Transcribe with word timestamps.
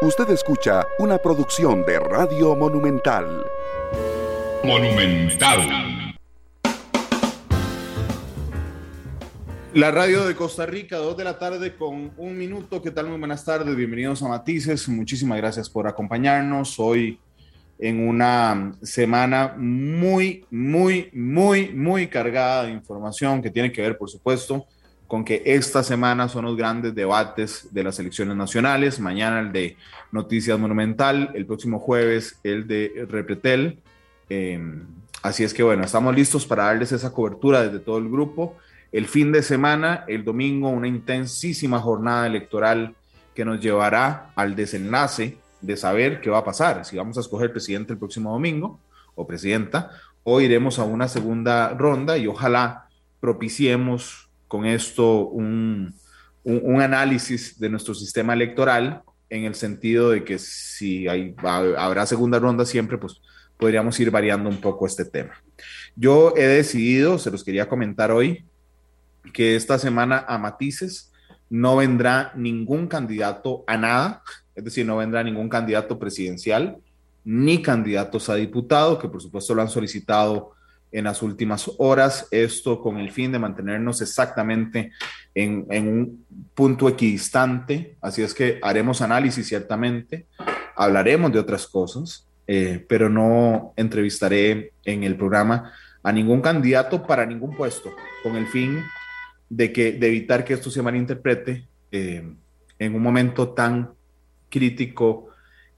Usted 0.00 0.30
escucha 0.30 0.86
una 1.00 1.18
producción 1.18 1.84
de 1.84 1.98
Radio 1.98 2.54
Monumental. 2.54 3.44
Monumental. 4.62 6.14
La 9.74 9.90
radio 9.90 10.24
de 10.24 10.36
Costa 10.36 10.66
Rica, 10.66 10.98
dos 10.98 11.16
de 11.16 11.24
la 11.24 11.36
tarde 11.36 11.74
con 11.74 12.12
un 12.16 12.38
minuto. 12.38 12.80
¿Qué 12.80 12.92
tal? 12.92 13.08
Muy 13.08 13.18
buenas 13.18 13.44
tardes. 13.44 13.74
Bienvenidos 13.74 14.22
a 14.22 14.28
Matices. 14.28 14.88
Muchísimas 14.88 15.36
gracias 15.38 15.68
por 15.68 15.88
acompañarnos 15.88 16.78
hoy 16.78 17.18
en 17.80 18.06
una 18.06 18.74
semana 18.82 19.56
muy, 19.58 20.46
muy, 20.48 21.10
muy, 21.12 21.70
muy 21.70 22.06
cargada 22.06 22.66
de 22.66 22.70
información 22.70 23.42
que 23.42 23.50
tiene 23.50 23.72
que 23.72 23.82
ver, 23.82 23.98
por 23.98 24.08
supuesto, 24.08 24.64
con 25.08 25.24
que 25.24 25.42
esta 25.46 25.82
semana 25.82 26.28
son 26.28 26.44
los 26.44 26.56
grandes 26.56 26.94
debates 26.94 27.68
de 27.72 27.82
las 27.82 27.98
elecciones 27.98 28.36
nacionales, 28.36 29.00
mañana 29.00 29.40
el 29.40 29.52
de 29.52 29.76
Noticias 30.12 30.58
Monumental, 30.58 31.30
el 31.34 31.46
próximo 31.46 31.80
jueves 31.80 32.38
el 32.44 32.68
de 32.68 33.06
Repretel. 33.08 33.80
Em, 34.28 34.86
así 35.22 35.44
es 35.44 35.54
que 35.54 35.62
bueno, 35.62 35.82
estamos 35.82 36.14
listos 36.14 36.46
para 36.46 36.64
darles 36.64 36.92
esa 36.92 37.10
cobertura 37.10 37.62
desde 37.62 37.78
todo 37.78 37.96
el 37.96 38.10
grupo. 38.10 38.58
El 38.92 39.06
fin 39.06 39.32
de 39.32 39.42
semana, 39.42 40.04
el 40.08 40.24
domingo, 40.24 40.68
una 40.68 40.88
intensísima 40.88 41.80
jornada 41.80 42.26
electoral 42.26 42.94
que 43.34 43.46
nos 43.46 43.60
llevará 43.60 44.30
al 44.36 44.54
desenlace 44.54 45.38
de 45.62 45.76
saber 45.78 46.20
qué 46.20 46.28
va 46.28 46.38
a 46.38 46.44
pasar, 46.44 46.84
si 46.84 46.98
vamos 46.98 47.16
a 47.16 47.22
escoger 47.22 47.50
presidente 47.50 47.94
el 47.94 47.98
próximo 47.98 48.30
domingo 48.32 48.78
o 49.14 49.26
presidenta, 49.26 49.90
o 50.22 50.42
iremos 50.42 50.78
a 50.78 50.84
una 50.84 51.08
segunda 51.08 51.70
ronda 51.70 52.18
y 52.18 52.26
ojalá 52.26 52.88
propiciemos 53.20 54.27
con 54.48 54.66
esto 54.66 55.28
un, 55.28 55.94
análisis 56.80 57.58
de 57.58 57.68
nuestro 57.68 57.94
sistema 57.94 58.32
electoral 58.32 59.02
en 59.28 59.44
el 59.44 59.54
sentido 59.54 60.10
de 60.10 60.24
que 60.24 60.38
si 60.38 61.06
habrá 61.06 62.06
segunda 62.06 62.38
ronda 62.38 62.64
siempre, 62.64 62.96
pues 62.96 63.20
podríamos 63.58 64.00
ir 64.00 64.10
variando 64.10 64.48
un 64.48 64.58
poco 64.58 64.86
este 64.86 65.04
tema. 65.04 65.34
Yo 65.94 66.32
he 66.36 66.46
decidido, 66.46 67.18
se 67.18 67.30
los 67.30 67.44
quería 67.44 67.68
comentar 67.68 68.10
hoy, 68.10 68.46
que 69.34 69.56
esta 69.56 69.78
semana 69.78 70.24
a 70.26 70.38
matices 70.38 71.12
no 71.50 71.76
vendrá 71.76 72.32
ningún 72.34 72.86
candidato 72.86 73.64
a 73.66 73.76
nada, 73.76 74.22
es 74.54 74.64
decir, 74.64 74.86
no 74.86 74.96
vendrá 74.96 75.22
ningún 75.22 75.50
candidato 75.50 75.98
presidencial 75.98 76.78
ni 77.24 77.60
candidatos 77.60 78.30
a 78.30 78.36
diputado, 78.36 78.98
que 78.98 79.08
por 79.08 79.20
supuesto 79.20 79.54
lo 79.54 79.60
han 79.60 79.68
solicitado 79.68 80.52
en 80.90 81.04
las 81.04 81.22
últimas 81.22 81.70
horas, 81.78 82.28
esto 82.30 82.80
con 82.80 82.98
el 82.98 83.10
fin 83.10 83.32
de 83.32 83.38
mantenernos 83.38 84.00
exactamente 84.00 84.92
en, 85.34 85.66
un 85.70 86.24
punto 86.54 86.88
equidistante, 86.88 87.96
así 88.00 88.22
es 88.22 88.34
que 88.34 88.58
haremos 88.62 89.02
análisis 89.02 89.46
ciertamente, 89.46 90.26
hablaremos 90.76 91.32
de 91.32 91.38
otras 91.38 91.66
cosas, 91.66 92.26
eh, 92.46 92.84
pero 92.88 93.08
no 93.08 93.74
entrevistaré 93.76 94.72
en 94.84 95.04
el 95.04 95.16
programa 95.16 95.72
a 96.02 96.12
ningún 96.12 96.40
candidato 96.40 97.06
para 97.06 97.26
ningún 97.26 97.54
puesto, 97.54 97.90
con 98.22 98.36
el 98.36 98.46
fin 98.46 98.82
de, 99.50 99.72
que, 99.72 99.92
de 99.92 100.06
evitar 100.06 100.44
que 100.44 100.54
esto 100.54 100.70
se 100.70 100.82
malinterprete 100.82 101.66
eh, 101.92 102.34
en 102.78 102.94
un 102.94 103.02
momento 103.02 103.50
tan 103.50 103.90
crítico 104.48 105.28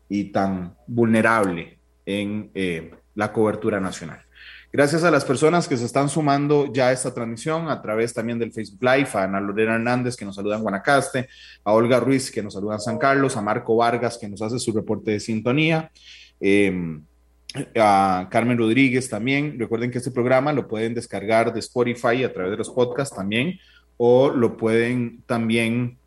y 0.09 0.25
tan 0.25 0.75
vulnerable 0.87 1.79
en 2.07 2.51
eh, 2.55 2.93
la 3.15 3.33
cobertura 3.33 3.81
nacional. 3.81 4.21
Gracias 4.73 5.03
a 5.03 5.11
las 5.11 5.25
personas 5.25 5.67
que 5.67 5.77
se 5.77 5.85
están 5.85 6.09
sumando 6.09 6.73
ya 6.73 6.89
a 6.89 6.93
esta 6.93 7.13
transmisión 7.13 7.69
a 7.69 7.83
través 7.83 8.15
también 8.15 8.39
del 8.39 8.53
Facebook 8.53 8.81
Live, 8.81 9.09
a 9.15 9.25
Ana 9.25 9.41
Lorena 9.41 9.75
Hernández 9.75 10.15
que 10.15 10.25
nos 10.25 10.37
saluda 10.37 10.57
en 10.57 10.63
Guanacaste, 10.63 11.29
a 11.65 11.73
Olga 11.73 11.99
Ruiz 11.99 12.31
que 12.31 12.41
nos 12.41 12.55
saluda 12.55 12.75
en 12.75 12.81
San 12.81 12.97
Carlos, 12.97 13.37
a 13.37 13.43
Marco 13.43 13.75
Vargas 13.75 14.17
que 14.17 14.29
nos 14.29 14.41
hace 14.43 14.61
su 14.61 14.73
reporte 14.73 15.11
de 15.11 15.19
sintonía, 15.19 15.91
em, 16.39 17.03
a 17.75 18.29
Carmen 18.31 18.57
Rodríguez 18.57 19.09
también. 19.09 19.59
Recuerden 19.59 19.91
que 19.91 19.99
este 19.99 20.13
programa 20.13 20.53
lo 20.53 20.69
pueden 20.69 20.95
descargar 20.95 21.53
de 21.53 21.59
Spotify 21.59 22.23
a 22.23 22.33
través 22.33 22.53
de 22.53 22.59
los 22.59 22.71
podcasts 22.71 23.17
también, 23.17 23.59
o 23.97 24.31
lo 24.31 24.57
pueden 24.57 25.23
también 25.27 25.99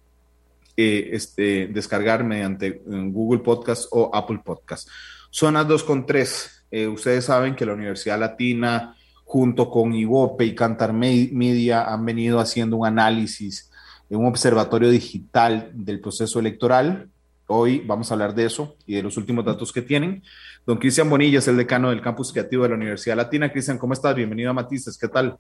eh, 0.78 1.10
este, 1.12 1.68
descargar 1.68 2.24
mediante 2.24 2.82
Google 2.86 3.42
Podcast 3.44 3.88
o 3.92 4.10
Apple 4.14 4.40
Podcast. 4.44 4.88
Son 5.30 5.56
las 5.56 5.68
2 5.68 5.84
con 5.84 6.06
3 6.06 6.53
eh, 6.74 6.88
ustedes 6.88 7.26
saben 7.26 7.56
que 7.56 7.68
la 7.68 7.76
Universidad 7.76 8.20
Latina, 8.20 8.96
junto 9.26 9.70
con 9.70 9.94
IVOPE 9.94 10.46
y 10.46 10.56
Cantar 10.56 10.92
Media, 10.92 11.84
han 11.84 12.04
venido 12.04 12.40
haciendo 12.40 12.78
un 12.78 12.88
análisis 12.88 13.70
en 14.10 14.18
un 14.18 14.26
observatorio 14.26 14.90
digital 14.90 15.70
del 15.76 16.00
proceso 16.00 16.40
electoral. 16.40 17.12
Hoy 17.46 17.84
vamos 17.86 18.10
a 18.10 18.16
hablar 18.16 18.34
de 18.34 18.46
eso 18.46 18.76
y 18.88 18.96
de 18.96 19.04
los 19.04 19.18
últimos 19.18 19.46
datos 19.46 19.72
que 19.72 19.84
tienen. 19.84 20.24
Don 20.66 20.80
Cristian 20.80 21.12
Bonilla 21.12 21.38
es 21.38 21.48
el 21.48 21.58
decano 21.58 21.92
del 21.92 22.02
campus 22.02 22.34
creativo 22.34 22.64
de 22.64 22.70
la 22.70 22.76
Universidad 22.76 23.18
Latina. 23.18 23.52
Cristian, 23.52 23.78
¿cómo 23.78 23.94
estás? 23.94 24.16
Bienvenido 24.16 24.50
a 24.50 24.54
Matices, 24.54 24.98
¿qué 24.98 25.08
tal? 25.08 25.38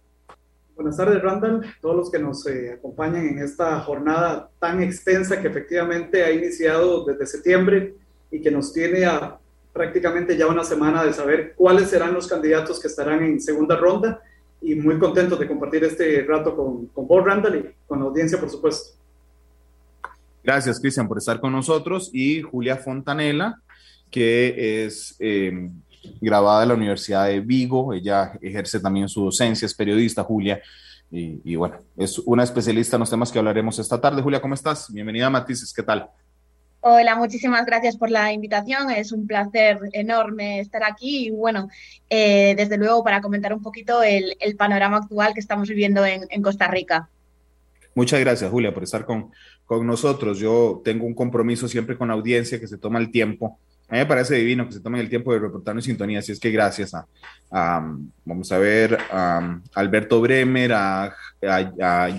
Buenas 0.76 0.98
tardes, 0.98 1.20
Randall, 1.20 1.66
todos 1.82 1.96
los 1.96 2.12
que 2.12 2.20
nos 2.20 2.46
eh, 2.46 2.74
acompañan 2.74 3.28
en 3.28 3.40
esta 3.40 3.80
jornada 3.80 4.52
tan 4.60 4.84
extensa 4.84 5.42
que 5.42 5.48
efectivamente 5.48 6.24
ha 6.24 6.32
iniciado 6.32 7.06
desde 7.06 7.26
septiembre 7.26 7.96
y 8.30 8.40
que 8.40 8.52
nos 8.52 8.72
tiene 8.72 9.06
a 9.06 9.40
prácticamente 9.74 10.38
ya 10.38 10.48
una 10.48 10.64
semana 10.64 11.04
de 11.04 11.14
saber 11.14 11.56
cuáles 11.56 11.90
serán 11.90 12.14
los 12.14 12.28
candidatos 12.28 12.80
que 12.80 12.88
estarán 12.88 13.24
en 13.24 13.42
segunda 13.42 13.76
ronda 13.76 14.22
y 14.62 14.76
muy 14.76 14.98
contentos 15.00 15.40
de 15.40 15.48
compartir 15.48 15.84
este 15.84 16.24
rato 16.24 16.56
con, 16.56 16.86
con 16.88 17.26
Randall 17.26 17.56
y 17.58 17.88
con 17.88 18.00
la 18.00 18.06
audiencia, 18.06 18.40
por 18.40 18.50
supuesto. 18.50 18.98
Gracias, 20.44 20.80
Cristian, 20.80 21.08
por 21.08 21.18
estar 21.18 21.40
con 21.40 21.52
nosotros 21.52 22.10
y 22.14 22.42
Julia 22.42 22.78
Fontanela, 22.78 23.62
que 24.12 24.86
es 24.86 25.16
eh, 25.20 25.70
grabada 26.22 26.64
en 26.64 26.70
la 26.70 26.76
Universidad 26.76 27.28
de 27.28 27.40
Vigo. 27.40 27.94
Ella 27.94 28.34
ejerce 28.42 28.80
también 28.80 29.10
su 29.10 29.24
docencia, 29.24 29.66
es 29.66 29.74
periodista, 29.74 30.24
Julia. 30.24 30.62
Y, 31.10 31.42
y, 31.44 31.56
bueno, 31.56 31.78
es 31.98 32.20
una 32.20 32.44
especialista 32.44 32.96
en 32.96 33.02
los 33.02 33.10
temas 33.10 33.32
que 33.32 33.40
hablaremos 33.40 33.80
esta 33.80 34.00
tarde. 34.00 34.22
Julia, 34.22 34.42
¿cómo 34.42 34.54
estás? 34.54 34.92
Bienvenida 34.92 35.30
Matices, 35.30 35.74
¿qué 35.74 35.84
tal? 35.84 36.10
Hola, 36.86 37.16
muchísimas 37.16 37.66
gracias 37.66 37.96
por 37.96 38.12
la 38.12 38.34
invitación. 38.34 38.92
Es 38.92 39.14
un 39.14 39.26
placer 39.26 39.80
enorme 39.94 40.60
estar 40.60 40.84
aquí 40.84 41.28
y 41.28 41.32
bueno, 41.32 41.70
eh, 42.10 42.56
desde 42.58 42.76
luego 42.76 43.06
para 43.06 43.22
comentar 43.22 43.54
un 43.54 43.62
poquito 43.62 44.04
el, 44.04 44.36
panorama 44.58 44.98
actual 44.98 45.34
que 45.34 45.40
estamos 45.40 45.70
viviendo 45.70 46.06
en, 46.06 46.42
Costa 46.42 46.68
Rica. 46.68 47.08
Muchas 47.96 48.20
gracias, 48.20 48.52
Julia, 48.52 48.74
por 48.74 48.84
estar 48.84 49.06
con, 49.06 49.32
con, 49.66 49.88
nosotros. 49.88 50.40
Yo 50.40 50.82
tengo 50.84 51.06
un 51.06 51.14
compromiso 51.14 51.70
siempre 51.70 51.98
con 51.98 52.10
la 52.10 52.16
audiencia 52.16 52.60
que 52.60 52.68
se 52.68 52.78
toma 52.78 53.00
el 53.00 53.12
tiempo. 53.12 53.58
A 53.88 53.94
mí 53.94 54.00
me 54.00 54.06
parece 54.06 54.36
divino 54.36 54.68
que 54.68 54.74
se 54.74 54.82
tomen 54.82 55.00
el 55.00 55.08
tiempo 55.08 55.32
de 55.32 55.40
reportarnos 55.40 55.86
en 55.86 55.92
sintonía, 55.92 56.20
así 56.20 56.34
es 56.34 56.40
que 56.42 56.52
gracias 56.52 56.94
a, 56.94 57.08
vamos 58.26 58.52
a 58.52 58.58
ver, 58.58 58.98
a 59.10 59.58
Alberto 59.76 60.20
Bremer, 60.20 60.74
a 60.74 61.16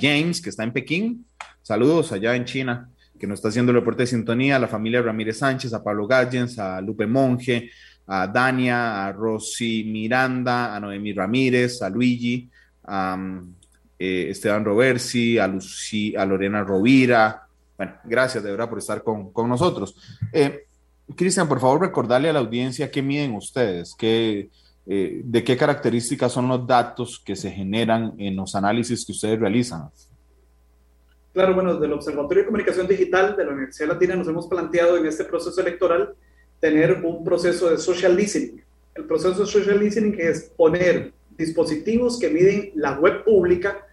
James, 0.00 0.40
que 0.40 0.48
está 0.48 0.64
en 0.64 0.72
Pekín. 0.72 1.26
Saludos 1.60 2.12
allá 2.12 2.34
en 2.34 2.46
China 2.46 2.88
que 3.18 3.26
nos 3.26 3.38
está 3.38 3.48
haciendo 3.48 3.72
el 3.72 3.78
reporte 3.78 4.02
de 4.02 4.08
sintonía, 4.08 4.56
a 4.56 4.58
la 4.58 4.68
familia 4.68 5.02
Ramírez 5.02 5.38
Sánchez, 5.38 5.72
a 5.72 5.82
Pablo 5.82 6.06
Gallens, 6.06 6.58
a 6.58 6.80
Lupe 6.80 7.06
Monge, 7.06 7.70
a 8.06 8.26
Dania, 8.26 9.06
a 9.06 9.12
Rosy 9.12 9.84
Miranda, 9.84 10.74
a 10.74 10.80
Noemí 10.80 11.12
Ramírez, 11.12 11.80
a 11.82 11.88
Luigi, 11.88 12.50
a 12.84 13.16
eh, 13.98 14.26
Esteban 14.30 14.64
Roversi, 14.64 15.38
a, 15.38 15.46
Lucy, 15.46 16.14
a 16.16 16.26
Lorena 16.26 16.62
Rovira. 16.62 17.46
Bueno, 17.76 17.94
gracias 18.04 18.44
de 18.44 18.50
verdad 18.50 18.68
por 18.68 18.78
estar 18.78 19.02
con, 19.02 19.32
con 19.32 19.48
nosotros. 19.48 19.96
Eh, 20.32 20.66
Cristian, 21.16 21.48
por 21.48 21.60
favor, 21.60 21.80
recordarle 21.80 22.28
a 22.28 22.32
la 22.32 22.40
audiencia 22.40 22.90
qué 22.90 23.02
miden 23.02 23.34
ustedes, 23.34 23.94
qué, 23.96 24.50
eh, 24.86 25.20
de 25.24 25.44
qué 25.44 25.56
características 25.56 26.32
son 26.32 26.48
los 26.48 26.66
datos 26.66 27.22
que 27.24 27.36
se 27.36 27.50
generan 27.50 28.14
en 28.18 28.36
los 28.36 28.54
análisis 28.54 29.04
que 29.04 29.12
ustedes 29.12 29.38
realizan. 29.38 29.88
Claro, 31.34 31.52
bueno, 31.52 31.74
desde 31.74 31.86
el 31.86 31.92
Observatorio 31.94 32.42
de 32.42 32.46
Comunicación 32.46 32.86
Digital 32.86 33.34
de 33.36 33.44
la 33.44 33.50
Universidad 33.50 33.88
Latina 33.88 34.14
nos 34.14 34.28
hemos 34.28 34.46
planteado 34.46 34.96
en 34.96 35.04
este 35.04 35.24
proceso 35.24 35.60
electoral 35.60 36.14
tener 36.60 37.02
un 37.02 37.24
proceso 37.24 37.68
de 37.68 37.76
social 37.76 38.16
listening. 38.16 38.62
El 38.94 39.04
proceso 39.04 39.40
de 39.40 39.46
social 39.46 39.80
listening 39.80 40.14
es 40.16 40.44
poner 40.56 41.12
dispositivos 41.36 42.20
que 42.20 42.30
miden 42.30 42.70
la 42.76 43.00
web 43.00 43.24
pública, 43.24 43.84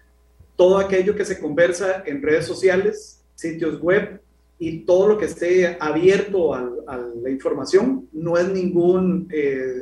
todo 0.55 0.77
aquello 0.77 1.15
que 1.15 1.25
se 1.25 1.39
conversa 1.39 2.03
en 2.05 2.21
redes 2.21 2.45
sociales, 2.45 3.23
sitios 3.33 3.81
web 3.81 4.21
y 4.59 4.81
todo 4.85 5.07
lo 5.07 5.17
que 5.17 5.25
esté 5.25 5.77
abierto 5.79 6.53
a, 6.53 6.61
la 7.23 7.29
información. 7.31 8.07
No 8.11 8.37
es 8.37 8.47
ningún 8.49 9.27
eh, 9.33 9.81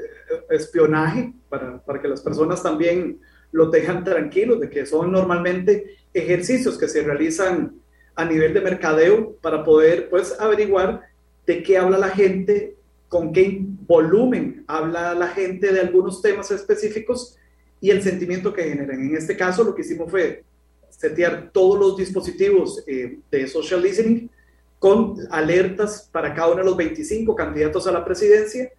espionaje 0.50 1.34
para, 1.50 1.84
para 1.84 2.02
que 2.02 2.08
las 2.08 2.22
personas 2.22 2.64
también 2.64 3.20
lo 3.52 3.70
dejan 3.70 4.06
tranquilos 4.06 4.62
de 4.62 4.70
que 4.70 4.86
son 4.86 5.12
normalmente 5.12 5.99
ejercicios 6.14 6.78
que 6.78 6.88
se 6.88 7.04
realizan 7.04 7.76
a 8.16 8.26
nivel 8.26 8.54
de 8.54 8.62
mercadeo 8.62 9.36
para 9.42 9.64
poder 9.64 10.10
pues 10.10 10.36
averiguar 10.40 11.02
de 11.46 11.64
qué 11.64 11.78
habla 11.78 11.98
la 11.98 12.10
gente, 12.10 12.76
con 13.08 13.32
qué 13.32 13.60
volumen 13.62 14.64
habla 14.68 15.14
la 15.16 15.30
gente 15.30 15.72
de 15.72 15.80
algunos 15.80 16.22
temas 16.22 16.52
específicos 16.52 17.38
y 17.82 17.90
el 17.92 18.04
sentimiento 18.04 18.54
que 18.54 18.64
generan. 18.64 19.00
En 19.00 19.16
este 19.16 19.38
caso 19.38 19.64
lo 19.64 19.74
que 19.74 19.82
hicimos 19.82 20.12
fue 20.12 20.44
setear 20.90 21.52
todos 21.54 21.80
los 21.80 21.98
dispositivos 21.98 22.84
eh, 22.88 23.20
de 23.32 23.48
social 23.48 23.82
listening 23.82 24.30
con 24.78 25.16
alertas 25.30 26.10
para 26.12 26.34
cada 26.34 26.50
uno 26.50 26.58
de 26.58 26.66
los 26.66 26.78
25 26.78 27.36
candidatos 27.36 27.88
a 27.88 27.92
la 27.92 28.04
presidencia, 28.04 28.72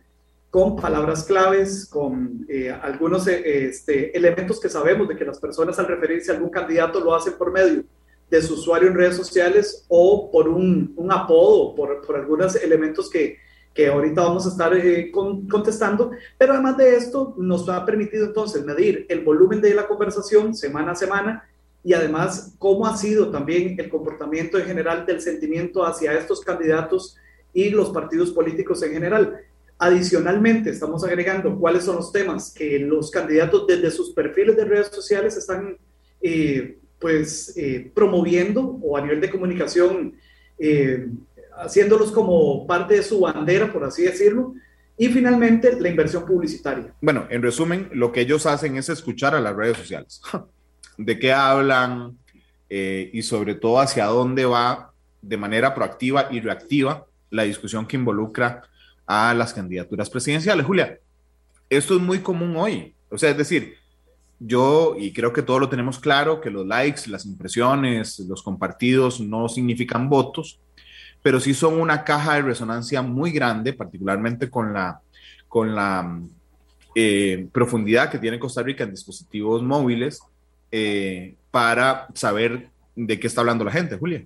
con 0.50 0.76
palabras 0.76 1.24
claves, 1.24 1.86
con 1.86 2.44
eh, 2.48 2.70
algunos 2.70 3.26
eh, 3.28 3.68
este, 3.68 4.16
elementos 4.16 4.58
que 4.60 4.68
sabemos 4.68 5.08
de 5.08 5.16
que 5.16 5.24
las 5.24 5.38
personas 5.38 5.78
al 5.78 5.86
referirse 5.86 6.32
a 6.32 6.34
algún 6.34 6.50
candidato 6.50 7.00
lo 7.00 7.14
hacen 7.14 7.34
por 7.34 7.52
medio 7.52 7.84
de 8.28 8.42
su 8.42 8.54
usuario 8.54 8.88
en 8.88 8.94
redes 8.94 9.16
sociales 9.16 9.84
o 9.88 10.30
por 10.30 10.48
un, 10.48 10.92
un 10.96 11.12
apodo, 11.12 11.74
por, 11.74 12.00
por 12.04 12.16
algunos 12.16 12.56
elementos 12.56 13.08
que, 13.08 13.38
que 13.74 13.86
ahorita 13.86 14.22
vamos 14.22 14.46
a 14.46 14.50
estar 14.50 14.76
eh, 14.76 15.12
contestando, 15.12 16.10
pero 16.36 16.52
además 16.52 16.76
de 16.76 16.96
esto 16.96 17.34
nos 17.38 17.68
ha 17.68 17.84
permitido 17.86 18.26
entonces 18.26 18.64
medir 18.64 19.06
el 19.08 19.20
volumen 19.24 19.60
de 19.60 19.74
la 19.74 19.86
conversación 19.86 20.54
semana 20.54 20.92
a 20.92 20.96
semana 20.96 21.48
y 21.84 21.92
además 21.92 22.54
cómo 22.58 22.86
ha 22.86 22.96
sido 22.96 23.30
también 23.30 23.78
el 23.78 23.88
comportamiento 23.88 24.58
en 24.58 24.66
general 24.66 25.06
del 25.06 25.20
sentimiento 25.20 25.84
hacia 25.84 26.12
estos 26.14 26.40
candidatos 26.40 27.16
y 27.52 27.70
los 27.70 27.90
partidos 27.90 28.30
políticos 28.30 28.82
en 28.82 28.92
general. 28.92 29.40
Adicionalmente, 29.82 30.68
estamos 30.68 31.02
agregando 31.04 31.58
cuáles 31.58 31.84
son 31.84 31.96
los 31.96 32.12
temas 32.12 32.52
que 32.52 32.78
los 32.80 33.10
candidatos 33.10 33.66
desde 33.66 33.90
sus 33.90 34.10
perfiles 34.10 34.54
de 34.54 34.66
redes 34.66 34.88
sociales 34.88 35.38
están 35.38 35.78
eh, 36.20 36.76
pues 36.98 37.54
eh, 37.56 37.90
promoviendo 37.94 38.78
o 38.82 38.98
a 38.98 39.00
nivel 39.00 39.22
de 39.22 39.30
comunicación 39.30 40.16
eh, 40.58 41.08
haciéndolos 41.56 42.12
como 42.12 42.66
parte 42.66 42.96
de 42.96 43.02
su 43.02 43.20
bandera, 43.20 43.72
por 43.72 43.84
así 43.84 44.02
decirlo. 44.02 44.52
Y 44.98 45.08
finalmente, 45.08 45.80
la 45.80 45.88
inversión 45.88 46.26
publicitaria. 46.26 46.92
Bueno, 47.00 47.26
en 47.30 47.40
resumen, 47.40 47.88
lo 47.94 48.12
que 48.12 48.20
ellos 48.20 48.44
hacen 48.44 48.76
es 48.76 48.90
escuchar 48.90 49.34
a 49.34 49.40
las 49.40 49.56
redes 49.56 49.78
sociales. 49.78 50.20
de 50.98 51.18
qué 51.18 51.32
hablan 51.32 52.18
y 52.68 53.22
sobre 53.22 53.54
todo 53.54 53.80
hacia 53.80 54.04
dónde 54.04 54.44
va 54.44 54.92
de 55.22 55.38
manera 55.38 55.74
proactiva 55.74 56.28
y 56.30 56.40
reactiva 56.40 57.06
la 57.30 57.44
discusión 57.44 57.86
que 57.86 57.96
involucra 57.96 58.62
a 59.12 59.34
las 59.34 59.52
candidaturas 59.52 60.08
presidenciales. 60.08 60.64
Julia, 60.64 61.00
esto 61.68 61.96
es 61.96 62.00
muy 62.00 62.20
común 62.20 62.54
hoy. 62.56 62.94
O 63.10 63.18
sea, 63.18 63.30
es 63.30 63.36
decir, 63.36 63.74
yo, 64.38 64.94
y 64.96 65.12
creo 65.12 65.32
que 65.32 65.42
todos 65.42 65.58
lo 65.58 65.68
tenemos 65.68 65.98
claro, 65.98 66.40
que 66.40 66.48
los 66.48 66.64
likes, 66.64 67.10
las 67.10 67.26
impresiones, 67.26 68.20
los 68.20 68.40
compartidos 68.40 69.20
no 69.20 69.48
significan 69.48 70.08
votos, 70.08 70.60
pero 71.22 71.40
sí 71.40 71.54
son 71.54 71.80
una 71.80 72.04
caja 72.04 72.36
de 72.36 72.42
resonancia 72.42 73.02
muy 73.02 73.32
grande, 73.32 73.72
particularmente 73.72 74.48
con 74.48 74.72
la, 74.72 75.00
con 75.48 75.74
la 75.74 76.20
eh, 76.94 77.48
profundidad 77.50 78.12
que 78.12 78.20
tiene 78.20 78.38
Costa 78.38 78.62
Rica 78.62 78.84
en 78.84 78.92
dispositivos 78.92 79.60
móviles 79.60 80.22
eh, 80.70 81.34
para 81.50 82.06
saber 82.14 82.68
de 82.94 83.18
qué 83.18 83.26
está 83.26 83.40
hablando 83.40 83.64
la 83.64 83.72
gente, 83.72 83.96
Julia. 83.96 84.24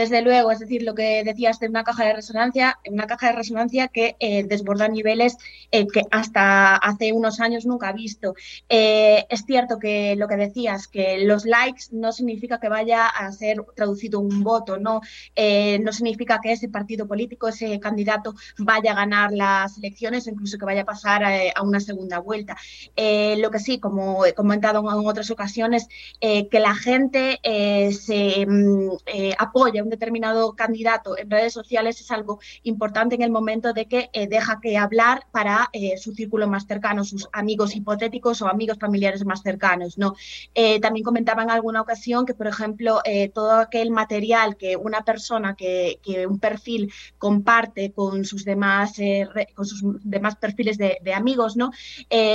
Desde 0.00 0.22
luego, 0.22 0.50
es 0.50 0.60
decir, 0.60 0.82
lo 0.82 0.94
que 0.94 1.22
decías 1.24 1.60
de 1.60 1.68
una 1.68 1.84
caja 1.84 2.06
de 2.06 2.14
resonancia, 2.14 2.78
una 2.88 3.06
caja 3.06 3.26
de 3.26 3.32
resonancia 3.34 3.88
que 3.88 4.16
eh, 4.18 4.44
desborda 4.44 4.88
niveles 4.88 5.36
eh, 5.70 5.86
que 5.86 6.04
hasta 6.10 6.74
hace 6.76 7.12
unos 7.12 7.38
años 7.38 7.66
nunca 7.66 7.90
ha 7.90 7.92
visto. 7.92 8.34
Eh, 8.70 9.26
es 9.28 9.44
cierto 9.44 9.78
que 9.78 10.16
lo 10.16 10.26
que 10.26 10.36
decías, 10.36 10.88
que 10.88 11.18
los 11.26 11.44
likes 11.44 11.88
no 11.90 12.12
significa 12.12 12.58
que 12.58 12.70
vaya 12.70 13.08
a 13.08 13.30
ser 13.30 13.58
traducido 13.76 14.20
un 14.20 14.42
voto, 14.42 14.78
no, 14.78 15.02
no 15.36 15.92
significa 15.92 16.40
que 16.42 16.52
ese 16.52 16.70
partido 16.70 17.06
político, 17.06 17.48
ese 17.48 17.78
candidato 17.78 18.34
vaya 18.56 18.92
a 18.92 18.94
ganar 18.94 19.32
las 19.32 19.76
elecciones 19.76 20.26
o 20.26 20.30
incluso 20.30 20.56
que 20.56 20.64
vaya 20.64 20.80
a 20.80 20.86
pasar 20.86 21.24
a, 21.24 21.62
una 21.62 21.80
segunda 21.80 22.20
vuelta. 22.20 22.56
lo 22.96 23.50
que 23.50 23.58
sí, 23.58 23.78
como 23.78 24.24
he 24.24 24.32
comentado 24.32 24.78
en 24.80 25.06
otras 25.06 25.30
ocasiones, 25.30 25.88
que 26.20 26.58
la 26.58 26.74
gente 26.74 27.38
se 27.92 28.46
mm, 28.46 28.96
apoya 29.38 29.89
determinado 29.90 30.54
candidato 30.54 31.18
en 31.18 31.30
redes 31.30 31.52
sociales 31.52 32.00
es 32.00 32.10
algo 32.10 32.40
importante 32.62 33.14
en 33.14 33.22
el 33.22 33.30
momento 33.30 33.72
de 33.72 33.86
que 33.86 34.10
eh, 34.12 34.26
deja 34.26 34.60
que 34.60 34.76
hablar 34.76 35.26
para 35.32 35.68
eh, 35.72 35.96
su 35.98 36.12
círculo 36.12 36.48
más 36.48 36.66
cercano, 36.66 37.04
sus 37.04 37.28
amigos 37.32 37.74
hipotéticos 37.76 38.42
o 38.42 38.48
amigos 38.48 38.78
familiares 38.78 39.24
más 39.24 39.42
cercanos. 39.42 39.98
¿no? 39.98 40.14
Eh, 40.54 40.80
también 40.80 41.04
comentaba 41.04 41.42
en 41.42 41.50
alguna 41.50 41.80
ocasión 41.80 42.26
que, 42.26 42.34
por 42.34 42.46
ejemplo, 42.46 43.00
todo 43.34 43.52
aquel 43.56 43.90
material 43.90 44.56
que 44.56 44.76
una 44.76 45.02
persona, 45.02 45.54
que, 45.54 45.98
un 46.28 46.38
perfil 46.38 46.92
comparte 47.18 47.92
con 47.92 48.24
sus 48.24 48.44
demás, 48.44 48.94
con 49.54 49.66
sus 49.66 49.82
demás 50.02 50.36
perfiles 50.36 50.78
de, 50.78 50.98
de 51.02 51.14
amigos, 51.14 51.56
¿no? 51.56 51.70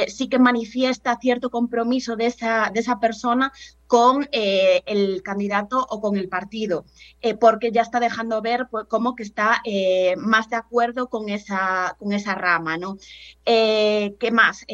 sí 0.08 0.28
que 0.28 0.40
manifiesta 0.40 1.18
cierto 1.22 1.50
compromiso 1.50 2.16
de 2.16 2.28
esa, 2.28 2.72
de 2.74 2.80
esa 2.80 3.00
persona 3.00 3.52
con 3.88 4.28
eh, 4.32 4.82
el 4.86 5.22
candidato 5.24 5.86
o 5.90 6.02
con 6.02 6.18
el 6.18 6.28
partido, 6.30 6.86
eh, 7.22 7.36
porque 7.36 7.72
ya 7.72 7.82
está 7.82 8.00
dejando 8.00 8.42
ver 8.42 8.68
pues, 8.70 8.86
cómo 8.88 9.16
que 9.16 9.24
está 9.24 9.62
eh, 9.64 10.16
más 10.18 10.50
de 10.50 10.56
acuerdo 10.56 11.10
con 11.10 11.30
esa, 11.30 11.96
con 12.00 12.14
esa 12.14 12.36
rama. 12.36 12.78
¿no? 12.78 12.98
¿Qué 13.46 14.32
más? 14.32 14.66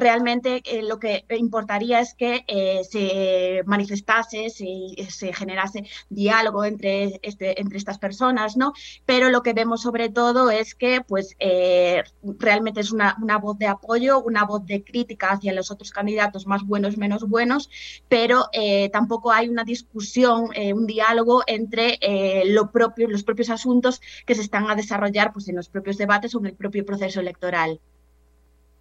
Realmente 0.00 0.62
eh, 0.64 0.82
lo 0.82 0.98
que 0.98 1.24
importaría 1.36 2.00
es 2.00 2.14
que 2.14 2.44
eh, 2.48 2.82
se 2.84 3.62
manifestase, 3.66 4.50
se, 4.50 5.32
generase 5.32 5.84
diálogo 6.08 6.64
entre, 6.64 7.20
este, 7.22 7.60
entre 7.60 7.78
estas 7.78 7.98
personas, 7.98 8.56
¿no? 8.56 8.72
Pero 9.06 9.30
lo 9.30 9.42
que 9.42 9.52
vemos 9.52 9.82
sobre 9.82 10.08
todo 10.08 10.50
es 10.50 10.74
que 10.74 11.02
pues 11.06 11.36
eh, 11.38 12.02
realmente 12.22 12.80
es 12.80 12.90
una, 12.90 13.14
voz 13.40 13.58
de 13.58 13.66
apoyo, 13.66 14.20
una 14.20 14.44
voz 14.44 14.66
de 14.66 14.82
crítica 14.82 15.30
hacia 15.30 15.52
los 15.52 15.70
otros 15.70 15.90
candidatos 15.92 16.46
más 16.46 16.64
buenos, 16.64 16.96
menos 16.96 17.28
buenos, 17.28 17.70
pero 18.08 18.46
tampoco 18.92 19.32
hay 19.32 19.48
una 19.48 19.64
discusión, 19.64 20.50
un 20.74 20.86
diálogo 20.86 21.42
entre 21.46 21.98
los 22.46 23.24
propios 23.24 23.50
asuntos 23.50 24.00
que 24.26 24.34
se 24.34 24.42
están 24.42 24.70
a 24.70 24.74
desarrollar 24.74 25.32
pues, 25.32 25.48
en 25.48 25.56
los 25.56 25.68
propios 25.68 25.98
debates 25.98 26.34
o 26.34 26.40
en 26.40 26.46
el 26.46 26.54
propio 26.54 26.84
proceso 26.84 27.20
electoral. 27.20 27.80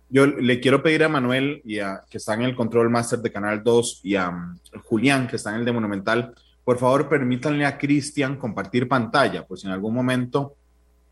Yo 0.09 0.25
le 0.25 0.59
quiero 0.59 0.81
pedir 0.81 1.03
a 1.03 1.09
Manuel, 1.09 1.61
y 1.63 1.79
a, 1.79 2.01
que 2.09 2.17
está 2.17 2.33
en 2.33 2.41
el 2.41 2.55
control 2.55 2.89
master 2.89 3.19
de 3.19 3.31
Canal 3.31 3.63
2, 3.63 4.01
y 4.03 4.15
a 4.15 4.29
um, 4.29 4.57
Julián, 4.83 5.27
que 5.27 5.35
está 5.35 5.51
en 5.51 5.57
el 5.57 5.65
de 5.65 5.71
Monumental, 5.71 6.33
por 6.63 6.77
favor 6.77 7.07
permítanle 7.07 7.65
a 7.65 7.77
Cristian 7.77 8.35
compartir 8.35 8.87
pantalla, 8.87 9.45
pues 9.45 9.63
en 9.65 9.71
algún 9.71 9.93
momento 9.93 10.55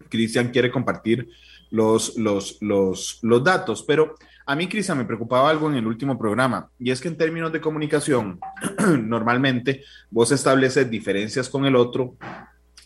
Cristian 0.09 0.49
quiere 0.49 0.71
compartir 0.71 1.29
los, 1.69 2.17
los, 2.17 2.57
los, 2.61 3.19
los 3.21 3.43
datos. 3.43 3.83
Pero 3.83 4.15
a 4.45 4.55
mí, 4.55 4.67
Cristian, 4.67 4.97
me 4.97 5.05
preocupaba 5.05 5.49
algo 5.49 5.69
en 5.69 5.75
el 5.75 5.85
último 5.85 6.17
programa, 6.17 6.69
y 6.79 6.91
es 6.91 7.01
que 7.01 7.07
en 7.07 7.17
términos 7.17 7.51
de 7.51 7.61
comunicación, 7.61 8.39
normalmente 9.01 9.83
vos 10.09 10.31
estableces 10.31 10.89
diferencias 10.89 11.49
con 11.49 11.65
el 11.65 11.75
otro 11.75 12.15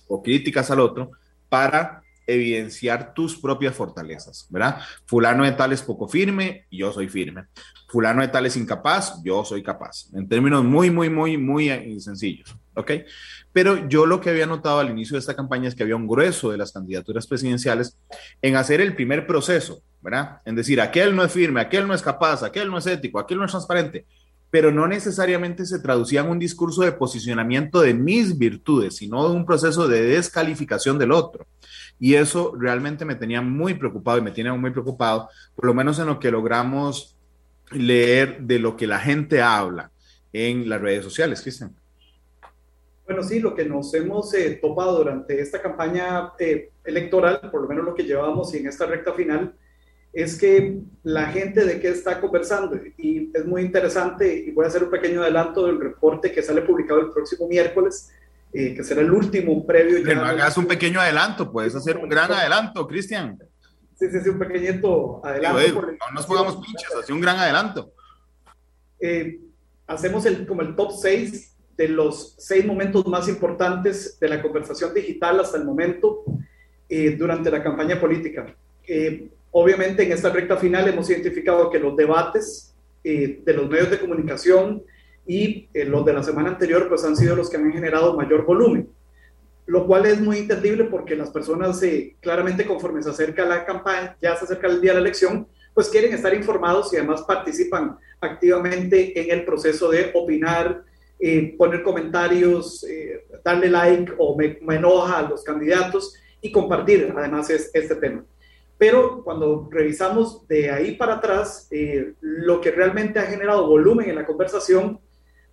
o 0.07 0.21
críticas 0.21 0.71
al 0.71 0.79
otro 0.79 1.11
para 1.47 2.01
evidenciar 2.33 3.13
tus 3.13 3.37
propias 3.37 3.75
fortalezas, 3.75 4.47
¿verdad? 4.49 4.81
Fulano 5.05 5.43
de 5.43 5.51
tal 5.51 5.73
es 5.73 5.81
poco 5.81 6.07
firme, 6.07 6.65
yo 6.71 6.91
soy 6.91 7.07
firme. 7.07 7.45
Fulano 7.87 8.21
de 8.21 8.29
tal 8.29 8.45
es 8.45 8.57
incapaz, 8.57 9.21
yo 9.23 9.43
soy 9.43 9.61
capaz. 9.63 10.07
En 10.13 10.27
términos 10.27 10.63
muy, 10.63 10.89
muy, 10.89 11.09
muy, 11.09 11.37
muy 11.37 11.69
eh, 11.69 11.99
sencillos, 11.99 12.55
¿ok? 12.75 12.91
Pero 13.51 13.87
yo 13.87 14.05
lo 14.05 14.21
que 14.21 14.29
había 14.29 14.45
notado 14.45 14.79
al 14.79 14.89
inicio 14.89 15.15
de 15.15 15.19
esta 15.19 15.35
campaña 15.35 15.67
es 15.67 15.75
que 15.75 15.83
había 15.83 15.95
un 15.95 16.07
grueso 16.07 16.51
de 16.51 16.57
las 16.57 16.71
candidaturas 16.71 17.27
presidenciales 17.27 17.97
en 18.41 18.55
hacer 18.55 18.81
el 18.81 18.95
primer 18.95 19.27
proceso, 19.27 19.83
¿verdad? 20.01 20.39
En 20.45 20.55
decir, 20.55 20.79
aquel 20.79 21.15
no 21.15 21.23
es 21.23 21.31
firme, 21.31 21.61
aquel 21.61 21.87
no 21.87 21.93
es 21.93 22.01
capaz, 22.01 22.43
aquel 22.43 22.69
no 22.69 22.77
es 22.77 22.87
ético, 22.87 23.19
aquel 23.19 23.39
no 23.39 23.45
es 23.45 23.51
transparente 23.51 24.05
pero 24.51 24.69
no 24.69 24.85
necesariamente 24.85 25.65
se 25.65 25.79
traducía 25.79 26.19
en 26.19 26.29
un 26.29 26.37
discurso 26.37 26.81
de 26.81 26.91
posicionamiento 26.91 27.79
de 27.79 27.93
mis 27.93 28.37
virtudes, 28.37 28.97
sino 28.97 29.27
de 29.27 29.35
un 29.35 29.45
proceso 29.45 29.87
de 29.87 30.03
descalificación 30.03 30.99
del 30.99 31.13
otro. 31.13 31.47
Y 32.01 32.15
eso 32.15 32.53
realmente 32.57 33.05
me 33.05 33.13
tenía 33.13 33.43
muy 33.43 33.75
preocupado 33.75 34.17
y 34.17 34.23
me 34.23 34.31
tiene 34.31 34.51
muy 34.53 34.71
preocupado, 34.71 35.29
por 35.55 35.65
lo 35.65 35.75
menos 35.75 35.99
en 35.99 36.07
lo 36.07 36.19
que 36.19 36.31
logramos 36.31 37.15
leer 37.71 38.41
de 38.41 38.57
lo 38.57 38.75
que 38.75 38.87
la 38.87 38.97
gente 38.97 39.39
habla 39.39 39.91
en 40.33 40.67
las 40.67 40.81
redes 40.81 41.03
sociales, 41.03 41.43
Cristian. 41.43 41.75
Bueno, 43.05 43.21
sí, 43.21 43.39
lo 43.39 43.53
que 43.53 43.65
nos 43.65 43.93
hemos 43.93 44.33
eh, 44.33 44.57
topado 44.59 44.97
durante 44.97 45.39
esta 45.39 45.61
campaña 45.61 46.31
eh, 46.39 46.71
electoral, 46.83 47.39
por 47.51 47.61
lo 47.61 47.67
menos 47.67 47.85
lo 47.85 47.93
que 47.93 48.03
llevamos 48.03 48.51
y 48.55 48.57
en 48.57 48.67
esta 48.67 48.87
recta 48.87 49.13
final, 49.13 49.53
es 50.11 50.39
que 50.39 50.79
la 51.03 51.27
gente 51.27 51.63
de 51.63 51.79
qué 51.79 51.89
está 51.89 52.19
conversando. 52.19 52.79
Y 52.97 53.29
es 53.31 53.45
muy 53.45 53.61
interesante, 53.61 54.33
y 54.47 54.49
voy 54.49 54.65
a 54.65 54.69
hacer 54.69 54.85
un 54.85 54.89
pequeño 54.89 55.21
adelanto 55.21 55.67
del 55.67 55.79
reporte 55.79 56.31
que 56.31 56.41
sale 56.41 56.63
publicado 56.63 56.99
el 57.01 57.11
próximo 57.11 57.47
miércoles, 57.47 58.11
eh, 58.53 58.75
que 58.75 58.83
será 58.83 58.99
el 58.99 59.11
último 59.11 59.65
previo. 59.65 59.99
Pero 60.03 60.21
no 60.21 60.27
hagas 60.27 60.57
un 60.57 60.65
pequeño 60.65 60.99
adelanto, 60.99 61.49
puedes 61.49 61.73
hacer 61.73 61.95
un 61.97 62.09
gran 62.09 62.31
adelanto, 62.31 62.85
Cristian. 62.85 63.37
Sí, 63.97 64.09
sí, 64.11 64.19
sí, 64.21 64.29
un 64.29 64.39
pequeñito 64.39 65.25
adelanto. 65.25 65.81
no 65.81 66.13
nos 66.13 66.25
pongamos 66.25 66.57
pinches, 66.57 66.89
así 67.01 67.13
un 67.13 67.21
gran 67.21 67.39
adelanto. 67.39 67.93
Eh, 68.99 69.39
hacemos 69.87 70.25
el, 70.25 70.45
como 70.45 70.63
el 70.63 70.75
top 70.75 70.91
6 70.91 71.55
de 71.77 71.87
los 71.87 72.35
seis 72.37 72.65
momentos 72.65 73.07
más 73.07 73.29
importantes 73.29 74.19
de 74.19 74.27
la 74.27 74.41
conversación 74.41 74.93
digital 74.93 75.39
hasta 75.39 75.57
el 75.57 75.63
momento 75.63 76.25
eh, 76.89 77.15
durante 77.15 77.49
la 77.49 77.63
campaña 77.63 77.99
política. 78.01 78.53
obviamente 79.51 80.03
en 80.03 80.11
esta 80.11 80.29
recta 80.29 80.57
final 80.57 80.89
hemos 80.89 81.09
identificado 81.09 81.69
que 81.69 81.79
los 81.79 81.95
debates 81.95 82.75
de 83.03 83.53
los 83.55 83.69
medios 83.69 83.89
de 83.89 83.99
comunicación 83.99 84.83
y 85.25 85.69
eh, 85.73 85.85
los 85.85 86.05
de 86.05 86.13
la 86.13 86.23
semana 86.23 86.49
anterior 86.49 86.87
pues 86.89 87.03
han 87.03 87.15
sido 87.15 87.35
los 87.35 87.49
que 87.49 87.57
han 87.57 87.71
generado 87.71 88.15
mayor 88.15 88.45
volumen. 88.45 88.89
lo 89.67 89.85
cual 89.87 90.05
es 90.05 90.19
muy 90.19 90.39
entendible 90.39 90.85
porque 90.85 91.15
las 91.15 91.29
personas 91.29 91.81
eh, 91.83 92.15
claramente 92.19 92.65
conforme 92.65 93.01
se 93.01 93.09
acerca 93.09 93.45
la 93.45 93.63
campaña, 93.65 94.17
ya 94.21 94.35
se 94.35 94.45
acerca 94.45 94.67
el 94.67 94.81
día 94.81 94.91
de 94.91 94.95
la 94.95 95.01
elección, 95.01 95.47
pues 95.73 95.87
quieren 95.87 96.13
estar 96.13 96.33
informados 96.33 96.91
y 96.91 96.97
además 96.97 97.21
participan 97.21 97.97
activamente 98.19 99.19
en 99.19 99.31
el 99.31 99.45
proceso 99.45 99.89
de 99.89 100.11
opinar, 100.13 100.83
eh, 101.19 101.55
poner 101.57 101.83
comentarios, 101.83 102.83
eh, 102.83 103.25
darle 103.45 103.69
like 103.69 104.11
o 104.17 104.35
me, 104.35 104.59
enoja 104.75 105.19
a 105.19 105.29
los 105.29 105.43
candidatos 105.43 106.15
y 106.41 106.51
compartir 106.51 107.13
además 107.15 107.49
es, 107.49 107.71
este 107.73 107.95
tema. 107.95 108.25
Pero 108.77 109.23
cuando 109.23 109.69
revisamos 109.71 110.45
de 110.47 110.71
ahí 110.71 110.95
para 110.95 111.13
atrás, 111.13 111.69
lo 112.19 112.59
que 112.59 112.71
realmente 112.71 113.19
ha 113.19 113.27
generado 113.27 113.67
volumen 113.67 114.09
en 114.09 114.15
la 114.15 114.25
conversación 114.25 114.99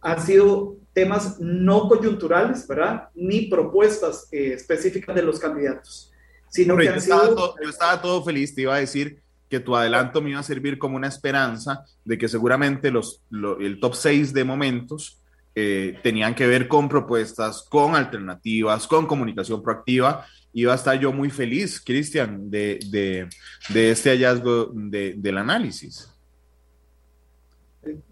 han 0.01 0.21
sido 0.25 0.77
temas 0.93 1.39
no 1.41 1.89
coyunturales, 1.89 2.67
¿verdad? 2.67 3.09
Ni 3.15 3.43
propuestas 3.43 4.29
eh, 4.33 4.53
específicas 4.55 5.15
de 5.15 5.23
los 5.23 5.39
candidatos. 5.39 6.13
Sino 6.51 6.77
que 6.77 6.87
yo, 6.87 6.95
estaba 6.95 7.29
todo, 7.29 7.55
yo 7.63 7.69
estaba 7.69 8.01
todo 8.01 8.25
feliz, 8.25 8.55
te 8.55 8.63
iba 8.63 8.75
a 8.75 8.81
decir 8.81 9.23
que 9.49 9.61
tu 9.61 9.77
adelanto 9.77 10.21
me 10.21 10.31
iba 10.31 10.41
a 10.41 10.43
servir 10.43 10.79
como 10.79 10.97
una 10.97 11.09
esperanza 11.09 11.85
de 12.05 12.19
que 12.19 12.29
seguramente 12.29 12.91
los, 12.91 13.23
el 13.61 13.81
top 13.81 13.95
6 13.95 14.33
de 14.33 14.45
momentos 14.45 15.21
eh, 15.55 15.99
tenían 16.03 16.35
que 16.35 16.47
ver 16.47 16.69
con 16.69 16.89
propuestas, 16.89 17.63
con 17.69 17.95
alternativas, 17.95 18.87
con 18.87 19.07
comunicación 19.07 19.63
proactiva. 19.63 20.27
Iba 20.53 20.73
a 20.73 20.77
estar 20.77 20.99
yo 20.99 21.13
muy 21.13 21.31
feliz, 21.31 21.81
Cristian, 21.85 22.51
de, 22.51 22.79
de, 22.91 23.29
de, 23.71 23.91
este 23.91 24.11
hallazgo 24.11 24.71
de, 24.73 25.15
del 25.17 25.39
análisis. 25.39 26.09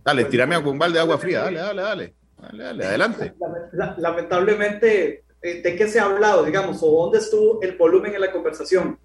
Dale, 0.05 0.25
tírame 0.27 0.57
un 0.59 0.79
balde 0.79 0.95
de 0.95 1.01
agua 1.01 1.19
fría, 1.19 1.43
dale, 1.43 1.59
dale, 1.59 1.83
dale. 1.83 2.15
Dale, 2.41 2.65
dale, 2.65 2.85
adelante. 2.85 3.35
Lamentablemente, 3.99 5.25
eh, 5.43 5.63
¿de 5.63 5.77
qué 5.77 5.89
se 5.89 5.99
ha 5.99 6.05
hablado, 6.05 6.45
digamos, 6.45 6.83
o 6.83 7.03
dónde 7.03 7.19
estuvo 7.19 7.61
el 7.63 7.77
volumen 7.77 8.15
en 8.15 8.21
la 8.21 8.31
conversación? 8.31 8.99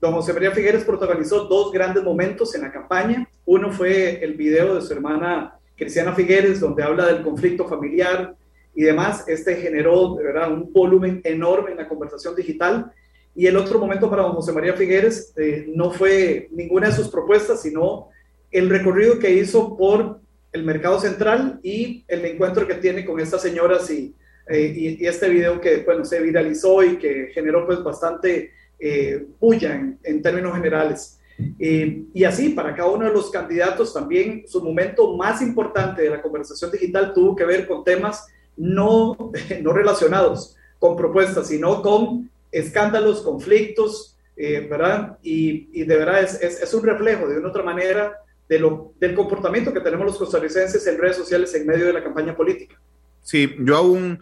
Don 0.00 0.12
José 0.12 0.32
María 0.32 0.52
Figueres 0.52 0.84
protagonizó 0.84 1.44
dos 1.44 1.72
grandes 1.72 2.04
momentos 2.04 2.54
en 2.54 2.62
la 2.62 2.72
campaña. 2.72 3.28
Uno 3.44 3.72
fue 3.72 4.22
el 4.22 4.34
video 4.34 4.76
de 4.76 4.82
su 4.82 4.92
hermana 4.92 5.58
Cristiana 5.76 6.12
Figueres, 6.12 6.60
donde 6.60 6.82
habla 6.82 7.06
del 7.06 7.22
conflicto 7.22 7.66
familiar 7.66 8.36
y 8.74 8.82
demás. 8.82 9.24
Este 9.26 9.56
generó, 9.56 10.14
de 10.14 10.24
verdad, 10.24 10.52
un 10.52 10.72
volumen 10.72 11.20
enorme 11.24 11.72
en 11.72 11.78
la 11.78 11.88
conversación 11.88 12.36
digital. 12.36 12.92
Y 13.34 13.46
el 13.46 13.56
otro 13.56 13.78
momento 13.78 14.08
para 14.08 14.22
don 14.22 14.32
José 14.32 14.52
María 14.52 14.74
Figueres 14.74 15.32
eh, 15.36 15.66
no 15.74 15.90
fue 15.90 16.48
ninguna 16.52 16.88
de 16.88 16.94
sus 16.94 17.08
propuestas, 17.08 17.62
sino 17.62 18.08
el 18.50 18.70
recorrido 18.70 19.18
que 19.18 19.32
hizo 19.32 19.76
por 19.76 20.20
el 20.52 20.64
mercado 20.64 20.98
central 20.98 21.60
y 21.62 22.04
el 22.08 22.24
encuentro 22.24 22.66
que 22.66 22.74
tiene 22.74 23.04
con 23.04 23.20
estas 23.20 23.42
señoras 23.42 23.90
y, 23.90 24.14
eh, 24.48 24.96
este 25.00 25.28
video 25.28 25.60
que 25.60 25.78
bueno, 25.78 26.04
se 26.04 26.20
viralizó 26.20 26.82
y 26.82 26.96
que 26.96 27.30
generó 27.34 27.66
pues 27.66 27.82
bastante 27.82 28.52
eh, 28.78 29.26
bulla 29.38 29.74
en, 30.02 30.22
términos 30.22 30.54
generales. 30.54 31.18
y 31.58 32.24
así, 32.24 32.48
para 32.50 32.74
cada 32.74 32.88
uno 32.88 33.04
de 33.06 33.12
los 33.12 33.30
candidatos 33.30 33.92
también 33.92 34.44
su 34.48 34.62
momento 34.62 35.16
más 35.16 35.42
importante 35.42 36.02
de 36.02 36.10
la 36.10 36.22
conversación 36.22 36.70
digital 36.70 37.12
tuvo 37.12 37.36
que 37.36 37.44
ver 37.44 37.66
con 37.66 37.84
temas 37.84 38.26
no, 38.56 39.16
no 39.62 39.72
relacionados 39.72 40.56
con 40.78 40.96
propuestas, 40.96 41.48
sino 41.48 41.82
con 41.82 42.30
escándalos, 42.50 43.20
conflictos, 43.22 44.16
eh, 44.36 44.66
¿verdad? 44.70 45.18
Y, 45.22 45.84
de 45.84 45.96
verdad 45.96 46.22
es, 46.22 46.40
es 46.40 46.74
un 46.74 46.82
reflejo 46.84 47.28
de 47.28 47.38
una 47.38 47.48
otra 47.48 47.62
manera 47.62 48.16
de 48.48 48.58
lo, 48.58 48.94
del 48.98 49.14
comportamiento 49.14 49.72
que 49.72 49.80
tenemos 49.80 50.06
los 50.06 50.16
costarricenses 50.16 50.86
en 50.86 50.98
redes 50.98 51.16
sociales 51.16 51.54
en 51.54 51.66
medio 51.66 51.86
de 51.86 51.92
la 51.92 52.02
campaña 52.02 52.34
política. 52.34 52.80
Sí, 53.22 53.54
yo 53.60 53.76
aún 53.76 54.18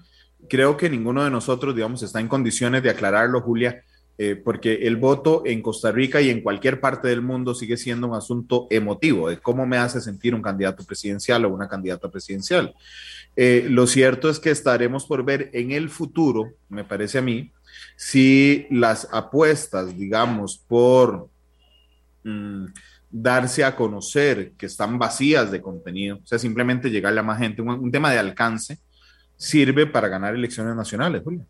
creo 0.49 0.77
que 0.77 0.91
ninguno 0.91 1.25
de 1.25 1.31
nosotros, 1.31 1.75
digamos, 1.75 2.03
está 2.03 2.21
en 2.21 2.29
condiciones 2.29 2.83
de 2.83 2.91
aclararlo, 2.91 3.41
Julia, 3.41 3.83
eh, 4.19 4.35
porque 4.35 4.87
el 4.87 4.97
voto 4.97 5.43
en 5.45 5.63
Costa 5.63 5.93
Rica 5.93 6.21
y 6.21 6.31
en 6.31 6.41
cualquier 6.41 6.81
parte 6.81 7.09
del 7.09 7.21
mundo 7.21 7.55
sigue 7.55 7.77
siendo 7.77 8.09
un 8.09 8.15
asunto 8.15 8.67
emotivo, 8.71 9.29
de 9.29 9.39
cómo 9.39 9.67
me 9.67 9.77
hace 9.77 10.01
sentir 10.01 10.35
un 10.35 10.43
candidato 10.43 10.85
presidencial 10.85 11.45
o 11.45 11.51
una 11.51 11.69
candidata 11.69 12.11
presidencial. 12.11 12.75
Eh, 13.37 13.67
lo 13.69 13.87
cierto 13.87 14.31
es 14.31 14.41
que 14.41 14.51
estaremos 14.51 15.05
por 15.05 15.25
ver 15.25 15.51
en 15.53 15.73
el 15.73 15.91
futuro, 15.91 16.55
me 16.71 16.83
parece 16.83 17.19
a 17.19 17.23
mí, 17.23 17.53
si 17.97 18.67
las 18.71 19.09
apuestas, 19.13 19.97
digamos, 19.97 20.57
por... 20.67 21.29
Mm, 22.25 22.67
darse 23.11 23.65
a 23.65 23.77
conocer, 23.77 24.53
que 24.59 24.67
están 24.67 24.99
vacías 24.99 25.51
de 25.51 25.63
contenido, 25.63 26.19
o 26.23 26.27
sea, 26.27 26.39
simplemente 26.39 26.91
llegarle 26.91 27.21
a 27.21 27.23
más 27.23 27.39
gente, 27.39 27.63
un, 27.63 27.91
tema 27.91 28.11
de 28.11 28.19
alcance, 28.19 28.79
sirve 29.37 29.87
para 29.87 30.09
ganar 30.09 30.35
elecciones 30.35 30.75
nacionales, 30.75 31.23
Julia. 31.23 31.45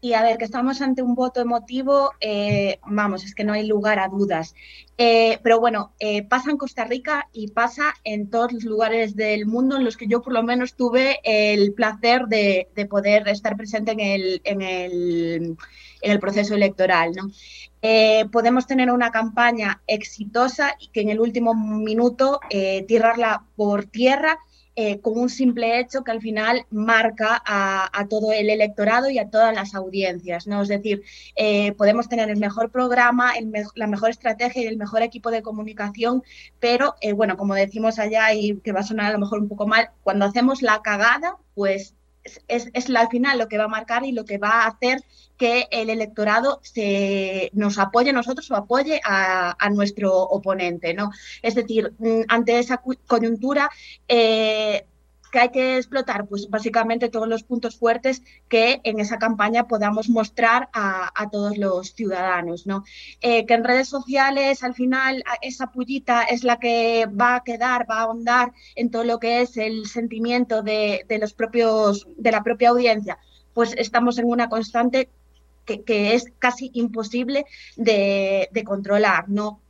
Y 0.00 0.12
a 0.12 0.22
ver, 0.22 0.38
que 0.38 0.44
estamos 0.44 0.80
ante 0.80 1.02
un 1.02 1.16
voto 1.16 1.40
emotivo, 1.40 2.12
eh, 2.20 2.78
vamos, 2.86 3.24
es 3.24 3.34
que 3.34 3.42
no 3.42 3.52
hay 3.52 3.66
lugar 3.66 3.98
a 3.98 4.06
dudas. 4.06 4.54
Eh, 4.96 5.40
pero 5.42 5.58
bueno, 5.58 5.92
eh, 5.98 6.22
pasa 6.22 6.52
en 6.52 6.56
Costa 6.56 6.84
Rica 6.84 7.28
y 7.32 7.48
pasa 7.48 7.94
en 8.04 8.30
todos 8.30 8.52
los 8.52 8.62
lugares 8.62 9.16
del 9.16 9.46
mundo 9.46 9.76
en 9.76 9.84
los 9.84 9.96
que 9.96 10.06
yo 10.06 10.22
por 10.22 10.32
lo 10.32 10.44
menos 10.44 10.74
tuve 10.74 11.18
el 11.24 11.72
placer 11.74 12.26
de, 12.26 12.68
de 12.76 12.86
poder 12.86 13.26
estar 13.26 13.56
presente 13.56 13.90
en 13.90 14.00
el, 14.00 14.40
en 14.44 14.62
el, 14.62 15.56
en 16.02 16.12
el 16.12 16.20
proceso 16.20 16.54
electoral. 16.54 17.10
¿no? 17.16 17.30
Eh, 17.82 18.26
podemos 18.30 18.68
tener 18.68 18.92
una 18.92 19.10
campaña 19.10 19.82
exitosa 19.88 20.76
y 20.78 20.88
que 20.88 21.00
en 21.00 21.08
el 21.08 21.18
último 21.18 21.54
minuto 21.54 22.38
tirarla 22.86 23.44
por 23.56 23.86
tierra 23.86 24.38
eh, 24.80 25.00
con 25.00 25.18
un 25.18 25.28
simple 25.28 25.80
hecho 25.80 26.04
que 26.04 26.12
al 26.12 26.20
final 26.20 26.64
marca 26.70 27.42
a, 27.44 28.06
todo 28.08 28.30
el 28.30 28.48
electorado 28.48 29.10
y 29.10 29.18
a 29.18 29.28
todas 29.28 29.52
las 29.52 29.74
audiencias. 29.74 30.46
¿no? 30.46 30.62
Es 30.62 30.68
decir, 30.68 31.02
podemos 31.76 32.08
tener 32.08 32.30
el 32.30 32.38
mejor 32.38 32.70
programa, 32.70 33.32
la 33.74 33.86
mejor 33.88 34.10
estrategia 34.10 34.62
y 34.62 34.66
el 34.66 34.76
mejor 34.76 35.02
equipo 35.02 35.32
de 35.32 35.42
comunicación, 35.42 36.22
pero 36.60 36.94
bueno, 37.16 37.36
como 37.36 37.54
decimos 37.54 37.98
allá 37.98 38.32
y 38.34 38.58
que 38.60 38.70
va 38.70 38.80
a 38.80 38.84
sonar 38.84 39.06
a 39.06 39.12
lo 39.12 39.18
mejor 39.18 39.40
un 39.40 39.48
poco 39.48 39.66
mal, 39.66 39.90
cuando 40.04 40.26
hacemos 40.26 40.62
la 40.62 40.80
cagada, 40.80 41.36
pues 41.54 41.94
es, 42.48 42.68
es, 42.72 42.90
al 42.90 43.08
final 43.08 43.38
lo 43.38 43.48
que 43.48 43.58
va 43.58 43.64
a 43.64 43.68
marcar 43.68 44.04
y 44.04 44.12
lo 44.12 44.24
que 44.24 44.38
va 44.38 44.62
a 44.62 44.68
hacer 44.68 45.02
que 45.36 45.68
el 45.70 45.88
electorado 45.88 46.60
se, 46.62 47.50
nos 47.54 47.78
apoye 47.78 48.10
a 48.10 48.12
nosotros 48.12 48.50
o 48.50 48.56
apoye 48.56 49.00
a, 49.04 49.56
nuestro 49.70 50.12
oponente. 50.14 50.94
¿no? 50.94 51.10
Es 51.42 51.54
decir, 51.54 51.92
mm, 51.98 52.22
ante 52.28 52.58
esa 52.58 52.82
coyuntura, 53.06 53.70
eh, 54.08 54.84
que 55.28 55.38
hay 55.38 55.48
que 55.50 55.76
explotar? 55.76 56.26
Pues 56.26 56.48
básicamente 56.48 57.08
todos 57.08 57.28
los 57.28 57.42
puntos 57.42 57.76
fuertes 57.76 58.22
que 58.48 58.80
en 58.84 59.00
esa 59.00 59.18
campaña 59.18 59.68
podamos 59.68 60.08
mostrar 60.08 60.68
a, 60.72 61.10
todos 61.30 61.58
los 61.58 61.94
ciudadanos, 61.94 62.66
¿no? 62.66 62.84
Eh, 63.20 63.44
que 63.46 63.54
en 63.54 63.64
redes 63.64 63.88
sociales 63.88 64.62
al 64.62 64.74
final 64.74 65.22
esa 65.42 65.70
pullita 65.70 66.22
es 66.22 66.44
la 66.44 66.58
que 66.58 67.06
va 67.06 67.36
a 67.36 67.44
quedar, 67.44 67.88
va 67.90 67.98
a 67.98 68.02
ahondar 68.02 68.52
en 68.76 68.90
todo 68.90 69.04
lo 69.04 69.18
que 69.18 69.42
es 69.42 69.56
el 69.56 69.86
sentimiento 69.86 70.62
de, 70.62 71.04
los 71.20 71.32
propios, 71.34 72.06
de 72.16 72.32
la 72.32 72.42
propia 72.42 72.70
audiencia. 72.70 73.18
Pues 73.54 73.74
estamos 73.76 74.18
en 74.18 74.26
una 74.26 74.48
constante 74.48 75.08
que, 75.64 76.14
es 76.14 76.32
casi 76.38 76.70
imposible 76.72 77.44
de, 77.76 78.48
de 78.52 78.64
controlar, 78.64 79.28
¿no? 79.28 79.60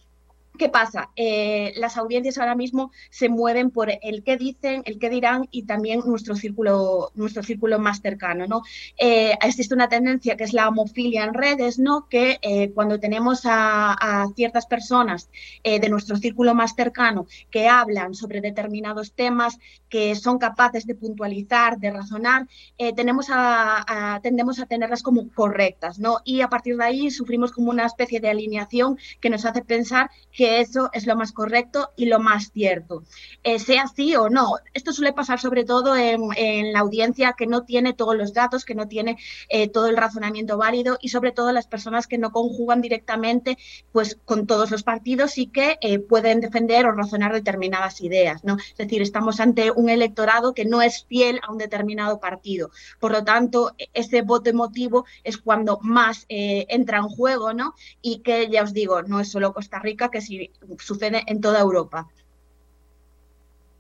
¿Qué 0.59 0.69
pasa? 0.69 1.11
Eh, 1.15 1.73
las 1.77 1.97
audiencias 1.97 2.37
ahora 2.37 2.57
mismo 2.57 2.91
se 3.11 3.29
mueven 3.29 3.71
por 3.71 3.91
el 4.03 4.25
qué 4.25 4.37
dicen, 4.37 4.83
el 4.87 4.99
qué 4.99 5.09
dirán 5.09 5.47
y 5.53 5.62
también 5.62 6.00
nuestro 6.05 6.35
círculo, 6.35 7.12
nuestro 7.15 7.45
círculo 7.45 7.79
más 7.79 8.00
cercano. 8.00 8.49
¿no? 8.49 8.62
Eh, 8.99 9.38
existe 9.41 9.73
una 9.75 9.88
tendencia 9.88 10.37
que 10.37 10.43
es 10.43 10.53
la 10.53 10.69
homofilia 10.69 11.23
en 11.23 11.33
redes, 11.33 11.79
¿no? 11.79 12.09
que 12.09 12.38
eh, 12.43 12.73
cuando 12.73 12.99
tenemos 12.99 13.43
a, 13.45 14.27
ciertas 14.35 14.67
personas 14.67 15.31
de 15.62 15.88
nuestro 15.88 16.17
círculo 16.17 16.55
más 16.55 16.75
cercano 16.75 17.27
que 17.50 17.69
hablan 17.69 18.15
sobre 18.15 18.41
determinados 18.41 19.12
temas, 19.12 19.59
que 19.88 20.15
son 20.17 20.38
capaces 20.38 20.87
de 20.87 20.95
puntualizar, 20.95 21.79
de 21.79 21.91
razonar, 21.91 22.49
tendemos 22.77 23.31
a 23.31 24.67
tenerlas 24.69 25.03
como 25.03 25.29
correctas. 25.31 25.99
¿no? 25.99 26.19
Y 26.25 26.41
a 26.41 26.49
partir 26.49 26.77
de 26.77 26.85
ahí 26.85 27.11
sufrimos 27.11 27.53
como 27.53 27.71
una 27.71 27.87
especie 27.87 28.21
de 28.21 28.31
alineación 28.31 28.99
que 29.21 29.31
nos 29.31 29.45
hace 29.45 29.62
pensar 29.62 30.11
que 30.33 30.48
eso 30.49 30.90
es 30.93 31.07
lo 31.07 31.17
más 31.17 31.33
correcto 31.33 31.90
y 31.97 32.07
lo 32.07 32.19
más 32.19 32.50
cierto. 32.52 33.05
Eh, 33.43 33.59
sea 33.59 33.83
así 33.83 34.17
o 34.17 34.28
no, 34.28 34.55
esto 34.75 34.93
suele 34.93 35.12
pasar 35.12 35.38
sobre 35.40 35.64
todo 35.64 35.97
en, 35.97 36.73
la 36.73 36.81
audiencia 36.81 37.35
que 37.37 37.47
no 37.47 37.64
tiene 37.64 37.93
todos 37.93 38.17
los 38.17 38.33
datos, 38.33 38.64
que 38.64 38.75
no 38.75 38.88
tiene 38.88 39.17
eh, 39.49 39.69
todo 39.69 39.87
el 39.88 39.97
razonamiento 39.97 40.57
válido 40.57 40.99
y 41.00 41.09
sobre 41.09 41.33
todo 41.33 41.52
las 41.52 41.67
personas 41.67 42.07
que 42.07 42.19
no 42.19 42.33
conjugan 42.33 42.81
directamente 42.81 43.59
pues, 43.93 44.19
con 44.25 44.47
todos 44.47 44.71
los 44.71 44.83
partidos 44.83 45.38
y 45.38 45.47
que 45.47 45.78
eh, 45.81 45.99
pueden 45.99 46.40
defender 46.40 46.87
o 46.87 46.93
razonar 46.93 47.33
determinadas 47.33 48.00
ideas. 48.00 48.45
¿no? 48.45 48.57
Es 48.57 48.76
decir, 48.76 49.02
estamos 49.02 49.40
ante 49.40 49.71
un 49.71 49.88
electorado 49.88 50.55
que 50.55 50.64
no 50.64 50.83
es 50.83 51.05
fiel 51.05 51.40
a 51.43 51.52
un 51.52 51.59
determinado 51.59 52.21
partido. 52.21 52.71
Por 52.99 53.12
lo 53.12 53.25
tanto, 53.25 53.75
ese 53.93 54.23
voto 54.23 54.50
emotivo 54.50 55.05
es 55.25 55.38
cuando 55.38 55.78
más 55.83 56.26
entra 56.28 56.99
en 56.99 57.09
juego 57.09 57.52
¿no? 57.52 57.75
y 58.02 58.19
que 58.21 58.49
ya 58.49 58.62
os 58.62 58.73
digo, 58.73 59.02
no 59.02 59.21
es 59.21 59.31
solo 59.31 59.52
Costa 59.52 59.78
Rica, 59.78 60.11
que 60.11 60.21
si 60.21 60.38
sucede 60.78 61.23
en 61.26 61.40
toda 61.40 61.61
Europa. 61.61 62.09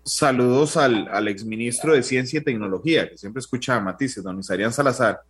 Saludos 0.04 0.76
al, 0.76 1.28
exministro 1.28 1.92
de 1.92 2.02
Ciencia 2.02 2.40
y 2.40 2.42
Tecnología, 2.44 3.10
que 3.10 3.18
siempre 3.18 3.40
escucha 3.40 3.76
a 3.76 3.80
matices, 3.80 4.24
don 4.24 4.38
Isarían 4.38 4.72
Salazar, 4.72 5.20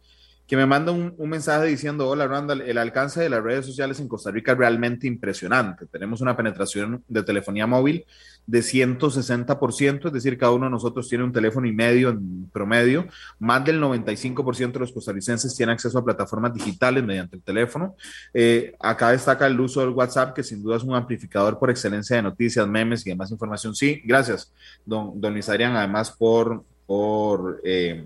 que 0.49 0.57
me 0.57 0.64
manda 0.64 0.93
un, 0.93 1.14
mensaje 1.28 1.67
diciendo, 1.67 2.09
hola 2.09 2.26
Randall, 2.26 2.62
el 2.62 2.78
alcance 2.78 3.21
de 3.21 3.28
las 3.28 3.43
redes 3.43 3.67
sociales 3.67 4.00
en 4.00 4.09
Costa 4.09 4.31
Rica 4.31 4.52
es 4.52 4.59
realmente 4.59 5.07
impresionante. 5.07 5.85
Tenemos 5.85 6.23
una 6.23 6.38
penetración 6.38 7.05
de 7.07 7.23
telefonía 7.23 7.67
móvil 7.67 8.07
de 8.47 8.61
160%, 8.61 10.07
es 10.07 10.12
decir, 10.12 10.38
cada 10.38 10.52
uno 10.52 10.64
de 10.64 10.71
nosotros 10.71 11.07
tiene 11.07 11.25
un 11.25 11.33
teléfono 11.33 11.67
y 11.67 11.73
medio 11.73 12.09
en 12.09 12.49
promedio. 12.50 13.07
Más 13.38 13.62
del 13.62 13.78
95% 13.78 14.73
de 14.73 14.78
los 14.78 14.90
costarricenses 14.90 15.55
tienen 15.55 15.75
acceso 15.75 15.99
a 15.99 16.05
plataformas 16.05 16.55
digitales 16.55 17.05
mediante 17.05 17.37
el 17.37 17.43
teléfono. 17.43 17.95
Eh, 18.33 18.75
acá 18.81 19.11
destaca 19.11 19.47
el 19.47 19.61
uso 19.61 19.83
del 19.83 19.90
WhatsApp, 19.90 20.35
que 20.35 20.43
sin 20.43 20.62
duda 20.62 20.78
es 20.78 20.83
un 20.83 20.95
amplificador 20.95 21.59
por 21.59 21.69
excelencia 21.69 22.17
de 22.17 22.23
noticias, 22.23 22.67
memes 22.67 23.07
y 23.07 23.11
demás 23.11 23.31
información. 23.31 23.75
Sí, 23.75 24.00
gracias, 24.02 24.50
don, 24.87 25.21
don 25.21 25.37
además 25.37 26.11
por... 26.11 26.64
por 26.87 27.61
eh, 27.64 28.02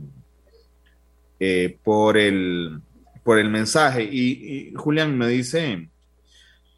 eh, 1.45 1.77
por, 1.83 2.17
el, 2.17 2.81
por 3.25 3.37
el 3.37 3.51
mensaje. 3.51 4.05
Y, 4.05 4.73
Julián 4.77 5.19
me 5.19 5.27
dice, 5.27 5.89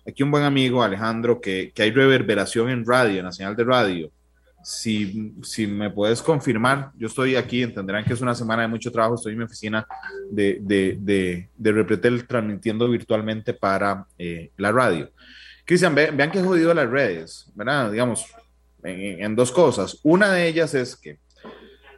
aquí 0.08 0.22
un 0.22 0.30
buen 0.30 0.42
amigo, 0.42 0.82
Alejandro, 0.82 1.38
que, 1.38 1.70
hay 1.76 1.90
reverberación 1.90 2.70
en 2.70 2.86
radio, 2.86 3.18
en 3.18 3.26
la 3.26 3.32
señal 3.32 3.54
de 3.54 3.62
radio. 3.62 4.10
Si, 4.62 5.34
si, 5.42 5.66
me 5.66 5.90
puedes 5.90 6.22
confirmar, 6.22 6.92
yo 6.96 7.08
estoy 7.08 7.36
aquí, 7.36 7.62
entenderán 7.62 8.06
que 8.06 8.14
es 8.14 8.22
una 8.22 8.34
semana 8.34 8.62
de 8.62 8.68
mucho 8.68 8.90
trabajo, 8.90 9.16
estoy 9.16 9.32
en 9.32 9.38
mi 9.40 9.44
oficina 9.44 9.86
de, 10.30 10.58
de, 10.62 11.46
de, 11.54 11.72
Repretel 11.72 12.26
transmitiendo 12.26 12.88
virtualmente 12.88 13.52
para 13.52 14.06
eh, 14.16 14.50
la 14.56 14.72
radio. 14.72 15.10
Cristian, 15.66 15.94
vean 15.94 16.30
que 16.30 16.38
he 16.38 16.42
jodido 16.42 16.72
las 16.72 16.88
redes, 16.88 17.52
¿verdad? 17.54 17.92
Digamos, 17.92 18.24
en, 18.82 19.36
dos 19.36 19.52
cosas. 19.52 19.98
Una 20.02 20.32
de 20.32 20.48
ellas 20.48 20.74
es 20.74 20.96
que 20.96 21.18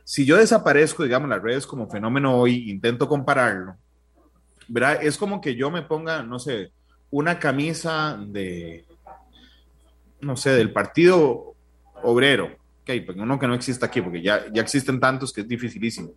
si 0.06 0.24
yo 0.24 0.36
desaparezco, 0.36 1.02
digamos, 1.02 1.28
las 1.28 1.42
redes 1.42 1.66
como 1.66 1.90
fenómeno 1.90 2.38
hoy, 2.38 2.70
intento 2.70 3.08
compararlo, 3.08 3.74
¿verdad? 4.68 5.00
Es 5.02 5.18
como 5.18 5.40
que 5.40 5.56
yo 5.56 5.68
me 5.68 5.82
ponga, 5.82 6.22
no 6.22 6.38
sé, 6.38 6.70
una 7.10 7.40
camisa 7.40 8.16
de, 8.24 8.84
no 10.20 10.36
sé, 10.36 10.50
del 10.50 10.72
partido 10.72 11.56
obrero, 12.04 12.56
ok, 12.82 12.90
pues 13.04 13.18
uno 13.18 13.36
que 13.36 13.48
no 13.48 13.54
existe 13.54 13.84
aquí, 13.84 14.00
porque 14.00 14.22
ya, 14.22 14.44
ya 14.52 14.62
existen 14.62 15.00
tantos 15.00 15.32
que 15.32 15.40
es 15.40 15.48
dificilísimo 15.48 16.12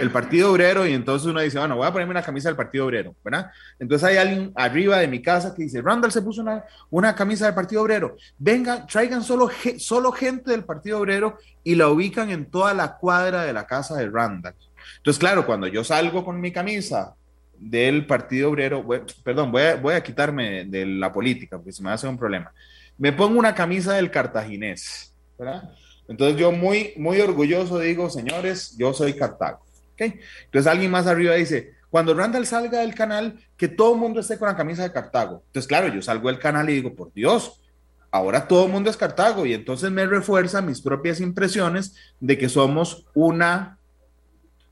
el 0.00 0.10
Partido 0.10 0.52
Obrero 0.52 0.86
y 0.86 0.92
entonces 0.92 1.26
uno 1.26 1.40
dice, 1.40 1.58
bueno, 1.58 1.76
voy 1.76 1.86
a 1.86 1.92
ponerme 1.92 2.12
una 2.12 2.22
camisa 2.22 2.48
del 2.48 2.56
Partido 2.56 2.86
Obrero, 2.86 3.14
¿verdad? 3.24 3.50
Entonces 3.78 4.08
hay 4.08 4.16
alguien 4.16 4.52
arriba 4.54 4.98
de 4.98 5.08
mi 5.08 5.20
casa 5.20 5.54
que 5.54 5.64
dice, 5.64 5.82
Randall 5.82 6.12
se 6.12 6.22
puso 6.22 6.42
una, 6.42 6.64
una 6.90 7.14
camisa 7.14 7.46
del 7.46 7.54
Partido 7.54 7.82
Obrero, 7.82 8.16
venga, 8.38 8.86
traigan 8.86 9.22
solo, 9.22 9.50
solo 9.78 10.12
gente 10.12 10.50
del 10.50 10.64
Partido 10.64 11.00
Obrero 11.00 11.38
y 11.62 11.74
la 11.74 11.88
ubican 11.88 12.30
en 12.30 12.46
toda 12.46 12.74
la 12.74 12.96
cuadra 12.96 13.44
de 13.44 13.52
la 13.52 13.66
casa 13.66 13.96
de 13.96 14.08
Randall. 14.08 14.54
Entonces, 14.96 15.18
claro, 15.18 15.46
cuando 15.46 15.66
yo 15.66 15.84
salgo 15.84 16.24
con 16.24 16.40
mi 16.40 16.52
camisa 16.52 17.14
del 17.58 18.06
Partido 18.06 18.50
Obrero, 18.50 18.84
perdón, 19.22 19.52
voy 19.52 19.62
a, 19.62 19.76
voy 19.76 19.94
a 19.94 20.02
quitarme 20.02 20.64
de 20.64 20.86
la 20.86 21.12
política 21.12 21.58
porque 21.58 21.72
se 21.72 21.82
me 21.82 21.90
hace 21.90 22.08
un 22.08 22.18
problema. 22.18 22.52
Me 22.98 23.12
pongo 23.12 23.38
una 23.38 23.54
camisa 23.54 23.94
del 23.94 24.10
cartaginés, 24.10 25.14
¿verdad? 25.38 25.70
Entonces 26.08 26.36
yo 26.36 26.52
muy, 26.52 26.92
muy 26.96 27.20
orgulloso 27.20 27.78
digo, 27.78 28.10
señores, 28.10 28.76
yo 28.76 28.92
soy 28.92 29.14
Cartago. 29.14 29.60
Entonces 30.04 30.66
alguien 30.70 30.90
más 30.90 31.06
arriba 31.06 31.34
dice, 31.34 31.74
cuando 31.90 32.14
Randall 32.14 32.46
salga 32.46 32.80
del 32.80 32.94
canal, 32.94 33.38
que 33.56 33.68
todo 33.68 33.94
el 33.94 34.00
mundo 34.00 34.20
esté 34.20 34.38
con 34.38 34.48
la 34.48 34.56
camisa 34.56 34.82
de 34.82 34.92
Cartago. 34.92 35.42
Entonces, 35.46 35.68
claro, 35.68 35.88
yo 35.88 36.00
salgo 36.00 36.28
del 36.28 36.38
canal 36.38 36.70
y 36.70 36.74
digo, 36.74 36.94
por 36.94 37.12
Dios, 37.12 37.62
ahora 38.10 38.48
todo 38.48 38.66
el 38.66 38.72
mundo 38.72 38.88
es 38.88 38.96
Cartago 38.96 39.44
y 39.44 39.52
entonces 39.52 39.90
me 39.90 40.06
refuerza 40.06 40.62
mis 40.62 40.80
propias 40.80 41.20
impresiones 41.20 41.94
de 42.18 42.38
que 42.38 42.48
somos 42.48 43.06
una, 43.14 43.78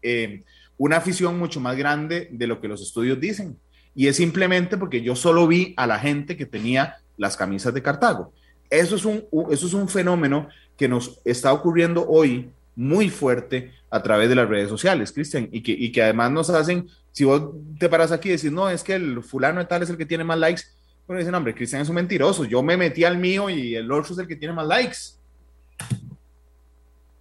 eh, 0.01 0.45
una 0.79 0.97
afición 0.97 1.39
mucho 1.39 1.61
más 1.61 1.77
grande 1.77 2.29
de 2.33 2.47
lo 2.47 2.61
que 2.61 2.69
los 2.69 2.81
estudios 2.81 3.21
dicen. 3.21 3.59
Y 3.95 4.07
es 4.07 4.17
simplemente 4.17 4.79
porque 4.79 5.03
yo 5.03 5.15
solo 5.15 5.47
vi 5.47 5.75
a 5.77 5.87
la 5.87 5.99
gente 5.99 6.37
que 6.37 6.47
tenía 6.47 6.97
las 7.19 7.37
camisas 7.37 7.75
de 7.75 7.83
Cartago. 7.83 8.33
Eso 8.71 8.97
es 8.97 9.05
un, 9.05 9.25
eso 9.51 9.67
es 9.67 9.75
un 9.75 9.89
fenómeno 9.89 10.49
que 10.77 10.89
nos 10.89 11.21
está 11.25 11.53
ocurriendo 11.53 12.07
hoy 12.09 12.51
muy 12.77 13.11
fuerte 13.11 13.73
a 13.91 14.03
través 14.03 14.29
de 14.29 14.35
las 14.35 14.49
redes 14.49 14.69
sociales, 14.69 15.13
Cristian, 15.13 15.49
y 15.51 15.63
que, 15.63 15.73
y 15.73 15.93
que 15.93 16.03
además 16.03 16.31
nos 16.31 16.51
hacen, 16.51 16.89
si 17.13 17.25
vos 17.25 17.55
te 17.79 17.89
paras 17.89 18.13
aquí 18.13 18.29
y 18.29 18.33
decís, 18.33 18.53
no, 18.53 18.71
es 18.71 18.83
que 18.83 18.95
el 18.95 19.23
fulano 19.23 19.61
de 19.61 19.67
tal 19.67 19.83
es 19.83 19.91
el 19.91 19.97
que 19.97 20.07
tiene 20.07 20.25
más 20.25 20.39
likes, 20.39 20.63
bueno, 21.07 21.19
dicen, 21.19 21.35
hombre, 21.35 21.55
Cristian 21.55 21.83
es 21.83 21.89
un 21.89 21.97
mentiroso, 21.97 22.45
yo 22.45 22.63
me 22.63 22.77
metí 22.77 23.03
al 23.05 23.19
mío 23.19 23.51
y 23.51 23.75
el 23.75 23.91
otro 23.91 24.13
es 24.13 24.19
el 24.21 24.29
que 24.29 24.37
tiene 24.37 24.55
más 24.55 24.67
likes. 24.67 24.97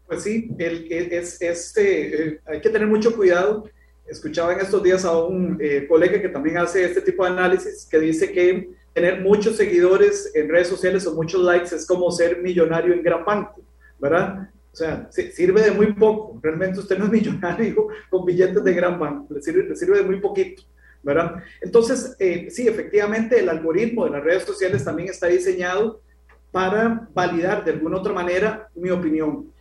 Pues 0.05 0.23
sí, 0.23 0.51
el, 0.57 0.87
es, 0.91 1.41
este, 1.41 2.27
eh, 2.27 2.39
hay 2.45 2.61
que 2.61 2.69
tener 2.69 2.87
mucho 2.87 3.15
cuidado. 3.15 3.69
Escuchaba 4.07 4.53
en 4.53 4.59
estos 4.59 4.81
días 4.81 5.05
a 5.05 5.17
un 5.17 5.57
eh, 5.61 5.85
colega 5.87 6.19
que 6.19 6.29
también 6.29 6.57
hace 6.57 6.83
este 6.83 7.01
tipo 7.01 7.23
de 7.23 7.31
análisis 7.31 7.87
que 7.89 7.99
dice 7.99 8.31
que 8.31 8.69
tener 8.93 9.21
muchos 9.21 9.55
seguidores 9.55 10.31
en 10.33 10.49
redes 10.49 10.67
sociales 10.67 11.05
o 11.05 11.13
muchos 11.13 11.41
likes 11.41 11.75
es 11.75 11.85
como 11.85 12.11
ser 12.11 12.41
millonario 12.41 12.93
en 12.93 13.03
gran 13.03 13.23
banco, 13.23 13.61
¿verdad? 13.99 14.49
O 14.79 14.81
sea, 14.81 15.09
sirve 15.11 15.61
de 15.61 15.71
muy 15.71 15.91
poco. 15.91 16.39
Realmente 16.41 16.79
usted 16.79 16.97
no 16.97 17.05
es 17.05 17.11
millonario 17.11 17.89
con 18.09 18.25
billetes 18.25 18.63
de 18.63 18.73
gran 18.73 18.97
banco, 18.97 19.33
le 19.33 19.41
sirve, 19.41 19.75
sirve 19.75 19.97
de 19.97 20.03
muy 20.05 20.21
poquito. 20.21 20.63
¿verdad? 21.03 21.43
Entonces, 21.61 22.15
eh, 22.19 22.47
sí, 22.49 22.67
efectivamente, 22.67 23.39
el 23.39 23.49
algoritmo 23.49 24.05
de 24.05 24.11
las 24.11 24.23
redes 24.23 24.43
sociales 24.43 24.83
también 24.83 25.09
está 25.09 25.27
diseñado 25.27 26.01
para 26.51 27.09
validar 27.13 27.63
de 27.65 27.71
alguna 27.71 27.97
otra 27.97 28.13
manera 28.13 28.69
mi 28.73 28.89
opinión. 28.89 29.51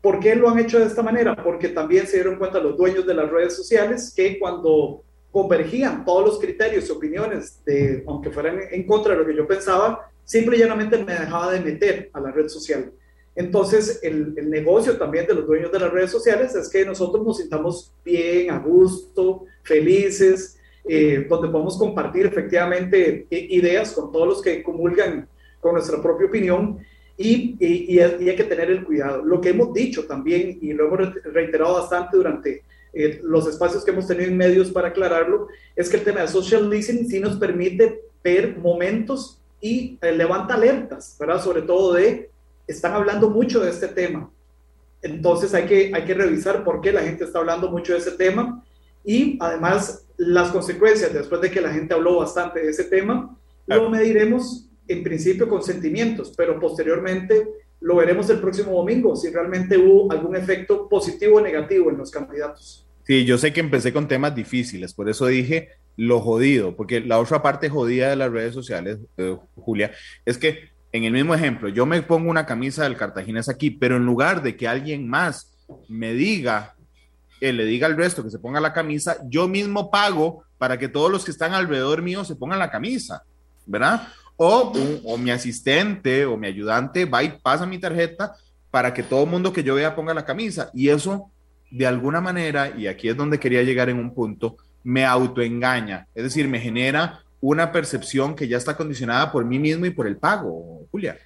¿Por 0.00 0.18
qué 0.20 0.34
lo 0.34 0.48
han 0.48 0.58
hecho 0.58 0.78
de 0.78 0.86
esta 0.86 1.02
manera? 1.02 1.36
Porque 1.36 1.68
también 1.68 2.06
se 2.06 2.16
dieron 2.16 2.36
cuenta 2.36 2.58
los 2.58 2.76
dueños 2.76 3.06
de 3.06 3.14
las 3.14 3.30
redes 3.30 3.54
sociales 3.54 4.12
que 4.14 4.38
cuando 4.38 5.02
convergían 5.30 6.04
todos 6.04 6.24
los 6.24 6.38
criterios 6.38 6.88
y 6.88 6.92
opiniones, 6.92 7.62
de, 7.64 8.02
aunque 8.06 8.30
fueran 8.30 8.60
en 8.70 8.86
contra 8.86 9.12
de 9.12 9.20
lo 9.20 9.26
que 9.26 9.36
yo 9.36 9.46
pensaba, 9.46 10.10
simple 10.24 10.56
y 10.56 10.60
llanamente 10.60 11.04
me 11.04 11.12
dejaba 11.12 11.52
de 11.52 11.60
meter 11.60 12.10
a 12.12 12.20
la 12.20 12.30
red 12.30 12.48
social. 12.48 12.92
Entonces, 13.38 14.00
el, 14.02 14.34
negocio 14.50 14.98
también 14.98 15.24
de 15.24 15.34
los 15.34 15.46
dueños 15.46 15.70
de 15.70 15.78
las 15.78 15.92
redes 15.92 16.10
sociales 16.10 16.56
es 16.56 16.68
que 16.68 16.84
nosotros 16.84 17.24
nos 17.24 17.38
sintamos 17.38 17.92
bien, 18.04 18.50
a 18.50 18.58
gusto, 18.58 19.44
felices, 19.62 20.58
eh, 20.84 21.24
donde 21.28 21.48
podemos 21.48 21.78
compartir 21.78 22.26
efectivamente 22.26 23.28
ideas 23.30 23.92
con 23.92 24.10
todos 24.10 24.26
los 24.26 24.42
que 24.42 24.60
comulgan 24.60 25.28
con 25.60 25.74
nuestra 25.74 26.02
propia 26.02 26.26
opinión 26.26 26.80
y, 27.16 27.54
y, 27.60 28.00
hay 28.00 28.34
que 28.34 28.42
tener 28.42 28.72
el 28.72 28.84
cuidado. 28.84 29.22
Lo 29.22 29.40
que 29.40 29.50
hemos 29.50 29.72
dicho 29.72 30.04
también, 30.04 30.58
y 30.60 30.72
lo 30.72 30.86
hemos 30.86 31.14
reiterado 31.22 31.74
bastante 31.74 32.16
durante 32.16 32.64
eh, 32.92 33.20
los 33.22 33.46
espacios 33.46 33.84
que 33.84 33.92
hemos 33.92 34.08
tenido 34.08 34.30
en 34.30 34.36
medios 34.36 34.72
para 34.72 34.88
aclararlo, 34.88 35.46
es 35.76 35.88
que 35.88 35.98
el 35.98 36.02
tema 36.02 36.22
de 36.22 36.28
social 36.28 36.68
listening 36.68 37.08
sí 37.08 37.20
nos 37.20 37.36
permite 37.36 38.02
ver 38.24 38.58
momentos 38.58 39.40
y 39.60 39.96
eh, 40.02 40.10
levanta 40.10 40.54
alertas, 40.54 41.16
¿verdad? 41.20 41.40
Sobre 41.40 41.62
todo 41.62 41.92
de 41.92 42.30
están 42.68 42.92
hablando 42.92 43.30
mucho 43.30 43.60
de 43.60 43.70
este 43.70 43.88
tema. 43.88 44.30
Entonces 45.02 45.54
hay 45.54 45.64
que, 45.66 45.90
hay 45.94 46.04
que 46.04 46.14
revisar 46.14 46.62
por 46.62 46.80
qué 46.80 46.92
la 46.92 47.02
gente 47.02 47.24
está 47.24 47.38
hablando 47.38 47.70
mucho 47.70 47.92
de 47.92 47.98
ese 47.98 48.12
tema 48.12 48.64
y 49.04 49.38
además 49.40 50.06
las 50.16 50.50
consecuencias 50.50 51.12
después 51.12 51.40
de 51.40 51.50
que 51.50 51.60
la 51.60 51.72
gente 51.72 51.94
habló 51.94 52.18
bastante 52.18 52.60
de 52.60 52.70
ese 52.70 52.84
tema, 52.84 53.36
lo 53.66 53.88
mediremos 53.88 54.68
en 54.86 55.02
principio 55.02 55.48
con 55.48 55.62
sentimientos, 55.62 56.32
pero 56.36 56.58
posteriormente 56.58 57.48
lo 57.80 57.96
veremos 57.96 58.28
el 58.30 58.40
próximo 58.40 58.72
domingo 58.72 59.14
si 59.14 59.30
realmente 59.30 59.78
hubo 59.78 60.10
algún 60.10 60.34
efecto 60.34 60.88
positivo 60.88 61.36
o 61.36 61.40
negativo 61.40 61.90
en 61.90 61.98
los 61.98 62.10
candidatos. 62.10 62.86
Sí, 63.04 63.24
yo 63.24 63.38
sé 63.38 63.52
que 63.52 63.60
empecé 63.60 63.92
con 63.92 64.08
temas 64.08 64.34
difíciles, 64.34 64.92
por 64.92 65.08
eso 65.08 65.26
dije 65.26 65.70
lo 65.96 66.20
jodido, 66.20 66.76
porque 66.76 67.00
la 67.00 67.18
otra 67.18 67.42
parte 67.42 67.68
jodida 67.68 68.10
de 68.10 68.16
las 68.16 68.30
redes 68.30 68.54
sociales, 68.54 68.98
eh, 69.16 69.36
Julia, 69.56 69.90
es 70.24 70.38
que 70.38 70.70
en 70.92 71.04
el 71.04 71.12
mismo 71.12 71.34
ejemplo, 71.34 71.68
yo 71.68 71.86
me 71.86 72.00
pongo 72.02 72.30
una 72.30 72.46
camisa 72.46 72.84
del 72.84 72.96
Cartaginés 72.96 73.48
aquí, 73.48 73.70
pero 73.70 73.96
en 73.96 74.06
lugar 74.06 74.42
de 74.42 74.56
que 74.56 74.66
alguien 74.66 75.08
más 75.08 75.52
me 75.88 76.14
diga, 76.14 76.74
que 77.40 77.52
le 77.52 77.64
diga 77.66 77.86
al 77.86 77.96
resto 77.96 78.24
que 78.24 78.30
se 78.30 78.38
ponga 78.38 78.60
la 78.60 78.72
camisa, 78.72 79.18
yo 79.26 79.48
mismo 79.48 79.90
pago 79.90 80.44
para 80.56 80.78
que 80.78 80.88
todos 80.88 81.10
los 81.10 81.24
que 81.24 81.30
están 81.30 81.52
alrededor 81.52 82.02
mío 82.02 82.24
se 82.24 82.36
pongan 82.36 82.58
la 82.58 82.70
camisa, 82.70 83.22
¿verdad? 83.66 84.08
O, 84.36 84.72
o 85.04 85.18
mi 85.18 85.30
asistente 85.30 86.24
o 86.24 86.36
mi 86.36 86.46
ayudante 86.46 87.04
va 87.04 87.22
y 87.22 87.38
pasa 87.42 87.66
mi 87.66 87.78
tarjeta 87.78 88.34
para 88.70 88.94
que 88.94 89.02
todo 89.02 89.24
el 89.24 89.30
mundo 89.30 89.52
que 89.52 89.62
yo 89.62 89.74
vea 89.74 89.94
ponga 89.94 90.14
la 90.14 90.24
camisa. 90.24 90.70
Y 90.72 90.88
eso, 90.88 91.30
de 91.70 91.86
alguna 91.86 92.20
manera, 92.20 92.70
y 92.76 92.86
aquí 92.86 93.08
es 93.08 93.16
donde 93.16 93.38
quería 93.38 93.62
llegar 93.62 93.88
en 93.88 93.98
un 93.98 94.14
punto, 94.14 94.56
me 94.84 95.04
autoengaña, 95.04 96.06
es 96.14 96.24
decir, 96.24 96.48
me 96.48 96.60
genera 96.60 97.22
una 97.40 97.72
percepción 97.72 98.34
que 98.34 98.48
ya 98.48 98.56
está 98.56 98.76
condicionada 98.76 99.30
por 99.30 99.44
mí 99.44 99.58
mismo 99.58 99.86
y 99.86 99.90
por 99.90 100.06
el 100.06 100.16
pago, 100.16 100.86
Julia. 100.90 101.16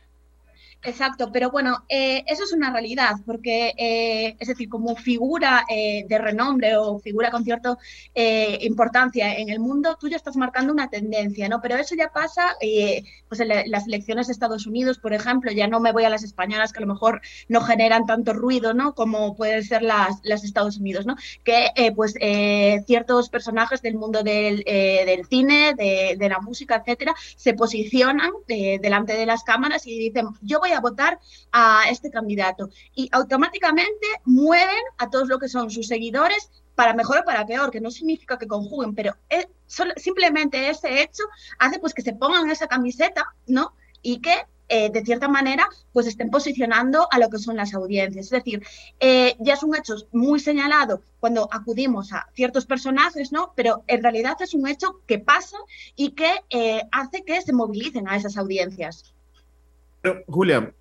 Exacto, 0.85 1.31
pero 1.33 1.51
bueno, 1.53 1.85
eh, 1.89 2.25
eso 2.27 2.43
es 2.43 2.53
una 2.53 2.73
realidad, 2.73 3.15
porque 3.25 3.73
eh, 3.79 4.37
es 4.41 4.49
decir, 4.49 4.69
como 4.69 4.97
figura 4.97 5.65
eh, 5.71 6.05
de 6.09 6.19
renombre 6.19 6.77
o 6.77 6.99
figura 6.99 7.31
con 7.31 7.45
cierta 7.45 7.77
importancia 8.61 9.35
en 9.37 9.49
el 9.49 9.61
mundo, 9.61 9.97
tú 10.01 10.09
ya 10.09 10.17
estás 10.17 10.37
marcando 10.37 10.73
una 10.73 10.91
tendencia, 10.91 11.49
¿no? 11.49 11.61
Pero 11.61 11.77
eso 11.77 11.95
ya 11.95 12.09
pasa, 12.13 12.57
pues 13.29 13.41
en 13.41 13.49
las 13.71 13.87
elecciones 13.87 14.27
de 14.27 14.33
Estados 14.33 14.67
Unidos, 14.67 14.99
por 14.99 15.13
ejemplo, 15.13 15.53
ya 15.53 15.69
no 15.69 15.81
me 15.81 15.93
voy 15.93 16.05
a 16.05 16.11
las 16.11 16.25
españolas 16.25 16.73
que 16.73 16.79
a 16.79 16.87
lo 16.87 16.93
mejor 16.93 17.21
no 17.49 17.61
generan 17.61 18.07
tanto 18.07 18.33
ruido, 18.33 18.75
¿no? 18.75 18.95
Como 18.95 19.37
pueden 19.37 19.63
ser 19.63 19.83
las, 19.83 20.21
las 20.25 20.45
Estados 20.45 20.79
Unidos, 20.79 21.07
¿no? 21.07 21.17
Que 21.45 21.71
pues 21.95 22.15
ciertos 22.87 23.29
personajes 23.29 23.83
del 23.83 23.95
mundo 23.95 24.23
del, 24.23 24.65
del 24.65 25.27
cine, 25.27 25.75
de, 25.75 26.17
de, 26.19 26.29
la 26.29 26.41
música, 26.41 26.77
etcétera, 26.77 27.15
se 27.37 27.55
posicionan 27.55 28.31
delante 28.49 29.15
de 29.15 29.27
las 29.27 29.45
cámaras 29.45 29.87
y 29.87 29.99
dicen, 29.99 30.27
yo 30.43 30.59
voy 30.61 30.72
a 30.73 30.81
votar 30.81 31.19
a 31.53 31.85
este 31.91 32.11
candidato. 32.11 32.71
Y 32.95 33.09
automáticamente 33.13 34.07
mueven 34.25 34.85
a 34.99 35.11
todos 35.11 35.29
lo 35.29 35.39
que 35.39 35.49
son 35.49 35.71
sus 35.71 35.89
seguidores 35.89 36.51
para 36.75 36.95
mejor 36.95 37.19
o 37.19 37.25
para 37.25 37.47
peor, 37.47 37.71
que 37.71 37.81
no 37.81 37.91
significa 37.91 38.39
que 38.39 38.47
conjuguen, 38.47 38.95
pero 38.95 39.17
es, 39.29 39.47
simplemente 39.97 40.69
ese 40.69 41.03
hecho 41.03 41.23
hace 41.59 41.79
pues 41.79 41.95
que 41.95 42.03
se 42.03 42.15
pongan 42.15 42.51
esa 42.51 42.67
camiseta, 42.67 43.35
¿no? 43.47 43.75
Y 44.03 44.21
que 44.21 44.47
eh, 44.75 44.89
de 44.91 45.05
cierta 45.05 45.29
manera, 45.29 45.69
pues 45.93 46.07
estén 46.07 46.31
posicionando 46.31 47.07
a 47.11 47.19
lo 47.19 47.29
que 47.29 47.39
son 47.39 47.57
las 47.57 47.75
audiencias. 47.75 48.25
Es 48.25 48.31
decir, 48.31 48.65
eh, 49.01 49.37
ya 49.39 49.53
es 49.53 49.63
un 49.63 49.77
hecho 49.77 49.97
muy 50.13 50.41
señalado 50.41 51.03
cuando 51.21 51.47
acudimos 51.53 52.11
a 52.15 52.27
ciertos 52.33 52.65
personajes, 52.65 53.33
¿no? 53.33 53.53
Pero 53.55 53.85
en 53.87 54.03
realidad 54.03 54.41
es 54.41 54.55
un 54.55 54.67
hecho 54.67 55.03
que 55.07 55.19
pasa 55.19 55.59
y 55.95 56.13
que 56.13 56.33
eh, 56.49 56.83
hace 56.91 57.23
que 57.23 57.43
se 57.43 57.53
movilicen 57.53 58.09
a 58.09 58.17
esas 58.17 58.39
audiencias. 58.39 59.13
Julia, 60.27 60.75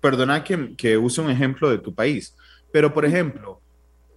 perdona 0.00 0.42
que, 0.42 0.74
que 0.76 0.96
use 0.96 1.20
un 1.20 1.30
ejemplo 1.30 1.70
de 1.70 1.78
tu 1.78 1.94
país, 1.94 2.34
pero 2.72 2.92
por 2.92 3.04
ejemplo, 3.04 3.60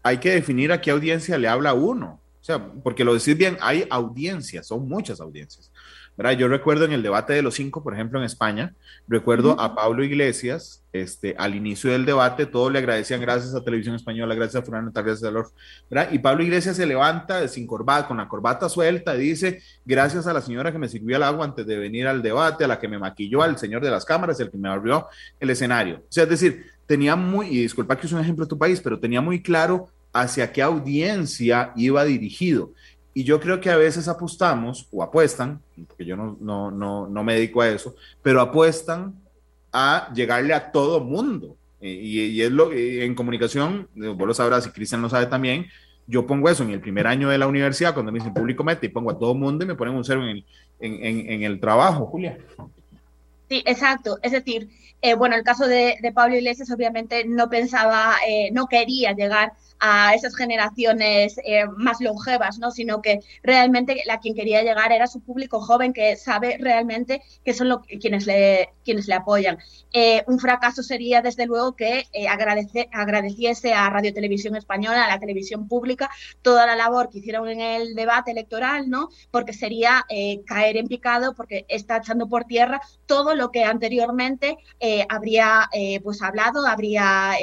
hay 0.01 0.17
que 0.17 0.31
definir 0.31 0.71
a 0.71 0.79
qué 0.79 0.91
audiencia 0.91 1.37
le 1.37 1.47
habla 1.47 1.73
uno. 1.73 2.21
O 2.39 2.43
sea, 2.43 2.63
porque 2.83 3.03
lo 3.03 3.13
decís 3.13 3.35
bien, 3.35 3.57
hay 3.59 3.87
audiencias, 3.89 4.67
son 4.67 4.87
muchas 4.87 5.19
audiencias. 5.19 5.71
Yo 6.17 6.47
recuerdo 6.47 6.85
en 6.85 6.93
el 6.93 7.03
debate 7.03 7.33
de 7.33 7.41
los 7.41 7.55
cinco, 7.55 7.83
por 7.83 7.93
ejemplo, 7.93 8.19
en 8.19 8.25
España, 8.25 8.73
recuerdo 9.07 9.59
a 9.59 9.75
Pablo 9.75 10.03
Iglesias, 10.03 10.81
este, 10.93 11.35
al 11.37 11.55
inicio 11.55 11.91
del 11.91 12.05
debate, 12.05 12.45
todos 12.45 12.71
le 12.71 12.79
agradecían 12.79 13.19
gracias 13.19 13.53
a 13.53 13.63
Televisión 13.63 13.95
Española, 13.95 14.33
gracias 14.33 14.63
a 14.63 14.65
Fernando 14.65 14.91
gracias 14.93 15.23
a 15.23 15.31
Lord, 15.31 15.51
¿verdad? 15.89 16.13
Y 16.13 16.19
Pablo 16.19 16.43
Iglesias 16.43 16.77
se 16.77 16.85
levanta 16.85 17.45
sin 17.49 17.67
corbata, 17.67 18.07
con 18.07 18.15
la 18.17 18.29
corbata 18.29 18.69
suelta, 18.69 19.15
y 19.17 19.19
dice, 19.19 19.61
gracias 19.83 20.25
a 20.25 20.31
la 20.31 20.41
señora 20.41 20.71
que 20.71 20.79
me 20.79 20.87
sirvió 20.87 21.17
el 21.17 21.23
agua 21.23 21.45
antes 21.45 21.67
de 21.67 21.77
venir 21.77 22.07
al 22.07 22.21
debate, 22.21 22.63
a 22.63 22.67
la 22.67 22.79
que 22.79 22.87
me 22.87 22.97
maquilló, 22.97 23.41
al 23.41 23.57
señor 23.57 23.83
de 23.83 23.91
las 23.91 24.05
cámaras, 24.05 24.39
el 24.39 24.49
que 24.49 24.57
me 24.57 24.69
abrió 24.69 25.07
el 25.37 25.49
escenario. 25.49 25.97
O 25.97 26.11
sea, 26.11 26.23
es 26.23 26.29
decir, 26.29 26.65
tenía 26.85 27.17
muy, 27.17 27.47
y 27.47 27.61
disculpa 27.61 27.97
que 27.97 28.07
es 28.07 28.13
un 28.13 28.21
ejemplo 28.21 28.45
de 28.45 28.49
tu 28.49 28.57
país, 28.57 28.79
pero 28.79 28.97
tenía 28.99 29.19
muy 29.19 29.41
claro 29.41 29.89
hacia 30.13 30.49
qué 30.53 30.61
audiencia 30.61 31.73
iba 31.75 32.05
dirigido. 32.05 32.71
Y 33.15 33.23
yo 33.23 33.39
creo 33.39 33.59
que 33.59 33.71
a 33.71 33.77
veces 33.77 34.07
apostamos 34.07 34.87
o 34.91 35.01
apuestan, 35.01 35.61
porque 35.87 36.05
yo 36.05 36.15
no, 36.15 36.37
no, 36.39 36.69
no, 36.69 37.07
no 37.07 37.23
me 37.23 37.35
dedico 37.35 37.61
a 37.61 37.69
eso, 37.69 37.95
pero 38.21 38.41
apuestan 38.41 39.15
a 39.71 40.11
llegarle 40.13 40.53
a 40.53 40.71
todo 40.71 40.99
mundo. 40.99 41.55
Y, 41.79 42.19
y 42.21 42.41
es 42.41 42.51
lo 42.51 42.71
en 42.73 43.15
comunicación, 43.15 43.87
vos 43.95 44.27
lo 44.27 44.33
sabrás 44.33 44.67
y 44.67 44.71
Cristian 44.71 45.01
lo 45.01 45.09
sabe 45.09 45.27
también, 45.27 45.67
yo 46.07 46.27
pongo 46.27 46.49
eso 46.49 46.63
en 46.63 46.71
el 46.71 46.81
primer 46.81 47.07
año 47.07 47.29
de 47.29 47.37
la 47.37 47.47
universidad, 47.47 47.93
cuando 47.93 48.11
me 48.11 48.19
dicen 48.19 48.33
público 48.33 48.63
mete 48.63 48.87
y 48.87 48.89
pongo 48.89 49.11
a 49.11 49.17
todo 49.17 49.33
mundo 49.33 49.63
y 49.63 49.67
me 49.67 49.75
ponen 49.75 49.95
un 49.95 50.03
cero 50.03 50.21
en 50.23 50.29
el, 50.29 50.45
en, 50.79 51.29
en, 51.31 51.43
el 51.43 51.59
trabajo, 51.59 52.05
Julia. 52.07 52.37
Sí, 53.49 53.63
exacto. 53.65 54.19
Es 54.21 54.31
decir, 54.31 54.69
eh, 55.01 55.15
bueno, 55.15 55.35
el 55.35 55.43
caso 55.43 55.67
de, 55.67 55.97
de, 56.01 56.11
Pablo 56.11 56.35
Iglesias 56.35 56.69
obviamente 56.71 57.25
no 57.25 57.49
pensaba, 57.49 58.15
eh, 58.27 58.49
no 58.51 58.67
quería 58.67 59.13
llegar 59.13 59.53
a 59.79 60.13
esas 60.13 60.35
generaciones 60.35 61.35
eh, 61.43 61.65
más 61.77 61.99
longevas, 62.01 62.59
¿no? 62.59 62.71
sino 62.71 63.01
que 63.01 63.19
realmente 63.43 64.01
la 64.05 64.19
quien 64.19 64.35
quería 64.35 64.63
llegar 64.63 64.91
era 64.91 65.07
su 65.07 65.21
público 65.21 65.59
joven 65.61 65.93
que 65.93 66.15
sabe 66.15 66.57
realmente 66.59 67.21
que 67.43 67.53
son 67.53 67.69
lo, 67.69 67.81
quienes, 67.81 68.25
le, 68.25 68.69
quienes 68.83 69.07
le 69.07 69.15
apoyan. 69.15 69.57
Eh, 69.91 70.23
un 70.27 70.39
fracaso 70.39 70.83
sería, 70.83 71.21
desde 71.21 71.45
luego, 71.45 71.75
que 71.75 72.05
eh, 72.11 72.27
agradece, 72.27 72.89
agradeciese 72.91 73.73
a 73.73 73.89
Radio 73.89 74.13
Televisión 74.13 74.55
Española, 74.55 75.05
a 75.05 75.09
la 75.09 75.19
televisión 75.19 75.67
pública, 75.67 76.09
toda 76.41 76.65
la 76.65 76.75
labor 76.75 77.09
que 77.09 77.19
hicieron 77.19 77.47
en 77.49 77.61
el 77.61 77.95
debate 77.95 78.31
electoral, 78.31 78.89
¿no? 78.89 79.09
porque 79.31 79.53
sería 79.53 80.05
caer 80.45 80.77
en 80.77 80.87
picado, 80.87 81.35
porque 81.35 81.65
está 81.67 81.97
echando 81.97 82.27
por 82.27 82.45
tierra 82.45 82.81
todo 83.05 83.35
lo 83.35 83.51
que 83.51 83.63
anteriormente 83.63 84.57
habría 85.09 85.69
pues 86.03 86.21
hablado, 86.21 86.65
habría 86.65 87.33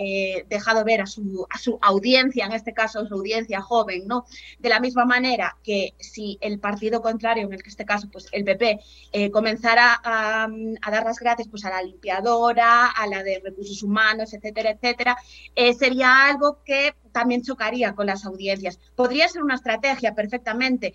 dejado 0.49 0.85
ver 0.85 1.03
a 1.03 1.07
su, 1.07 1.47
a 1.51 1.59
su 1.59 1.79
audiencia 1.81 2.22
en 2.23 2.53
este 2.53 2.73
caso 2.73 3.07
su 3.07 3.15
audiencia 3.15 3.61
joven, 3.61 4.07
¿no? 4.07 4.25
De 4.59 4.69
la 4.69 4.81
misma 4.81 5.05
manera 5.05 5.57
que 5.63 5.95
si 5.99 6.39
el 6.41 6.59
partido 6.59 7.01
contrario, 7.03 7.45
en 7.45 7.53
este 7.53 7.85
caso 7.85 8.09
pues 8.11 8.29
el 8.33 8.45
PP, 8.45 8.81
eh, 9.13 9.31
comenzara 9.31 10.01
a, 10.03 10.49
dar 10.91 11.05
las 11.05 11.19
gracias 11.19 11.49
pues 11.49 11.65
a 11.65 11.71
la 11.71 11.83
limpiadora, 11.83 12.87
a 12.87 13.07
la 13.07 13.23
de 13.23 13.41
recursos 13.45 13.83
humanos, 13.83 14.33
etcétera, 14.33 14.71
etcétera, 14.71 15.17
eh, 15.55 15.75
sería 15.75 16.27
algo 16.27 16.63
que 16.65 16.95
también 17.13 17.43
chocaría 17.43 17.95
con 17.95 18.07
las 18.07 18.25
audiencias. 18.25 18.79
Podría 18.95 19.29
ser 19.29 19.43
una 19.43 19.55
estrategia 19.55 20.15
perfectamente, 20.15 20.95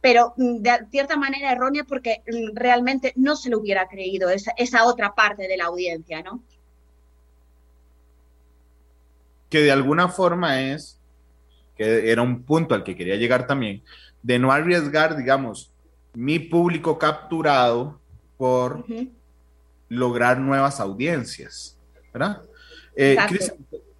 pero 0.00 0.34
mm, 0.36 0.56
de 0.58 0.86
cierta 0.90 1.16
manera 1.16 1.52
errónea 1.52 1.84
porque 1.84 2.22
mm, 2.26 2.56
realmente 2.56 3.12
no 3.16 3.36
se 3.36 3.50
lo 3.50 3.58
hubiera 3.58 3.88
creído 3.88 4.28
esa 4.30 4.84
otra 4.84 5.14
parte 5.14 5.48
de 5.48 5.56
la 5.56 5.66
audiencia, 5.66 6.22
¿no? 6.22 6.42
Que 9.50 9.60
de 9.60 9.72
alguna 9.72 10.08
forma 10.08 10.62
es, 10.62 10.98
que 11.76 12.10
era 12.10 12.22
un 12.22 12.44
punto 12.44 12.74
al 12.74 12.84
que 12.84 12.96
quería 12.96 13.16
llegar 13.16 13.46
también, 13.46 13.82
de 14.22 14.38
no 14.38 14.52
arriesgar, 14.52 15.16
digamos, 15.16 15.72
mi 16.14 16.38
público 16.38 16.98
capturado 16.98 18.00
por 18.36 18.84
lograr 19.88 20.38
nuevas 20.38 20.80
audiencias, 20.80 21.76
¿verdad? 22.12 22.42
Eh, 22.96 23.16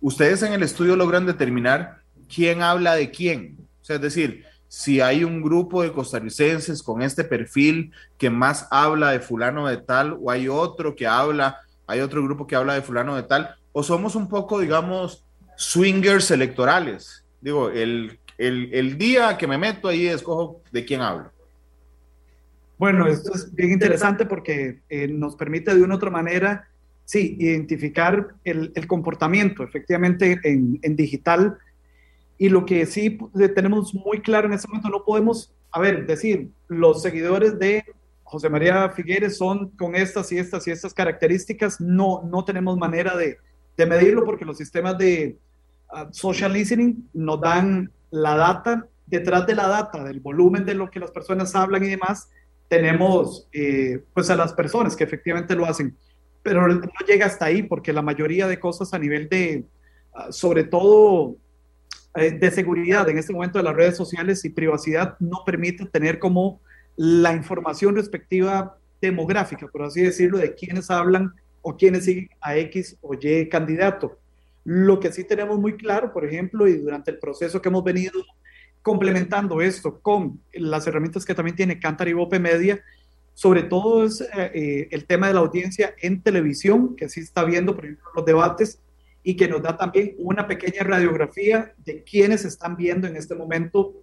ustedes 0.00 0.42
en 0.42 0.52
el 0.52 0.62
estudio 0.62 0.96
logran 0.96 1.26
determinar 1.26 1.98
quién 2.32 2.62
habla 2.62 2.94
de 2.94 3.10
quién, 3.10 3.58
o 3.80 3.84
sea, 3.84 3.96
es 3.96 4.02
decir, 4.02 4.44
si 4.68 5.00
hay 5.00 5.24
un 5.24 5.42
grupo 5.42 5.82
de 5.82 5.92
costarricenses 5.92 6.82
con 6.84 7.02
este 7.02 7.24
perfil 7.24 7.92
que 8.16 8.30
más 8.30 8.68
habla 8.70 9.10
de 9.10 9.18
fulano 9.18 9.66
de 9.66 9.78
tal, 9.78 10.16
o 10.22 10.30
hay 10.30 10.46
otro 10.46 10.94
que 10.94 11.08
habla, 11.08 11.58
hay 11.88 12.00
otro 12.00 12.22
grupo 12.22 12.46
que 12.46 12.54
habla 12.54 12.74
de 12.74 12.82
fulano 12.82 13.16
de 13.16 13.24
tal, 13.24 13.56
o 13.72 13.82
somos 13.82 14.14
un 14.14 14.28
poco, 14.28 14.60
digamos, 14.60 15.24
swingers 15.60 16.30
electorales. 16.30 17.22
Digo, 17.42 17.68
el, 17.68 18.18
el, 18.38 18.96
día 18.96 19.36
que 19.36 19.46
me 19.46 19.58
meto 19.58 19.88
ahí 19.88 20.06
escojo 20.06 20.62
de 20.72 20.86
quién 20.86 21.02
hablo. 21.02 21.30
Bueno, 22.78 23.06
esto 23.06 23.34
es 23.34 23.54
bien 23.54 23.72
interesante 23.72 24.24
porque 24.24 24.80
eh, 24.88 25.06
nos 25.06 25.36
permite 25.36 25.74
de 25.74 25.82
una 25.82 25.96
otra 25.96 26.08
manera, 26.08 26.66
sí, 27.04 27.36
identificar 27.38 28.28
el, 28.42 28.72
el 28.74 28.86
comportamiento 28.86 29.62
efectivamente 29.62 30.40
en, 30.44 30.78
en, 30.80 30.96
digital. 30.96 31.58
Y 32.38 32.48
lo 32.48 32.64
que 32.64 32.86
sí 32.86 33.18
tenemos 33.54 33.94
muy 33.94 34.22
claro 34.22 34.46
en 34.46 34.54
este 34.54 34.66
momento, 34.66 34.88
no 34.88 35.04
podemos, 35.04 35.52
a 35.72 35.80
ver, 35.80 36.06
decir, 36.06 36.48
los 36.68 37.02
seguidores 37.02 37.58
de 37.58 37.84
José 38.22 38.48
María 38.48 38.88
Figueres 38.88 39.36
son 39.36 39.68
con 39.72 39.94
estas 39.94 40.32
y 40.32 40.38
estas 40.38 40.66
y 40.66 40.70
estas 40.70 40.94
características, 40.94 41.82
no, 41.82 42.22
no 42.22 42.46
tenemos 42.46 42.78
manera 42.78 43.14
de, 43.14 43.36
de 43.76 43.86
medirlo 43.86 44.24
porque 44.24 44.46
los 44.46 44.56
sistemas 44.56 44.96
de, 44.96 45.36
social 46.12 46.52
listening 46.52 47.08
nos 47.12 47.40
dan 47.40 47.90
la 48.10 48.36
data, 48.36 48.86
detrás 49.06 49.46
de 49.46 49.54
la 49.54 49.68
data, 49.68 50.04
del 50.04 50.20
volumen 50.20 50.64
de 50.64 50.74
lo 50.74 50.90
que 50.90 51.00
las 51.00 51.10
personas 51.10 51.54
hablan 51.54 51.84
y 51.84 51.88
demás, 51.88 52.30
tenemos 52.68 53.48
eh, 53.52 54.04
pues 54.14 54.30
a 54.30 54.36
las 54.36 54.52
personas 54.52 54.94
que 54.94 55.04
efectivamente 55.04 55.56
lo 55.56 55.66
hacen, 55.66 55.96
pero 56.42 56.68
no 56.68 56.90
llega 57.06 57.26
hasta 57.26 57.46
ahí 57.46 57.64
porque 57.64 57.92
la 57.92 58.02
mayoría 58.02 58.46
de 58.46 58.60
cosas 58.60 58.94
a 58.94 58.98
nivel 58.98 59.28
de, 59.28 59.64
ah, 60.14 60.30
sobre 60.30 60.64
todo 60.64 61.36
eh, 62.14 62.30
de 62.30 62.50
seguridad 62.50 63.08
en 63.08 63.18
este 63.18 63.32
momento 63.32 63.58
de 63.58 63.64
las 63.64 63.74
redes 63.74 63.96
sociales 63.96 64.44
y 64.44 64.50
privacidad, 64.50 65.16
no 65.18 65.42
permite 65.44 65.86
tener 65.86 66.18
como 66.18 66.60
la 66.96 67.32
información 67.32 67.96
respectiva 67.96 68.76
demográfica, 69.00 69.66
por 69.66 69.82
así 69.82 70.02
decirlo, 70.02 70.38
de 70.38 70.54
quiénes 70.54 70.90
hablan 70.90 71.34
o 71.62 71.76
quiénes 71.76 72.04
siguen 72.04 72.28
a 72.40 72.56
X 72.56 72.96
o 73.00 73.14
Y 73.14 73.48
candidato. 73.48 74.18
Lo 74.64 75.00
que 75.00 75.12
sí 75.12 75.24
tenemos 75.24 75.58
muy 75.58 75.76
claro, 75.76 76.12
por 76.12 76.24
ejemplo, 76.24 76.68
y 76.68 76.76
durante 76.76 77.10
el 77.10 77.18
proceso 77.18 77.60
que 77.60 77.68
hemos 77.68 77.84
venido 77.84 78.22
complementando 78.82 79.60
esto 79.60 80.00
con 80.00 80.40
las 80.52 80.86
herramientas 80.86 81.24
que 81.24 81.34
también 81.34 81.56
tiene 81.56 81.78
Cantar 81.78 82.08
y 82.08 82.12
Bope 82.12 82.38
Media, 82.38 82.82
sobre 83.34 83.62
todo 83.62 84.04
es 84.04 84.20
eh, 84.20 84.50
eh, 84.54 84.88
el 84.90 85.06
tema 85.06 85.28
de 85.28 85.34
la 85.34 85.40
audiencia 85.40 85.94
en 86.00 86.22
televisión, 86.22 86.96
que 86.96 87.08
sí 87.08 87.20
está 87.20 87.44
viendo, 87.44 87.74
por 87.74 87.84
ejemplo, 87.84 88.08
los 88.14 88.24
debates 88.24 88.80
y 89.22 89.36
que 89.36 89.48
nos 89.48 89.62
da 89.62 89.76
también 89.76 90.14
una 90.18 90.46
pequeña 90.46 90.82
radiografía 90.82 91.74
de 91.78 92.02
quienes 92.02 92.44
están 92.44 92.76
viendo 92.76 93.06
en 93.06 93.16
este 93.16 93.34
momento 93.34 93.94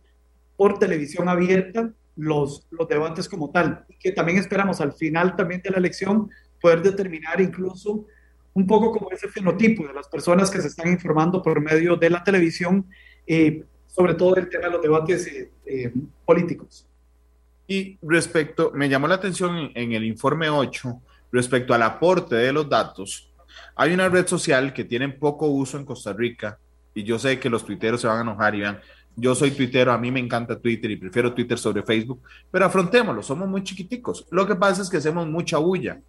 por 0.56 0.80
televisión 0.80 1.30
abierta 1.30 1.92
los, 2.16 2.68
los 2.72 2.88
debates 2.88 3.28
como 3.30 3.52
tal. 3.52 3.86
Y 3.90 3.98
que 3.98 4.12
también 4.12 4.38
esperamos 4.38 4.82
al 4.82 4.94
final 4.94 5.36
también 5.36 5.62
de 5.62 5.72
la 5.72 5.78
elección 5.78 6.30
poder 6.60 6.82
determinar 6.82 7.40
incluso 7.40 8.06
un 8.58 8.66
poco 8.66 8.92
como 8.92 9.12
ese 9.12 9.28
fenotipo 9.28 9.86
de 9.86 9.94
las 9.94 10.08
personas 10.08 10.50
que 10.50 10.60
se 10.60 10.70
están 10.70 10.92
informando 10.92 11.44
por 11.44 11.62
medio 11.62 11.96
de 11.96 12.10
la 12.10 12.24
televisión, 12.24 12.88
eh, 13.28 13.64
sobre 13.86 14.16
todo 14.16 14.36
el 14.36 14.50
tema 14.50 14.66
de 14.66 14.72
los 14.72 14.82
debates 14.82 15.28
eh, 15.28 15.52
eh, 15.64 15.94
políticos. 16.26 16.88
Y 17.68 18.00
respecto, 18.02 18.72
me 18.74 18.90
llamó 18.90 19.08
la 19.08 19.14
atención 19.14 19.70
en, 19.76 19.92
el 19.92 20.04
informe 20.06 20.50
8, 20.50 21.02
respecto 21.32 21.76
al 21.76 21.84
aporte 21.84 22.34
de 22.34 22.52
los 22.52 22.68
datos, 22.68 23.32
hay 23.76 23.94
una 23.94 24.10
red 24.10 24.26
social 24.26 24.74
que 24.74 24.86
tiene 24.86 25.08
poco 25.10 25.46
uso 25.46 25.78
en 25.78 25.86
Costa 25.86 26.12
Rica, 26.12 26.58
y 26.96 27.04
yo 27.04 27.20
sé 27.20 27.40
que 27.40 27.52
los 27.52 27.64
tuiteros 27.64 28.02
se 28.02 28.08
van 28.08 28.18
a 28.18 28.22
enojar 28.22 28.56
y 28.56 28.62
vean, 28.62 28.80
yo 29.16 29.36
soy 29.36 29.52
tuitero, 29.52 29.92
a 29.92 30.00
mí 30.00 30.10
me 30.10 30.20
encanta 30.20 30.60
Twitter 30.60 30.90
y 30.90 30.96
prefiero 30.96 31.32
Twitter 31.32 31.60
sobre 31.60 31.84
Facebook, 31.84 32.24
pero 32.50 32.66
afrontémoslo, 32.66 33.22
somos 33.22 33.48
muy 33.48 33.64
chiquiticos. 33.64 34.26
Lo 34.32 34.48
que 34.48 34.56
pasa 34.56 34.82
es 34.82 34.90
que 34.90 34.98
hacemos 34.98 35.28
mucha 35.28 35.60
bulla. 35.60 36.02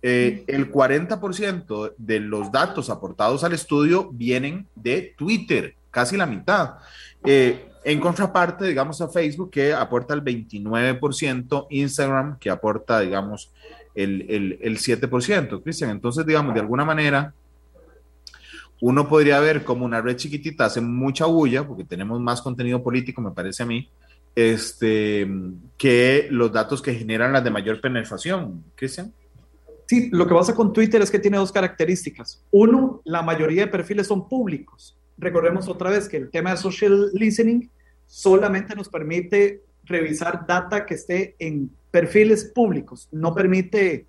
Eh, 0.00 0.44
el 0.46 0.70
40% 0.70 1.94
de 1.96 2.20
los 2.20 2.52
datos 2.52 2.88
aportados 2.88 3.42
al 3.42 3.52
estudio 3.52 4.10
vienen 4.12 4.66
de 4.76 5.14
Twitter, 5.16 5.74
casi 5.90 6.16
la 6.16 6.26
mitad. 6.26 6.74
Eh, 7.24 7.68
en 7.84 8.00
contraparte, 8.00 8.66
digamos, 8.66 9.00
a 9.00 9.08
Facebook, 9.08 9.50
que 9.50 9.72
aporta 9.72 10.14
el 10.14 10.22
29%, 10.22 11.66
Instagram, 11.70 12.38
que 12.38 12.50
aporta, 12.50 13.00
digamos, 13.00 13.50
el, 13.94 14.26
el, 14.28 14.58
el 14.60 14.78
7%, 14.78 15.62
Cristian. 15.62 15.90
Entonces, 15.90 16.24
digamos, 16.26 16.54
de 16.54 16.60
alguna 16.60 16.84
manera, 16.84 17.34
uno 18.80 19.08
podría 19.08 19.40
ver 19.40 19.64
como 19.64 19.84
una 19.84 20.00
red 20.00 20.16
chiquitita 20.16 20.66
hace 20.66 20.80
mucha 20.80 21.26
bulla, 21.26 21.66
porque 21.66 21.84
tenemos 21.84 22.20
más 22.20 22.40
contenido 22.40 22.82
político, 22.82 23.20
me 23.20 23.32
parece 23.32 23.64
a 23.64 23.66
mí, 23.66 23.88
este, 24.36 25.28
que 25.76 26.28
los 26.30 26.52
datos 26.52 26.80
que 26.80 26.94
generan 26.94 27.32
las 27.32 27.42
de 27.42 27.50
mayor 27.50 27.80
penetración, 27.80 28.64
Cristian. 28.76 29.12
Sí, 29.88 30.10
lo 30.12 30.26
que 30.26 30.34
pasa 30.34 30.54
con 30.54 30.74
Twitter 30.74 31.00
es 31.00 31.10
que 31.10 31.18
tiene 31.18 31.38
dos 31.38 31.50
características. 31.50 32.44
Uno, 32.50 33.00
la 33.06 33.22
mayoría 33.22 33.62
de 33.62 33.72
perfiles 33.72 34.06
son 34.06 34.28
públicos. 34.28 34.98
Recordemos 35.16 35.66
otra 35.66 35.88
vez 35.88 36.10
que 36.10 36.18
el 36.18 36.30
tema 36.30 36.50
de 36.50 36.58
social 36.58 37.10
listening 37.14 37.70
solamente 38.06 38.74
nos 38.74 38.90
permite 38.90 39.62
revisar 39.84 40.46
data 40.46 40.84
que 40.84 40.92
esté 40.92 41.36
en 41.38 41.70
perfiles 41.90 42.44
públicos, 42.54 43.08
no 43.12 43.34
permite 43.34 44.06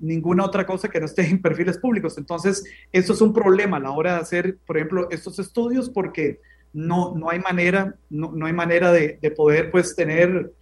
ninguna 0.00 0.44
otra 0.44 0.66
cosa 0.66 0.88
que 0.88 0.98
no 0.98 1.06
esté 1.06 1.24
en 1.28 1.40
perfiles 1.40 1.78
públicos. 1.78 2.18
Entonces, 2.18 2.64
eso 2.90 3.12
es 3.12 3.20
un 3.20 3.32
problema 3.32 3.76
a 3.76 3.80
la 3.80 3.90
hora 3.92 4.14
de 4.14 4.20
hacer, 4.20 4.58
por 4.66 4.76
ejemplo, 4.76 5.08
estos 5.10 5.38
estudios 5.38 5.88
porque 5.88 6.40
no, 6.72 7.14
no 7.16 7.30
hay 7.30 7.38
manera, 7.38 7.94
no, 8.10 8.32
no 8.32 8.46
hay 8.46 8.52
manera 8.52 8.90
de, 8.90 9.18
de, 9.22 9.30
poder 9.30 9.70
pues 9.70 9.94
tener 9.94 10.52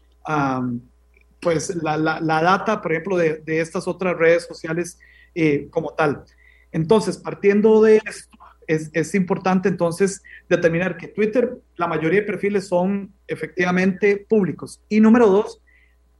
pues 1.42 1.74
la, 1.82 1.96
la, 1.96 2.20
la, 2.20 2.40
data, 2.40 2.80
por 2.80 2.92
ejemplo, 2.92 3.16
de, 3.16 3.38
de 3.38 3.60
estas 3.60 3.88
otras 3.88 4.16
redes 4.16 4.46
sociales 4.46 4.98
eh, 5.34 5.66
como 5.70 5.92
tal. 5.92 6.24
Entonces, 6.70 7.18
partiendo 7.18 7.82
de 7.82 7.96
esto, 7.96 8.38
es, 8.68 8.90
es, 8.92 9.14
importante 9.16 9.68
entonces 9.68 10.22
determinar 10.48 10.96
que 10.96 11.08
Twitter, 11.08 11.58
la 11.76 11.88
mayoría 11.88 12.20
de 12.20 12.26
perfiles 12.26 12.68
son 12.68 13.12
efectivamente 13.26 14.24
públicos. 14.28 14.80
Y 14.88 15.00
número 15.00 15.26
dos, 15.26 15.60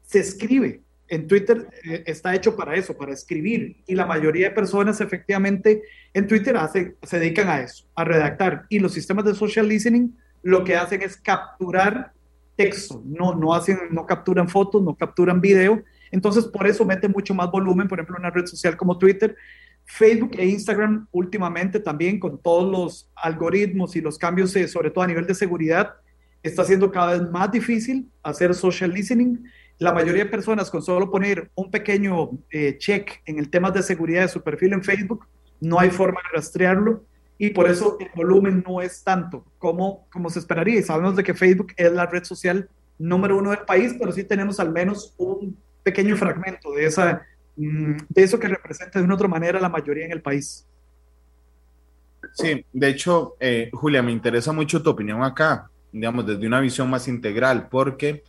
se 0.03 0.19
escribe. 0.19 0.81
En 1.07 1.29
Twitter 1.29 1.69
eh, 1.85 2.03
está 2.07 2.35
hecho 2.35 2.57
para 2.57 2.75
eso, 2.75 2.97
para 2.97 3.13
escribir. 3.13 3.77
Y 3.87 3.95
la 3.95 4.07
mayoría 4.07 4.49
de 4.49 4.55
personas 4.55 5.01
efectivamente 5.01 5.83
en 6.15 6.27
Twitter 6.27 6.57
hace, 6.57 6.97
se 7.03 7.21
dedican 7.21 7.49
a 7.49 7.61
eso, 7.61 7.87
a 7.95 8.03
redactar. 8.03 8.67
Y 8.69 8.81
los 8.81 8.93
sistemas 8.93 9.25
de 9.25 9.37
social 9.37 9.69
listening 9.69 10.17
lo 10.43 10.65
que 10.65 10.75
hacen 10.75 11.01
es 11.03 11.17
capturar 11.17 12.13
texto, 12.57 13.03
no, 13.05 13.35
no, 13.35 13.55
hacen, 13.55 13.79
no 13.91 14.07
capturan 14.07 14.49
fotos, 14.49 14.83
no 14.83 14.95
capturan 14.95 15.41
video. 15.41 15.83
Entonces, 16.11 16.45
por 16.45 16.67
eso 16.67 16.85
mete 16.85 17.09
mucho 17.09 17.35
más 17.35 17.51
volumen, 17.51 17.89
por 17.89 17.99
ejemplo, 17.99 18.17
en 18.17 18.23
una 18.23 18.31
red 18.31 18.47
social 18.47 18.77
como 18.77 18.99
Twitter. 18.99 19.37
Facebook 19.85 20.33
e 20.39 20.47
Instagram 20.47 21.09
últimamente 21.11 21.81
también 21.81 22.21
con 22.21 22.41
todos 22.41 22.71
los 22.71 23.11
algoritmos 23.17 23.97
y 23.97 24.01
los 24.01 24.17
cambios, 24.17 24.55
eh, 24.55 24.69
sobre 24.69 24.91
todo 24.91 25.05
a 25.05 25.09
nivel 25.09 25.27
de 25.27 25.35
seguridad, 25.35 25.95
está 26.43 26.65
siendo 26.65 26.91
cada 26.91 27.19
vez 27.19 27.31
más 27.31 27.51
difícil 27.51 28.09
hacer 28.23 28.55
social 28.55 28.93
listening. 28.93 29.43
La 29.79 29.93
mayoría 29.93 30.25
de 30.25 30.31
personas 30.31 30.71
con 30.71 30.83
solo 30.83 31.11
poner 31.11 31.51
un 31.55 31.71
pequeño 31.71 32.31
eh, 32.51 32.77
check 32.79 33.23
en 33.27 33.39
el 33.39 33.51
tema 33.51 33.71
de 33.71 33.83
seguridad 33.83 34.23
de 34.23 34.29
su 34.29 34.43
perfil 34.43 34.75
en 34.75 34.85
Facebook, 34.85 35.27
no 35.61 35.81
hay 35.81 35.91
forma 35.91 36.21
de 36.23 36.37
rastrearlo 36.37 37.05
y 37.43 37.51
por 37.51 37.69
eso 37.69 37.97
el 37.99 38.09
volumen 38.15 38.63
no 38.65 38.81
es 38.81 39.03
tanto 39.03 39.45
como, 39.59 40.07
como 40.13 40.31
se 40.31 40.39
esperaría. 40.39 40.79
Y 40.79 40.83
sabemos 40.85 41.17
de 41.17 41.25
que 41.25 41.35
Facebook 41.35 41.73
es 41.77 41.91
la 41.91 42.07
red 42.07 42.23
social 42.23 42.69
número 43.01 43.37
uno 43.37 43.51
del 43.51 43.65
país, 43.67 43.97
pero 43.99 44.13
sí 44.13 44.23
tenemos 44.23 44.61
al 44.61 44.71
menos 44.71 45.13
un 45.19 45.59
pequeño 45.83 46.17
fragmento 46.17 46.71
de, 46.71 46.87
esa, 46.87 47.27
mm, 47.57 47.97
de 48.09 48.23
eso 48.23 48.39
que 48.39 48.47
representa 48.47 49.01
de 49.01 49.05
una 49.05 49.17
otra 49.17 49.27
manera 49.27 49.59
la 49.59 49.69
mayoría 49.69 50.05
en 50.05 50.13
el 50.13 50.23
país. 50.23 50.65
Sí, 52.33 52.65
de 52.73 52.89
hecho, 52.89 53.35
eh, 53.41 53.71
Julia, 53.73 54.05
me 54.05 54.13
interesa 54.13 54.53
mucho 54.53 54.81
tu 54.81 54.91
opinión 54.91 55.25
acá, 55.25 55.69
digamos, 55.91 56.25
desde 56.25 56.47
una 56.47 56.61
visión 56.61 56.89
más 56.89 57.09
integral, 57.09 57.67
porque 57.69 58.23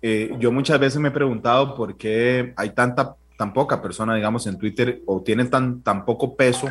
eh, 0.00 0.34
yo 0.38 0.50
muchas 0.50 0.80
veces 0.80 0.98
me 0.98 1.08
he 1.08 1.12
preguntado 1.12 1.74
por 1.74 1.98
qué 1.98 2.54
hay 2.56 2.70
tanta, 2.70 3.16
tan 3.36 3.52
poca 3.52 3.82
persona, 3.82 4.14
digamos, 4.14 4.46
en 4.46 4.56
Twitter 4.56 5.02
o 5.04 5.20
tienen 5.20 5.50
tan, 5.50 5.82
tan 5.82 6.06
poco 6.06 6.34
peso 6.34 6.68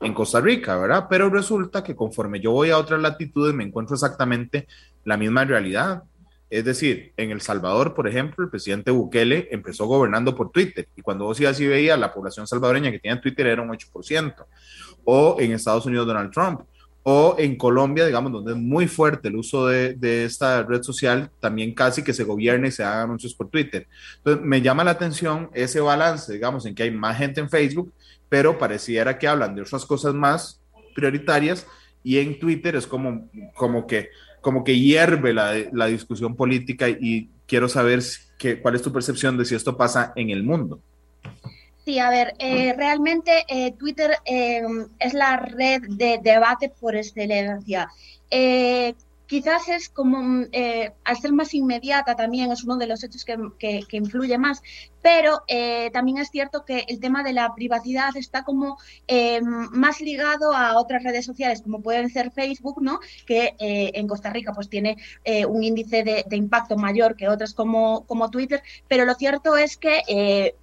en 0.00 0.14
Costa 0.14 0.40
Rica, 0.40 0.76
¿verdad? 0.76 1.06
Pero 1.08 1.30
resulta 1.30 1.82
que 1.82 1.96
conforme 1.96 2.40
yo 2.40 2.52
voy 2.52 2.70
a 2.70 2.78
otras 2.78 3.00
latitudes 3.00 3.54
me 3.54 3.64
encuentro 3.64 3.94
exactamente 3.94 4.66
la 5.04 5.16
misma 5.16 5.44
realidad. 5.44 6.02
Es 6.48 6.64
decir, 6.64 7.12
en 7.16 7.30
El 7.30 7.40
Salvador, 7.40 7.94
por 7.94 8.06
ejemplo, 8.06 8.44
el 8.44 8.50
presidente 8.50 8.90
Bukele 8.90 9.48
empezó 9.50 9.86
gobernando 9.86 10.34
por 10.34 10.50
Twitter 10.52 10.88
y 10.94 11.02
cuando 11.02 11.24
vos 11.24 11.40
ibas 11.40 11.58
y 11.60 11.66
veías, 11.66 11.98
la 11.98 12.12
población 12.12 12.46
salvadoreña 12.46 12.92
que 12.92 13.00
tiene 13.00 13.20
Twitter 13.20 13.46
era 13.48 13.62
un 13.62 13.70
8%. 13.70 14.46
O 15.04 15.36
en 15.40 15.52
Estados 15.52 15.86
Unidos, 15.86 16.06
Donald 16.06 16.30
Trump. 16.30 16.60
O 17.02 17.36
en 17.38 17.56
Colombia, 17.56 18.04
digamos, 18.04 18.32
donde 18.32 18.52
es 18.52 18.58
muy 18.58 18.88
fuerte 18.88 19.28
el 19.28 19.36
uso 19.36 19.66
de, 19.66 19.94
de 19.94 20.24
esta 20.24 20.62
red 20.64 20.82
social, 20.82 21.30
también 21.40 21.72
casi 21.72 22.02
que 22.02 22.12
se 22.12 22.24
gobierne 22.24 22.68
y 22.68 22.72
se 22.72 22.82
haga 22.82 23.02
anuncios 23.02 23.34
por 23.34 23.48
Twitter. 23.48 23.86
Entonces, 24.18 24.44
me 24.44 24.60
llama 24.60 24.84
la 24.84 24.92
atención 24.92 25.50
ese 25.54 25.80
balance, 25.80 26.32
digamos, 26.32 26.66
en 26.66 26.74
que 26.74 26.84
hay 26.84 26.90
más 26.90 27.16
gente 27.16 27.40
en 27.40 27.48
Facebook 27.48 27.92
pero 28.28 28.58
pareciera 28.58 29.18
que 29.18 29.28
hablan 29.28 29.54
de 29.54 29.62
otras 29.62 29.84
cosas 29.84 30.14
más 30.14 30.60
prioritarias 30.94 31.66
y 32.02 32.18
en 32.18 32.38
Twitter 32.38 32.76
es 32.76 32.86
como, 32.86 33.28
como, 33.54 33.86
que, 33.86 34.10
como 34.40 34.64
que 34.64 34.78
hierve 34.78 35.34
la, 35.34 35.54
la 35.72 35.86
discusión 35.86 36.36
política 36.36 36.88
y 36.88 37.30
quiero 37.46 37.68
saber 37.68 38.02
que, 38.38 38.60
cuál 38.60 38.74
es 38.74 38.82
tu 38.82 38.92
percepción 38.92 39.36
de 39.36 39.44
si 39.44 39.54
esto 39.54 39.76
pasa 39.76 40.12
en 40.16 40.30
el 40.30 40.42
mundo. 40.42 40.80
Sí, 41.84 41.98
a 42.00 42.10
ver, 42.10 42.34
eh, 42.40 42.74
realmente 42.76 43.44
eh, 43.48 43.72
Twitter 43.72 44.16
eh, 44.24 44.62
es 44.98 45.14
la 45.14 45.36
red 45.36 45.82
de 45.88 46.18
debate 46.22 46.72
por 46.80 46.96
excelencia. 46.96 47.88
Quizás 49.26 49.68
es 49.68 49.88
como, 49.88 50.46
eh, 50.52 50.92
al 51.04 51.16
ser 51.16 51.32
más 51.32 51.54
inmediata 51.54 52.14
también 52.14 52.52
es 52.52 52.64
uno 52.64 52.76
de 52.76 52.86
los 52.86 53.02
hechos 53.02 53.24
que, 53.24 53.36
que, 53.58 53.96
influye 53.96 54.38
más, 54.38 54.62
pero 55.02 55.42
eh, 55.48 55.90
también 55.92 56.18
es 56.18 56.28
cierto 56.30 56.64
que 56.64 56.84
el 56.88 57.00
tema 57.00 57.22
de 57.22 57.32
la 57.32 57.54
privacidad 57.54 58.16
está 58.16 58.44
como 58.44 58.78
eh, 59.08 59.40
más 59.42 60.00
ligado 60.00 60.54
a 60.54 60.78
otras 60.78 61.02
redes 61.02 61.24
sociales, 61.24 61.62
como 61.62 61.80
pueden 61.80 62.10
ser 62.10 62.30
Facebook, 62.30 62.82
¿no? 62.82 63.00
que 63.26 63.54
eh, 63.58 63.92
en 63.94 64.06
Costa 64.06 64.30
Rica 64.30 64.52
pues 64.52 64.68
tiene 64.68 64.96
eh, 65.24 65.46
un 65.46 65.62
índice 65.62 66.02
de, 66.02 66.24
de, 66.26 66.36
impacto 66.36 66.76
mayor 66.76 67.16
que 67.16 67.28
otras 67.28 67.54
como, 67.54 68.04
como 68.06 68.30
Twitter, 68.30 68.62
pero 68.88 69.04
lo 69.04 69.14
cierto 69.14 69.56
es 69.56 69.76
que 69.76 70.02
eh, 70.08 70.54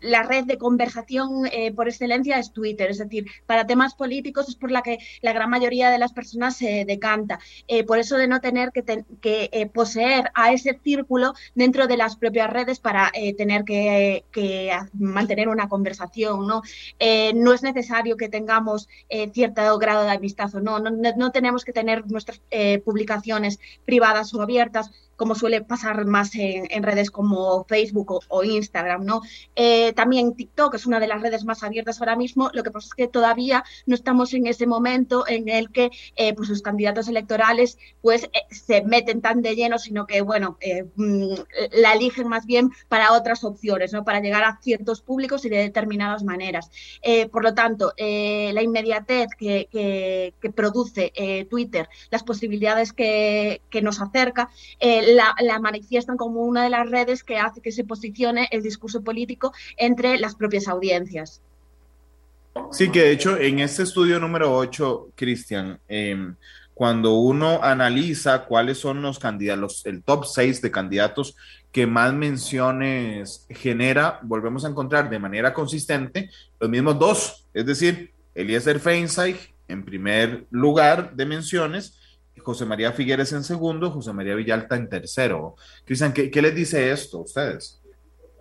la 0.00 0.22
red 0.22 0.44
de 0.44 0.58
conversación 0.58 1.46
eh, 1.46 1.72
por 1.72 1.88
excelencia 1.88 2.38
es 2.38 2.52
Twitter, 2.52 2.90
es 2.90 2.98
decir, 2.98 3.26
para 3.46 3.66
temas 3.66 3.94
políticos 3.94 4.48
es 4.48 4.54
por 4.54 4.70
la 4.70 4.82
que 4.82 4.98
la 5.20 5.32
gran 5.32 5.50
mayoría 5.50 5.90
de 5.90 5.98
las 5.98 6.12
personas 6.12 6.56
se 6.56 6.84
decanta. 6.84 7.38
Eh, 7.68 7.84
por 7.84 7.98
eso 7.98 8.16
de 8.16 8.28
no 8.28 8.40
tener 8.40 8.70
que, 8.72 9.04
eh, 9.22 9.66
poseer 9.66 10.30
a 10.34 10.52
ese 10.52 10.78
círculo 10.82 11.34
dentro 11.54 11.86
de 11.86 11.96
las 11.96 12.16
propias 12.16 12.50
redes 12.50 12.78
para 12.80 13.10
tener 13.36 13.64
que, 13.64 14.24
mantener 14.94 15.48
una 15.48 15.68
conversación. 15.68 16.46
No, 16.46 16.62
no 17.34 17.52
es 17.52 17.62
necesario 17.62 18.16
que 18.16 18.28
tengamos 18.28 18.88
cierto 19.32 19.78
grado 19.78 20.04
de 20.04 20.10
amistad 20.10 20.54
o 20.54 20.60
no, 20.60 20.78
no 20.80 21.32
tenemos 21.32 21.64
que 21.64 21.72
tener 21.72 22.10
nuestras 22.10 22.40
publicaciones 22.84 23.58
privadas 23.84 24.34
o 24.34 24.42
abiertas 24.42 24.90
como 25.22 25.36
suele 25.36 25.62
pasar 25.62 26.04
más 26.04 26.34
en, 26.34 26.82
redes 26.82 27.12
como 27.12 27.62
Facebook 27.62 28.18
o, 28.26 28.42
Instagram, 28.42 29.04
¿no? 29.04 29.20
Eh, 29.54 29.92
también 29.92 30.34
TikTok 30.34 30.74
es 30.74 30.84
una 30.84 30.98
de 30.98 31.06
las 31.06 31.22
redes 31.22 31.44
más 31.44 31.62
abiertas 31.62 32.00
ahora 32.00 32.16
mismo, 32.16 32.50
lo 32.54 32.64
que 32.64 32.72
pasa 32.72 32.88
es 32.88 32.94
que 32.94 33.06
todavía 33.06 33.62
no 33.86 33.94
estamos 33.94 34.34
en 34.34 34.48
ese 34.48 34.66
momento 34.66 35.24
en 35.28 35.48
el 35.48 35.70
que 35.70 35.92
eh, 36.16 36.34
pues 36.34 36.48
los 36.48 36.60
candidatos 36.60 37.06
electorales 37.06 37.78
pues 38.00 38.24
eh, 38.24 38.30
se 38.50 38.82
meten 38.82 39.20
tan 39.20 39.42
de 39.42 39.54
lleno, 39.54 39.78
sino 39.78 40.06
que, 40.06 40.22
bueno, 40.22 40.58
eh, 40.60 40.86
mm, 40.96 41.34
la 41.74 41.92
eligen 41.92 42.26
más 42.26 42.46
bien 42.46 42.70
para 42.88 43.12
otras 43.12 43.44
opciones, 43.44 43.92
¿no? 43.92 44.04
Para 44.04 44.18
llegar 44.18 44.42
a 44.42 44.58
ciertos 44.60 45.02
públicos 45.02 45.44
y 45.44 45.48
de 45.48 45.58
determinadas 45.58 46.24
maneras. 46.24 46.68
Eh, 47.00 47.28
por 47.28 47.44
lo 47.44 47.54
tanto, 47.54 47.92
la 47.96 48.60
inmediatez 48.60 49.28
que, 49.38 50.34
produce 50.56 51.12
Twitter, 51.48 51.88
las 52.10 52.24
posibilidades 52.24 52.92
que, 52.92 53.62
que 53.70 53.82
nos 53.82 54.00
acerca, 54.00 54.50
la, 55.14 55.34
la, 55.40 55.58
manifiestan 55.58 56.16
como 56.16 56.40
una 56.42 56.64
de 56.64 56.70
las 56.70 56.90
redes 56.90 57.22
que 57.24 57.38
hace 57.38 57.60
que 57.60 57.72
se 57.72 57.84
posicione 57.84 58.48
el 58.50 58.62
discurso 58.62 59.02
político 59.02 59.52
entre 59.76 60.18
las 60.18 60.34
propias 60.34 60.68
audiencias. 60.68 61.40
Sí, 62.70 62.90
que 62.90 63.02
de 63.02 63.12
hecho 63.12 63.38
en 63.38 63.60
este 63.60 63.82
estudio 63.82 64.18
número 64.20 64.54
8, 64.54 65.10
Cristian, 65.14 65.80
em, 65.88 66.36
cuando 66.74 67.14
uno 67.14 67.62
analiza 67.62 68.44
cuáles 68.44 68.78
son 68.78 69.02
los 69.02 69.18
candidatos, 69.18 69.86
el 69.86 70.02
top 70.02 70.26
6 70.26 70.60
de 70.62 70.70
candidatos 70.70 71.36
que 71.70 71.86
más 71.86 72.12
menciones 72.12 73.46
genera, 73.48 74.20
volvemos 74.22 74.64
a 74.64 74.68
encontrar 74.68 75.08
de 75.08 75.18
manera 75.18 75.54
consistente 75.54 76.30
los 76.60 76.68
mismos 76.68 76.98
dos, 76.98 77.46
es 77.54 77.64
decir, 77.64 78.12
Eliezer 78.34 78.80
Feinstein 78.80 79.36
en 79.68 79.84
primer 79.84 80.46
lugar 80.50 81.14
de 81.14 81.26
menciones, 81.26 81.98
José 82.40 82.64
María 82.64 82.92
Figueres 82.92 83.32
en 83.32 83.44
segundo, 83.44 83.90
José 83.90 84.12
María 84.12 84.34
Villalta 84.34 84.76
en 84.76 84.88
tercero. 84.88 85.56
Cristian, 85.84 86.12
¿qué, 86.12 86.30
¿qué, 86.30 86.42
les 86.42 86.54
dice 86.54 86.90
esto 86.90 87.18
a 87.18 87.22
ustedes? 87.22 87.80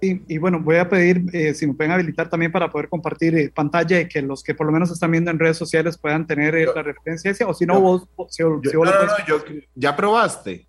Y, 0.01 0.33
y 0.33 0.37
bueno, 0.39 0.59
voy 0.59 0.77
a 0.77 0.89
pedir 0.89 1.23
eh, 1.31 1.53
si 1.53 1.67
me 1.67 1.75
pueden 1.75 1.91
habilitar 1.91 2.27
también 2.27 2.51
para 2.51 2.69
poder 2.71 2.89
compartir 2.89 3.35
eh, 3.37 3.51
pantalla 3.53 3.99
y 3.99 4.07
que 4.07 4.21
los 4.23 4.43
que 4.43 4.55
por 4.55 4.65
lo 4.65 4.71
menos 4.71 4.89
están 4.89 5.11
viendo 5.11 5.29
en 5.29 5.37
redes 5.37 5.57
sociales 5.57 5.97
puedan 5.97 6.25
tener 6.25 6.55
eh, 6.55 6.67
la 6.73 6.81
referencia 6.81 7.47
o 7.47 7.53
si 7.53 7.67
no, 7.67 7.75
yo, 7.75 7.81
vos, 7.81 8.07
si, 8.29 8.41
yo, 8.41 8.59
si 8.63 8.71
no, 8.73 8.79
vos 8.79 8.89
no, 8.89 9.05
no, 9.05 9.25
yo, 9.27 9.43
ya 9.75 9.95
probaste. 9.95 10.67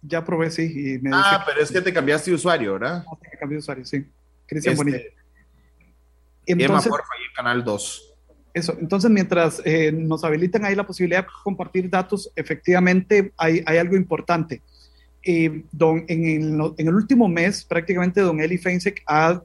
Ya 0.00 0.24
probé, 0.24 0.50
sí. 0.50 0.62
Y 0.62 0.98
me 0.98 1.10
ah, 1.12 1.22
dice, 1.22 1.44
pero 1.46 1.60
es 1.62 1.70
que 1.70 1.80
te 1.80 1.92
cambiaste 1.92 2.30
de 2.30 2.34
usuario, 2.34 2.72
¿verdad? 2.72 3.04
Ah, 3.06 3.16
que 3.22 3.38
cambié 3.38 3.56
de 3.56 3.60
usuario, 3.60 3.84
sí. 3.84 4.04
Cristian 4.46 4.72
Este, 4.72 4.84
Bonilla. 4.84 5.04
Emma, 6.46 6.80
porfa, 6.80 7.14
Canal 7.36 7.62
2. 7.62 8.11
Eso, 8.54 8.76
entonces 8.78 9.10
mientras 9.10 9.62
eh, 9.64 9.90
nos 9.92 10.24
habilitan 10.24 10.64
ahí 10.64 10.74
la 10.74 10.86
posibilidad 10.86 11.24
de 11.24 11.30
compartir 11.42 11.88
datos, 11.88 12.30
efectivamente 12.36 13.32
hay, 13.36 13.62
hay 13.64 13.78
algo 13.78 13.96
importante. 13.96 14.60
Eh, 15.24 15.64
don, 15.70 16.04
en, 16.08 16.24
el, 16.24 16.60
en, 16.76 16.88
el, 16.88 16.94
último 16.94 17.28
mes, 17.28 17.64
prácticamente 17.64 18.20
don 18.20 18.40
Eli 18.40 18.58
Feinsek 18.58 19.02
ha 19.06 19.40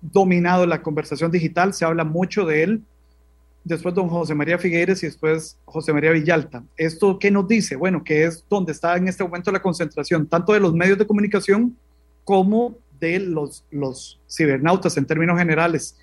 dominado 0.00 0.66
la 0.66 0.82
conversación 0.82 1.30
digital, 1.30 1.72
se 1.72 1.84
habla 1.84 2.04
mucho 2.04 2.44
de 2.44 2.62
él, 2.64 2.82
después 3.64 3.94
don 3.94 4.08
José 4.08 4.34
María 4.34 4.58
Figueres 4.58 5.02
y 5.02 5.06
después 5.06 5.56
José 5.64 5.92
María 5.92 6.10
Villalta. 6.10 6.64
¿Esto 6.76 7.18
qué 7.18 7.30
nos 7.30 7.46
dice? 7.46 7.76
Bueno, 7.76 8.02
que 8.02 8.24
es 8.24 8.44
donde 8.50 8.72
está 8.72 8.96
en 8.96 9.08
este 9.08 9.22
momento 9.22 9.52
la 9.52 9.62
concentración, 9.62 10.26
tanto 10.26 10.52
de 10.52 10.60
los 10.60 10.74
medios 10.74 10.98
de 10.98 11.06
comunicación 11.06 11.76
como 12.24 12.76
de 13.00 13.20
los, 13.20 13.64
los 13.70 14.20
cibernautas 14.28 14.96
en 14.96 15.06
términos 15.06 15.38
generales. 15.38 15.96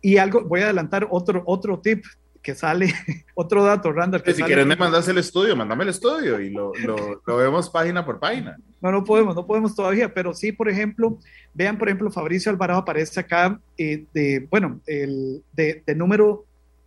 Y 0.00 0.18
algo, 0.18 0.42
voy 0.42 0.60
a 0.60 0.64
adelantar 0.64 1.08
otro, 1.10 1.42
otro 1.46 1.80
tip 1.80 2.04
que 2.42 2.54
sale, 2.54 2.94
otro 3.34 3.64
dato, 3.64 3.92
Randall. 3.92 4.22
Que 4.22 4.34
si 4.34 4.42
quieres 4.42 4.66
me 4.66 4.76
mandas 4.76 5.08
el 5.08 5.18
estudio, 5.18 5.56
mándame 5.56 5.84
el 5.84 5.90
estudio 5.90 6.40
y 6.40 6.50
lo, 6.50 6.72
lo, 6.84 7.20
lo, 7.26 7.36
vemos 7.36 7.68
página 7.68 8.04
por 8.04 8.18
página. 8.18 8.56
No, 8.80 8.92
no 8.92 9.04
podemos, 9.04 9.34
no 9.34 9.46
podemos 9.46 9.74
todavía, 9.74 10.12
pero 10.14 10.32
sí, 10.34 10.52
por 10.52 10.68
ejemplo, 10.68 11.18
vean, 11.52 11.78
por 11.78 11.88
ejemplo, 11.88 12.10
Fabricio 12.10 12.50
Alvarado 12.50 12.80
aparece 12.80 13.20
acá 13.20 13.60
eh, 13.76 14.04
de, 14.14 14.46
bueno, 14.50 14.80
el, 14.86 15.42
de, 15.52 15.82
de 15.84 15.94
número 15.94 16.44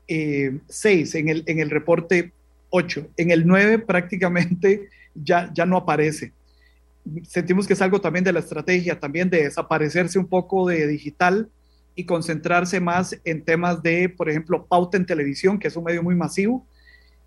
6 0.08 1.16
eh, 1.16 1.20
en, 1.20 1.30
el, 1.30 1.44
en 1.46 1.60
el 1.60 1.70
reporte 1.70 2.32
8. 2.70 3.08
En 3.18 3.32
el 3.32 3.46
9 3.46 3.80
prácticamente 3.80 4.90
ya, 5.16 5.52
ya 5.54 5.66
no 5.66 5.78
aparece. 5.78 6.32
Sentimos 7.28 7.68
que 7.68 7.74
es 7.74 7.82
algo 7.82 8.00
también 8.00 8.24
de 8.24 8.34
la 8.34 8.40
estrategia, 8.40 9.00
también 9.00 9.30
de 9.30 9.44
desaparecerse 9.44 10.20
un 10.20 10.28
poco 10.28 10.68
de 10.68 10.88
digital 10.88 11.50
y 11.96 12.06
concentrarse 12.06 12.80
más 12.80 13.20
en 13.26 13.44
temas 13.44 13.82
de, 13.84 14.10
por 14.10 14.30
ejemplo, 14.30 14.66
pauta 14.66 14.98
en 14.98 15.06
televisión, 15.06 15.60
que 15.60 15.68
es 15.68 15.76
un 15.76 15.84
medio 15.84 16.04
muy 16.04 16.16
masivo. 16.16 16.66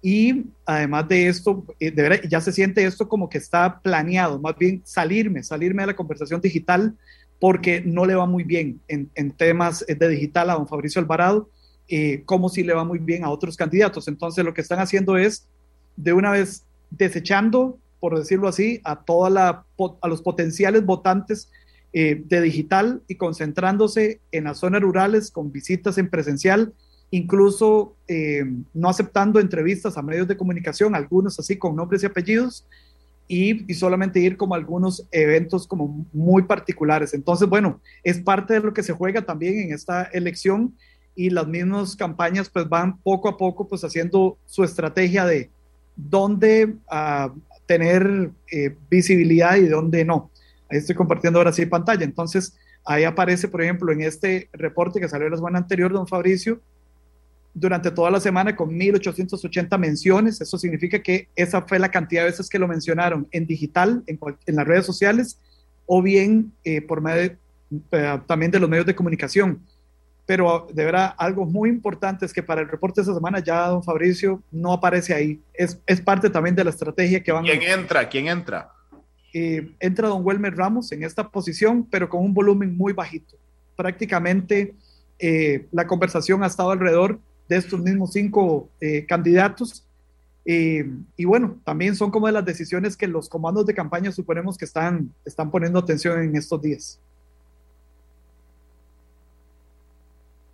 Y 0.03 0.47
además 0.67 1.09
de 1.09 1.29
esto, 1.29 1.65
eh, 1.81 2.23
ya 2.29 2.41
se 2.41 2.53
siente 2.53 2.85
esto 2.85 3.09
como 3.09 3.29
que 3.29 3.39
está 3.39 3.81
planeado, 3.81 4.39
más 4.39 4.57
bien 4.59 4.83
salirme, 4.85 5.43
salirme 5.43 5.83
de 5.83 5.89
la 5.89 5.97
conversación 5.97 6.41
digital, 6.41 6.95
porque 7.41 7.81
no 7.81 8.05
le 8.05 8.15
va 8.15 8.27
muy 8.27 8.45
bien 8.45 8.81
en, 8.89 9.11
en 9.15 9.31
temas 9.31 9.85
de 9.87 10.09
digital 10.09 10.51
a 10.51 10.55
don 10.55 10.69
Fabricio 10.69 11.01
Alvarado, 11.01 11.49
eh, 11.87 12.23
como 12.25 12.49
si 12.49 12.63
le 12.63 12.73
va 12.73 12.85
muy 12.85 12.99
bien 12.99 13.25
a 13.25 13.31
otros 13.31 13.57
candidatos. 13.57 14.09
Entonces, 14.09 14.45
lo 14.45 14.55
que 14.55 14.63
están 14.63 14.79
haciendo 14.79 15.17
es, 15.19 15.47
de 15.97 16.13
una 16.13 16.31
vez, 16.31 16.65
desechando, 16.91 17.79
por 18.01 18.19
decirlo 18.19 18.49
así, 18.49 18.81
a, 18.85 19.05
toda 19.05 19.29
la, 19.29 19.65
a 20.01 20.09
los 20.09 20.23
potenciales 20.23 20.85
votantes 20.85 21.51
eh, 21.97 22.21
de 22.27 22.41
digital 22.41 23.03
y 23.07 23.15
concentrándose 23.15 24.21
en 24.33 24.45
las 24.45 24.59
zonas 24.59 24.83
rurales 24.83 25.31
con 25.31 25.53
visitas 25.53 25.97
en 25.97 26.11
presencial, 26.11 26.73
incluso 27.11 27.95
eh, 28.09 28.45
no 28.73 28.89
aceptando 28.89 29.39
entrevistas 29.39 29.97
a 29.97 30.03
medios 30.03 30.27
de 30.27 30.37
comunicación, 30.37 30.97
algunos 30.97 31.39
así 31.39 31.57
con 31.57 31.77
nombres 31.77 32.03
y 32.03 32.07
apellidos, 32.07 32.67
y, 33.29 33.71
y, 33.71 33.75
solamente 33.75 34.21
ir 34.21 34.37
como 34.37 34.55
algunos 34.55 35.07
eventos 35.11 35.67
como 35.67 36.07
muy 36.13 36.43
particulares. 36.43 37.15
Entonces, 37.15 37.49
bueno, 37.49 37.81
es 38.03 38.21
parte 38.21 38.53
de 38.55 38.61
lo 38.61 38.75
que 38.75 38.83
se 38.83 38.93
juega 38.93 39.23
también 39.23 39.61
en 39.61 39.73
esta 39.73 40.03
elección 40.03 40.75
y 41.15 41.31
las 41.31 41.47
mismas 41.47 41.97
campañas 41.97 42.51
pues 42.51 42.69
van 42.69 42.99
poco 42.99 43.29
a 43.29 43.37
poco 43.37 43.69
pues 43.69 43.85
haciendo 43.85 44.37
su 44.47 44.65
estrategia 44.65 45.25
de 45.25 45.49
dónde 45.97 46.75
uh, 46.91 47.31
tener 47.67 48.31
eh, 48.51 48.75
visibilidad 48.91 49.57
y 49.57 49.67
dónde 49.67 50.05
no. 50.05 50.31
Estoy 50.79 50.95
compartiendo 50.95 51.39
ahora 51.39 51.53
sí 51.53 51.67
pantalla. 51.67 52.05
Entonces, 52.05 52.57
ahí 52.85 53.05
aparece, 53.05 53.49
por 53.49 53.63
ejemplo, 53.63 53.93
en 53.93 54.03
este 54.03 54.49
reporte 54.53 55.01
que 55.01 55.09
salió 55.09 55.29
la 55.29 55.37
semana 55.37 55.59
anterior, 55.59 55.93
don 55.93 56.07
Fabricio, 56.07 56.61
durante 57.55 57.91
toda 57.93 58.11
la 58.11 58.21
semana 58.21 58.57
con 58.57 58.71
1.880 58.71 59.79
menciones. 59.79 60.41
Eso 60.41 60.59
significa 60.59 61.01
que 61.01 61.29
esa 61.37 61.63
fue 61.63 61.79
la 61.79 61.91
cantidad 61.91 62.23
de 62.23 62.31
veces 62.31 62.49
que 62.49 62.59
lo 62.59 62.69
mencionaron 62.69 63.29
en 63.31 63.47
digital, 63.47 64.03
en, 64.07 64.19
en 64.47 64.57
las 64.57 64.67
redes 64.67 64.85
sociales, 64.85 65.39
o 65.87 66.03
bien 66.03 66.53
eh, 66.65 66.83
por 66.83 67.01
medio 67.01 67.37
de, 67.71 68.21
también 68.27 68.51
de 68.51 68.59
los 68.59 68.69
medios 68.69 68.87
de 68.87 68.95
comunicación. 68.95 69.61
Pero 70.27 70.67
de 70.73 70.85
verdad, 70.85 71.15
algo 71.19 71.45
muy 71.45 71.69
importante 71.69 72.25
es 72.25 72.33
que 72.33 72.43
para 72.43 72.63
el 72.63 72.69
reporte 72.69 73.01
de 73.01 73.03
esta 73.03 73.15
semana 73.15 73.41
ya 73.41 73.69
don 73.69 73.85
Fabricio 73.85 74.43
no 74.51 74.73
aparece 74.73 75.15
ahí. 75.15 75.41
Es, 75.53 75.79
es 75.87 76.01
parte 76.01 76.31
también 76.31 76.57
de 76.57 76.65
la 76.65 76.71
estrategia 76.71 77.23
que 77.23 77.31
van 77.31 77.45
¿Quién 77.45 77.61
a... 77.61 77.75
entra? 77.75 78.09
¿Quién 78.09 78.29
entra? 78.29 78.74
Eh, 79.35 79.75
entra 79.81 80.09
don 80.09 80.25
Welmer 80.25 80.57
Ramos 80.57 80.91
en 80.93 81.03
esta 81.03 81.29
posición, 81.29 81.85
pero 81.91 82.09
con 82.09 82.23
un 82.23 82.33
volumen 82.33 82.75
muy 82.77 82.95
bajito. 82.95 83.37
Prácticamente 83.77 84.75
eh, 85.19 85.67
la 85.73 85.87
conversación 85.87 86.43
ha 86.43 86.47
estado 86.47 86.71
alrededor 86.71 87.19
de 87.49 87.57
estos 87.57 87.81
mismos 87.81 88.13
cinco 88.13 88.69
eh, 88.81 89.05
candidatos. 89.07 89.85
Eh, 90.47 90.89
y 91.17 91.25
bueno, 91.25 91.59
también 91.65 91.97
son 91.97 92.11
como 92.11 92.27
de 92.27 92.33
las 92.33 92.45
decisiones 92.45 92.97
que 92.97 93.09
los 93.09 93.29
comandos 93.29 93.67
de 93.67 93.75
campaña 93.75 94.13
suponemos 94.13 94.59
que 94.59 94.65
están, 94.65 95.13
están 95.25 95.51
poniendo 95.51 95.79
atención 95.79 96.23
en 96.23 96.37
estos 96.37 96.61
días. 96.61 97.01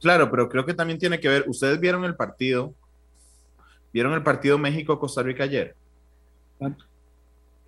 Claro, 0.00 0.30
pero 0.30 0.48
creo 0.48 0.64
que 0.64 0.72
también 0.72 0.98
tiene 0.98 1.20
que 1.20 1.28
ver, 1.28 1.44
ustedes 1.46 1.78
vieron 1.78 2.04
el 2.04 2.16
partido, 2.16 2.72
vieron 3.92 4.14
el 4.14 4.22
partido 4.22 4.56
México-Costa 4.56 5.22
Rica 5.22 5.44
ayer. 5.44 5.74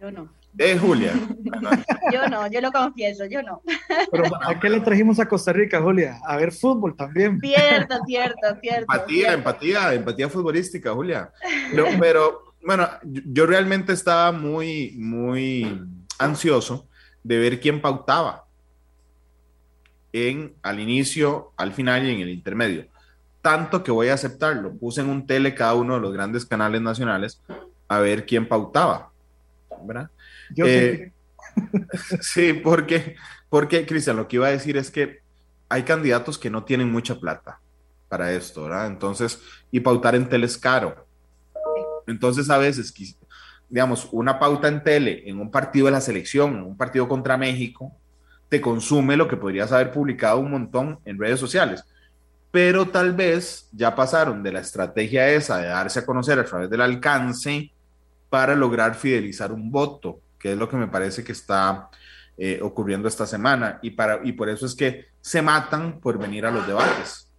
Yo 0.01 0.11
no. 0.11 0.42
Eh, 0.59 0.77
Julia. 0.79 1.13
yo 2.13 2.29
no, 2.29 2.47
yo 2.51 2.61
lo 2.61 2.71
confieso, 2.71 3.25
yo 3.27 3.43
no. 3.43 3.63
Pero 4.11 4.25
¿a 4.43 4.61
qué 4.61 4.69
le 4.69 4.81
trajimos 4.81 5.19
a 5.19 5.27
Costa 5.27 5.53
Rica, 5.53 5.81
Julia? 5.81 6.21
A 6.27 6.37
ver 6.37 6.53
fútbol 6.53 6.95
también. 6.95 7.41
Cierto, 7.41 7.97
cierto, 8.07 8.47
cierto. 8.61 8.81
Empatía, 8.83 9.17
cierto. 9.17 9.39
empatía, 9.39 9.95
empatía 9.95 10.29
futbolística, 10.29 10.93
Julia. 10.93 11.31
Pero, 11.71 11.87
pero, 11.99 12.55
bueno, 12.65 12.89
yo 13.03 13.47
realmente 13.47 13.93
estaba 13.93 14.31
muy, 14.33 14.95
muy 14.99 15.81
ansioso 16.19 16.87
de 17.23 17.39
ver 17.39 17.61
quién 17.61 17.81
pautaba 17.81 18.45
en 20.13 20.55
al 20.63 20.81
inicio, 20.81 21.53
al 21.57 21.73
final 21.73 22.07
y 22.07 22.11
en 22.11 22.21
el 22.21 22.29
intermedio. 22.29 22.87
Tanto 23.41 23.83
que 23.83 23.91
voy 23.91 24.09
a 24.09 24.15
aceptarlo. 24.15 24.75
Puse 24.75 25.01
en 25.01 25.09
un 25.09 25.27
tele 25.27 25.55
cada 25.55 25.75
uno 25.75 25.95
de 25.95 26.01
los 26.01 26.13
grandes 26.13 26.45
canales 26.45 26.83
nacionales 26.83 27.41
a 27.89 27.99
ver 27.99 28.27
quién 28.27 28.47
pautaba. 28.47 29.11
¿Verdad? 29.85 30.11
Eh, 30.57 31.13
sí. 31.55 32.17
sí, 32.21 32.53
porque, 32.53 33.17
porque, 33.49 33.87
Cristian, 33.87 34.17
lo 34.17 34.29
que 34.29 34.37
iba 34.37 34.49
a 34.49 34.53
decir 34.53 34.77
es 34.77 34.91
que 34.91 35.21
hay 35.69 35.83
candidatos 35.85 36.39
que 36.39 36.51
no 36.51 36.65
tienen 36.65 36.91
mucha 36.91 37.19
plata 37.19 37.59
para 38.09 38.33
esto, 38.33 38.65
¿verdad? 38.65 38.87
Entonces, 38.89 39.41
y 39.71 39.81
pautar 39.81 40.15
en 40.15 40.29
tele 40.29 40.47
es 40.47 40.59
caro. 40.59 41.07
Entonces, 42.07 42.51
a 42.51 42.59
veces, 42.59 42.93
digamos, 43.69 44.09
una 44.13 44.39
pauta 44.39 44.69
en 44.69 44.83
tele 44.83 45.23
en 45.27 45.41
un 45.41 45.51
partido 45.51 45.87
de 45.87 45.93
la 45.93 46.01
selección, 46.01 46.57
en 46.57 46.63
un 46.63 46.77
partido 46.77 47.09
contra 47.09 47.39
México, 47.39 47.93
te 48.51 48.61
consume 48.61 49.17
lo 49.17 49.29
que 49.29 49.39
podrías 49.39 49.73
haber 49.73 49.91
publicado 49.91 50.39
un 50.39 50.51
montón 50.51 50.99
en 51.07 51.19
redes 51.19 51.41
sociales. 51.41 51.85
Pero 52.51 52.89
tal 52.89 53.15
vez 53.15 53.71
ya 53.73 53.95
pasaron 53.95 54.43
de 54.43 54.53
la 54.53 54.61
estrategia 54.61 55.31
esa 55.31 55.57
de 55.57 55.69
darse 55.69 56.01
a 56.01 56.05
conocer 56.05 56.39
a 56.39 56.45
través 56.45 56.69
del 56.69 56.83
alcance 56.83 57.73
para 58.29 58.55
lograr 58.55 58.95
fidelizar 58.95 59.53
un 59.53 59.71
voto, 59.71 60.21
que 60.43 60.53
es 60.53 60.59
lo 60.59 60.69
que 60.69 60.77
me 60.77 60.89
parece 60.89 61.23
que 61.23 61.31
está 61.31 61.89
eh, 62.37 62.59
ocurriendo 62.61 63.07
esta 63.07 63.27
semana. 63.27 63.79
Y, 63.81 63.93
para, 63.93 64.21
y 64.25 64.33
por 64.33 64.49
eso 64.49 64.67
es 64.67 64.75
que 64.75 65.07
se 65.21 65.41
matan 65.41 66.01
por 66.01 66.19
venir 66.19 66.45
a 66.45 66.51
los 66.51 66.67
debates. 66.67 67.31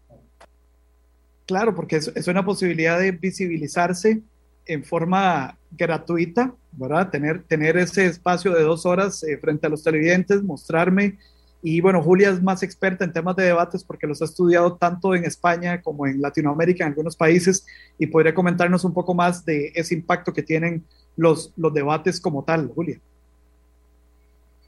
Claro, 1.45 1.76
porque 1.76 1.97
es, 1.97 2.28
una 2.28 2.45
posibilidad 2.45 2.97
de 2.97 3.12
visibilizarse 3.12 4.22
en 4.66 4.86
forma 4.86 5.58
gratuita, 5.72 6.56
¿verdad? 6.72 7.10
Tener, 7.10 7.43
tener 7.43 7.76
ese 7.76 8.06
espacio 8.06 8.54
de 8.54 8.64
dos 8.64 8.86
horas 8.86 9.22
eh, 9.24 9.38
frente 9.38 9.68
a 9.68 9.70
los 9.70 9.84
televidentes, 9.84 10.41
mostrarme 10.41 11.20
Y 11.66 11.80
bueno, 11.80 12.03
Julia 12.03 12.30
es 12.30 12.43
más 12.43 12.61
experta 12.61 13.05
en 13.05 13.14
temas 13.14 13.38
de 13.38 13.45
debates 13.45 13.86
porque 13.86 14.05
los 14.05 14.22
ha 14.22 14.26
estudiado 14.26 14.76
tanto 14.76 15.16
en 15.16 15.24
España 15.24 15.82
como 15.82 16.05
en 16.05 16.22
Latinoamérica, 16.22 16.84
en 16.84 16.89
algunos 16.89 17.16
países, 17.16 17.66
y 17.97 18.07
podría 18.07 18.36
comentarnos 18.36 18.84
un 18.84 18.93
poco 18.93 19.14
más 19.14 19.45
de 19.45 19.72
ese 19.74 19.95
impacto 19.95 20.34
que 20.34 20.43
tienen 20.43 20.84
los, 21.16 21.53
los 21.55 21.74
debates 21.74 22.20
como 22.20 22.43
tal, 22.43 22.68
Julia. 22.68 22.99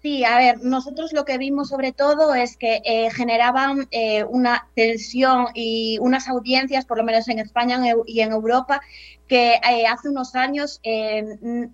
Sí, 0.06 0.24
a 0.24 0.38
ver, 0.38 0.64
nosotros 0.64 1.14
lo 1.14 1.26
que 1.26 1.40
vimos 1.40 1.70
sobre 1.70 1.92
todo 1.92 2.36
es 2.36 2.58
que 2.58 2.80
eh, 2.86 3.10
generaban 3.10 3.88
eh, 3.90 4.24
una 4.24 4.68
tensión 4.76 5.48
y 5.56 5.98
unas 6.00 6.28
audiencias, 6.28 6.86
por 6.86 7.00
lo 7.00 7.04
menos 7.04 7.28
en 7.28 7.40
España 7.40 7.82
y 8.06 8.20
en 8.20 8.32
Europa, 8.32 8.82
que 9.28 9.56
eh, 9.56 9.88
hace 9.88 10.10
unos 10.10 10.36
años 10.36 10.80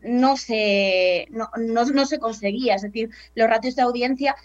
no, 0.01 0.37
se, 0.37 1.27
no, 1.29 1.49
no, 1.57 2.05
se 2.05 2.19
conseguía. 2.19 2.75
Es 2.75 2.83
decir, 2.83 3.09
los 3.35 3.49
ratios 3.49 3.75
de 3.75 3.81
audiencia 3.81 4.37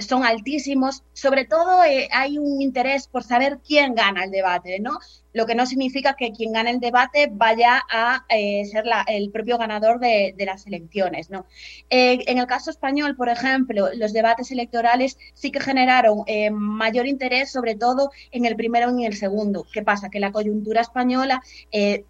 son 0.00 0.24
altísimos. 0.24 1.02
Sobre 1.12 1.44
todo 1.44 1.80
hay 1.80 2.38
un 2.38 2.60
interés 2.60 3.08
por 3.08 3.22
saber 3.22 3.60
quién 3.66 3.94
gana 3.94 4.24
el 4.24 4.30
debate, 4.30 4.80
¿no? 4.80 4.98
Lo 5.34 5.46
que 5.46 5.54
no 5.54 5.66
significa 5.66 6.14
que 6.14 6.32
quien 6.32 6.52
gane 6.52 6.70
el 6.70 6.80
debate 6.80 7.28
vaya 7.30 7.82
a 7.90 8.24
eh, 8.28 8.64
ser 8.64 8.84
el 9.08 9.30
propio 9.30 9.58
ganador 9.58 9.98
de, 9.98 10.34
las 10.38 10.66
elecciones. 10.66 11.28
¿no? 11.28 11.46
Eh, 11.90 12.22
en 12.26 12.38
el 12.38 12.46
caso 12.46 12.70
español, 12.70 13.16
por 13.16 13.28
ejemplo, 13.28 13.88
los 13.94 14.12
debates 14.12 14.50
electorales 14.52 15.18
sí 15.34 15.50
que 15.50 15.60
generaron 15.60 16.22
eh, 16.26 16.50
mayor 16.50 17.06
interés, 17.06 17.50
sobre 17.50 17.74
todo 17.74 18.10
en 18.30 18.44
el 18.44 18.56
primero 18.56 18.90
y 18.90 19.04
en 19.04 19.12
el 19.12 19.16
segundo. 19.16 19.66
¿Qué 19.72 19.82
pasa? 19.82 20.08
Que 20.08 20.20
la 20.20 20.32
coyuntura 20.32 20.80
española 20.80 21.42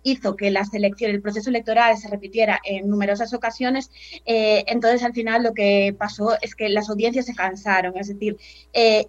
hizo 0.02 0.36
que 0.36 0.50
las 0.50 0.72
elecciones, 0.74 1.16
el 1.16 1.22
proceso 1.22 1.48
electoral 1.48 1.96
se 1.96 2.08
repitiera 2.08 2.60
en 2.62 2.88
numerosas 2.90 3.32
ocasiones, 3.32 3.90
entonces 4.26 5.02
al 5.02 5.14
final 5.14 5.42
lo 5.42 5.54
que 5.54 5.94
pasó 5.98 6.36
es 6.42 6.54
que 6.54 6.68
las 6.68 6.90
audiencias 6.90 7.24
se 7.24 7.34
cansaron, 7.34 7.96
es 7.96 8.08
decir, 8.08 8.36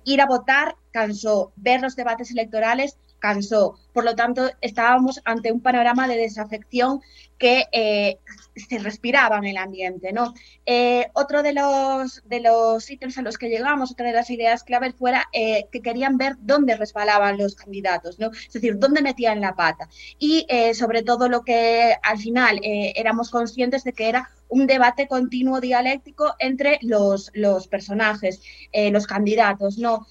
ir 0.06 0.22
a 0.22 0.26
votar 0.26 0.76
cansó, 0.92 1.52
ver 1.58 1.82
los 1.82 1.98
debates 1.98 2.32
electorales 2.32 2.98
cansó. 3.20 3.78
Por 3.96 4.04
lo 4.04 4.14
tanto, 4.14 4.52
estábamos 4.60 5.22
ante 5.24 5.54
un 5.54 5.62
panorama 5.62 6.06
de 6.06 6.18
desafección 6.18 7.00
que 7.38 7.66
eh, 7.72 8.20
se 8.56 8.80
respiraba 8.80 9.38
en 9.38 9.46
el 9.46 9.58
ambiente. 9.58 10.14
¿no? 10.14 10.34
Eh, 10.66 11.08
otro 11.14 11.44
de 11.44 11.54
los, 11.54 12.22
de 12.26 12.40
los 12.40 12.90
ítems 12.90 13.18
a 13.18 13.22
los 13.22 13.38
que 13.38 13.50
llegamos, 13.50 13.92
otra 13.92 14.08
de 14.08 14.14
las 14.14 14.30
ideas 14.30 14.64
claves, 14.64 14.96
fuera 14.96 15.28
eh, 15.34 15.68
que 15.72 15.82
querían 15.82 16.18
ver 16.18 16.36
dónde 16.40 16.76
resbalaban 16.76 17.38
los 17.38 17.56
candidatos, 17.56 18.20
¿no? 18.20 18.32
es 18.32 18.54
decir, 18.54 18.78
dónde 18.78 19.02
metían 19.02 19.42
la 19.42 19.56
pata. 19.56 19.90
Y 20.20 20.48
sobre 20.74 21.04
todo 21.04 21.30
lo 21.30 21.44
que 21.44 21.96
al 22.02 22.18
final 22.18 22.60
éramos 22.64 23.30
conscientes 23.30 23.84
de 23.84 23.94
que 23.94 24.10
era 24.10 24.30
un 24.48 24.68
debate 24.68 25.08
continuo 25.08 25.60
dialéctico 25.60 26.36
entre 26.40 26.80
los, 26.82 27.32
los 27.34 27.68
personajes, 27.68 28.42
los 28.74 29.08
candidatos, 29.08 29.78
¿no? 29.78 30.06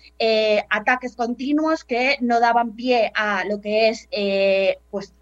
ataques 0.70 1.16
continuos 1.16 1.84
que 1.84 2.16
no 2.20 2.40
daban 2.40 2.74
pie 2.74 3.12
a 3.14 3.44
lo 3.44 3.60
que 3.60 3.73
es 3.74 4.08
pues, 4.90 5.14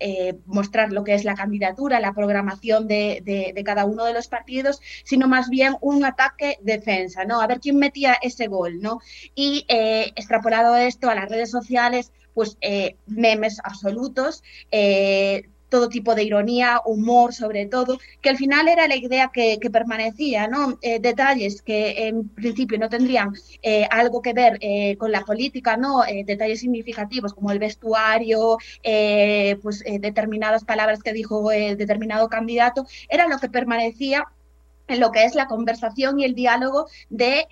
mostrar 0.46 0.92
lo 0.92 1.04
que 1.04 1.14
es 1.14 1.24
la 1.24 1.34
candidatura 1.34 2.00
la 2.00 2.12
programación 2.12 2.88
de, 2.88 3.62
cada 3.64 3.84
uno 3.84 4.04
de 4.04 4.12
los 4.12 4.28
partidos, 4.28 4.80
sino 5.04 5.28
más 5.28 5.48
bien 5.48 5.76
un 5.80 6.04
ataque-defensa, 6.04 7.24
¿no? 7.24 7.40
A 7.40 7.46
ver 7.46 7.60
quién 7.60 7.76
metía 7.76 8.14
ese 8.20 8.48
gol, 8.48 8.80
¿no? 8.80 9.00
Y 9.34 9.64
eh, 9.68 10.12
extrapolado 10.16 10.76
esto 10.76 11.08
a 11.08 11.14
las 11.14 11.28
redes 11.28 11.50
sociales, 11.50 12.12
pues 12.34 12.56
eh, 12.60 12.96
memes 13.06 13.58
absolutos, 13.62 14.42
eh, 14.70 15.48
todo 15.72 15.88
tipo 15.88 16.14
de 16.14 16.22
ironía, 16.22 16.82
humor 16.84 17.32
sobre 17.32 17.64
todo, 17.64 17.98
que 18.20 18.28
al 18.28 18.36
final 18.36 18.68
era 18.68 18.86
la 18.86 18.94
idea 18.96 19.30
que, 19.32 19.58
permanecía, 19.72 20.46
¿no? 20.46 20.78
Eh, 20.82 21.00
detalles 21.00 21.62
que 21.62 22.08
en 22.08 22.28
principio 22.28 22.78
no 22.78 22.90
tendrían 22.90 23.32
eh, 23.62 23.86
algo 23.90 24.20
que 24.20 24.34
ver 24.34 24.58
eh, 24.60 24.96
con 24.98 25.10
la 25.10 25.22
política, 25.24 25.78
¿no? 25.78 26.02
detalles 26.26 26.60
significativos 26.60 27.32
como 27.32 27.50
el 27.52 27.58
vestuario, 27.58 28.58
pues 29.62 29.82
determinadas 30.08 30.64
palabras 30.64 31.02
que 31.02 31.14
dijo 31.14 31.48
determinado 31.48 32.28
candidato, 32.28 32.86
era 33.08 33.26
lo 33.28 33.38
que 33.38 33.48
permanecía 33.48 34.26
en 34.88 35.00
lo 35.00 35.10
que 35.10 35.24
es 35.24 35.34
la 35.34 35.46
conversación 35.46 36.20
y 36.20 36.24
el 36.24 36.34
diálogo 36.34 36.86
de, 37.08 37.46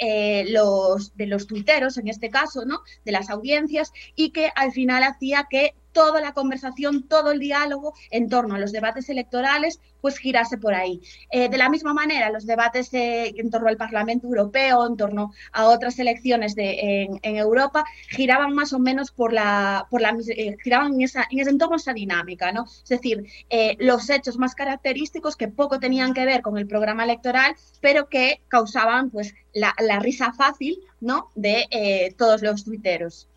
los, 0.48 1.16
de 1.16 1.26
los 1.26 1.46
tuiteros, 1.46 1.96
en 1.96 2.08
este 2.08 2.28
caso, 2.28 2.66
¿no? 2.66 2.80
de 3.06 3.12
las 3.12 3.30
audiencias, 3.30 3.92
y 4.14 4.30
que 4.30 4.50
al 4.54 4.72
final 4.72 5.04
hacía 5.04 5.46
que 5.48 5.74
toda 5.92 6.20
la 6.20 6.32
conversación, 6.32 7.02
todo 7.04 7.32
el 7.32 7.38
diálogo 7.38 7.94
en 8.10 8.28
torno 8.28 8.54
a 8.54 8.58
los 8.58 8.72
debates 8.72 9.08
electorales, 9.08 9.80
pues 10.00 10.18
girase 10.18 10.58
por 10.58 10.74
ahí. 10.74 11.00
Eh, 11.30 11.48
de 11.48 11.58
la 11.58 11.68
misma 11.68 11.94
manera, 11.94 12.30
los 12.30 12.46
debates 12.46 12.88
en 12.92 13.50
torno 13.50 13.68
al 13.68 13.76
Parlamento 13.76 14.26
Europeo, 14.26 14.86
en 14.86 14.96
torno 14.96 15.32
a 15.52 15.66
otras 15.66 15.98
elecciones 15.98 16.54
de, 16.54 17.02
en, 17.22 17.36
Europa, 17.36 17.84
giraban 18.08 18.54
más 18.54 18.72
o 18.72 18.78
menos 18.78 19.10
por 19.10 19.32
la, 19.32 19.86
por 19.90 20.00
la 20.00 20.16
eh, 20.36 20.56
giraban 20.62 20.94
en, 20.94 21.02
esa, 21.02 21.26
en 21.30 21.38
ese 21.38 21.50
entorno, 21.50 21.76
esa 21.76 21.92
dinámica, 21.92 22.52
¿no? 22.52 22.64
Es 22.64 22.88
decir, 22.88 23.24
eh, 23.48 23.76
los 23.78 24.08
hechos 24.10 24.36
más 24.38 24.54
característicos 24.54 25.36
que 25.36 25.48
poco 25.48 25.78
tenían 25.78 26.14
que 26.14 26.24
ver 26.24 26.42
con 26.42 26.58
el 26.58 26.66
programa 26.66 27.04
electoral, 27.04 27.54
pero 27.80 28.08
que 28.08 28.40
causaban 28.48 29.10
pues 29.10 29.34
la, 29.52 29.74
la 29.78 29.98
risa 29.98 30.32
fácil, 30.32 30.78
¿no? 31.00 31.30
De 31.34 32.14
todos 32.16 32.42
los 32.42 32.64
tuiteros 32.64 33.29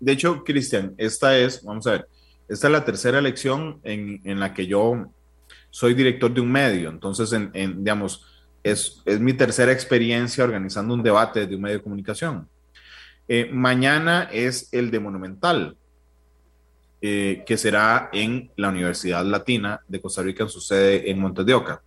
de 0.00 0.12
hecho, 0.12 0.44
Cristian, 0.44 0.94
esta 0.98 1.36
es, 1.38 1.62
vamos 1.62 1.86
a 1.86 1.92
ver, 1.92 2.08
esta 2.48 2.66
es 2.66 2.72
la 2.72 2.84
tercera 2.84 3.18
elección 3.18 3.80
en, 3.84 4.38
la 4.38 4.52
que 4.52 4.66
yo 4.66 5.10
soy 5.70 5.94
director 5.94 6.32
de 6.32 6.40
un 6.40 6.52
medio. 6.52 6.90
Entonces, 6.90 7.32
en, 7.32 7.78
digamos, 7.78 8.26
es, 8.62 9.02
mi 9.06 9.32
tercera 9.32 9.72
experiencia 9.72 10.44
organizando 10.44 10.94
un 10.94 11.02
debate 11.02 11.46
de 11.46 11.56
un 11.56 11.62
medio 11.62 11.78
de 11.78 11.82
comunicación. 11.82 12.48
Eh, 13.28 13.48
mañana 13.50 14.28
es 14.30 14.68
el 14.72 14.90
de 14.90 15.00
Monumental, 15.00 15.76
eh, 17.00 17.42
que 17.46 17.56
será 17.56 18.10
en 18.12 18.50
la 18.56 18.68
Universidad 18.68 19.24
Latina 19.24 19.80
de 19.88 20.00
Costa 20.00 20.22
Rica, 20.22 20.44
en 20.44 20.50
su 20.50 20.60
sede 20.60 21.10
en 21.10 21.18
Montes 21.18 21.46
de 21.46 21.54
Oca. 21.54 21.82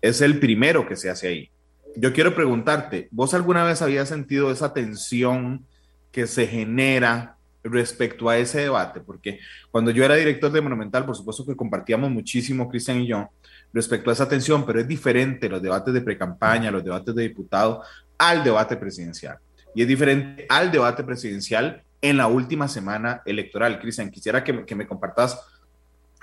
Es 0.00 0.20
el 0.20 0.38
primero 0.38 0.86
que 0.86 0.96
se 0.96 1.10
hace 1.10 1.28
ahí. 1.28 1.50
Yo 1.96 2.12
quiero 2.12 2.34
preguntarte, 2.34 3.08
¿vos 3.10 3.34
alguna 3.34 3.64
vez 3.64 3.82
habías 3.82 4.08
sentido 4.08 4.50
esa 4.52 4.72
tensión 4.72 5.66
que 6.12 6.26
se 6.26 6.46
genera 6.46 7.36
respecto 7.62 8.28
a 8.28 8.38
ese 8.38 8.60
debate, 8.60 9.00
porque 9.00 9.38
cuando 9.70 9.90
yo 9.90 10.04
era 10.04 10.14
director 10.14 10.50
de 10.50 10.60
Monumental, 10.60 11.04
por 11.04 11.16
supuesto 11.16 11.44
que 11.44 11.54
compartíamos 11.54 12.10
muchísimo, 12.10 12.68
Cristian 12.68 13.00
y 13.00 13.08
yo, 13.08 13.28
respecto 13.72 14.10
a 14.10 14.12
esa 14.14 14.28
tensión, 14.28 14.64
pero 14.64 14.80
es 14.80 14.88
diferente 14.88 15.48
los 15.48 15.62
debates 15.62 15.92
de 15.92 16.00
precampaña, 16.00 16.70
los 16.70 16.82
debates 16.82 17.14
de 17.14 17.22
diputado, 17.22 17.82
al 18.18 18.42
debate 18.42 18.76
presidencial. 18.76 19.38
Y 19.74 19.82
es 19.82 19.88
diferente 19.88 20.46
al 20.48 20.72
debate 20.72 21.04
presidencial 21.04 21.82
en 22.00 22.16
la 22.16 22.26
última 22.26 22.66
semana 22.66 23.22
electoral. 23.24 23.78
Cristian, 23.78 24.10
quisiera 24.10 24.42
que, 24.42 24.64
que 24.64 24.74
me 24.74 24.86
compartas, 24.86 25.38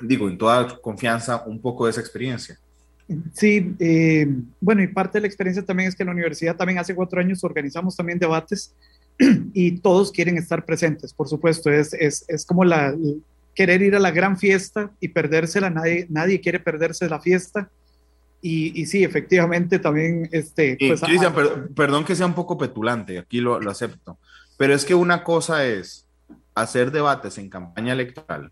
digo, 0.02 0.28
en 0.28 0.38
toda 0.38 0.80
confianza, 0.80 1.44
un 1.46 1.62
poco 1.62 1.86
de 1.86 1.92
esa 1.92 2.02
experiencia. 2.02 2.60
Sí, 3.34 3.74
eh, 3.80 4.28
bueno, 4.60 4.84
y 4.84 4.88
parte 4.88 5.18
de 5.18 5.22
la 5.22 5.28
experiencia 5.28 5.64
también 5.64 5.88
es 5.88 5.96
que 5.96 6.04
la 6.04 6.12
universidad 6.12 6.58
también 6.58 6.80
hace 6.80 6.94
cuatro 6.94 7.22
años 7.22 7.42
organizamos 7.44 7.96
también 7.96 8.20
debates 8.20 8.76
y 9.53 9.80
todos 9.80 10.11
quieren 10.11 10.38
estar 10.38 10.65
presentes, 10.65 11.13
por 11.13 11.28
supuesto, 11.28 11.72
es, 11.72 11.93
es, 11.93 12.26
es 12.28 12.45
como 12.45 12.63
la, 12.63 12.95
querer 13.55 13.82
ir 13.82 13.95
a 13.95 13.99
la 13.99 14.11
gran 14.11 14.38
fiesta 14.38 14.91
y 14.99 15.09
perdérsela, 15.09 15.70
nadie, 15.70 16.05
nadie 16.09 16.41
quiere 16.41 16.59
perderse 16.59 17.09
la 17.09 17.20
fiesta. 17.20 17.70
Y, 18.39 18.80
y 18.80 18.86
sí, 18.86 19.03
efectivamente 19.03 19.80
también... 19.80 20.30
Este, 20.32 20.78
pues, 20.80 21.01
Cristian, 21.01 21.34
perdón 21.76 22.05
que 22.05 22.15
sea 22.15 22.28
un 22.28 22.36
poco 22.36 22.57
petulante, 22.57 23.18
aquí 23.18 23.39
lo, 23.39 23.59
lo 23.59 23.72
acepto, 23.72 24.20
pero 24.57 24.76
es 24.76 24.86
que 24.86 24.93
una 24.93 25.24
cosa 25.24 25.65
es 25.65 26.05
hacer 26.53 26.91
debates 26.91 27.38
en 27.39 27.49
campaña 27.49 27.93
electoral 27.93 28.51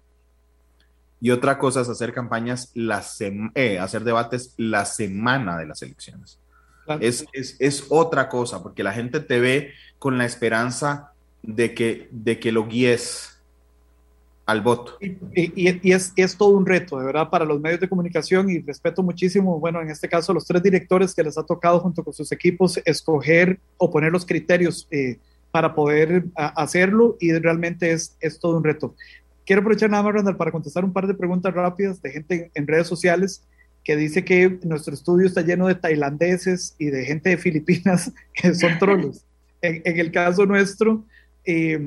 y 1.22 1.32
otra 1.32 1.58
cosa 1.58 1.82
es 1.82 1.90
hacer 1.90 2.14
campañas, 2.14 2.72
la 2.74 3.04
eh, 3.56 3.80
hacer 3.80 4.04
debates 4.04 4.54
la 4.58 4.86
semana 4.86 5.58
de 5.58 5.66
las 5.66 5.82
elecciones. 5.82 6.40
Es, 7.00 7.26
es, 7.34 7.56
es, 7.60 7.86
otra 7.90 8.30
cosa, 8.30 8.62
porque 8.62 8.84
la 8.84 8.94
gente 8.94 9.20
te 9.20 9.40
ve 9.40 9.74
con 9.98 10.18
la 10.18 10.26
esperanza 10.26 11.12
de 11.42 11.74
que, 11.74 12.08
de 12.12 12.40
que 12.40 12.52
lo 12.52 12.68
guíes 12.68 13.36
al 14.46 14.62
voto. 14.62 14.98
Y, 15.02 15.18
y, 15.36 15.92
es, 15.92 16.14
es, 16.16 16.38
todo 16.38 16.50
un 16.50 16.66
reto, 16.66 17.00
de 17.00 17.06
verdad, 17.06 17.30
para 17.30 17.46
los 17.46 17.60
medios 17.60 17.80
de 17.80 17.90
comunicación 17.90 18.50
y 18.50 18.60
respeto 18.60 19.02
muchísimo, 19.02 19.60
bueno, 19.60 19.82
en 19.82 19.90
este 19.90 20.08
caso, 20.08 20.34
los 20.34 20.46
tres 20.46 20.62
directores 20.62 21.16
que 21.16 21.24
les 21.24 21.38
ha 21.38 21.44
tocado 21.44 21.80
junto 21.80 22.04
con 22.04 22.14
sus 22.14 22.32
equipos 22.32 22.80
escoger 22.86 23.60
o 23.78 23.90
poner 23.90 24.12
los 24.12 24.26
criterios 24.26 24.88
eh, 24.92 25.18
para 25.52 25.74
poder 25.74 26.26
hacerlo 26.36 27.18
y 27.20 27.32
realmente 27.34 27.92
es, 27.92 28.16
es 28.20 28.40
todo 28.40 28.58
un 28.58 28.64
reto. 28.64 28.96
Quiero 29.46 29.62
aprovechar 29.62 29.90
nada 29.90 30.04
más, 30.04 30.14
Randall, 30.14 30.38
para 30.38 30.52
contestar 30.52 30.84
un 30.84 30.94
par 30.94 31.08
de 31.08 31.14
preguntas 31.14 31.54
rápidas 31.54 32.02
de 32.02 32.12
gente 32.12 32.52
en 32.54 32.68
redes 32.68 32.88
sociales 32.88 33.44
que 33.86 33.96
dice 33.96 34.26
que 34.26 34.60
nuestro 34.64 34.96
estudio 34.96 35.28
está 35.28 35.42
lleno 35.42 35.68
de 35.68 35.76
tailandeses 35.76 36.76
y 36.80 36.88
de 36.88 37.06
gente 37.06 37.30
de 37.30 37.38
Filipinas 37.38 38.12
que 38.34 38.54
son 38.54 38.78
trolos. 38.80 39.24
en, 39.62 40.00
el 40.00 40.12
caso 40.12 40.46
nuestro, 40.46 41.06
eh, 41.46 41.80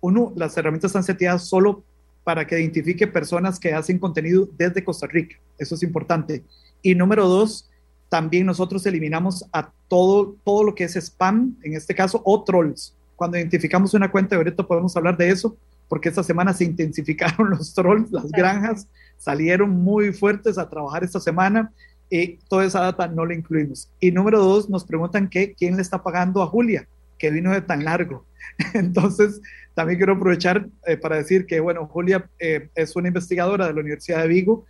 uno, 0.00 0.32
las 0.34 0.56
herramientas 0.56 0.88
están 0.88 1.04
seteadas 1.04 1.46
solo 1.46 1.84
para 2.24 2.46
que 2.46 2.58
identifique 2.58 3.06
personas 3.06 3.60
que 3.60 3.72
hacen 3.72 3.98
contenido 3.98 4.48
desde 4.56 4.82
Costa 4.82 5.06
Rica. 5.06 5.36
Eso 5.58 5.74
es 5.74 5.82
importante. 5.82 6.42
Y 6.80 6.94
número 6.94 7.28
dos, 7.28 7.68
también 8.08 8.46
nosotros 8.46 8.84
eliminamos 8.86 9.44
a 9.52 9.70
todo, 9.88 10.36
todo 10.44 10.64
lo 10.64 10.74
que 10.74 10.84
es 10.84 10.96
spam, 10.96 11.56
en 11.62 11.74
este 11.74 11.94
caso, 11.94 12.22
o 12.24 12.42
trolls. 12.44 12.94
Cuando 13.16 13.36
identificamos 13.38 13.94
una 13.94 14.10
cuenta, 14.10 14.36
ahorita 14.36 14.66
podemos 14.66 14.96
hablar 14.96 15.16
de 15.16 15.30
eso, 15.30 15.56
porque 15.92 16.08
esta 16.08 16.22
semana 16.22 16.54
se 16.54 16.64
intensificaron 16.64 17.50
los 17.58 17.74
trolls, 17.74 18.10
las 18.10 18.30
granjas 18.30 18.88
salieron 19.18 19.68
muy 19.68 20.10
fuertes 20.14 20.56
a 20.56 20.66
trabajar 20.70 21.04
esta 21.04 21.20
semana 21.20 21.70
y 22.08 22.38
toda 22.48 22.64
esa 22.64 22.80
data 22.80 23.08
no 23.08 23.26
la 23.26 23.34
incluimos. 23.34 23.90
Y 24.00 24.10
número 24.10 24.42
dos, 24.42 24.70
nos 24.70 24.86
preguntan 24.86 25.28
que, 25.28 25.52
quién 25.52 25.76
le 25.76 25.82
está 25.82 26.02
pagando 26.02 26.42
a 26.42 26.46
Julia, 26.46 26.88
que 27.18 27.30
vino 27.30 27.52
de 27.52 27.60
tan 27.60 27.84
largo. 27.84 28.24
Entonces, 28.72 29.42
también 29.74 29.98
quiero 29.98 30.14
aprovechar 30.14 30.66
eh, 30.86 30.96
para 30.96 31.16
decir 31.16 31.44
que, 31.44 31.60
bueno, 31.60 31.86
Julia 31.86 32.26
eh, 32.38 32.70
es 32.74 32.96
una 32.96 33.08
investigadora 33.08 33.66
de 33.66 33.74
la 33.74 33.80
Universidad 33.80 34.22
de 34.22 34.28
Vigo 34.28 34.64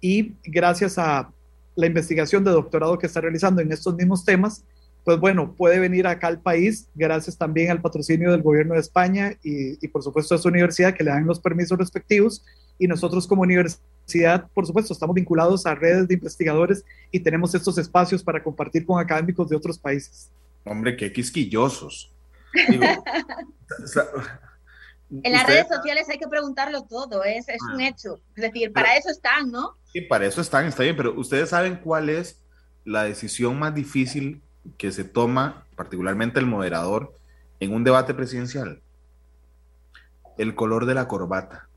y 0.00 0.34
gracias 0.42 0.98
a 0.98 1.30
la 1.76 1.86
investigación 1.86 2.42
de 2.42 2.50
doctorado 2.50 2.98
que 2.98 3.06
está 3.06 3.20
realizando 3.20 3.62
en 3.62 3.70
estos 3.70 3.94
mismos 3.94 4.24
temas, 4.24 4.64
pues 5.04 5.20
bueno, 5.20 5.54
puede 5.54 5.78
venir 5.78 6.06
acá 6.06 6.28
al 6.28 6.40
país 6.40 6.88
gracias 6.94 7.36
también 7.36 7.70
al 7.70 7.82
patrocinio 7.82 8.32
del 8.32 8.42
gobierno 8.42 8.74
de 8.74 8.80
España 8.80 9.34
y, 9.42 9.86
por 9.88 10.02
supuesto 10.02 10.34
a 10.34 10.38
su 10.38 10.48
universidad 10.48 10.94
que 10.94 11.04
le 11.04 11.10
dan 11.10 11.26
los 11.26 11.38
permisos 11.38 11.78
respectivos 11.78 12.42
y 12.78 12.88
nosotros 12.88 13.26
como 13.26 13.42
universidad, 13.42 14.48
por 14.54 14.66
supuesto, 14.66 14.92
estamos 14.92 15.14
vinculados 15.14 15.66
a 15.66 15.74
redes 15.74 16.08
de 16.08 16.14
investigadores 16.14 16.84
y 17.10 17.20
tenemos 17.20 17.54
estos 17.54 17.76
espacios 17.78 18.22
para 18.22 18.42
compartir 18.42 18.86
con 18.86 18.98
académicos 18.98 19.48
de 19.48 19.56
otros 19.56 19.78
países. 19.78 20.30
Hombre, 20.64 20.96
qué 20.96 21.12
quisquillosos. 21.12 22.10
en 25.22 25.32
las 25.32 25.46
redes 25.46 25.68
sociales 25.68 26.08
hay 26.08 26.18
que 26.18 26.28
preguntarlo 26.28 26.82
todo, 26.84 27.22
es, 27.24 27.48
es 27.48 27.62
un 27.62 27.80
ah. 27.80 27.88
hecho. 27.88 28.20
Es 28.34 28.42
decir, 28.42 28.72
para 28.72 28.96
eso 28.96 29.10
están, 29.10 29.50
¿no? 29.50 29.76
Sí, 29.92 30.00
para 30.00 30.26
eso 30.26 30.40
están, 30.40 30.66
está 30.66 30.82
bien, 30.82 30.96
pero 30.96 31.14
ustedes 31.14 31.50
saben 31.50 31.76
cuál 31.76 32.08
es 32.08 32.40
la 32.84 33.04
decisión 33.04 33.58
más 33.58 33.74
difícil 33.74 34.42
que 34.78 34.92
se 34.92 35.04
toma, 35.04 35.66
particularmente 35.76 36.40
el 36.40 36.46
moderador, 36.46 37.14
en 37.60 37.72
un 37.72 37.84
debate 37.84 38.14
presidencial. 38.14 38.80
El 40.38 40.54
color 40.54 40.86
de 40.86 40.94
la 40.94 41.08
corbata. 41.08 41.68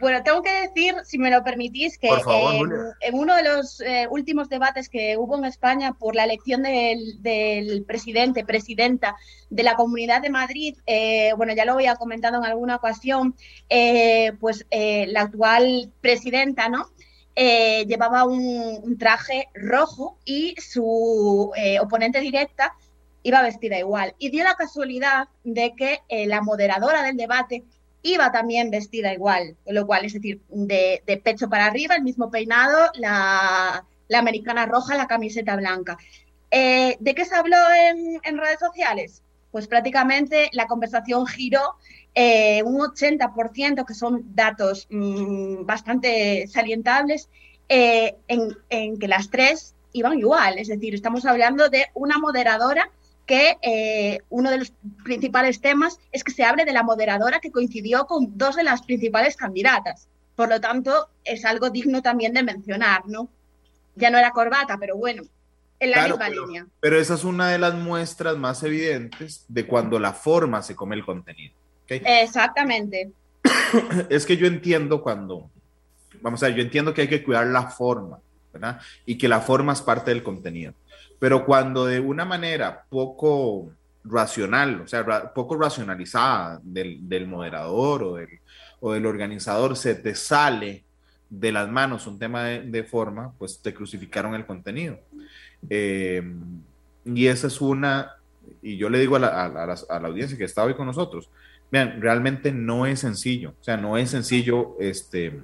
Bueno, 0.00 0.22
tengo 0.22 0.42
que 0.42 0.68
decir, 0.68 0.94
si 1.04 1.18
me 1.18 1.30
lo 1.30 1.42
permitís, 1.42 1.98
que 1.98 2.08
en, 2.08 3.14
uno 3.14 3.34
de 3.34 3.42
los 3.42 3.80
eh, 3.80 4.06
últimos 4.08 4.48
debates 4.48 4.88
que 4.88 5.16
hubo 5.16 5.36
en 5.36 5.44
España 5.44 5.92
por 5.92 6.14
la 6.14 6.22
elección 6.22 6.62
del, 6.62 7.84
presidente, 7.84 8.44
presidenta 8.44 9.16
de 9.50 9.62
la 9.64 9.74
Comunidad 9.74 10.22
de 10.22 10.30
Madrid, 10.30 10.76
eh, 10.86 11.32
bueno, 11.36 11.52
ya 11.52 11.64
lo 11.64 11.72
había 11.72 11.96
comentado 11.96 12.38
en 12.38 12.44
alguna 12.44 12.76
ocasión, 12.76 13.34
eh, 13.68 14.32
pues 14.38 14.66
la 14.70 15.22
actual 15.22 15.90
presidenta, 16.00 16.68
¿no? 16.68 16.86
Llevaba 17.38 18.24
un, 18.24 18.96
traje 18.98 19.48
rojo 19.54 20.18
y 20.24 20.54
su 20.58 21.52
oponente 21.80 22.20
directa 22.20 22.74
iba 23.22 23.42
vestida 23.42 23.78
igual. 23.78 24.14
Y 24.18 24.30
dio 24.30 24.44
la 24.44 24.54
casualidad 24.54 25.28
de 25.44 25.74
que 25.76 26.00
la 26.26 26.42
moderadora 26.42 27.02
del 27.02 27.16
debate 27.16 27.64
iba 28.02 28.30
también 28.32 28.70
vestida 28.70 29.12
igual, 29.12 29.56
lo 29.66 29.86
cual, 29.86 30.04
es 30.04 30.14
decir, 30.14 30.40
de, 30.48 31.02
pecho 31.22 31.48
para 31.48 31.66
arriba, 31.66 31.96
el 31.96 32.02
mismo 32.02 32.30
peinado, 32.30 32.90
la, 32.94 33.84
americana 34.14 34.66
roja, 34.66 34.96
la 34.96 35.06
camiseta 35.06 35.56
blanca. 35.56 35.98
Eh, 36.50 36.96
¿De 37.00 37.14
qué 37.14 37.24
se 37.24 37.34
habló 37.34 37.56
en, 38.22 38.38
redes 38.38 38.58
sociales? 38.58 39.22
Pues 39.50 39.66
prácticamente 39.66 40.50
la 40.52 40.66
conversación 40.66 41.26
giró 41.26 41.76
eh, 42.20 42.64
un 42.64 42.80
80%, 42.80 43.86
que 43.86 43.94
son 43.94 44.34
datos 44.34 44.88
mm, 44.90 45.64
bastante 45.64 46.48
salientables, 46.48 47.28
eh, 47.68 48.16
en, 48.26 48.58
en 48.70 48.98
que 48.98 49.06
las 49.06 49.30
tres 49.30 49.76
iban 49.92 50.18
igual. 50.18 50.58
Es 50.58 50.66
decir, 50.66 50.96
estamos 50.96 51.24
hablando 51.26 51.68
de 51.68 51.86
una 51.94 52.18
moderadora 52.18 52.90
que 53.24 53.56
eh, 53.62 54.18
uno 54.30 54.50
de 54.50 54.58
los 54.58 54.72
principales 55.04 55.60
temas 55.60 56.00
es 56.10 56.24
que 56.24 56.32
se 56.32 56.42
hable 56.42 56.64
de 56.64 56.72
la 56.72 56.82
moderadora 56.82 57.38
que 57.38 57.52
coincidió 57.52 58.06
con 58.06 58.36
dos 58.36 58.56
de 58.56 58.64
las 58.64 58.82
principales 58.82 59.36
candidatas. 59.36 60.08
Por 60.34 60.48
lo 60.48 60.60
tanto, 60.60 61.10
es 61.22 61.44
algo 61.44 61.70
digno 61.70 62.02
también 62.02 62.32
de 62.32 62.42
mencionar, 62.42 63.06
¿no? 63.06 63.28
Ya 63.94 64.10
no 64.10 64.18
era 64.18 64.32
corbata, 64.32 64.76
pero 64.76 64.96
bueno, 64.96 65.22
en 65.78 65.90
la 65.92 66.08
misma 66.08 66.30
línea. 66.30 66.66
Pero 66.80 66.98
esa 66.98 67.14
es 67.14 67.22
una 67.22 67.48
de 67.48 67.58
las 67.58 67.74
muestras 67.74 68.36
más 68.36 68.64
evidentes 68.64 69.44
de 69.46 69.68
cuando 69.68 70.00
la 70.00 70.12
forma 70.12 70.62
se 70.62 70.74
come 70.74 70.96
el 70.96 71.04
contenido. 71.04 71.57
Exactamente. 71.88 73.10
Es 74.08 74.26
que 74.26 74.36
yo 74.36 74.46
entiendo 74.46 75.02
cuando, 75.02 75.50
vamos 76.20 76.42
a 76.42 76.46
ver, 76.46 76.56
yo 76.56 76.62
entiendo 76.62 76.94
que 76.94 77.02
hay 77.02 77.08
que 77.08 77.22
cuidar 77.22 77.46
la 77.46 77.68
forma, 77.68 78.18
¿verdad? 78.52 78.80
Y 79.04 79.18
que 79.18 79.28
la 79.28 79.40
forma 79.40 79.72
es 79.72 79.82
parte 79.82 80.10
del 80.10 80.22
contenido. 80.22 80.74
Pero 81.18 81.44
cuando 81.44 81.86
de 81.86 82.00
una 82.00 82.24
manera 82.24 82.84
poco 82.88 83.72
racional, 84.04 84.82
o 84.82 84.86
sea, 84.86 85.32
poco 85.32 85.56
racionalizada 85.56 86.60
del, 86.62 87.26
moderador 87.26 88.02
o 88.02 88.14
del, 88.14 88.40
o 88.80 88.92
del, 88.92 89.06
organizador 89.06 89.76
se 89.76 89.94
te 89.94 90.14
sale 90.14 90.84
de 91.28 91.52
las 91.52 91.68
manos 91.68 92.06
un 92.06 92.18
tema 92.18 92.44
de, 92.44 92.84
forma, 92.84 93.32
pues 93.38 93.60
te 93.60 93.74
crucificaron 93.74 94.34
el 94.34 94.46
contenido. 94.46 94.98
Eh, 95.68 96.22
y 97.04 97.26
esa 97.26 97.48
es 97.48 97.60
una, 97.60 98.16
y 98.62 98.76
yo 98.76 98.88
le 98.88 98.98
digo 98.98 99.16
a 99.16 99.18
la, 99.18 99.44
a 99.44 100.00
la, 100.00 100.08
audiencia 100.08 100.38
que 100.38 100.44
está 100.44 100.64
hoy 100.64 100.74
con 100.74 100.86
nosotros, 100.86 101.28
vean, 101.70 102.00
realmente 102.00 102.52
no 102.52 102.86
es 102.86 103.00
sencillo, 103.00 103.54
o 103.60 103.64
sea, 103.64 103.76
no 103.76 103.96
es 103.96 104.10
sencillo, 104.10 104.76
este, 104.80 105.42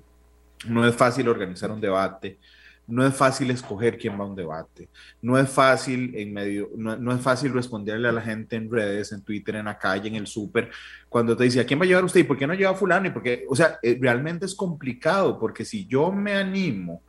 no 0.67 0.87
es 0.87 0.95
fácil 0.95 1.29
organizar 1.29 1.71
un 1.71 1.81
debate, 1.81 2.39
no 2.87 3.07
es 3.07 3.15
fácil 3.15 3.51
escoger 3.51 3.97
quién 3.97 4.19
va 4.19 4.25
a 4.25 4.29
un 4.29 4.37
debate, 4.37 4.89
no 5.23 5.39
es 5.39 5.49
fácil 5.49 6.15
en 6.17 6.33
medio, 6.33 6.71
no, 6.77 7.13
es 7.13 7.21
fácil 7.21 7.53
responderle 7.53 8.09
a 8.09 8.13
la 8.13 8.21
gente 8.21 8.57
en 8.57 8.71
redes, 8.71 9.13
en 9.13 9.23
Twitter, 9.23 9.57
en 9.57 9.67
la 9.67 9.79
calle, 9.79 10.09
en 10.09 10.17
el 10.17 10.27
súper, 10.27 10.71
cuando 11.09 11.37
te 11.37 11.45
dice, 11.45 11.61
¿a 11.61 11.67
quién 11.67 11.81
va 11.81 11.85
a 11.85 11.87
llevar 11.87 12.05
usted? 12.05 12.21
¿Y 12.21 12.25
por 12.25 12.37
qué 12.37 12.47
no 12.47 12.55
lleva 12.55 12.73
a 12.73 12.75
fulano? 12.75 13.07
¿Y 13.07 13.11
porque, 13.11 13.47
o 13.49 13.57
sea, 13.57 13.79
eh, 13.83 13.99
realmente 14.01 14.45
es 14.45 14.55
complicado, 14.55 15.39
porque 15.39 15.65
si 15.65 15.87
yo 15.87 16.13
me 16.13 16.35
animo 16.35 17.03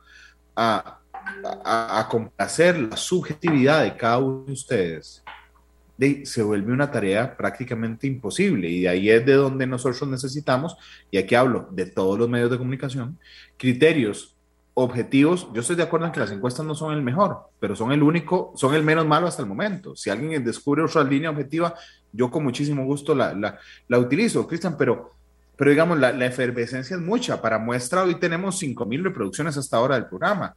a, 0.54 1.00
a, 1.64 2.06
complacer 2.10 2.78
la 2.78 2.96
subjetividad 2.96 3.82
de 3.82 3.96
cada 3.96 4.18
uno 4.18 4.44
de 4.46 4.52
ustedes, 4.52 5.22
se 6.24 6.42
vuelve 6.42 6.72
una 6.72 6.90
tarea 6.90 7.36
prácticamente 7.36 8.06
imposible. 8.06 8.68
Y 8.68 8.82
de 8.82 8.88
ahí 8.88 9.10
es 9.10 9.24
de 9.24 9.34
donde 9.34 9.66
nosotros 9.66 10.08
necesitamos, 10.08 10.76
y 11.10 11.18
aquí 11.18 11.34
hablo 11.34 11.68
de 11.70 11.86
todos 11.86 12.18
los 12.18 12.28
medios 12.28 12.50
de 12.50 12.58
comunicación, 12.58 13.18
criterios 13.56 14.36
objetivos, 14.78 15.48
yo 15.54 15.62
estoy 15.62 15.74
de 15.74 15.84
acuerdo 15.84 16.04
en 16.04 16.12
que 16.12 16.20
las 16.20 16.30
encuestas 16.30 16.66
no 16.66 16.74
son 16.74 16.92
el 16.92 17.02
mejor, 17.02 17.48
pero 17.58 17.74
son 17.74 17.92
el 17.92 18.02
único, 18.02 18.52
son 18.56 18.74
el 18.74 18.82
menos 18.82 19.06
malo 19.06 19.26
hasta 19.26 19.40
el 19.40 19.48
momento. 19.48 19.96
Si 19.96 20.10
alguien 20.10 20.44
descubre 20.44 20.82
otra 20.82 21.02
línea 21.02 21.30
objetiva, 21.30 21.74
yo 22.12 22.30
con 22.30 22.44
muchísimo 22.44 22.84
gusto 22.84 23.14
la, 23.14 23.32
la, 23.32 23.58
la 23.88 23.98
utilizo, 23.98 24.46
Cristian, 24.46 24.76
pero, 24.76 25.14
pero 25.56 25.70
digamos, 25.70 25.98
la, 25.98 26.12
la, 26.12 26.26
efervescencia 26.26 26.94
es 26.94 27.02
mucha. 27.02 27.40
Para 27.40 27.58
muestra, 27.58 28.02
hoy 28.02 28.16
tenemos 28.16 28.62
5.000 28.62 29.02
reproducciones 29.02 29.56
hasta 29.56 29.78
ahora 29.78 29.94
del 29.94 30.06
programa 30.06 30.54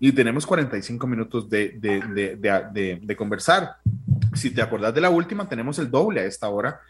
y 0.00 0.12
tenemos 0.12 0.46
45 0.46 1.06
minutos 1.06 1.48
de, 1.48 1.70
de, 1.78 2.36
de, 2.72 3.00
de, 3.02 3.16
conversar. 3.16 3.76
Si 4.38 4.50
te 4.50 4.62
acordás 4.62 4.94
de 4.94 5.00
la 5.00 5.10
última, 5.10 5.48
tenemos 5.48 5.78
el 5.78 5.90
doble 5.90 6.20
a 6.20 6.24
esta 6.24 6.48
hora 6.48 6.80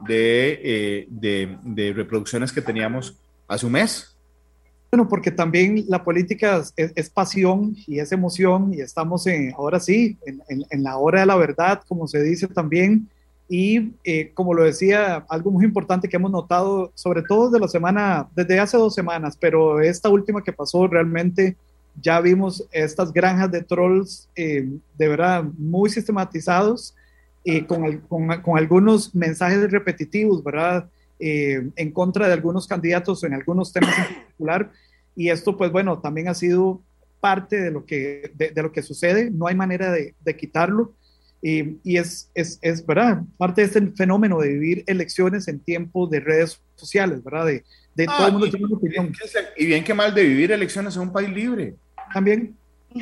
de, 0.00 0.60
eh, 0.62 1.06
de 1.10 1.92
reproducciones 1.92 2.52
que 2.52 2.62
teníamos 2.62 3.16
hace 3.46 3.66
un 3.66 3.72
mes. 3.72 4.14
Bueno, 4.94 5.08
porque 5.08 5.32
también 5.32 5.84
la 5.88 6.04
política 6.04 6.62
es, 6.76 7.10
pasión 7.10 7.74
y 7.84 7.98
es 7.98 8.12
emoción 8.12 8.72
y 8.72 8.80
estamos 8.80 9.26
en, 9.26 9.52
ahora 9.54 9.80
sí, 9.80 10.16
en, 10.24 10.82
la 10.84 10.98
hora 10.98 11.18
de 11.18 11.26
la 11.26 11.34
verdad, 11.34 11.82
como 11.88 12.06
se 12.06 12.22
dice 12.22 12.46
también. 12.46 13.08
Y 13.48 13.90
eh, 14.04 14.30
como 14.34 14.54
lo 14.54 14.62
decía, 14.62 15.26
algo 15.28 15.50
muy 15.50 15.64
importante 15.64 16.08
que 16.08 16.14
hemos 16.14 16.30
notado, 16.30 16.92
sobre 16.94 17.22
todo 17.22 17.50
desde 17.50 17.60
la 17.60 17.66
semana, 17.66 18.28
desde 18.36 18.60
hace 18.60 18.76
dos 18.76 18.94
semanas, 18.94 19.36
pero 19.36 19.80
esta 19.80 20.08
última 20.08 20.44
que 20.44 20.52
pasó 20.52 20.86
realmente 20.86 21.56
ya 22.00 22.20
vimos 22.20 22.66
estas 22.72 23.12
granjas 23.12 23.50
de 23.50 23.62
trolls 23.62 24.28
eh, 24.34 24.68
de 24.98 25.08
verdad 25.08 25.44
muy 25.56 25.90
sistematizados 25.90 26.94
y 27.44 27.62
con, 27.62 27.98
con, 28.08 28.26
con, 28.42 28.58
algunos 28.58 29.14
mensajes 29.14 29.70
repetitivos, 29.70 30.42
¿verdad? 30.42 30.88
Eh, 31.20 31.68
en 31.76 31.92
contra 31.92 32.26
de 32.26 32.32
algunos 32.32 32.66
candidatos 32.66 33.22
en 33.22 33.34
algunos 33.34 33.72
temas 33.72 33.96
en 33.98 34.14
particular. 34.16 34.72
Y 35.14 35.28
esto, 35.28 35.56
pues 35.56 35.70
bueno, 35.70 36.00
también 36.00 36.28
ha 36.28 36.34
sido 36.34 36.82
parte 37.20 37.60
de 37.60 37.70
lo 37.70 37.84
que, 37.84 38.32
de, 38.34 38.62
lo 38.62 38.72
que 38.72 38.82
sucede, 38.82 39.30
no 39.30 39.46
hay 39.46 39.54
manera 39.54 39.92
de, 39.92 40.14
de 40.24 40.36
quitarlo. 40.36 40.94
Y, 41.40 41.78
y 41.84 41.98
es, 41.98 42.30
es, 42.34 42.58
es, 42.62 42.84
¿verdad? 42.86 43.22
Parte 43.36 43.60
de 43.60 43.66
este 43.66 43.86
fenómeno 43.92 44.40
de 44.40 44.48
vivir 44.48 44.84
elecciones 44.86 45.46
en 45.46 45.60
tiempos 45.60 46.10
de 46.10 46.20
redes 46.20 46.60
sociales, 46.74 47.22
¿verdad? 47.22 47.46
De, 47.46 47.64
de 47.94 48.06
todo 48.06 48.26
el 48.26 48.32
mundo 48.32 48.50
tiene 48.50 48.66
una 48.66 48.76
opinión. 48.76 49.12
Y 49.56 49.66
bien 49.66 49.84
que 49.84 49.94
mal 49.94 50.14
de 50.14 50.24
vivir 50.24 50.52
elecciones 50.52 50.96
en 50.96 51.02
un 51.02 51.12
país 51.12 51.28
libre. 51.28 51.76
También. 52.14 52.56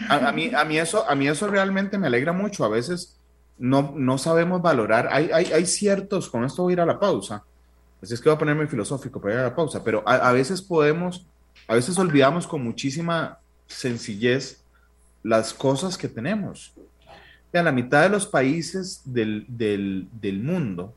A, 0.08 0.32
mí, 0.32 0.50
a, 0.54 0.64
mí 0.64 0.78
eso, 0.78 1.08
a 1.08 1.14
mí 1.14 1.28
eso 1.28 1.46
realmente 1.46 1.98
me 1.98 2.08
alegra 2.08 2.32
mucho. 2.32 2.64
A 2.64 2.68
veces 2.68 3.20
no, 3.58 3.94
no 3.96 4.18
sabemos 4.18 4.60
valorar. 4.60 5.08
Hay, 5.12 5.30
hay, 5.32 5.52
hay 5.52 5.66
ciertos, 5.66 6.28
con 6.28 6.44
esto 6.44 6.62
voy 6.64 6.72
a 6.72 6.74
ir 6.74 6.80
a 6.80 6.86
la 6.86 6.98
pausa. 6.98 7.44
Así 8.02 8.14
es 8.14 8.20
que 8.20 8.28
voy 8.28 8.36
a 8.36 8.38
ponerme 8.38 8.66
filosófico 8.66 9.20
para 9.20 9.34
ir 9.34 9.40
a 9.40 9.44
la 9.44 9.54
pausa, 9.54 9.84
pero 9.84 10.02
a, 10.04 10.14
a 10.14 10.32
veces 10.32 10.60
podemos 10.60 11.24
a 11.68 11.74
veces 11.74 11.98
olvidamos 11.98 12.46
con 12.46 12.62
muchísima 12.62 13.38
sencillez 13.66 14.62
las 15.22 15.54
cosas 15.54 15.96
que 15.96 16.08
tenemos. 16.08 16.74
Vean, 17.52 17.64
la 17.64 17.72
mitad 17.72 18.02
de 18.02 18.08
los 18.08 18.26
países 18.26 19.02
del, 19.04 20.08
mundo 20.42 20.94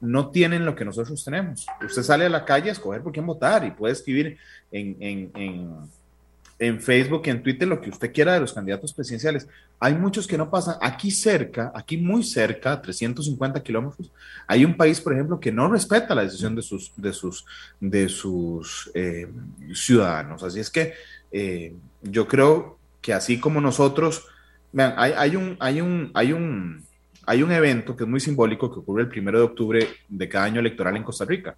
no 0.00 0.30
tienen 0.30 0.64
lo 0.64 0.74
que 0.74 0.84
nosotros 0.84 1.22
tenemos. 1.24 1.66
Usted 1.84 2.02
sale 2.02 2.26
a 2.26 2.30
la 2.30 2.44
calle 2.44 2.70
a 2.70 2.72
escoger 2.72 3.02
por 3.02 3.12
quién 3.12 3.26
votar 3.26 3.64
y 3.64 3.70
puede 3.70 3.92
escribir 3.92 4.38
en, 4.72 4.96
en, 5.34 5.68
Facebook 6.60 7.22
y 7.24 7.30
en 7.30 7.42
Twitter 7.42 7.66
lo 7.66 7.80
que 7.80 7.88
usted 7.88 8.12
quiera 8.12 8.34
de 8.34 8.40
los 8.40 8.52
candidatos 8.52 8.92
presidenciales. 8.92 9.48
Hay 9.78 9.94
muchos 9.94 10.26
que 10.26 10.36
no 10.36 10.50
pasan. 10.50 10.76
Aquí 10.82 11.10
cerca, 11.10 11.72
aquí 11.74 11.96
muy 11.96 12.22
cerca, 12.22 12.80
350 12.80 13.62
kilómetros, 13.62 14.12
hay 14.46 14.64
un 14.66 14.76
país, 14.76 15.00
por 15.00 15.14
ejemplo, 15.14 15.40
que 15.40 15.50
no 15.50 15.70
respeta 15.70 16.14
la 16.14 16.24
decisión 16.24 16.54
de 16.54 16.62
sus, 16.62 16.92
de 16.96 17.14
sus, 17.14 17.46
de 17.80 18.08
sus 18.10 18.90
eh, 18.92 19.26
ciudadanos. 19.72 20.42
Así 20.42 20.60
es 20.60 20.68
que 20.68 20.92
eh, 21.32 21.74
yo 22.02 22.28
creo 22.28 22.78
que 23.00 23.14
así 23.14 23.40
como 23.40 23.62
nosotros, 23.62 24.26
vean, 24.70 24.94
hay, 24.98 25.36
un, 25.36 25.56
hay, 25.60 25.80
un, 25.80 26.10
hay, 26.12 26.32
un, 26.34 26.84
hay 27.24 27.42
un 27.42 27.52
evento 27.52 27.96
que 27.96 28.04
es 28.04 28.10
muy 28.10 28.20
simbólico 28.20 28.70
que 28.70 28.80
ocurre 28.80 29.02
el 29.04 29.08
primero 29.08 29.38
de 29.38 29.44
octubre 29.44 29.88
de 30.08 30.28
cada 30.28 30.44
año 30.44 30.60
electoral 30.60 30.94
en 30.96 31.04
Costa 31.04 31.24
Rica, 31.24 31.56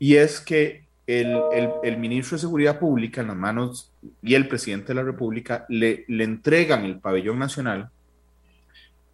y 0.00 0.16
es 0.16 0.40
que 0.40 0.83
el, 1.06 1.38
el, 1.82 1.96
ministro 1.98 2.36
de 2.36 2.40
Seguridad 2.40 2.78
Pública 2.78 3.20
en 3.20 3.28
las 3.28 3.36
manos 3.36 3.92
y 4.22 4.34
el 4.34 4.48
presidente 4.48 4.88
de 4.88 4.94
la 4.94 5.02
República 5.02 5.66
le, 5.68 6.04
le 6.08 6.24
entregan 6.24 6.84
el 6.84 6.98
pabellón 6.98 7.38
nacional 7.38 7.90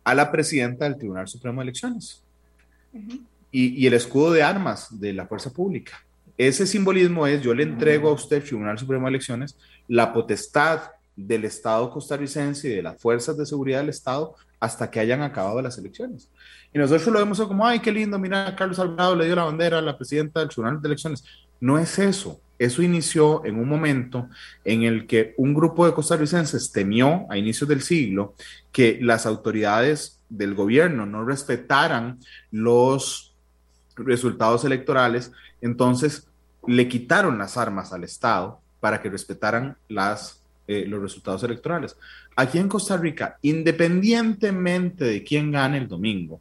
a 0.04 0.14
la 0.14 0.30
presidenta 0.30 0.84
del 0.84 0.96
Tribunal 0.96 1.26
Supremo 1.26 1.60
de 1.60 1.64
Elecciones 1.64 2.22
y, 3.50 3.82
y, 3.82 3.86
el 3.86 3.94
escudo 3.94 4.32
de 4.32 4.42
armas 4.42 5.00
de 5.00 5.12
la 5.12 5.26
fuerza 5.26 5.50
pública. 5.50 6.04
Ese 6.38 6.66
simbolismo 6.66 7.26
es, 7.26 7.42
yo 7.42 7.54
le 7.54 7.64
entrego 7.64 8.08
a 8.08 8.12
usted, 8.12 8.42
Tribunal 8.42 8.78
Supremo 8.78 9.06
de 9.06 9.10
Elecciones, 9.10 9.58
la 9.88 10.12
potestad 10.12 10.82
del 11.16 11.44
Estado 11.44 11.90
costarricense 11.90 12.68
y 12.68 12.76
de 12.76 12.82
las 12.82 13.00
fuerzas 13.00 13.36
de 13.36 13.44
seguridad 13.44 13.80
del 13.80 13.90
Estado 13.90 14.34
hasta 14.58 14.90
que 14.90 15.00
hayan 15.00 15.22
acabado 15.22 15.60
las 15.60 15.76
elecciones. 15.78 16.30
Y 16.72 16.78
nosotros 16.78 17.06
lo 17.08 17.18
vemos 17.18 17.40
como, 17.40 17.66
ay, 17.66 17.80
qué 17.80 17.90
lindo, 17.90 18.18
mira, 18.18 18.54
Carlos 18.54 18.78
Alvarado 18.78 19.16
le 19.16 19.24
dio 19.24 19.34
la 19.34 19.44
bandera 19.44 19.78
a 19.78 19.82
la 19.82 19.96
presidenta 19.96 20.40
del 20.40 20.50
Tribunal 20.50 20.80
de 20.80 20.88
Elecciones. 20.88 21.24
No 21.60 21.78
es 21.78 21.98
eso. 21.98 22.40
Eso 22.58 22.82
inició 22.82 23.44
en 23.46 23.58
un 23.58 23.68
momento 23.68 24.28
en 24.64 24.82
el 24.82 25.06
que 25.06 25.34
un 25.38 25.54
grupo 25.54 25.86
de 25.86 25.94
costarricenses 25.94 26.72
temió 26.72 27.26
a 27.30 27.38
inicios 27.38 27.68
del 27.68 27.80
siglo 27.80 28.34
que 28.70 28.98
las 29.00 29.24
autoridades 29.24 30.20
del 30.28 30.54
gobierno 30.54 31.06
no 31.06 31.24
respetaran 31.24 32.18
los 32.50 33.34
resultados 33.96 34.64
electorales, 34.64 35.32
entonces 35.62 36.28
le 36.66 36.86
quitaron 36.86 37.38
las 37.38 37.56
armas 37.56 37.92
al 37.94 38.04
Estado 38.04 38.60
para 38.78 39.00
que 39.00 39.08
respetaran 39.08 39.76
las 39.88 40.40
eh, 40.72 40.86
los 40.86 41.02
resultados 41.02 41.42
electorales. 41.42 41.96
Aquí 42.36 42.58
en 42.58 42.68
Costa 42.68 42.96
Rica, 42.96 43.38
independientemente 43.42 45.04
de 45.04 45.24
quién 45.24 45.50
gane 45.50 45.78
el 45.78 45.88
domingo, 45.88 46.40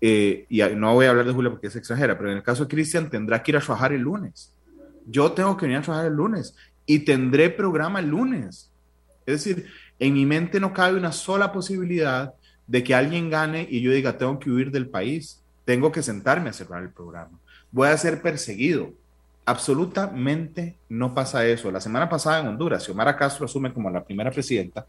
eh, 0.00 0.46
y 0.48 0.60
no 0.74 0.94
voy 0.94 1.06
a 1.06 1.10
hablar 1.10 1.26
de 1.26 1.32
Julia 1.32 1.50
porque 1.50 1.68
es 1.68 1.76
extranjera, 1.76 2.16
pero 2.16 2.30
en 2.30 2.38
el 2.38 2.42
caso 2.42 2.64
de 2.64 2.68
Cristian 2.68 3.08
tendrá 3.08 3.42
que 3.42 3.52
ir 3.52 3.56
a 3.56 3.60
trabajar 3.60 3.92
el 3.92 4.02
lunes. 4.02 4.52
Yo 5.06 5.32
tengo 5.32 5.56
que 5.56 5.66
venir 5.66 5.78
a 5.78 5.82
trabajar 5.82 6.06
el 6.06 6.14
lunes 6.14 6.54
y 6.84 7.00
tendré 7.00 7.50
programa 7.50 8.00
el 8.00 8.08
lunes. 8.08 8.70
Es 9.24 9.44
decir, 9.44 9.66
en 9.98 10.14
mi 10.14 10.26
mente 10.26 10.60
no 10.60 10.72
cabe 10.72 10.96
una 10.96 11.12
sola 11.12 11.52
posibilidad 11.52 12.34
de 12.66 12.84
que 12.84 12.94
alguien 12.94 13.30
gane 13.30 13.66
y 13.68 13.80
yo 13.80 13.92
diga, 13.92 14.18
tengo 14.18 14.38
que 14.38 14.50
huir 14.50 14.70
del 14.70 14.88
país, 14.88 15.42
tengo 15.64 15.90
que 15.92 16.02
sentarme 16.02 16.50
a 16.50 16.52
cerrar 16.52 16.82
el 16.82 16.90
programa. 16.90 17.38
Voy 17.70 17.88
a 17.88 17.96
ser 17.96 18.22
perseguido, 18.22 18.92
Absolutamente 19.48 20.76
no 20.88 21.14
pasa 21.14 21.46
eso. 21.46 21.70
La 21.70 21.80
semana 21.80 22.08
pasada 22.08 22.40
en 22.40 22.48
Honduras, 22.48 22.82
Xiomara 22.82 23.16
Castro 23.16 23.44
asume 23.44 23.72
como 23.72 23.88
la 23.88 24.02
primera 24.02 24.32
presidenta, 24.32 24.84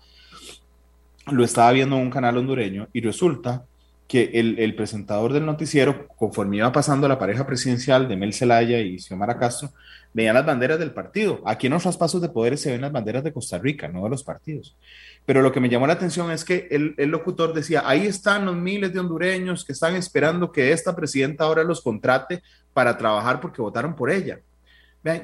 lo 1.27 1.43
estaba 1.43 1.71
viendo 1.71 1.95
en 1.95 2.01
un 2.01 2.09
canal 2.09 2.37
hondureño 2.37 2.87
y 2.91 3.01
resulta 3.01 3.63
que 4.07 4.31
el, 4.35 4.75
presentador 4.75 5.33
del 5.33 5.45
noticiero, 5.45 6.07
conforme 6.07 6.57
iba 6.57 6.71
pasando 6.71 7.07
la 7.07 7.19
pareja 7.19 7.45
presidencial 7.45 8.07
de 8.07 8.15
Mel 8.15 8.33
Zelaya 8.33 8.79
y 8.79 8.99
Xiomara 8.99 9.37
Castro, 9.37 9.71
veían 10.13 10.33
las 10.33 10.45
banderas 10.45 10.79
del 10.79 10.91
partido. 10.91 11.41
Aquí 11.45 11.67
en 11.67 11.73
los 11.73 11.83
traspasos 11.83 12.21
de 12.21 12.29
poderes 12.29 12.61
se 12.61 12.71
ven 12.71 12.81
las 12.81 12.91
banderas 12.91 13.23
de 13.23 13.33
Costa 13.33 13.57
Rica, 13.57 13.89
no 13.89 14.05
de 14.05 14.09
los 14.09 14.23
partidos. 14.23 14.77
Pero 15.25 15.41
lo 15.41 15.51
que 15.51 15.59
me 15.59 15.67
llamó 15.67 15.87
la 15.87 15.93
atención 15.93 16.31
es 16.31 16.45
que 16.45 16.69
el, 16.71 16.95
el 16.97 17.09
locutor 17.09 17.53
decía, 17.53 17.83
ahí 17.85 18.05
están 18.05 18.45
los 18.45 18.55
miles 18.55 18.93
de 18.93 19.01
hondureños 19.01 19.65
que 19.65 19.73
están 19.73 19.95
esperando 19.95 20.53
que 20.53 20.71
esta 20.71 20.95
presidenta 20.95 21.43
ahora 21.43 21.63
los 21.65 21.81
contrate 21.81 22.41
para 22.73 22.97
trabajar 22.97 23.41
porque 23.41 23.61
votaron 23.61 23.93
por 23.93 24.09
ella. 24.09 24.39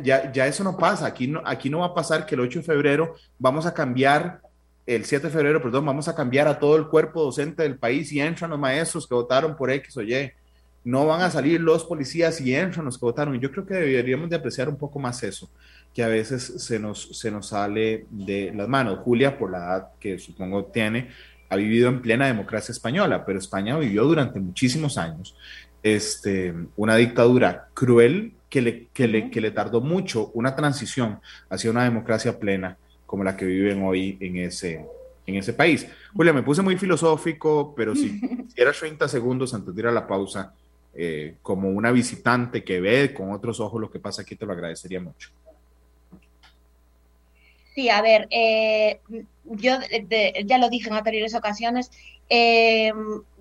ya, 0.03 0.29
ya 0.31 0.45
eso 0.45 0.63
no 0.65 0.75
pasa. 0.75 1.05
Aquí 1.05 1.27
no, 1.27 1.41
aquí 1.45 1.69
no 1.69 1.79
va 1.79 1.87
a 1.87 1.93
pasar 1.95 2.25
que 2.25 2.35
el 2.35 2.41
8 2.41 2.59
de 2.59 2.65
febrero 2.65 3.15
vamos 3.39 3.65
a 3.65 3.73
cambiar, 3.73 4.41
el 4.85 5.05
7 5.05 5.27
de 5.27 5.33
febrero, 5.33 5.61
perdón, 5.61 5.85
vamos 5.85 6.07
a 6.07 6.15
cambiar 6.15 6.47
a 6.47 6.59
todo 6.59 6.75
el 6.75 6.87
cuerpo 6.87 7.23
docente 7.23 7.63
del 7.63 7.77
país 7.77 8.11
y 8.11 8.19
entran 8.19 8.49
los 8.49 8.59
maestros 8.59 9.07
que 9.07 9.15
votaron 9.15 9.55
por 9.55 9.71
X 9.71 9.95
o 9.97 10.01
Y. 10.01 10.31
No 10.83 11.05
van 11.05 11.21
a 11.21 11.31
salir 11.31 11.61
los 11.61 11.85
policías 11.85 12.41
y 12.41 12.53
entran 12.53 12.85
los 12.85 12.97
que 12.97 13.05
votaron. 13.05 13.39
Yo 13.39 13.51
creo 13.51 13.65
que 13.65 13.75
deberíamos 13.75 14.29
de 14.29 14.35
apreciar 14.35 14.67
un 14.67 14.75
poco 14.75 14.99
más 14.99 15.23
eso, 15.23 15.49
que 15.93 16.03
a 16.03 16.09
veces 16.09 16.43
se 16.57 16.79
nos, 16.79 17.17
se 17.17 17.31
nos 17.31 17.47
sale 17.47 18.05
de 18.09 18.51
las 18.53 18.67
manos. 18.67 18.99
Julia, 18.99 19.37
por 19.37 19.51
la 19.51 19.59
edad 19.59 19.87
que 19.99 20.19
supongo 20.19 20.65
tiene, 20.65 21.09
ha 21.49 21.55
vivido 21.55 21.87
en 21.87 22.01
plena 22.01 22.27
democracia 22.27 22.73
española, 22.73 23.25
pero 23.25 23.39
España 23.39 23.77
vivió 23.77 24.03
durante 24.03 24.39
muchísimos 24.39 24.97
años 24.97 25.35
este, 25.83 26.53
una 26.75 26.95
dictadura 26.95 27.67
cruel 27.73 28.33
que 28.49 28.61
le, 28.61 28.87
que, 28.93 29.07
le, 29.07 29.29
que 29.29 29.41
le 29.41 29.51
tardó 29.51 29.79
mucho 29.81 30.31
una 30.33 30.55
transición 30.55 31.19
hacia 31.49 31.71
una 31.71 31.83
democracia 31.83 32.39
plena 32.39 32.77
como 33.13 33.23
la 33.23 33.37
que 33.37 33.45
viven 33.45 33.83
hoy 33.83 34.17
en 34.21 34.37
ese, 34.37 34.83
en 35.27 35.35
ese 35.35 35.53
país. 35.53 35.85
Julia, 36.15 36.33
me 36.33 36.41
puse 36.41 36.63
muy 36.63 36.77
filosófico, 36.77 37.71
pero 37.77 37.95
si 37.95 38.19
era 38.55 38.71
30 38.73 39.07
segundos 39.07 39.53
antes 39.53 39.75
de 39.75 39.81
ir 39.81 39.85
a 39.85 39.91
la 39.91 40.07
pausa, 40.07 40.55
eh, 40.95 41.35
como 41.43 41.69
una 41.69 41.91
visitante 41.91 42.63
que 42.63 42.81
ve 42.81 43.13
con 43.13 43.31
otros 43.31 43.59
ojos 43.59 43.79
lo 43.79 43.91
que 43.91 43.99
pasa 43.99 44.23
aquí, 44.23 44.35
te 44.35 44.47
lo 44.47 44.53
agradecería 44.53 44.99
mucho. 44.99 45.29
Sí, 47.75 47.87
a 47.91 48.01
ver, 48.01 48.27
eh, 48.31 48.99
yo 49.45 49.75
ya 50.43 50.57
lo 50.57 50.69
dije 50.71 50.89
en 50.89 50.95
anteriores 50.95 51.35
ocasiones, 51.35 51.91
eh, 52.29 52.91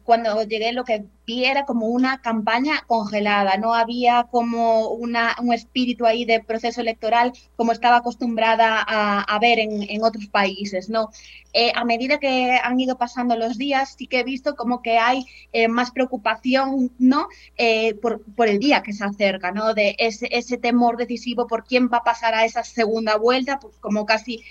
cuando 0.04 0.42
llegué 0.42 0.74
lo 0.74 0.84
que 0.84 1.04
vi 1.26 1.44
era 1.44 1.64
como 1.64 1.86
una 1.86 2.20
campaña 2.20 2.82
congelada, 2.86 3.56
no 3.56 3.74
había 3.74 4.24
como 4.30 4.88
una, 4.88 5.36
un 5.40 5.52
espíritu 5.52 6.06
ahí 6.06 6.24
de 6.24 6.42
proceso 6.42 6.80
electoral 6.80 7.32
como 7.56 7.72
estaba 7.72 7.98
acostumbrada 7.98 8.82
a, 8.82 9.38
ver 9.38 9.58
en, 9.58 10.02
otros 10.02 10.26
países, 10.26 10.88
¿no? 10.88 11.10
Eh, 11.52 11.70
a 11.74 11.84
medida 11.84 12.18
que 12.18 12.58
han 12.62 12.80
ido 12.80 12.96
pasando 12.96 13.36
los 13.36 13.58
días, 13.58 13.94
sí 13.98 14.06
que 14.06 14.20
he 14.20 14.24
visto 14.24 14.56
como 14.56 14.80
que 14.80 14.98
hay 14.98 15.26
eh, 15.52 15.68
más 15.68 15.90
preocupación, 15.90 16.92
¿no? 16.98 17.28
Eh, 17.56 17.94
por, 17.94 18.22
por, 18.34 18.48
el 18.48 18.58
día 18.58 18.82
que 18.82 18.92
se 18.92 19.04
acerca, 19.04 19.52
¿no? 19.52 19.74
De 19.74 19.94
ese, 19.98 20.28
ese, 20.30 20.56
temor 20.56 20.96
decisivo 20.96 21.46
por 21.46 21.64
quién 21.64 21.88
va 21.92 21.98
a 21.98 22.04
pasar 22.04 22.34
a 22.34 22.44
esa 22.44 22.64
segunda 22.64 23.16
vuelta, 23.16 23.58
pues 23.60 23.76
como 23.78 24.06
casi 24.06 24.42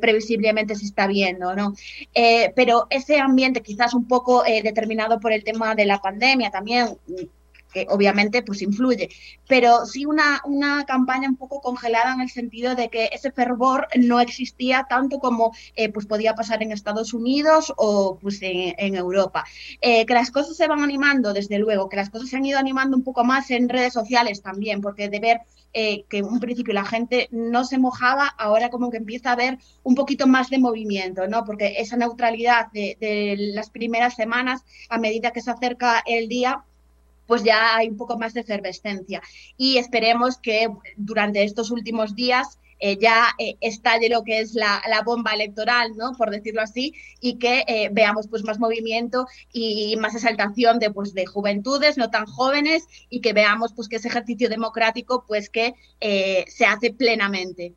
previsiblemente 0.00 0.74
se 0.74 0.84
está 0.84 1.06
viendo, 1.06 1.54
¿no? 1.54 1.74
pero 2.54 2.86
ese 2.90 3.18
ambiente 3.18 3.62
quizás 3.62 3.94
un 3.94 4.06
poco 4.06 4.42
determinado 4.42 5.20
por 5.20 5.32
el 5.32 5.42
tema 5.42 5.74
de 5.74 5.86
la 5.86 6.00
pandemia 6.00 6.09
también, 6.50 6.96
que 7.72 7.86
obviamente 7.88 8.42
pues 8.42 8.62
influye, 8.62 9.08
pero 9.48 9.86
sí 9.86 10.04
una, 10.04 10.40
una 10.44 10.84
campaña 10.84 11.28
un 11.28 11.36
poco 11.36 11.60
congelada 11.60 12.12
en 12.14 12.20
el 12.20 12.30
sentido 12.30 12.74
de 12.74 12.88
que 12.88 13.10
ese 13.12 13.30
fervor 13.30 13.88
no 13.96 14.20
existía 14.20 14.86
tanto 14.88 15.18
como 15.18 15.52
eh, 15.76 15.88
pues 15.90 16.06
podía 16.06 16.34
pasar 16.34 16.62
en 16.62 16.72
Estados 16.72 17.14
Unidos 17.14 17.72
o 17.76 18.18
pues 18.20 18.38
en, 18.42 18.96
Europa. 18.96 19.44
Eh, 19.80 20.04
que 20.04 20.14
las 20.14 20.30
cosas 20.30 20.56
se 20.56 20.66
van 20.66 20.82
animando, 20.82 21.32
desde 21.32 21.58
luego, 21.58 21.88
que 21.88 21.96
las 21.96 22.10
cosas 22.10 22.28
se 22.28 22.36
han 22.36 22.44
ido 22.44 22.58
animando 22.58 22.96
un 22.96 23.04
poco 23.04 23.24
más 23.24 23.50
en 23.50 23.68
redes 23.68 23.92
sociales 23.92 24.42
también, 24.42 24.80
porque 24.80 25.08
de 25.08 25.20
ver 25.20 25.40
eh, 25.72 26.04
que 26.08 26.18
en 26.18 26.26
un 26.26 26.40
principio 26.40 26.74
la 26.74 26.84
gente 26.84 27.28
no 27.30 27.64
se 27.64 27.78
mojaba, 27.78 28.26
ahora 28.26 28.70
como 28.70 28.90
que 28.90 28.96
empieza 28.96 29.30
a 29.30 29.32
haber 29.34 29.58
un 29.82 29.94
poquito 29.94 30.26
más 30.26 30.50
de 30.50 30.58
movimiento, 30.58 31.26
¿no? 31.28 31.44
Porque 31.44 31.74
esa 31.78 31.96
neutralidad 31.96 32.70
de, 32.72 32.96
de 33.00 33.36
las 33.54 33.70
primeras 33.70 34.14
semanas, 34.14 34.62
a 34.88 34.98
medida 34.98 35.32
que 35.32 35.40
se 35.40 35.50
acerca 35.50 36.02
el 36.06 36.28
día, 36.28 36.64
pues 37.26 37.44
ya 37.44 37.76
hay 37.76 37.88
un 37.88 37.96
poco 37.96 38.18
más 38.18 38.34
de 38.34 38.40
efervescencia. 38.40 39.22
Y 39.56 39.78
esperemos 39.78 40.38
que 40.38 40.68
durante 40.96 41.44
estos 41.44 41.70
últimos 41.70 42.16
días 42.16 42.59
eh, 42.80 42.98
ya 42.98 43.34
eh, 43.38 43.56
estalle 43.60 44.08
lo 44.08 44.24
que 44.24 44.40
es 44.40 44.54
la, 44.54 44.80
bomba 45.04 45.32
electoral, 45.32 45.96
¿no? 45.96 46.12
Por 46.12 46.30
decirlo 46.30 46.62
así, 46.62 46.94
y 47.20 47.38
que 47.38 47.64
eh, 47.66 47.90
veamos 47.92 48.26
pues 48.28 48.44
más 48.44 48.58
movimiento 48.58 49.26
y 49.52 49.96
más 49.96 50.14
exaltación 50.14 50.78
de, 50.78 50.90
pues, 50.90 51.14
de 51.14 51.26
juventudes 51.26 51.96
no 51.96 52.10
tan 52.10 52.26
jóvenes 52.26 52.86
y 53.08 53.20
que 53.20 53.32
veamos 53.32 53.72
pues 53.74 53.88
que 53.88 53.96
ese 53.96 54.08
ejercicio 54.08 54.48
democrático 54.48 55.24
pues 55.26 55.48
que 55.48 55.74
se 56.00 56.66
hace 56.66 56.92
plenamente. 56.92 57.74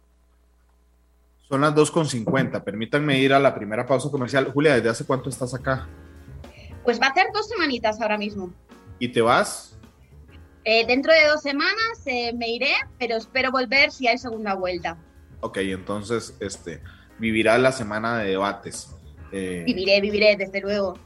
Son 1.50 1.62
las 1.62 1.74
2.50, 1.76 2.64
permítanme 2.64 3.20
ir 3.20 3.34
a 3.34 3.40
la 3.40 3.54
primera 3.54 3.86
pausa 3.86 4.10
comercial. 4.10 4.52
Julia, 4.52 4.76
¿desde 4.76 4.90
hace 4.90 5.06
cuánto 5.06 5.30
estás 5.30 5.54
acá? 5.54 5.88
Pues 6.84 7.00
va 7.00 7.08
a 7.08 7.14
ser 7.14 7.28
dos 7.34 7.48
semanitas 7.48 8.02
ahora 8.02 8.18
mismo. 8.18 8.52
¿Y 9.00 9.10
te 9.10 9.22
vas? 9.22 9.78
Eh, 10.66 10.86
dentro 10.88 11.12
de 11.14 11.28
dos 11.28 11.42
semanas 11.42 12.02
eh, 12.06 12.34
me 12.34 12.50
iré, 12.50 12.74
pero 12.98 13.18
espero 13.18 13.52
volver 13.52 13.92
si 13.92 14.08
hay 14.08 14.18
segunda 14.18 14.56
vuelta. 14.56 14.98
Ok, 15.42 15.58
entonces, 15.58 16.38
este, 16.40 16.82
vivirá 17.20 17.58
la 17.58 17.72
semana 17.72 18.20
de 18.20 18.30
debates. 18.30 18.96
Eh, 19.32 19.64
viviré, 19.66 20.00
viviré, 20.00 20.36
desde 20.38 20.62
luego. 20.62 20.98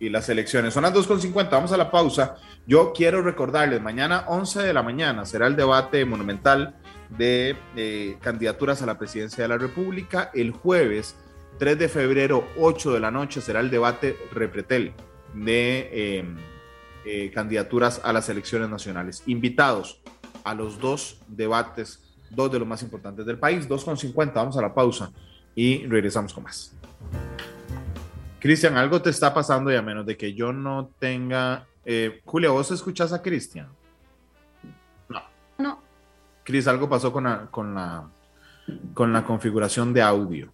Y 0.00 0.08
las 0.08 0.28
elecciones. 0.28 0.74
Son 0.74 0.82
las 0.82 0.92
2.50, 0.92 1.50
vamos 1.50 1.72
a 1.72 1.76
la 1.76 1.90
pausa. 1.90 2.36
Yo 2.66 2.92
quiero 2.92 3.22
recordarles, 3.22 3.80
mañana 3.80 4.24
11 4.26 4.62
de 4.62 4.72
la 4.72 4.82
mañana 4.82 5.24
será 5.24 5.46
el 5.46 5.54
debate 5.54 6.04
monumental 6.04 6.74
de 7.10 8.16
candidaturas 8.20 8.82
a 8.82 8.86
la 8.86 8.98
presidencia 8.98 9.44
de 9.44 9.48
la 9.48 9.58
República. 9.58 10.30
El 10.34 10.50
jueves 10.50 11.14
3 11.58 11.78
de 11.78 11.88
febrero, 11.88 12.48
8 12.58 12.92
de 12.92 13.00
la 13.00 13.10
noche, 13.10 13.40
será 13.40 13.60
el 13.60 13.70
debate 13.70 14.16
Repretel 14.32 14.92
de 15.34 16.18
em, 16.18 16.36
eh, 17.04 17.30
candidaturas 17.32 18.00
a 18.02 18.12
las 18.12 18.28
elecciones 18.28 18.68
nacionales. 18.68 19.22
Invitados 19.26 20.00
a 20.42 20.54
los 20.54 20.78
dos 20.78 21.20
debates, 21.28 22.02
dos 22.30 22.50
de 22.50 22.58
los 22.58 22.68
más 22.68 22.82
importantes 22.82 23.26
del 23.26 23.38
país, 23.38 23.68
2.50, 23.68 24.32
vamos 24.34 24.56
a 24.56 24.62
la 24.62 24.74
pausa 24.74 25.10
y 25.54 25.86
regresamos 25.86 26.32
con 26.32 26.44
más. 26.44 26.72
Cristian, 28.40 28.76
algo 28.76 29.00
te 29.00 29.10
está 29.10 29.32
pasando 29.32 29.72
y 29.72 29.76
a 29.76 29.82
menos 29.82 30.04
de 30.04 30.16
que 30.16 30.34
yo 30.34 30.52
no 30.52 30.90
tenga... 30.98 31.66
Eh, 31.84 32.20
Julia, 32.24 32.50
¿vos 32.50 32.70
escuchás 32.70 33.12
a 33.12 33.22
Cristian? 33.22 33.68
No. 35.08 35.22
No. 35.58 35.80
Cris, 36.42 36.66
algo 36.66 36.88
pasó 36.88 37.12
con 37.12 37.24
la, 37.24 37.46
con 37.50 37.74
la, 37.74 38.08
con 38.92 39.12
la 39.12 39.24
configuración 39.24 39.94
de 39.94 40.02
audio. 40.02 40.52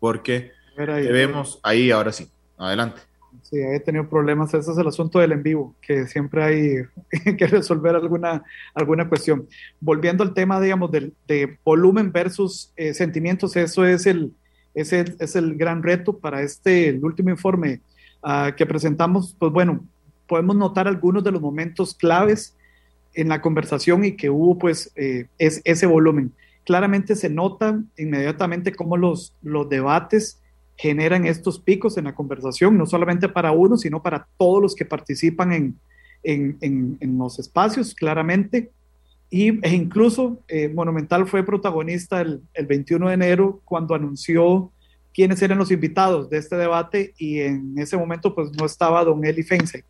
Porque 0.00 0.52
vemos 0.76 1.60
ahí, 1.62 1.92
ahora 1.92 2.10
sí. 2.10 2.28
Adelante. 2.58 3.11
Sí, 3.52 3.58
he 3.60 3.80
tenido 3.80 4.08
problemas. 4.08 4.54
Ese 4.54 4.72
es 4.72 4.78
el 4.78 4.86
asunto 4.86 5.18
del 5.18 5.32
en 5.32 5.42
vivo, 5.42 5.76
que 5.82 6.06
siempre 6.06 6.42
hay 6.42 7.34
que 7.36 7.46
resolver 7.46 7.94
alguna, 7.94 8.42
alguna 8.72 9.06
cuestión. 9.10 9.46
Volviendo 9.78 10.24
al 10.24 10.32
tema, 10.32 10.58
digamos, 10.58 10.90
del, 10.90 11.12
de 11.28 11.58
volumen 11.62 12.12
versus 12.12 12.72
eh, 12.76 12.94
sentimientos, 12.94 13.54
eso 13.56 13.84
es 13.84 14.06
el, 14.06 14.32
es 14.72 14.94
el, 14.94 15.16
es 15.20 15.36
el 15.36 15.56
gran 15.56 15.82
reto 15.82 16.16
para 16.16 16.40
este, 16.40 16.88
el 16.88 17.04
último 17.04 17.28
informe 17.28 17.82
uh, 18.22 18.54
que 18.56 18.64
presentamos. 18.64 19.36
Pues 19.38 19.52
bueno, 19.52 19.84
podemos 20.26 20.56
notar 20.56 20.88
algunos 20.88 21.22
de 21.22 21.32
los 21.32 21.42
momentos 21.42 21.94
claves 21.94 22.56
en 23.12 23.28
la 23.28 23.42
conversación 23.42 24.06
y 24.06 24.12
que 24.12 24.30
hubo 24.30 24.58
pues 24.58 24.90
eh, 24.96 25.26
es, 25.36 25.60
ese 25.64 25.84
volumen. 25.84 26.32
Claramente 26.64 27.16
se 27.16 27.28
nota 27.28 27.82
inmediatamente 27.98 28.74
cómo 28.74 28.96
los, 28.96 29.36
los 29.42 29.68
debates 29.68 30.41
generan 30.76 31.26
estos 31.26 31.60
picos 31.60 31.96
en 31.96 32.04
la 32.04 32.14
conversación, 32.14 32.76
no 32.76 32.86
solamente 32.86 33.28
para 33.28 33.52
uno, 33.52 33.76
sino 33.76 34.02
para 34.02 34.26
todos 34.36 34.62
los 34.62 34.74
que 34.74 34.84
participan 34.84 35.52
en, 35.52 35.78
en, 36.22 36.96
en, 37.00 37.18
los 37.18 37.38
espacios, 37.38 37.94
claramente. 37.94 38.70
Y, 39.30 39.64
e 39.64 39.74
incluso 39.74 40.40
eh, 40.48 40.68
Monumental 40.68 41.26
fue 41.26 41.44
protagonista 41.44 42.20
el, 42.20 42.42
el, 42.54 42.66
21 42.66 43.08
de 43.08 43.14
enero 43.14 43.62
cuando 43.64 43.94
anunció 43.94 44.70
quiénes 45.14 45.40
eran 45.42 45.58
los 45.58 45.70
invitados 45.70 46.28
de 46.28 46.38
este 46.38 46.56
debate 46.56 47.14
y 47.16 47.40
en 47.40 47.74
ese 47.78 47.96
momento 47.96 48.34
pues 48.34 48.50
no 48.58 48.66
estaba 48.66 49.04
don 49.04 49.24
Eli 49.24 49.42
Feinsek. 49.42 49.84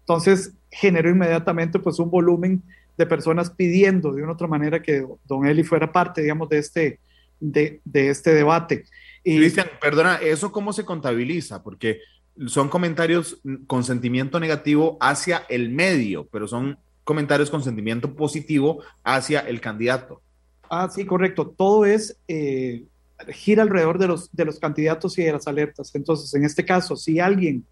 Entonces 0.00 0.52
generó 0.70 1.10
inmediatamente 1.10 1.78
pues 1.78 1.98
un 1.98 2.10
volumen 2.10 2.62
de 2.96 3.06
personas 3.06 3.50
pidiendo 3.50 4.12
de 4.12 4.22
una 4.22 4.32
otra 4.32 4.46
manera 4.46 4.80
que 4.82 5.04
don 5.24 5.46
Eli 5.46 5.64
fuera 5.64 5.90
parte, 5.90 6.22
digamos, 6.22 6.48
de 6.48 6.58
este, 6.58 7.00
de, 7.40 7.80
de 7.84 8.10
este 8.10 8.32
debate. 8.34 8.84
Cristian, 9.24 9.68
perdona, 9.80 10.16
¿eso 10.16 10.52
cómo 10.52 10.72
se 10.72 10.84
contabiliza? 10.84 11.62
Porque 11.62 12.00
son 12.46 12.68
comentarios 12.68 13.40
con 13.66 13.84
sentimiento 13.84 14.38
negativo 14.38 14.98
hacia 15.00 15.44
el 15.48 15.70
medio, 15.70 16.28
pero 16.30 16.46
son 16.46 16.78
comentarios 17.04 17.50
con 17.50 17.62
sentimiento 17.62 18.14
positivo 18.14 18.82
hacia 19.02 19.40
el 19.40 19.60
candidato. 19.60 20.20
Ah, 20.68 20.88
sí, 20.90 21.04
correcto. 21.06 21.54
Todo 21.56 21.84
es, 21.84 22.18
eh, 22.28 22.84
gira 23.28 23.62
alrededor 23.62 23.98
de 23.98 24.08
los, 24.08 24.30
de 24.32 24.44
los 24.44 24.58
candidatos 24.58 25.18
y 25.18 25.22
de 25.22 25.32
las 25.32 25.46
alertas. 25.46 25.94
Entonces, 25.94 26.32
en 26.34 26.44
este 26.44 26.64
caso, 26.64 26.96
si 26.96 27.20
alguien 27.20 27.64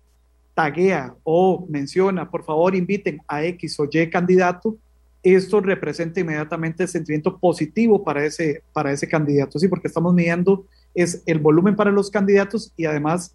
taguea 0.55 1.15
o 1.25 1.67
menciona, 1.69 2.31
por 2.31 2.45
favor 2.45 2.75
inviten 2.75 3.21
a 3.27 3.45
X 3.45 3.81
o 3.81 3.89
Y 3.91 4.11
candidato, 4.11 4.77
esto 5.23 5.61
representa 5.61 6.21
inmediatamente 6.21 6.83
el 6.83 6.89
sentimiento 6.89 7.39
positivo 7.39 8.03
para 8.03 8.25
ese, 8.25 8.63
para 8.73 8.93
ese 8.93 9.09
candidato, 9.09 9.59
sí, 9.59 9.69
porque 9.69 9.89
estamos 9.89 10.13
midiendo 10.13 10.67
es 10.95 11.23
el 11.27 11.39
volumen 11.39 11.77
para 11.77 11.91
los 11.91 12.11
candidatos 12.11 12.73
y 12.77 12.87
además 12.87 13.35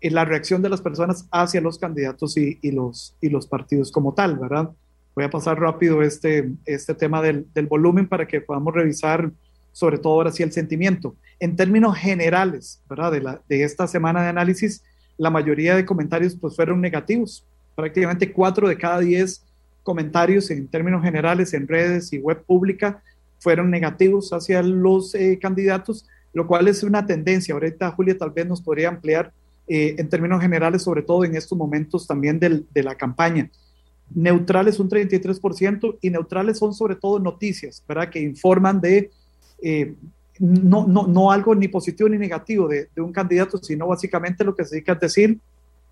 eh, 0.00 0.10
la 0.10 0.24
reacción 0.24 0.62
de 0.62 0.68
las 0.68 0.80
personas 0.80 1.26
hacia 1.30 1.60
los 1.60 1.78
candidatos 1.78 2.36
y, 2.36 2.58
los, 2.70 3.16
y 3.20 3.28
los 3.28 3.46
partidos 3.46 3.90
como 3.92 4.14
tal, 4.14 4.38
¿verdad? 4.38 4.70
Voy 5.14 5.24
a 5.24 5.30
pasar 5.30 5.60
rápido 5.60 6.02
este, 6.02 6.50
este 6.64 6.94
tema 6.94 7.22
del, 7.22 7.46
del 7.54 7.66
volumen 7.66 8.08
para 8.08 8.26
que 8.26 8.40
podamos 8.40 8.74
revisar 8.74 9.30
sobre 9.74 9.98
todo 9.98 10.14
ahora 10.14 10.30
sí 10.30 10.42
el 10.42 10.52
sentimiento. 10.52 11.16
En 11.40 11.56
términos 11.56 11.96
generales, 11.96 12.80
¿verdad? 12.88 13.12
De, 13.12 13.20
la, 13.20 13.42
de 13.48 13.64
esta 13.64 13.86
semana 13.86 14.22
de 14.22 14.28
análisis, 14.28 14.82
la 15.18 15.30
mayoría 15.30 15.74
de 15.74 15.84
comentarios 15.84 16.36
pues 16.36 16.54
fueron 16.56 16.80
negativos. 16.80 17.44
Prácticamente 17.74 18.32
cuatro 18.32 18.68
de 18.68 18.78
cada 18.78 19.00
diez 19.00 19.44
comentarios 19.82 20.50
en 20.50 20.68
términos 20.68 21.02
generales 21.02 21.52
en 21.54 21.68
redes 21.68 22.12
y 22.12 22.18
web 22.18 22.42
pública 22.44 23.02
fueron 23.40 23.70
negativos 23.70 24.32
hacia 24.32 24.62
los 24.62 25.14
eh, 25.14 25.38
candidatos, 25.40 26.06
lo 26.34 26.46
cual 26.46 26.68
es 26.68 26.82
una 26.82 27.06
tendencia. 27.06 27.54
Ahorita 27.54 27.90
Julia 27.92 28.18
tal 28.18 28.30
vez 28.30 28.46
nos 28.46 28.60
podría 28.60 28.88
ampliar 28.88 29.32
eh, 29.66 29.94
en 29.96 30.08
términos 30.08 30.42
generales, 30.42 30.82
sobre 30.82 31.02
todo 31.02 31.24
en 31.24 31.36
estos 31.36 31.56
momentos 31.56 32.06
también 32.06 32.38
del, 32.38 32.66
de 32.74 32.82
la 32.82 32.96
campaña. 32.96 33.50
Neutrales 34.14 34.78
un 34.78 34.90
33% 34.90 35.98
y 36.02 36.10
neutrales 36.10 36.58
son 36.58 36.74
sobre 36.74 36.96
todo 36.96 37.18
noticias, 37.18 37.82
¿verdad? 37.88 38.10
Que 38.10 38.20
informan 38.20 38.80
de 38.80 39.10
eh, 39.62 39.94
no, 40.38 40.86
no, 40.86 41.06
no 41.06 41.30
algo 41.30 41.54
ni 41.54 41.68
positivo 41.68 42.08
ni 42.08 42.18
negativo 42.18 42.68
de, 42.68 42.88
de, 42.94 43.00
un 43.00 43.12
candidato, 43.12 43.58
sino 43.58 43.86
básicamente 43.86 44.44
lo 44.44 44.54
que 44.54 44.64
se 44.64 44.76
dedica 44.76 44.92
a 44.92 44.96
decir, 44.96 45.38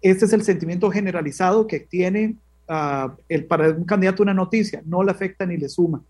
este 0.03 0.25
es 0.25 0.33
el 0.33 0.43
sentimiento 0.43 0.91
generalizado 0.91 1.67
que 1.67 1.81
tiene 1.81 2.35
uh, 2.69 3.11
el, 3.29 3.45
para 3.47 3.71
un 3.71 3.85
candidato 3.85 4.23
una 4.23 4.35
noticia, 4.35 4.83
no 4.85 5.03
le 5.03 5.13
afecta 5.13 5.47
ni 5.47 5.57
le 5.57 5.69
suma. 5.69 6.03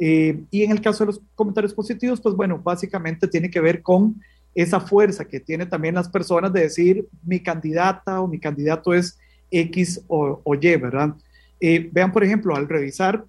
Eh, 0.00 0.40
y 0.50 0.62
en 0.62 0.70
el 0.70 0.80
caso 0.80 1.04
de 1.04 1.12
los 1.12 1.20
comentarios 1.34 1.74
positivos, 1.74 2.20
pues 2.20 2.34
bueno, 2.34 2.60
básicamente 2.62 3.26
tiene 3.26 3.50
que 3.50 3.60
ver 3.60 3.82
con 3.82 4.20
esa 4.54 4.80
fuerza 4.80 5.24
que 5.24 5.40
tiene 5.40 5.66
también 5.66 5.94
las 5.94 6.08
personas 6.08 6.52
de 6.52 6.62
decir 6.62 7.06
mi 7.24 7.40
candidata 7.40 8.20
o 8.20 8.28
mi 8.28 8.38
candidato 8.38 8.94
es 8.94 9.18
X 9.50 10.02
o, 10.08 10.40
o 10.42 10.54
Y, 10.54 10.76
¿verdad? 10.76 11.14
Eh, 11.60 11.88
vean, 11.92 12.12
por 12.12 12.24
ejemplo, 12.24 12.54
al 12.54 12.68
revisar 12.68 13.24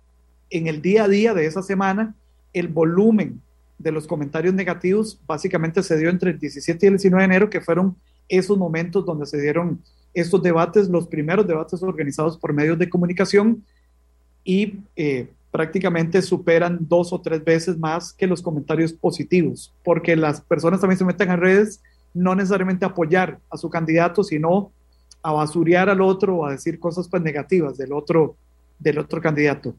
en 0.49 0.67
el 0.67 0.82
día 0.82 1.03
a 1.03 1.07
día 1.07 1.34
de 1.34 1.45
esa 1.45 1.61
semana, 1.61 2.15
el 2.53 2.67
volumen 2.67 3.41
de 3.78 3.91
los 3.91 4.07
comentarios 4.07 4.53
negativos 4.53 5.20
básicamente 5.26 5.82
se 5.84 5.97
dio 5.97 6.09
entre 6.09 6.32
el 6.32 6.39
17 6.39 6.86
y 6.86 6.88
el 6.88 6.93
19 6.95 7.22
de 7.22 7.26
enero, 7.26 7.49
que 7.49 7.61
fueron 7.61 7.95
esos 8.28 8.57
momentos 8.57 9.05
donde 9.05 9.26
se 9.26 9.39
dieron 9.41 9.82
estos 10.13 10.41
debates, 10.41 10.89
los 10.89 11.07
primeros 11.07 11.47
debates 11.47 11.82
organizados 11.82 12.38
por 12.38 12.53
medios 12.53 12.78
de 12.78 12.89
comunicación 12.89 13.63
y 14.43 14.80
eh, 14.95 15.30
prácticamente 15.52 16.22
superan 16.22 16.78
dos 16.82 17.12
o 17.12 17.22
tres 17.22 17.43
veces 17.43 17.78
más 17.78 18.14
que 18.14 18.28
los 18.28 18.41
comentarios 18.41 18.93
positivos, 18.93 19.74
porque 19.84 20.16
las 20.16 20.41
personas 20.41 20.80
también 20.80 20.97
se 20.97 21.06
meten 21.06 21.32
en 21.32 21.39
redes 21.39 21.82
no 22.14 22.36
necesariamente 22.36 22.86
a 22.86 22.89
apoyar 22.89 23.39
a 23.50 23.58
su 23.58 23.70
candidato, 23.70 24.24
sino 24.24 24.72
a 25.22 25.32
basurear 25.34 25.89
al 25.89 26.02
otro 26.02 26.38
o 26.38 26.45
a 26.45 26.52
decir 26.52 26.80
cosas 26.80 27.08
pues 27.08 27.22
negativas 27.22 27.78
del 27.78 27.93
otro, 27.93 28.36
del 28.80 29.00
otro 29.00 29.22
candidato. 29.22 29.76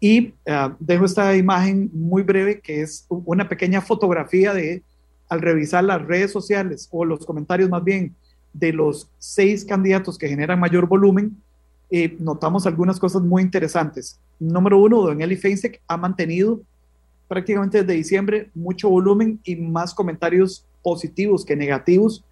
Y 0.00 0.34
uh, 0.46 0.74
dejo 0.78 1.04
esta 1.04 1.34
imagen 1.36 1.90
muy 1.92 2.22
breve 2.22 2.60
que 2.60 2.82
es 2.82 3.06
una 3.08 3.48
pequeña 3.48 3.80
fotografía 3.80 4.52
de, 4.52 4.82
al 5.28 5.40
revisar 5.40 5.84
las 5.84 6.02
redes 6.02 6.32
sociales 6.32 6.88
o 6.90 7.04
los 7.04 7.24
comentarios 7.24 7.70
más 7.70 7.84
bien 7.84 8.14
de 8.52 8.72
los 8.72 9.08
seis 9.18 9.64
candidatos 9.64 10.18
que 10.18 10.28
generan 10.28 10.60
mayor 10.60 10.86
volumen, 10.86 11.36
eh, 11.94 12.16
notamos 12.18 12.66
algunas 12.66 12.98
cosas 12.98 13.20
muy 13.20 13.42
interesantes. 13.42 14.18
Número 14.40 14.78
uno, 14.78 15.02
don 15.02 15.20
Eli 15.20 15.36
Feinsek 15.36 15.82
ha 15.86 15.98
mantenido 15.98 16.62
prácticamente 17.28 17.82
desde 17.82 17.92
diciembre 17.92 18.50
mucho 18.54 18.88
volumen 18.88 19.38
y 19.44 19.56
más 19.56 19.92
comentarios 19.92 20.64
positivos 20.82 21.44
que 21.44 21.54
negativos 21.54 22.24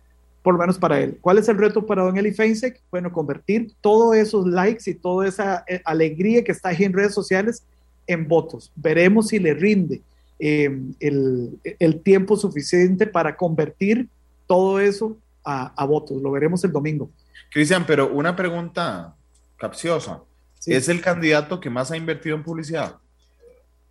por 0.42 0.54
lo 0.54 0.60
menos 0.60 0.78
para 0.78 0.98
él. 0.98 1.18
¿Cuál 1.20 1.36
es 1.36 1.48
el 1.50 1.58
reto 1.58 1.84
para 1.84 2.02
Don 2.02 2.16
Eli 2.16 2.32
Feinsek? 2.32 2.80
Bueno, 2.90 3.12
convertir 3.12 3.72
todos 3.82 4.16
esos 4.16 4.46
likes 4.46 4.90
y 4.90 4.94
toda 4.94 5.28
esa 5.28 5.62
eh, 5.68 5.82
alegría 5.84 6.42
que 6.42 6.52
está 6.52 6.70
ahí 6.70 6.84
en 6.84 6.94
redes 6.94 7.12
sociales 7.12 7.62
en 8.06 8.26
votos. 8.26 8.72
Veremos 8.74 9.28
si 9.28 9.38
le 9.38 9.52
rinde 9.52 10.00
eh, 10.38 10.74
el, 11.00 11.60
el, 11.78 12.00
tiempo 12.00 12.38
suficiente 12.38 13.06
para 13.06 13.36
convertir 13.36 14.08
todo 14.46 14.80
eso 14.80 15.18
a, 15.44 15.74
a 15.76 15.84
votos. 15.84 16.22
Lo 16.22 16.30
veremos 16.30 16.64
el 16.64 16.72
domingo. 16.72 17.10
Cristian, 17.50 17.84
pero 17.86 18.10
una 18.10 18.34
pregunta 18.34 19.14
capciosa. 19.60 20.22
Sí. 20.58 20.72
¿Es 20.72 20.88
el 20.88 21.00
candidato 21.00 21.60
que 21.60 21.70
más 21.70 21.90
ha 21.90 21.96
invertido 21.96 22.34
en 22.34 22.42
publicidad? 22.42 22.96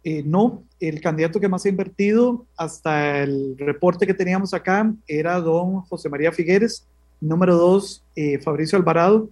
Eh, 0.04 0.24
no, 0.26 0.64
el 0.80 1.02
candidato 1.02 1.40
que 1.40 1.48
más 1.48 1.66
ha 1.66 1.70
invertido 1.70 2.46
hasta 2.58 3.22
el 3.22 3.56
reporte 3.58 4.08
que 4.08 4.14
teníamos 4.14 4.54
acá 4.54 4.92
era 5.08 5.40
don 5.40 5.82
José 5.82 6.10
María 6.10 6.32
Figueres, 6.32 6.88
número 7.20 7.56
dos, 7.56 8.04
eh, 8.16 8.40
Fabricio 8.40 8.78
Alvarado 8.78 9.30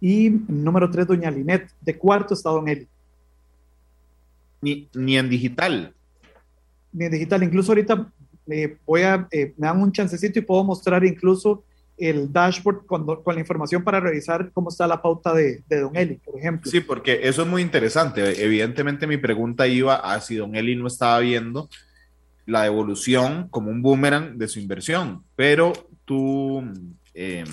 y 0.00 0.30
número 0.48 0.90
tres, 0.90 1.06
doña 1.06 1.30
Linet. 1.30 1.70
De 1.80 1.96
cuarto 1.96 2.34
está 2.34 2.50
don 2.50 2.68
Eli. 2.68 2.88
Ni, 4.60 4.88
ni 4.94 5.16
en 5.16 5.30
digital. 5.30 5.94
ni 6.92 7.08
digital. 7.08 7.42
Incluso 7.42 7.72
ahorita 7.72 8.10
eh, 8.48 8.76
voy 8.84 9.02
a, 9.02 9.28
me 9.30 9.54
dan 9.56 9.80
un 9.80 9.92
chancecito 9.92 10.38
y 10.38 10.42
puedo 10.42 10.64
mostrar 10.64 11.04
incluso 11.04 11.62
el 12.00 12.32
dashboard 12.32 12.86
con, 12.86 13.06
la 13.06 13.40
información 13.40 13.84
para 13.84 14.00
revisar 14.00 14.50
cómo 14.52 14.70
está 14.70 14.86
la 14.86 15.02
pauta 15.02 15.34
de, 15.34 15.62
Don 15.68 15.94
Eli, 15.94 16.16
por 16.16 16.38
ejemplo. 16.38 16.70
Sí, 16.70 16.80
porque 16.80 17.20
eso 17.24 17.42
es 17.42 17.48
muy 17.48 17.60
interesante. 17.60 18.42
Evidentemente 18.42 19.06
mi 19.06 19.18
pregunta 19.18 19.66
iba 19.66 19.96
a 19.96 20.18
si 20.20 20.36
Don 20.36 20.56
Eli 20.56 20.76
no 20.76 20.86
estaba 20.86 21.18
viendo 21.20 21.68
la 22.46 22.62
devolución 22.62 23.48
como 23.50 23.70
un 23.70 23.82
boomerang 23.82 24.38
de 24.38 24.48
su 24.48 24.60
inversión, 24.60 25.22
pero 25.36 25.74
tu, 26.06 26.64
eh, 27.12 27.44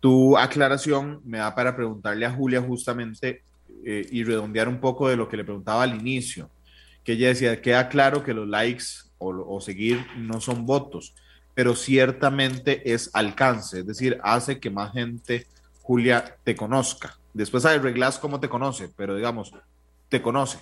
tu 0.00 0.38
aclaración 0.38 1.20
me 1.24 1.38
da 1.38 1.54
para 1.54 1.76
preguntarle 1.76 2.24
a 2.24 2.32
Julia 2.32 2.62
justamente 2.62 3.42
eh, 3.84 4.06
y 4.10 4.24
redondear 4.24 4.66
un 4.66 4.80
poco 4.80 5.08
de 5.08 5.16
lo 5.16 5.28
que 5.28 5.36
le 5.36 5.44
preguntaba 5.44 5.82
al 5.82 5.94
inicio, 5.94 6.50
que 7.04 7.12
ella 7.12 7.28
decía, 7.28 7.60
queda 7.60 7.90
claro 7.90 8.24
que 8.24 8.32
los 8.32 8.48
likes 8.48 8.84
o 9.18 9.60
seguir 9.62 10.04
no 10.18 10.42
son 10.42 10.66
votos 10.66 11.14
pero 11.56 11.74
ciertamente 11.74 12.92
es 12.92 13.08
alcance, 13.14 13.80
es 13.80 13.86
decir, 13.86 14.20
hace 14.22 14.60
que 14.60 14.68
más 14.68 14.92
gente, 14.92 15.46
Julia, 15.80 16.36
te 16.44 16.54
conozca. 16.54 17.18
Después 17.32 17.64
arreglas 17.64 18.18
cómo 18.18 18.40
te 18.40 18.50
conoce, 18.50 18.90
pero 18.94 19.16
digamos, 19.16 19.52
te 20.10 20.20
conoce. 20.20 20.58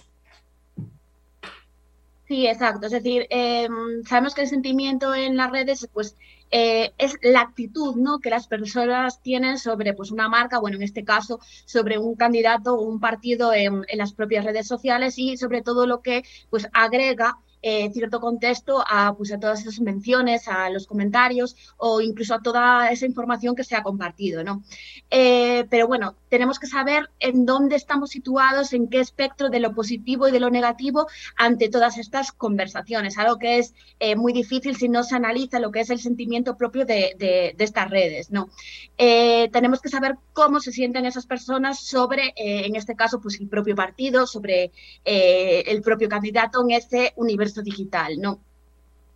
Sí, 2.28 2.46
exacto. 2.46 2.86
Es 2.86 2.92
decir, 2.92 3.26
eh, 3.28 3.66
sabemos 4.08 4.36
que 4.36 4.42
el 4.42 4.48
sentimiento 4.48 5.12
en 5.16 5.36
las 5.36 5.50
redes, 5.50 5.88
pues, 5.92 6.16
eh, 6.52 6.92
es 6.96 7.16
la 7.22 7.40
actitud, 7.40 7.96
¿no? 7.96 8.20
Que 8.20 8.30
las 8.30 8.46
personas 8.46 9.20
tienen 9.20 9.58
sobre, 9.58 9.94
pues, 9.94 10.12
una 10.12 10.28
marca, 10.28 10.60
bueno, 10.60 10.76
en 10.76 10.84
este 10.84 11.04
caso, 11.04 11.40
sobre 11.64 11.98
un 11.98 12.14
candidato 12.14 12.76
o 12.76 12.82
un 12.82 13.00
partido 13.00 13.52
en, 13.52 13.84
en, 13.88 13.98
las 13.98 14.12
propias 14.12 14.44
redes 14.44 14.68
sociales 14.68 15.18
y 15.18 15.36
sobre 15.38 15.60
todo 15.60 15.88
lo 15.88 16.02
que, 16.02 16.22
pues, 16.50 16.68
agrega 16.72 17.38
eh, 17.66 17.90
cierto 17.94 18.20
contexto 18.20 18.84
a, 18.86 19.14
pues, 19.16 19.32
a 19.32 19.40
todas 19.40 19.62
esas 19.62 19.80
menciones, 19.80 20.48
a 20.48 20.68
los 20.68 20.86
comentarios 20.86 21.56
o 21.78 22.02
incluso 22.02 22.34
a 22.34 22.42
toda 22.42 22.90
esa 22.90 23.06
información 23.06 23.54
que 23.56 23.64
se 23.64 23.74
ha 23.74 23.82
compartido. 23.82 24.44
¿no? 24.44 24.62
Eh, 25.10 25.64
pero 25.70 25.88
bueno, 25.88 26.14
tenemos 26.28 26.58
que 26.58 26.66
saber 26.66 27.08
en 27.20 27.46
dónde 27.46 27.76
estamos 27.76 28.10
situados, 28.10 28.74
en 28.74 28.88
qué 28.90 29.00
espectro 29.00 29.48
de 29.48 29.60
lo 29.60 29.72
positivo 29.72 30.28
y 30.28 30.32
de 30.32 30.40
lo 30.40 30.50
negativo 30.50 31.06
ante 31.38 31.70
todas 31.70 31.96
estas 31.96 32.32
conversaciones, 32.32 33.16
algo 33.16 33.38
que 33.38 33.56
es 33.56 33.72
eh, 33.98 34.14
muy 34.14 34.34
difícil 34.34 34.76
si 34.76 34.90
no 34.90 35.02
se 35.02 35.16
analiza 35.16 35.58
lo 35.58 35.70
que 35.70 35.80
es 35.80 35.88
el 35.88 36.00
sentimiento 36.00 36.58
propio 36.58 36.84
de, 36.84 37.14
de, 37.18 37.54
de 37.56 37.64
estas 37.64 37.88
redes. 37.88 38.30
¿no? 38.30 38.50
Tenemos 38.98 39.80
que 39.80 39.88
saber 39.88 40.18
cómo 40.34 40.60
se 40.60 40.70
sienten 40.70 41.06
esas 41.06 41.24
personas 41.24 41.80
sobre, 41.80 42.34
en 42.36 42.76
este 42.76 42.94
caso, 42.94 43.20
pues 43.22 43.40
el 43.40 43.48
propio 43.48 43.74
partido, 43.74 44.26
sobre 44.26 44.70
el 45.04 45.80
propio 45.80 46.10
candidato 46.10 46.62
en 46.62 46.72
ese 46.72 47.14
universo 47.16 47.53
digital, 47.62 48.18
¿no? 48.18 48.40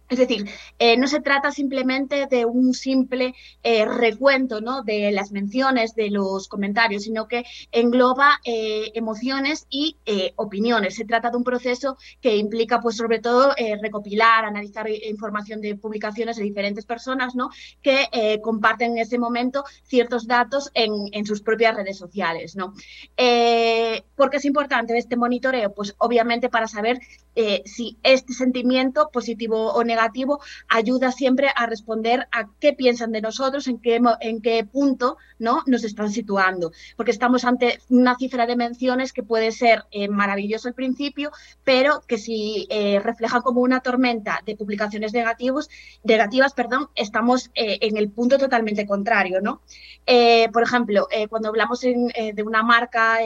Es 0.09 0.19
decir, 0.19 0.49
eh, 0.79 0.97
no 0.97 1.07
se 1.07 1.21
trata 1.21 1.53
simplemente 1.53 2.27
de 2.27 2.47
un 2.47 2.73
simple 2.73 3.35
eh, 3.63 3.85
recuento 3.85 4.63
¿no? 4.63 4.83
de 4.83 5.13
las 5.13 5.33
menciones, 5.33 5.95
de 5.95 6.11
los 6.11 6.49
comentarios, 6.49 7.03
sino 7.03 7.29
que 7.29 7.45
engloba 7.73 8.41
eh, 8.45 8.91
emociones 8.95 9.67
y 9.69 9.97
opiniones. 10.37 10.95
Se 10.97 11.05
trata 11.05 11.31
de 11.31 11.37
un 11.37 11.45
proceso 11.45 11.99
que 12.21 12.37
implica, 12.37 12.81
pues, 12.81 12.97
sobre 12.97 13.19
todo, 13.19 13.55
recopilar, 13.83 14.45
analizar 14.45 14.89
información 14.89 15.61
de 15.61 15.77
publicaciones 15.77 16.37
de 16.37 16.45
diferentes 16.45 16.87
personas 16.87 17.35
¿no? 17.35 17.51
que 17.83 18.41
comparten 18.43 18.93
en 18.93 18.99
ese 18.99 19.19
momento 19.19 19.65
ciertos 19.83 20.27
datos 20.27 20.71
en, 20.75 20.93
en 21.13 21.27
sus 21.27 21.43
propias 21.43 21.77
redes 21.77 21.99
sociales. 21.99 22.57
¿no? 22.57 22.73
¿Por 24.17 24.31
qué 24.31 24.37
es 24.39 24.45
importante 24.45 24.97
este 24.97 25.17
monitoreo? 25.17 25.75
Pues, 25.75 25.95
obviamente, 25.99 26.49
para 26.49 26.69
saber 26.69 27.01
si 27.65 27.99
este 28.03 28.33
sentimiento 28.33 29.11
positivo 29.13 29.73
o 29.73 29.85
negativo 29.85 29.98
negativo 29.99 30.41
ayuda 30.69 31.11
siempre 31.13 31.49
a 31.55 31.67
responder 31.67 32.29
a 32.31 32.49
qué 32.61 32.73
piensan 32.73 33.13
de 33.13 33.21
nosotros, 33.21 33.67
en 33.67 33.79
qué, 33.81 34.01
en 34.21 34.41
qué 34.41 34.65
punto 34.65 35.17
¿no? 35.39 35.63
nos 35.67 35.85
están 35.85 36.11
situando, 36.11 36.73
porque 36.97 37.11
estamos 37.11 37.45
ante 37.45 37.81
una 37.89 38.17
cifra 38.17 38.47
de 38.47 38.57
menciones 38.57 39.13
que 39.13 39.23
puede 39.23 39.51
ser 39.53 39.85
eh, 39.91 40.09
maravilloso 40.09 40.69
al 40.69 40.75
principio, 40.75 41.31
pero 41.65 42.03
que 42.07 42.19
si 42.19 42.67
eh, 42.71 43.01
refleja 43.01 43.41
como 43.41 43.61
una 43.61 43.81
tormenta 43.81 44.41
de 44.45 44.57
publicaciones 44.57 45.13
negativos, 45.13 45.69
negativas, 46.05 46.55
perdón, 46.55 46.89
estamos 46.95 47.51
eh, 47.55 47.79
en 47.81 47.97
el 47.97 48.11
punto 48.11 48.39
totalmente 48.39 48.87
contrario. 48.87 49.41
¿no? 49.41 49.63
Eh, 50.07 50.49
por 50.53 50.63
ejemplo, 50.63 51.09
eh, 51.11 51.29
cuando 51.29 51.49
hablamos 51.49 51.81
de 51.81 52.43
una 52.45 52.63
marca 52.63 53.19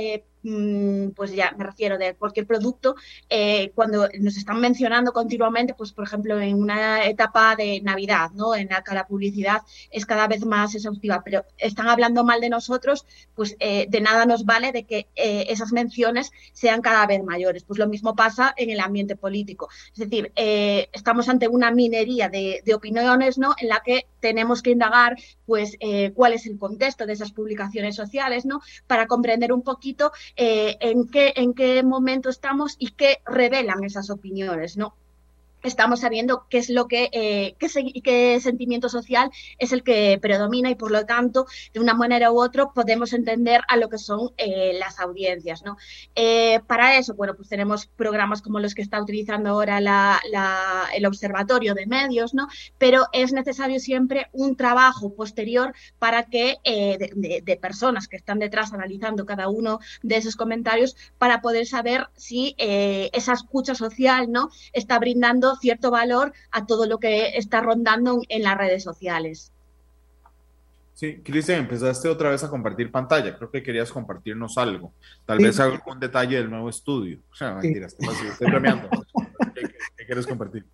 pues 1.14 1.32
ya 1.34 1.54
me 1.56 1.64
refiero 1.64 1.98
de 1.98 2.14
cualquier 2.14 2.46
producto, 2.46 2.96
eh, 3.28 3.70
cuando 3.74 4.08
nos 4.18 4.36
están 4.36 4.60
mencionando 4.60 5.12
continuamente, 5.12 5.74
pues 5.74 5.92
por 5.92 6.04
ejemplo 6.04 6.40
en 6.40 6.60
una 6.60 7.04
etapa 7.06 7.54
de 7.54 7.80
Navidad, 7.82 8.30
¿no? 8.32 8.54
En 8.54 8.68
la 8.68 8.82
que 8.82 8.94
la 8.94 9.06
publicidad 9.06 9.62
es 9.90 10.04
cada 10.04 10.26
vez 10.26 10.44
más 10.44 10.74
exhaustiva, 10.74 11.22
pero 11.24 11.44
están 11.58 11.88
hablando 11.88 12.24
mal 12.24 12.40
de 12.40 12.50
nosotros, 12.50 13.06
pues 13.34 13.56
eh, 13.60 13.86
de 13.88 14.00
nada 14.00 14.26
nos 14.26 14.44
vale 14.44 14.72
de 14.72 14.84
que 14.84 15.06
eh, 15.14 15.46
esas 15.48 15.72
menciones 15.72 16.32
sean 16.52 16.82
cada 16.82 17.06
vez 17.06 17.22
mayores. 17.22 17.62
Pues 17.62 17.78
lo 17.78 17.86
mismo 17.86 18.16
pasa 18.16 18.52
en 18.56 18.70
el 18.70 18.80
ambiente 18.80 19.16
político. 19.16 19.68
Es 19.92 20.08
decir, 20.08 20.32
estamos 20.34 21.28
ante 21.28 21.48
una 21.48 21.70
minería 21.70 22.28
de, 22.28 22.62
de, 22.64 22.74
opiniones, 22.74 23.38
¿no? 23.38 23.54
En 23.58 23.68
la 23.68 23.80
que 23.84 24.06
tenemos 24.20 24.62
que 24.62 24.70
indagar, 24.70 25.16
pues, 25.46 25.76
cuál 26.14 26.32
es 26.32 26.46
el 26.46 26.58
contexto 26.58 27.06
de 27.06 27.12
esas 27.12 27.32
publicaciones 27.32 27.94
sociales, 27.96 28.44
¿no? 28.44 28.60
Para 28.86 29.06
comprender 29.06 29.52
un 29.52 29.62
poquito 29.62 30.12
eh, 30.36 30.76
en, 30.80 31.08
qué, 31.08 31.32
en 31.36 31.54
qué 31.54 31.82
momento 31.82 32.28
estamos 32.30 32.76
y 32.78 32.92
qué 32.92 33.18
revelan 33.26 33.84
esas 33.84 34.10
opiniones, 34.10 34.76
¿no? 34.76 34.96
Estamos 35.62 36.00
sabiendo 36.00 36.46
qué 36.48 36.58
es 36.58 36.70
lo 36.70 36.88
que, 36.88 37.08
eh, 37.12 37.54
qué, 37.58 37.68
se, 37.68 37.84
qué, 38.02 38.40
sentimiento 38.40 38.88
social 38.88 39.30
es 39.58 39.72
el 39.72 39.82
que 39.82 40.18
predomina 40.20 40.70
y 40.70 40.74
por 40.74 40.90
lo 40.90 41.06
tanto, 41.06 41.46
de 41.72 41.80
una 41.80 41.94
manera 41.94 42.32
u 42.32 42.40
otra, 42.40 42.70
podemos 42.70 43.12
entender 43.12 43.62
a 43.68 43.76
lo 43.76 43.88
que 43.88 43.98
son 43.98 44.30
eh, 44.36 44.72
las 44.78 44.98
audiencias. 45.00 45.62
¿no? 45.64 45.76
Eh, 46.14 46.60
para 46.66 46.96
eso, 46.96 47.14
bueno, 47.14 47.34
pues 47.34 47.48
tenemos 47.48 47.86
programas 47.86 48.42
como 48.42 48.58
los 48.58 48.74
que 48.74 48.82
está 48.82 49.00
utilizando 49.00 49.50
ahora 49.50 49.80
la, 49.80 50.20
el 50.94 51.06
Observatorio 51.06 51.74
de 51.74 51.86
Medios, 51.86 52.34
¿no? 52.34 52.48
pero 52.78 53.06
es 53.12 53.32
necesario 53.32 53.80
siempre 53.80 54.28
un 54.32 54.56
trabajo 54.56 55.14
posterior 55.14 55.74
para 55.98 56.24
que 56.24 56.56
de, 56.64 57.10
de, 57.14 57.42
de, 57.42 57.56
personas 57.56 58.08
que 58.08 58.16
están 58.16 58.38
detrás 58.38 58.72
analizando 58.72 59.26
cada 59.26 59.48
uno 59.48 59.78
de 60.02 60.16
esos 60.16 60.36
comentarios 60.36 60.96
para 61.18 61.40
poder 61.40 61.66
saber 61.66 62.08
si 62.16 62.54
esa 62.58 63.32
escucha 63.32 63.74
social 63.74 64.30
¿no? 64.30 64.50
está 64.72 64.98
brindando 64.98 65.51
cierto 65.56 65.90
valor 65.90 66.32
a 66.50 66.66
todo 66.66 66.86
lo 66.86 66.98
que 66.98 67.36
está 67.36 67.60
rondando 67.60 68.20
en 68.28 68.42
las 68.42 68.56
redes 68.56 68.82
sociales. 68.82 69.52
Sí, 71.02 71.20
Cristian, 71.24 71.60
empezaste 71.60 72.08
otra 72.08 72.30
vez 72.30 72.44
a 72.44 72.48
compartir 72.48 72.92
pantalla. 72.92 73.36
Creo 73.36 73.50
que 73.50 73.62
querías 73.62 73.90
compartirnos 73.90 74.56
algo. 74.58 74.92
Tal 75.26 75.38
sí. 75.38 75.44
vez 75.44 75.58
algún 75.58 75.98
detalle 75.98 76.36
del 76.36 76.48
nuevo 76.50 76.68
estudio. 76.68 77.18
O 77.32 77.34
sea, 77.34 77.54
mentiras, 77.54 77.96
sí. 77.98 78.06
estoy, 78.06 78.28
estoy 78.28 78.46
bromeando. 78.48 78.88
¿Qué, 79.52 79.62
¿Qué, 79.62 79.74
qué, 79.96 80.06
quieres 80.06 80.26
compartir? 80.26 80.64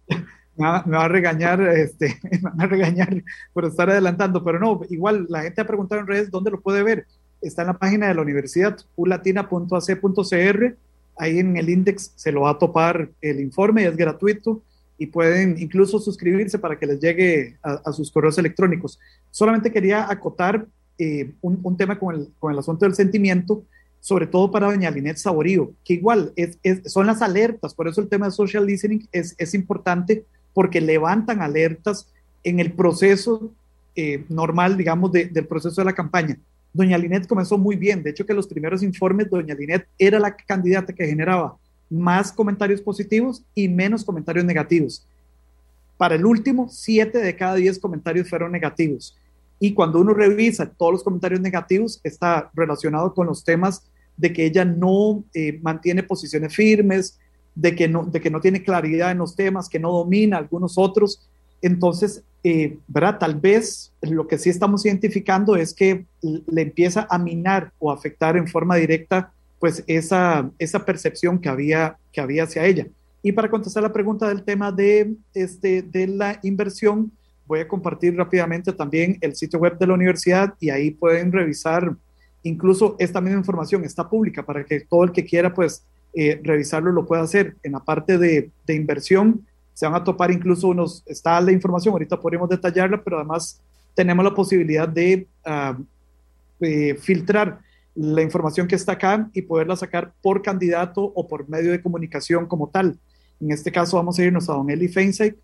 Me 0.56 0.66
va, 0.66 0.82
me 0.84 0.96
va, 0.98 1.04
a 1.04 1.08
regañar, 1.08 1.62
este, 1.62 2.18
me 2.42 2.50
va 2.50 2.64
a 2.64 2.66
regañar 2.66 3.22
por 3.54 3.64
estar 3.64 3.88
adelantando, 3.88 4.44
pero 4.44 4.58
no, 4.58 4.80
igual 4.90 5.26
la 5.30 5.42
gente 5.42 5.60
ha 5.60 5.66
preguntado 5.66 6.00
en 6.00 6.06
redes 6.06 6.30
dónde 6.30 6.50
lo 6.50 6.60
puede 6.60 6.82
ver. 6.82 7.06
Está 7.40 7.62
en 7.62 7.68
la 7.68 7.78
página 7.78 8.08
de 8.08 8.14
la 8.14 8.20
universidad, 8.20 8.76
ulatina.ac.cr. 8.96 10.76
Ahí 11.16 11.38
en 11.38 11.56
el 11.56 11.70
index 11.70 12.12
se 12.16 12.32
lo 12.32 12.42
va 12.42 12.50
a 12.50 12.58
topar 12.58 13.08
el 13.20 13.40
informe, 13.40 13.86
es 13.86 13.96
gratuito 13.96 14.62
y 14.98 15.06
pueden 15.06 15.56
incluso 15.58 16.00
suscribirse 16.00 16.58
para 16.58 16.78
que 16.78 16.86
les 16.86 17.00
llegue 17.00 17.56
a, 17.62 17.92
sus 17.92 18.10
correos 18.10 18.36
electrónicos. 18.36 18.98
Solamente 19.30 19.72
quería 19.72 20.10
acotar 20.10 20.66
eh, 20.98 21.30
un, 21.40 21.60
un, 21.62 21.76
tema 21.76 21.98
con 21.98 22.16
el, 22.16 22.28
con 22.40 22.52
el 22.52 22.58
asunto 22.58 22.84
del 22.84 22.96
sentimiento, 22.96 23.62
sobre 24.00 24.26
todo 24.26 24.50
para 24.50 24.66
doña 24.66 24.90
Linet 24.90 25.16
Saborío, 25.16 25.72
que 25.84 25.94
igual 25.94 26.32
es, 26.34 26.58
es, 26.62 26.92
son 26.92 27.06
las 27.06 27.22
alertas, 27.22 27.74
por 27.74 27.88
eso 27.88 28.00
el 28.00 28.08
tema 28.08 28.26
de 28.26 28.32
social 28.32 28.66
listening 28.66 29.06
es, 29.12 29.34
es 29.38 29.54
importante 29.54 30.24
porque 30.52 30.80
levantan 30.80 31.40
alertas 31.42 32.08
en 32.42 32.58
el 32.58 32.72
proceso 32.72 33.52
eh, 33.94 34.24
normal, 34.28 34.76
digamos, 34.76 35.12
de, 35.12 35.26
del 35.26 35.46
proceso 35.46 35.80
de 35.80 35.84
la 35.84 35.94
campaña. 35.94 36.36
Doña 36.72 36.98
Linet 36.98 37.26
comenzó 37.26 37.58
muy 37.58 37.76
bien, 37.76 38.02
de 38.02 38.10
hecho 38.10 38.26
que 38.26 38.34
los 38.34 38.46
primeros 38.46 38.82
informes, 38.82 39.30
doña 39.30 39.54
Linet 39.54 39.86
era 39.98 40.18
la 40.18 40.36
candidata 40.36 40.92
que 40.92 41.06
generaba 41.06 41.56
más 41.90 42.32
comentarios 42.32 42.80
positivos 42.80 43.42
y 43.54 43.68
menos 43.68 44.04
comentarios 44.04 44.44
negativos. 44.44 45.06
Para 45.96 46.14
el 46.14 46.24
último, 46.24 46.68
7 46.68 47.18
de 47.18 47.36
cada 47.36 47.56
10 47.56 47.78
comentarios 47.78 48.28
fueron 48.28 48.52
negativos. 48.52 49.16
Y 49.60 49.74
cuando 49.74 50.00
uno 50.00 50.14
revisa 50.14 50.70
todos 50.70 50.92
los 50.92 51.02
comentarios 51.02 51.40
negativos, 51.40 52.00
está 52.04 52.50
relacionado 52.54 53.12
con 53.12 53.26
los 53.26 53.42
temas 53.42 53.82
de 54.16 54.32
que 54.32 54.46
ella 54.46 54.64
no 54.64 55.24
eh, 55.34 55.58
mantiene 55.62 56.02
posiciones 56.02 56.54
firmes, 56.54 57.18
de 57.54 57.74
que, 57.74 57.88
no, 57.88 58.04
de 58.04 58.20
que 58.20 58.30
no 58.30 58.40
tiene 58.40 58.62
claridad 58.62 59.10
en 59.10 59.18
los 59.18 59.34
temas, 59.34 59.68
que 59.68 59.80
no 59.80 59.90
domina 59.90 60.36
algunos 60.36 60.78
otros. 60.78 61.28
Entonces, 61.60 62.22
eh, 62.44 62.78
¿verdad? 62.86 63.18
Tal 63.18 63.34
vez 63.34 63.92
lo 64.02 64.28
que 64.28 64.38
sí 64.38 64.48
estamos 64.48 64.86
identificando 64.86 65.56
es 65.56 65.74
que 65.74 66.06
le 66.22 66.62
empieza 66.62 67.08
a 67.10 67.18
minar 67.18 67.72
o 67.80 67.90
afectar 67.90 68.36
en 68.36 68.46
forma 68.46 68.76
directa 68.76 69.32
pues 69.58 69.82
esa, 69.86 70.50
esa 70.58 70.84
percepción 70.84 71.38
que 71.38 71.48
había, 71.48 71.96
que 72.12 72.20
había 72.20 72.44
hacia 72.44 72.64
ella. 72.64 72.86
Y 73.22 73.32
para 73.32 73.50
contestar 73.50 73.82
la 73.82 73.92
pregunta 73.92 74.28
del 74.28 74.44
tema 74.44 74.70
de, 74.70 75.14
este, 75.34 75.82
de 75.82 76.06
la 76.06 76.38
inversión, 76.42 77.10
voy 77.46 77.60
a 77.60 77.68
compartir 77.68 78.16
rápidamente 78.16 78.72
también 78.72 79.18
el 79.20 79.34
sitio 79.34 79.58
web 79.58 79.78
de 79.78 79.86
la 79.86 79.94
universidad 79.94 80.54
y 80.60 80.70
ahí 80.70 80.90
pueden 80.90 81.32
revisar 81.32 81.96
incluso 82.42 82.94
esta 82.98 83.20
misma 83.20 83.38
información, 83.38 83.84
está 83.84 84.08
pública 84.08 84.44
para 84.44 84.64
que 84.64 84.80
todo 84.80 85.04
el 85.04 85.12
que 85.12 85.24
quiera 85.24 85.52
pues 85.52 85.82
eh, 86.14 86.40
revisarlo 86.42 86.92
lo 86.92 87.06
pueda 87.06 87.22
hacer. 87.22 87.56
En 87.62 87.72
la 87.72 87.80
parte 87.80 88.18
de, 88.18 88.50
de, 88.66 88.74
inversión 88.74 89.44
se 89.74 89.86
van 89.86 89.94
a 89.96 90.04
topar 90.04 90.30
incluso 90.30 90.68
unos, 90.68 91.02
está 91.06 91.40
la 91.40 91.52
información, 91.52 91.92
ahorita 91.92 92.20
podríamos 92.20 92.48
detallarla, 92.48 93.02
pero 93.02 93.16
además 93.16 93.60
tenemos 93.94 94.24
la 94.24 94.34
posibilidad 94.34 94.88
de 94.88 95.26
uh, 95.44 95.82
eh, 96.60 96.96
filtrar 97.00 97.60
la 98.00 98.22
información 98.22 98.68
que 98.68 98.76
está 98.76 98.92
acá 98.92 99.28
y 99.34 99.42
poderla 99.42 99.74
sacar 99.74 100.12
por 100.22 100.40
candidato 100.40 101.02
o 101.02 101.26
por 101.26 101.48
medio 101.48 101.72
de 101.72 101.82
comunicación 101.82 102.46
como 102.46 102.68
tal. 102.68 102.96
En 103.40 103.50
este 103.50 103.72
caso 103.72 103.96
vamos 103.96 104.16
a 104.18 104.24
irnos 104.24 104.48
a 104.48 104.52
Don 104.52 104.70
Eli 104.70 104.86
Feinstein 104.86 105.36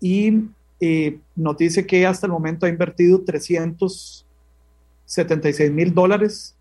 y 0.00 0.44
eh, 0.78 1.18
nos 1.34 1.56
dice 1.56 1.84
que 1.84 2.06
hasta 2.06 2.28
el 2.28 2.32
momento 2.32 2.66
ha 2.66 2.68
invertido 2.68 3.22
376 3.22 5.72
mil 5.72 5.92
dólares. 5.92 6.54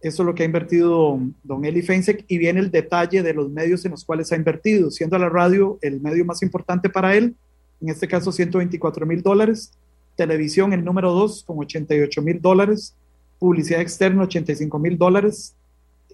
Eso 0.00 0.22
es 0.22 0.26
lo 0.26 0.36
que 0.36 0.44
ha 0.44 0.46
invertido 0.46 1.18
don, 1.42 1.64
Eli 1.64 1.82
Feinstein 1.82 2.24
y 2.28 2.38
viene 2.38 2.60
el 2.60 2.70
detalle 2.70 3.24
de 3.24 3.34
los 3.34 3.50
medios 3.50 3.84
en 3.84 3.90
los 3.90 4.04
cuales 4.04 4.30
ha 4.30 4.36
invertido, 4.36 4.92
siendo 4.92 5.18
la 5.18 5.30
radio 5.30 5.80
el 5.82 6.00
medio 6.00 6.24
más 6.24 6.42
importante 6.42 6.88
para 6.88 7.16
él, 7.16 7.34
en 7.80 7.88
este 7.88 8.06
caso 8.06 8.30
124 8.30 9.04
mil 9.04 9.20
dólares, 9.20 9.72
televisión 10.16 10.72
el 10.72 10.84
número 10.84 11.12
2 11.12 11.42
con 11.42 11.58
88 11.58 12.22
mil 12.22 12.40
dólares, 12.40 12.94
publicidad 13.42 13.80
externa 13.80 14.22
85 14.22 14.78
mil 14.78 14.96
dólares, 14.96 15.56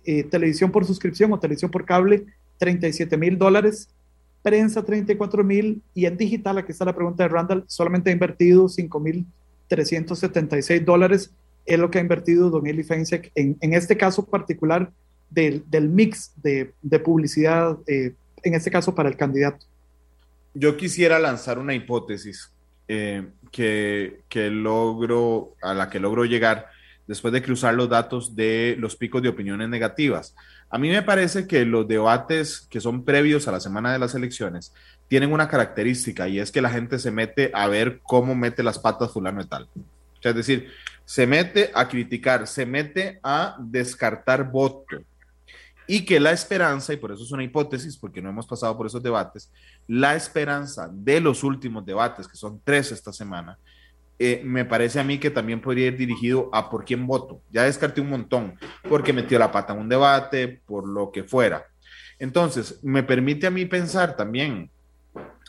eh, 0.03 0.25
televisión 0.25 0.71
por 0.73 0.87
suscripción 0.87 1.31
o 1.31 1.39
televisión 1.39 1.71
por 1.71 1.85
cable 1.85 2.25
37 2.57 3.19
mil 3.19 3.37
dólares, 3.37 3.91
prensa 4.43 4.83
34 4.83 5.45
mil. 5.45 5.83
Y 5.93 6.07
en 6.07 6.17
digital, 6.17 6.57
aquí 6.57 6.73
está 6.73 6.87
la 6.87 6.95
pregunta 6.95 7.25
de 7.25 7.29
Randall, 7.29 7.65
solamente 7.67 8.09
ha 8.09 8.15
invertido 8.15 8.67
5 8.67 8.99
mil 8.99 9.27
376 9.69 10.83
dólares, 10.87 11.31
es 11.67 11.79
lo 11.79 11.91
que 11.91 11.99
ha 11.99 12.01
invertido 12.01 12.49
Don 12.49 12.67
Eli 12.67 12.83
Feinsek 12.83 13.31
en, 13.35 13.59
en 13.61 13.75
este 13.75 13.99
caso 13.99 14.25
particular 14.25 14.91
del, 15.29 15.63
del 15.69 15.91
mix 15.91 16.33
de, 16.37 16.73
de 16.81 16.99
publicidad, 16.99 17.77
eh, 17.87 18.15
en 18.43 18.55
este 18.55 18.71
caso 18.71 18.95
para 18.95 19.11
el 19.11 19.19
candidato. 19.19 19.67
Yo 20.55 20.79
quisiera 20.79 21.19
lanzar 21.19 21.59
una 21.59 21.75
hipótesis 21.75 22.51
eh, 22.89 23.27
que, 23.53 24.23
que 24.31 24.49
logro, 24.49 25.53
a 25.61 25.75
la 25.75 25.91
que 25.91 26.01
logro 26.01 26.25
llegar 26.25 26.78
después 27.09 27.33
de 27.33 27.43
cruzar 27.43 27.75
los 27.75 27.89
datos 27.89 28.37
de 28.37 28.77
los 28.79 28.95
picos 28.95 29.23
de 29.23 29.31
opiniones 29.31 29.69
negativas. 29.71 30.37
A 30.71 30.79
mí 30.79 30.91
me 30.91 31.03
parece 31.03 31.47
que 31.49 31.65
los 31.65 31.89
debates 31.89 32.69
que 32.71 32.81
son 32.81 33.03
previos 33.05 33.49
a 33.49 33.53
la 33.53 33.61
semana 33.61 33.93
de 33.93 33.99
las 33.99 34.15
elecciones 34.15 34.75
tienen 35.09 35.33
una 35.33 35.49
característica 35.49 36.29
y 36.29 36.39
es 36.39 36.53
que 36.53 36.61
la 36.61 36.69
gente 36.69 36.99
se 36.99 37.11
mete 37.11 37.51
a 37.55 37.67
ver 37.67 38.01
cómo 38.03 38.35
mete 38.35 38.63
las 38.63 38.79
patas 38.79 39.11
fulano 39.11 39.41
y 39.41 39.47
tal. 39.47 39.69
es 40.23 40.35
decir, 40.35 40.69
se 41.07 41.27
mete 41.27 41.71
a 41.75 41.89
criticar, 41.89 42.47
se 42.47 42.67
mete 42.67 43.19
a 43.23 43.57
descartar 43.59 44.51
voto. 44.51 44.99
Y 45.87 46.05
que 46.05 46.21
la 46.21 46.33
esperanza, 46.33 46.93
y 46.93 46.99
por 46.99 47.13
eso 47.13 47.23
es 47.23 47.33
una 47.33 47.43
hipótesis, 47.43 47.97
porque 47.97 48.21
no 48.21 48.29
hemos 48.29 48.47
pasado 48.47 48.77
por 48.77 48.87
esos 48.87 49.03
debates, 49.03 49.51
la 49.87 50.15
esperanza 50.15 50.91
de 50.93 51.19
los 51.19 51.43
últimos 51.43 51.87
debates, 51.87 52.29
que 52.29 52.37
son 52.37 52.61
tres 52.63 52.93
esta 52.93 53.11
semana, 53.11 53.59
eh, 54.19 54.43
me 54.45 54.65
parece 54.65 54.99
a 54.99 55.05
mí 55.05 55.19
que 55.19 55.31
también 55.31 55.61
podría 55.61 55.87
ir 55.87 55.97
dirigido 55.97 56.51
a 56.53 56.71
por 56.71 56.85
quién 56.85 57.07
voto. 57.07 57.41
Ya 57.51 57.65
descarté 57.65 58.01
un 58.01 58.11
montón, 58.11 58.59
porque 58.89 59.13
metió 59.13 59.39
la 59.39 59.53
pata 59.53 59.73
en 59.73 59.81
un 59.81 59.89
debate, 59.89 60.61
por 60.67 60.89
lo 60.89 61.13
que 61.13 61.23
fuera. 61.23 61.67
Entonces, 62.19 62.81
me 62.83 63.05
permite 63.05 63.47
a 63.47 63.51
mí 63.51 63.65
pensar 63.65 64.17
también, 64.17 64.71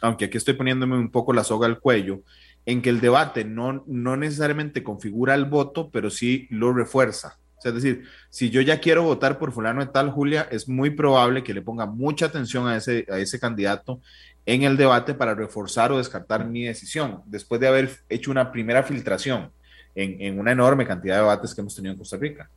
aunque 0.01 0.25
aquí 0.25 0.37
estoy 0.37 0.53
poniéndome 0.53 0.97
un 0.97 1.09
poco 1.09 1.33
la 1.33 1.43
soga 1.43 1.65
al 1.65 1.79
cuello, 1.79 2.21
en 2.65 2.83
que 2.83 2.91
el 2.91 3.01
debate 3.01 3.43
no, 3.43 3.83
no 3.87 4.15
necesariamente 4.17 4.83
configura 4.83 5.33
el 5.33 5.45
voto, 5.45 5.89
pero 5.89 6.11
sí 6.11 6.47
lo 6.51 6.71
refuerza. 6.71 7.39
es 7.63 7.73
decir, 7.73 8.03
si 8.29 8.51
yo 8.51 8.61
ya 8.61 8.79
quiero 8.79 9.01
votar 9.01 9.39
por 9.39 9.51
fulano 9.51 9.83
de 9.83 9.91
tal, 9.91 10.11
Julia, 10.11 10.47
es 10.51 10.69
muy 10.69 10.91
probable 10.91 11.43
que 11.43 11.55
le 11.55 11.63
ponga 11.63 11.87
mucha 11.87 12.27
atención 12.27 12.67
a 12.67 12.77
ese, 12.77 13.07
a 13.09 13.17
ese 13.17 13.39
candidato 13.39 14.01
en 14.45 14.63
el 14.63 14.77
debate 14.77 15.13
para 15.13 15.35
reforzar 15.35 15.91
o 15.91 15.97
descartar 15.97 16.45
mi 16.45 16.63
decisión, 16.63 17.21
después 17.25 17.61
de 17.61 17.67
haber 17.67 17.91
hecho 18.09 18.31
una 18.31 18.51
primera 18.51 18.83
filtración 18.83 19.51
en, 19.95 20.39
una 20.39 20.51
enorme 20.51 20.85
cantidad 20.85 21.15
de 21.15 21.21
debates 21.21 21.53
que 21.53 21.61
hemos 21.61 21.75
tenido 21.75 21.93
en 21.93 21.99
Costa 21.99 22.17
Rica. 22.17 22.49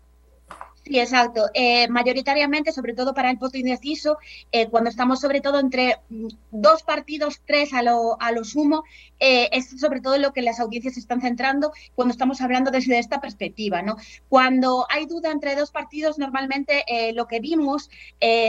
Sí, 0.84 0.98
exacto. 0.98 1.48
Eh, 1.54 1.86
mayoritariamente, 1.88 2.72
sobre 2.72 2.92
todo 2.94 3.14
para 3.14 3.30
el 3.30 3.36
voto 3.36 3.56
indeciso, 3.56 4.18
eh, 4.50 4.66
cuando 4.68 4.90
estamos 4.90 5.20
sobre 5.20 5.40
todo 5.40 5.60
entre 5.60 5.98
mm, 6.08 6.26
dos 6.50 6.82
partidos, 6.82 7.40
tres 7.46 7.72
a 7.72 7.82
lo, 7.82 8.20
a 8.20 8.32
lo 8.32 8.42
sumo, 8.42 8.82
eh, 9.20 9.48
es 9.52 9.78
sobre 9.80 10.00
todo 10.00 10.18
lo 10.18 10.32
que 10.32 10.42
las 10.42 10.58
audiencias 10.58 10.96
están 10.96 11.20
centrando 11.20 11.72
cuando 11.94 12.10
estamos 12.10 12.40
hablando 12.40 12.72
desde 12.72 12.98
esta 12.98 13.20
perspectiva. 13.20 13.80
¿no? 13.82 13.96
Cuando 14.28 14.84
hay 14.90 15.06
duda 15.06 15.30
entre 15.30 15.54
dos 15.54 15.70
partidos, 15.70 16.18
normalmente 16.18 16.84
lo 17.14 17.26
que 17.26 17.38
vimos, 17.38 17.88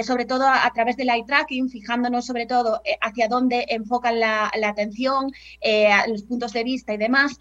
sobre 0.04 0.26
todo 0.26 0.48
a, 0.48 0.70
través 0.74 0.98
del 0.98 1.10
eye 1.10 1.24
tracking, 1.26 1.70
fijándonos 1.70 2.26
sobre 2.26 2.46
todo 2.46 2.82
hacia 3.02 3.28
dónde 3.28 3.66
enfocan 3.70 4.20
la, 4.20 4.52
atención, 4.64 5.32
los 6.08 6.24
puntos 6.24 6.54
de 6.54 6.64
vista 6.64 6.94
y 6.94 6.98
demás, 6.98 7.40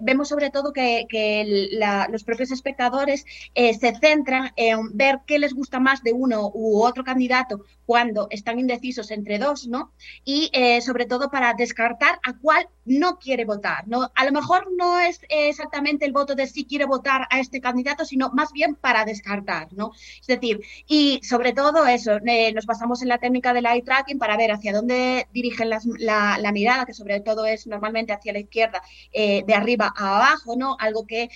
vemos 0.00 0.28
sobre 0.28 0.50
todo 0.50 0.72
que, 0.72 1.06
que 1.08 1.68
la, 1.72 2.08
los 2.10 2.24
propios 2.24 2.50
espectadores 2.50 3.24
se 3.54 3.91
centran 3.94 4.52
en 4.56 4.96
ver 4.96 5.20
qué 5.26 5.38
les 5.38 5.54
gusta 5.54 5.80
más 5.80 6.02
de 6.02 6.12
uno 6.12 6.50
u 6.52 6.82
otro 6.82 7.04
candidato 7.04 7.64
cuando 7.86 8.26
están 8.30 8.58
indecisos 8.58 9.10
entre 9.10 9.38
dos, 9.38 9.66
¿no? 9.66 9.92
Y 10.24 10.50
eh, 10.52 10.80
sobre 10.80 11.06
todo 11.06 11.30
para 11.30 11.54
descartar 11.54 12.20
a 12.24 12.32
cuál 12.38 12.68
no 12.84 13.18
quiere 13.18 13.44
votar, 13.44 13.86
¿no? 13.86 14.10
A 14.14 14.24
lo 14.24 14.32
mejor 14.32 14.68
no 14.76 14.98
es 14.98 15.20
exactamente 15.28 16.04
el 16.04 16.12
voto 16.12 16.34
de 16.34 16.46
si 16.46 16.64
quiere 16.64 16.84
votar 16.84 17.26
a 17.30 17.38
este 17.38 17.60
candidato, 17.60 18.04
sino 18.04 18.30
más 18.30 18.52
bien 18.52 18.76
para 18.76 19.04
descartar, 19.04 19.72
¿no? 19.72 19.92
Es 20.20 20.26
decir, 20.26 20.60
y 20.86 21.20
sobre 21.22 21.52
todo 21.52 21.86
eso, 21.86 22.18
eh, 22.24 22.52
nos 22.52 22.66
basamos 22.66 23.02
en 23.02 23.08
la 23.08 23.18
técnica 23.18 23.52
del 23.52 23.66
eye 23.66 23.82
tracking 23.82 24.18
para 24.18 24.36
ver 24.36 24.52
hacia 24.52 24.72
dónde 24.72 25.28
dirigen 25.32 25.68
la, 25.68 26.52
mirada, 26.52 26.86
que 26.86 26.94
sobre 26.94 27.20
todo 27.20 27.46
es 27.46 27.66
normalmente 27.66 28.12
hacia 28.12 28.32
la 28.32 28.40
izquierda, 28.40 28.82
eh, 29.12 29.42
de 29.46 29.54
arriba 29.54 29.92
a 29.96 30.16
abajo, 30.16 30.56
¿no? 30.56 30.76
Algo 30.78 31.06
que 31.06 31.28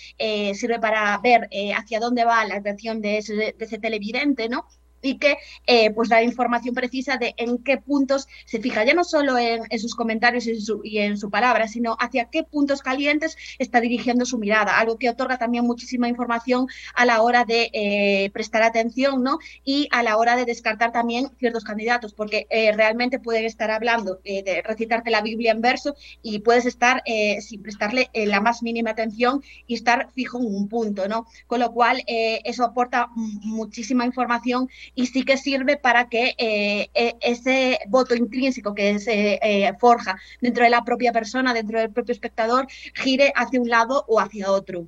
sirve 0.54 0.78
para 0.78 1.18
ver 1.18 1.48
hacia 1.76 2.00
dónde 2.00 2.24
va 2.24 2.45
la 2.48 2.56
atención 2.56 3.00
de 3.00 3.18
ese, 3.18 3.34
de 3.34 3.56
ese 3.58 3.78
televidente, 3.78 4.48
¿no? 4.48 4.66
Y 5.02 5.18
que 5.18 5.38
eh, 5.66 5.90
pues 5.90 6.08
da 6.08 6.22
información 6.22 6.74
precisa 6.74 7.16
de 7.16 7.34
en 7.36 7.58
qué 7.58 7.78
puntos 7.78 8.26
se 8.44 8.60
fija, 8.60 8.84
ya 8.84 8.94
no 8.94 9.04
solo 9.04 9.38
en, 9.38 9.66
sus 9.78 9.94
comentarios 9.94 10.46
y 10.46 10.50
en, 10.50 10.60
su, 10.60 10.80
y 10.84 10.98
en, 10.98 11.16
su, 11.16 11.30
palabra, 11.30 11.68
sino 11.68 11.96
hacia 11.98 12.26
qué 12.26 12.42
puntos 12.42 12.82
calientes 12.82 13.36
está 13.58 13.80
dirigiendo 13.80 14.24
su 14.24 14.38
mirada, 14.38 14.78
algo 14.78 14.98
que 14.98 15.10
otorga 15.10 15.38
también 15.38 15.64
muchísima 15.64 16.08
información 16.08 16.66
a 16.94 17.04
la 17.04 17.22
hora 17.22 17.44
de 17.44 17.70
eh, 17.72 18.30
prestar 18.32 18.62
atención 18.62 19.22
¿no? 19.22 19.38
y 19.64 19.88
a 19.90 20.02
la 20.02 20.16
hora 20.16 20.36
de 20.36 20.44
descartar 20.44 20.92
también 20.92 21.30
ciertos 21.38 21.64
candidatos, 21.64 22.14
porque 22.14 22.46
eh, 22.50 22.72
realmente 22.72 23.18
pueden 23.18 23.44
estar 23.44 23.70
hablando 23.70 24.20
de 24.24 24.62
recitarte 24.64 25.10
la 25.10 25.20
Biblia 25.20 25.52
en 25.52 25.60
verso 25.60 25.94
y 26.22 26.40
puedes 26.40 26.66
estar 26.66 27.02
sin 27.40 27.62
prestarle 27.62 28.10
la 28.12 28.40
más 28.40 28.62
mínima 28.62 28.90
atención 28.90 29.42
y 29.66 29.74
estar 29.74 30.10
fijo 30.12 30.38
en 30.38 30.46
un 30.46 30.68
punto, 30.68 31.08
¿no? 31.08 31.26
Con 31.46 31.60
lo 31.60 31.72
cual, 31.72 32.02
eso 32.06 32.64
aporta 32.64 33.08
muchísima 33.14 34.04
información 34.04 34.68
y 34.94 35.06
sí 35.06 35.24
que 35.24 35.36
sirve 35.36 35.76
para 35.76 36.08
que 36.08 36.34
eh, 36.38 36.90
e, 36.94 37.16
ese 37.20 37.78
voto 37.88 38.14
intrínseco 38.14 38.74
que 38.74 38.98
se 38.98 39.38
eh, 39.42 39.72
forja 39.78 40.18
dentro 40.40 40.64
de 40.64 40.70
la 40.70 40.84
propia 40.84 41.12
persona, 41.12 41.54
dentro 41.54 41.78
del 41.78 41.90
propio 41.90 42.12
espectador, 42.12 42.66
gire 42.94 43.32
hacia 43.34 43.60
un 43.60 43.68
lado 43.68 44.04
o 44.08 44.20
hacia 44.20 44.50
otro. 44.50 44.86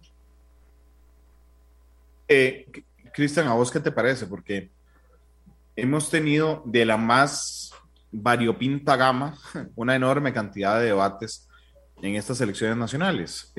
Eh, 2.28 2.66
Cristian, 3.12 3.48
¿a 3.48 3.54
vos 3.54 3.70
qué 3.70 3.80
te 3.80 3.92
parece? 3.92 4.26
Porque 4.26 4.70
hemos 5.76 6.10
tenido 6.10 6.62
de 6.66 6.84
la 6.84 6.96
más 6.96 7.72
variopinta 8.10 8.96
gama 8.96 9.36
una 9.76 9.96
enorme 9.96 10.32
cantidad 10.32 10.78
de 10.78 10.86
debates 10.86 11.48
en 12.02 12.14
estas 12.14 12.40
elecciones 12.40 12.76
nacionales. 12.76 13.52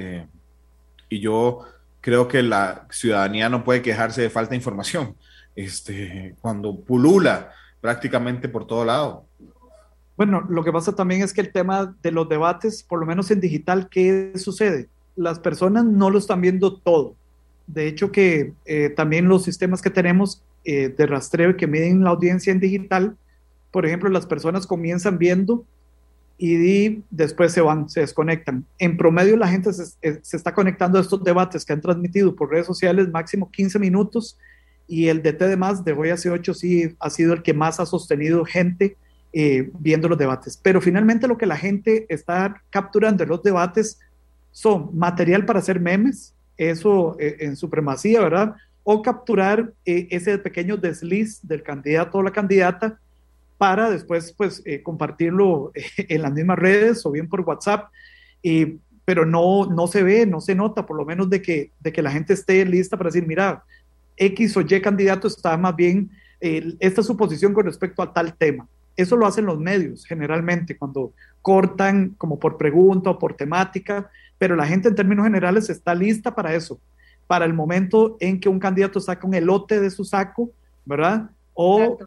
y 1.10 1.20
yo 1.20 1.66
creo 2.02 2.28
que 2.28 2.42
la 2.42 2.88
ciudadanía 2.90 3.50
no 3.50 3.64
puede 3.64 3.82
quejarse 3.82 4.22
de 4.22 4.30
falta 4.30 4.52
de 4.52 4.58
información 4.58 5.18
este, 5.60 6.36
cuando 6.40 6.80
pulula 6.80 7.52
prácticamente 7.82 8.48
por 8.48 8.66
todo 8.66 8.86
lado. 8.86 9.26
Bueno, 10.16 10.46
lo 10.50 10.64
que 10.64 10.72
pasa 10.72 10.96
también 10.96 11.22
es 11.22 11.34
que 11.34 11.42
el 11.42 11.52
tema 11.52 11.96
de 12.02 12.12
los 12.12 12.28
debates, 12.28 12.84
por 12.84 13.00
lo 13.00 13.06
menos 13.06 13.30
en 13.32 13.42
digital, 13.42 13.90
¿qué 13.90 14.34
sucede? 14.36 14.88
Las 15.16 15.40
personas 15.40 15.86
no 15.86 16.10
lo 16.10 16.18
están 16.18 16.42
viendo 16.42 16.78
todo. 16.78 17.16
De 17.68 17.88
hecho, 17.88 18.12
que 18.12 18.54
eh, 18.66 18.90
también 18.90 19.28
los 19.28 19.44
sistemas 19.44 19.82
que 19.82 19.90
tenemos 19.90 20.42
eh, 20.64 20.90
de 20.90 21.06
rastreo 21.06 21.56
que 21.56 21.68
miden 21.68 22.04
la 22.04 22.12
audiencia 22.12 22.52
en 22.52 22.60
digital, 22.60 23.18
por 23.72 23.86
ejemplo, 23.86 24.10
las 24.10 24.26
personas 24.26 24.66
comienzan 24.66 25.18
viendo 25.18 25.66
y 26.38 27.04
después 27.10 27.52
se 27.52 27.62
van, 27.62 27.90
se 27.90 28.00
desconectan. 28.00 28.66
En 28.78 28.96
promedio, 28.96 29.36
la 29.36 29.50
gente 29.50 29.74
se, 29.74 29.86
se 30.00 30.38
está 30.38 30.54
conectando 30.54 30.98
a 30.98 31.02
estos 31.02 31.22
debates 31.24 31.66
que 31.66 31.74
han 31.74 31.82
transmitido 31.82 32.34
por 32.34 32.50
redes 32.50 32.66
sociales 32.66 33.10
máximo 33.10 33.52
15 33.52 33.78
minutos 33.78 34.38
y 34.90 35.08
el 35.08 35.22
DT 35.22 35.48
de 35.48 35.56
más 35.56 35.86
de 35.86 35.94
hoy 35.94 36.10
hace 36.10 36.32
8 36.32 36.54
sí 36.56 36.96
ha 37.00 37.12
sido 37.12 37.34
el 37.34 37.44
que 37.44 37.54
más 37.54 37.80
ha 37.80 37.86
sostenido 37.86 38.44
gente 38.44 38.98
eh, 39.32 39.70
viendo 39.78 40.10
los 40.10 40.18
debates. 40.18 40.60
Pero 40.62 40.82
finalmente 40.82 41.28
lo 41.28 41.38
que 41.38 41.46
la 41.46 41.56
gente 41.56 42.08
está 42.10 42.64
capturando 42.72 43.22
en 43.22 43.30
los 43.30 43.44
debates 43.44 44.00
son 44.52 44.90
material 44.98 45.46
para 45.46 45.60
hacer 45.60 45.80
memes, 45.80 46.34
eso 46.58 47.16
eh, 47.20 47.38
en 47.42 47.56
supremacía, 47.56 48.20
¿verdad? 48.22 48.56
O 48.82 49.04
capturar 49.04 49.72
eh, 49.86 50.08
ese 50.10 50.40
pequeño 50.40 50.76
desliz 50.76 51.40
del 51.44 51.62
candidato 51.62 52.18
o 52.18 52.24
la 52.24 52.32
candidata 52.32 53.00
para 53.60 53.92
después 53.92 54.34
pues 54.36 54.64
compartirlo 54.82 55.72
en 55.98 56.22
las 56.24 56.34
mismas 56.34 56.58
redes 56.58 57.06
o 57.06 57.12
bien 57.12 57.30
por 57.30 57.42
WhatsApp. 57.42 57.92
pero 59.06 59.26
no, 59.26 59.66
no 59.68 59.86
se 59.86 60.02
ve, 60.02 60.26
no 60.26 60.42
se 60.42 60.56
nota, 60.56 60.86
por 60.86 60.98
lo 60.98 61.06
menos 61.06 61.30
de 61.30 61.42
que, 61.44 61.72
de 61.80 61.92
que 61.92 62.02
la 62.02 62.12
gente 62.12 62.34
esté 62.34 62.66
lista 62.66 62.98
para 62.98 63.10
decir, 63.10 63.28
mira, 63.28 63.64
X 64.20 64.58
o 64.58 64.62
Y 64.62 64.82
candidato 64.82 65.28
está 65.28 65.58
más 65.58 65.76
bien, 65.76 66.12
esta 66.40 67.02
es 67.02 67.08
su 67.08 67.18
posición 67.18 67.54
con 67.54 67.66
respecto 67.66 68.02
a 68.02 68.14
tal 68.14 68.36
tema. 68.36 68.68
Eso 68.96 69.16
lo 69.16 69.26
hacen 69.26 69.46
los 69.46 69.60
medios 69.60 70.06
generalmente 70.06 70.78
cuando 70.78 71.14
cortan 71.42 72.16
como 72.18 72.38
por 72.38 72.58
pregunta 72.58 73.12
o 73.12 73.20
por 73.20 73.34
temática, 73.34 74.10
pero 74.38 74.56
la 74.56 74.68
gente 74.68 74.90
en 74.90 74.96
términos 74.96 75.26
generales 75.26 75.70
está 75.70 75.96
lista 75.96 76.36
para 76.36 76.54
eso, 76.54 76.80
para 77.26 77.46
el 77.46 77.54
momento 77.54 78.18
en 78.20 78.40
que 78.40 78.50
un 78.50 78.60
candidato 78.60 79.00
saca 79.00 79.26
un 79.26 79.34
elote 79.34 79.80
de 79.80 79.90
su 79.90 80.04
saco, 80.04 80.52
¿verdad? 80.86 81.30
O, 81.54 81.98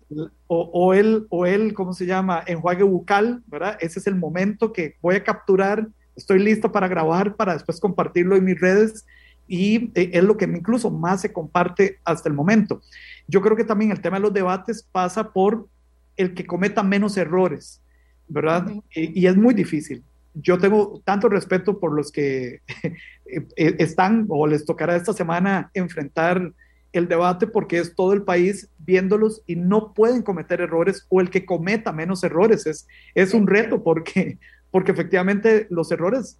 o, 0.47 0.71
o, 0.73 0.95
él, 0.95 1.27
o 1.31 1.47
él, 1.47 1.75
¿cómo 1.75 1.93
se 1.93 2.07
llama? 2.07 2.43
Enjuague 2.47 2.85
bucal, 2.85 3.43
¿verdad? 3.47 3.77
Ese 3.81 3.99
es 3.99 4.07
el 4.07 4.15
momento 4.15 4.73
que 4.73 4.97
voy 5.01 5.17
a 5.17 5.25
capturar, 5.25 5.89
estoy 6.17 6.39
listo 6.39 6.73
para 6.73 6.89
grabar, 6.89 7.37
para 7.37 7.55
después 7.55 7.81
compartirlo 7.81 8.37
en 8.37 8.45
mis 8.45 8.61
redes 8.61 9.07
y 9.47 9.91
eh, 9.95 10.11
es 10.13 10.25
lo 10.25 10.37
que 10.37 10.45
incluso 10.45 10.91
más 10.91 11.21
se 11.21 11.33
comparte 11.33 11.99
hasta 12.05 12.29
el 12.29 12.35
momento. 12.35 12.81
Yo 13.29 13.41
creo 13.41 13.57
que 13.57 13.65
también 13.65 13.91
el 13.91 14.01
tema 14.01 14.17
de 14.17 14.23
los 14.23 14.33
debates 14.33 14.87
pasa 14.91 15.33
por 15.33 15.69
el 16.17 16.35
que 16.35 16.47
cometa 16.47 16.83
menos 16.83 17.17
errores, 17.17 17.81
¿verdad? 18.29 18.71
y, 18.95 19.27
es 19.27 19.37
muy 19.37 19.55
difícil. 19.55 20.03
Yo 20.35 20.59
tengo 20.59 21.03
tanto 21.05 21.29
respeto 21.29 21.79
por 21.79 21.95
los 21.95 22.11
que 22.11 22.61
eh, 23.27 23.77
están 23.79 24.27
o 24.29 24.47
les 24.47 24.65
tocará 24.65 24.97
esta 24.97 25.13
semana 25.13 25.71
enfrentar 25.75 26.53
el 26.93 27.09
debate 27.09 27.47
porque 27.47 27.79
es 27.79 27.95
todo 27.95 28.13
el 28.13 28.23
país 28.23 28.69
viéndolos 28.79 29.43
y 29.47 29.57
no 29.57 29.95
pueden 29.95 30.23
cometer 30.23 30.61
errores 30.61 31.07
o 31.09 31.21
el 31.21 31.31
que 31.31 31.45
cometa 31.45 31.93
menos 31.93 32.23
errores. 32.23 32.67
Es, 32.67 32.87
es 33.15 33.35
un 33.35 33.47
reto 33.47 33.83
porque, 33.83 34.39
porque 34.71 34.93
efectivamente 34.93 35.67
los 35.71 35.91
errores 35.91 36.39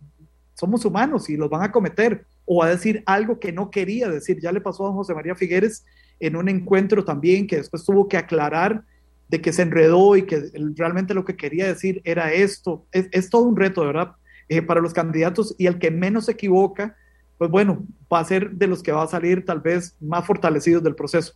somos 0.55 0.85
humanos 0.85 1.29
y 1.31 1.37
los 1.37 1.51
van 1.51 1.63
a 1.63 1.73
cometer 1.73 2.25
o 2.45 2.63
a 2.63 2.69
decir 2.69 3.03
algo 3.07 3.39
que 3.39 3.53
no 3.53 3.71
quería 3.71 4.09
decir. 4.09 4.41
Ya 4.41 4.53
le 4.53 4.61
pasó 4.61 4.87
a 4.87 4.93
José 4.93 5.15
María 5.15 5.35
Figueres 5.35 5.85
en 6.21 6.37
un 6.37 6.49
encuentro 6.49 7.05
también 7.05 7.47
que 7.47 7.57
después 7.57 7.85
tuvo 7.85 8.09
que 8.09 8.17
aclarar 8.17 8.85
de 9.29 9.41
que 9.41 9.53
se 9.53 9.63
enredó 9.63 10.17
y 10.17 10.23
que 10.23 10.51
realmente 10.77 11.15
lo 11.15 11.25
que 11.25 11.37
quería 11.37 11.67
decir 11.67 12.03
era 12.05 12.33
esto. 12.33 12.85
Es, 12.93 13.31
todo 13.31 13.45
un 13.45 13.57
reto, 13.57 13.85
¿verdad? 13.85 14.13
Eh, 14.49 14.61
para 14.61 14.81
los 14.81 14.93
candidatos 14.93 15.55
y 15.57 15.67
el 15.67 15.79
que 15.79 15.91
menos 15.91 16.27
se 16.27 16.33
equivoca, 16.33 16.97
pues 17.39 17.51
bueno, 17.51 17.85
va 18.13 18.21
a 18.21 18.25
ser 18.25 18.51
de 18.51 18.67
los 18.67 18.83
que 18.83 18.93
va 18.93 19.03
a 19.03 19.07
salir 19.09 19.45
tal 19.45 19.61
vez 19.61 19.97
más 20.01 20.27
fortalecidos 20.27 20.83
del 20.83 20.95
proceso. 20.95 21.35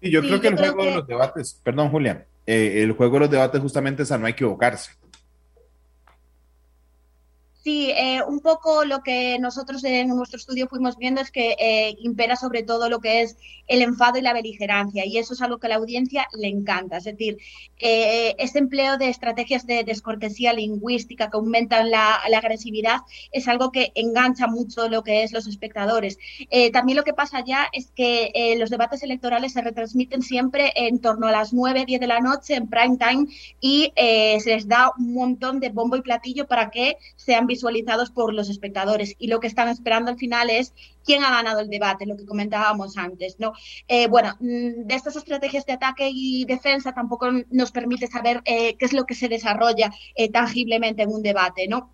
Y 0.00 0.10
yo 0.10 0.20
creo 0.20 0.40
que 0.40 0.48
el 0.48 0.56
juego 0.56 0.84
de 0.84 0.94
los 0.96 1.06
debates, 1.06 1.60
perdón 1.64 1.90
Julián, 1.90 2.24
eh, 2.46 2.82
el 2.82 2.92
juego 2.92 3.14
de 3.14 3.20
los 3.20 3.30
debates 3.30 3.60
justamente 3.60 4.02
es 4.02 4.12
a 4.12 4.18
no 4.18 4.26
equivocarse. 4.26 4.92
Sí, 7.62 7.90
eh, 7.90 8.22
un 8.26 8.40
poco 8.40 8.86
lo 8.86 9.02
que 9.02 9.38
nosotros 9.38 9.84
en 9.84 10.08
nuestro 10.08 10.38
estudio 10.38 10.66
fuimos 10.66 10.96
viendo 10.96 11.20
es 11.20 11.30
que 11.30 11.56
eh, 11.58 11.94
impera 12.00 12.34
sobre 12.34 12.62
todo 12.62 12.88
lo 12.88 13.00
que 13.00 13.20
es 13.20 13.36
el 13.66 13.82
enfado 13.82 14.18
y 14.18 14.22
la 14.22 14.32
beligerancia, 14.32 15.04
y 15.04 15.18
eso 15.18 15.34
es 15.34 15.42
algo 15.42 15.58
que 15.58 15.66
a 15.66 15.70
la 15.70 15.76
audiencia 15.76 16.26
le 16.32 16.48
encanta. 16.48 16.96
Es 16.96 17.04
decir, 17.04 17.36
eh, 17.78 18.34
este 18.38 18.58
empleo 18.58 18.96
de 18.96 19.10
estrategias 19.10 19.66
de 19.66 19.84
descortesía 19.84 20.54
lingüística 20.54 21.28
que 21.28 21.36
aumentan 21.36 21.90
la, 21.90 22.14
agresividad 22.40 23.00
es 23.32 23.46
algo 23.48 23.70
que 23.70 23.92
engancha 23.94 24.46
mucho 24.46 24.88
lo 24.88 25.02
que 25.02 25.22
es 25.22 25.32
los 25.32 25.46
espectadores. 25.46 26.18
también 26.72 26.96
lo 26.96 27.04
que 27.04 27.12
pasa 27.12 27.44
ya 27.44 27.68
es 27.72 27.90
que 27.90 28.56
los 28.58 28.70
debates 28.70 29.02
electorales 29.02 29.52
se 29.52 29.60
retransmiten 29.60 30.22
siempre 30.22 30.72
en 30.74 31.00
torno 31.00 31.26
a 31.26 31.32
las 31.32 31.52
9, 31.52 31.84
10 31.86 32.00
de 32.00 32.06
la 32.06 32.20
noche 32.20 32.54
en 32.54 32.68
prime 32.68 32.96
time 32.96 33.26
y 33.60 33.92
se 33.94 34.42
les 34.46 34.66
da 34.66 34.90
un 34.98 35.12
montón 35.12 35.60
de 35.60 35.68
bombo 35.68 35.96
y 35.96 36.02
platillo 36.02 36.46
para 36.46 36.70
que 36.70 36.96
sean 37.16 37.46
visualizados 37.46 37.59
por 38.10 38.34
los 38.34 38.48
espectadores 38.48 39.14
y 39.18 39.28
lo 39.28 39.40
que 39.40 39.46
están 39.46 39.68
esperando 39.68 40.10
al 40.10 40.18
final 40.18 40.50
es 40.50 40.74
quién 41.04 41.24
ha 41.24 41.30
ganado 41.30 41.60
el 41.60 41.68
debate, 41.68 42.06
lo 42.06 42.16
que 42.16 42.26
comentábamos 42.26 42.96
antes, 42.96 43.36
¿no? 43.38 43.52
Eh, 43.88 44.08
bueno, 44.08 44.36
mm, 44.40 44.86
de 44.86 44.94
estas 44.94 45.16
estrategias 45.16 45.66
de 45.66 45.72
ataque 45.74 46.10
y 46.12 46.44
defensa 46.44 46.92
tampoco 46.92 47.28
nos 47.50 47.72
permite 47.72 48.06
saber 48.06 48.42
eh, 48.44 48.76
qué 48.76 48.84
es 48.84 48.92
lo 48.92 49.04
que 49.04 49.14
se 49.14 49.28
desarrolla 49.28 49.90
eh, 50.14 50.30
tangiblemente 50.30 51.02
en 51.02 51.10
un 51.10 51.22
debate, 51.22 51.68
¿no? 51.68 51.92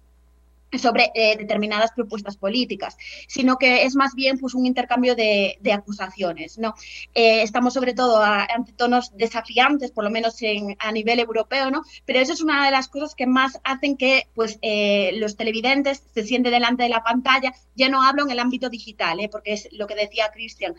Sobre 0.72 1.10
eh, 1.14 1.36
determinadas 1.38 1.92
propuestas 1.92 2.36
políticas, 2.36 2.96
sino 3.28 3.56
que 3.56 3.84
es 3.84 3.94
más 3.94 4.14
bien 4.14 4.38
pues, 4.38 4.54
un 4.54 4.66
intercambio 4.66 5.14
de, 5.14 5.58
acusaciones. 5.72 6.58
¿no? 6.58 6.74
Eh, 7.14 7.42
estamos 7.42 7.74
sobre 7.74 7.94
todo 7.94 8.22
ante 8.22 8.72
tonos 8.72 9.16
desafiantes, 9.16 9.90
por 9.90 10.04
lo 10.04 10.10
menos 10.10 10.40
en, 10.42 10.76
a 10.78 10.92
nivel 10.92 11.20
europeo, 11.20 11.70
¿no? 11.70 11.82
pero 12.04 12.20
eso 12.20 12.32
es 12.32 12.40
una 12.40 12.64
de 12.64 12.70
las 12.70 12.88
cosas 12.88 13.14
que 13.14 13.26
más 13.26 13.60
hacen 13.64 13.96
que 13.96 14.28
pues, 14.34 14.58
eh, 14.62 15.12
los 15.16 15.36
televidentes 15.36 16.02
se 16.14 16.24
sienten 16.24 16.52
delante 16.52 16.84
de 16.84 16.88
la 16.88 17.02
pantalla. 17.02 17.52
Ya 17.74 17.88
no 17.88 18.02
hablo 18.02 18.24
en 18.24 18.30
el 18.30 18.38
ámbito 18.38 18.68
digital, 18.68 19.18
porque 19.30 19.52
es 19.52 19.68
lo 19.72 19.86
que 19.86 19.94
decía 19.94 20.30
Cristian, 20.32 20.74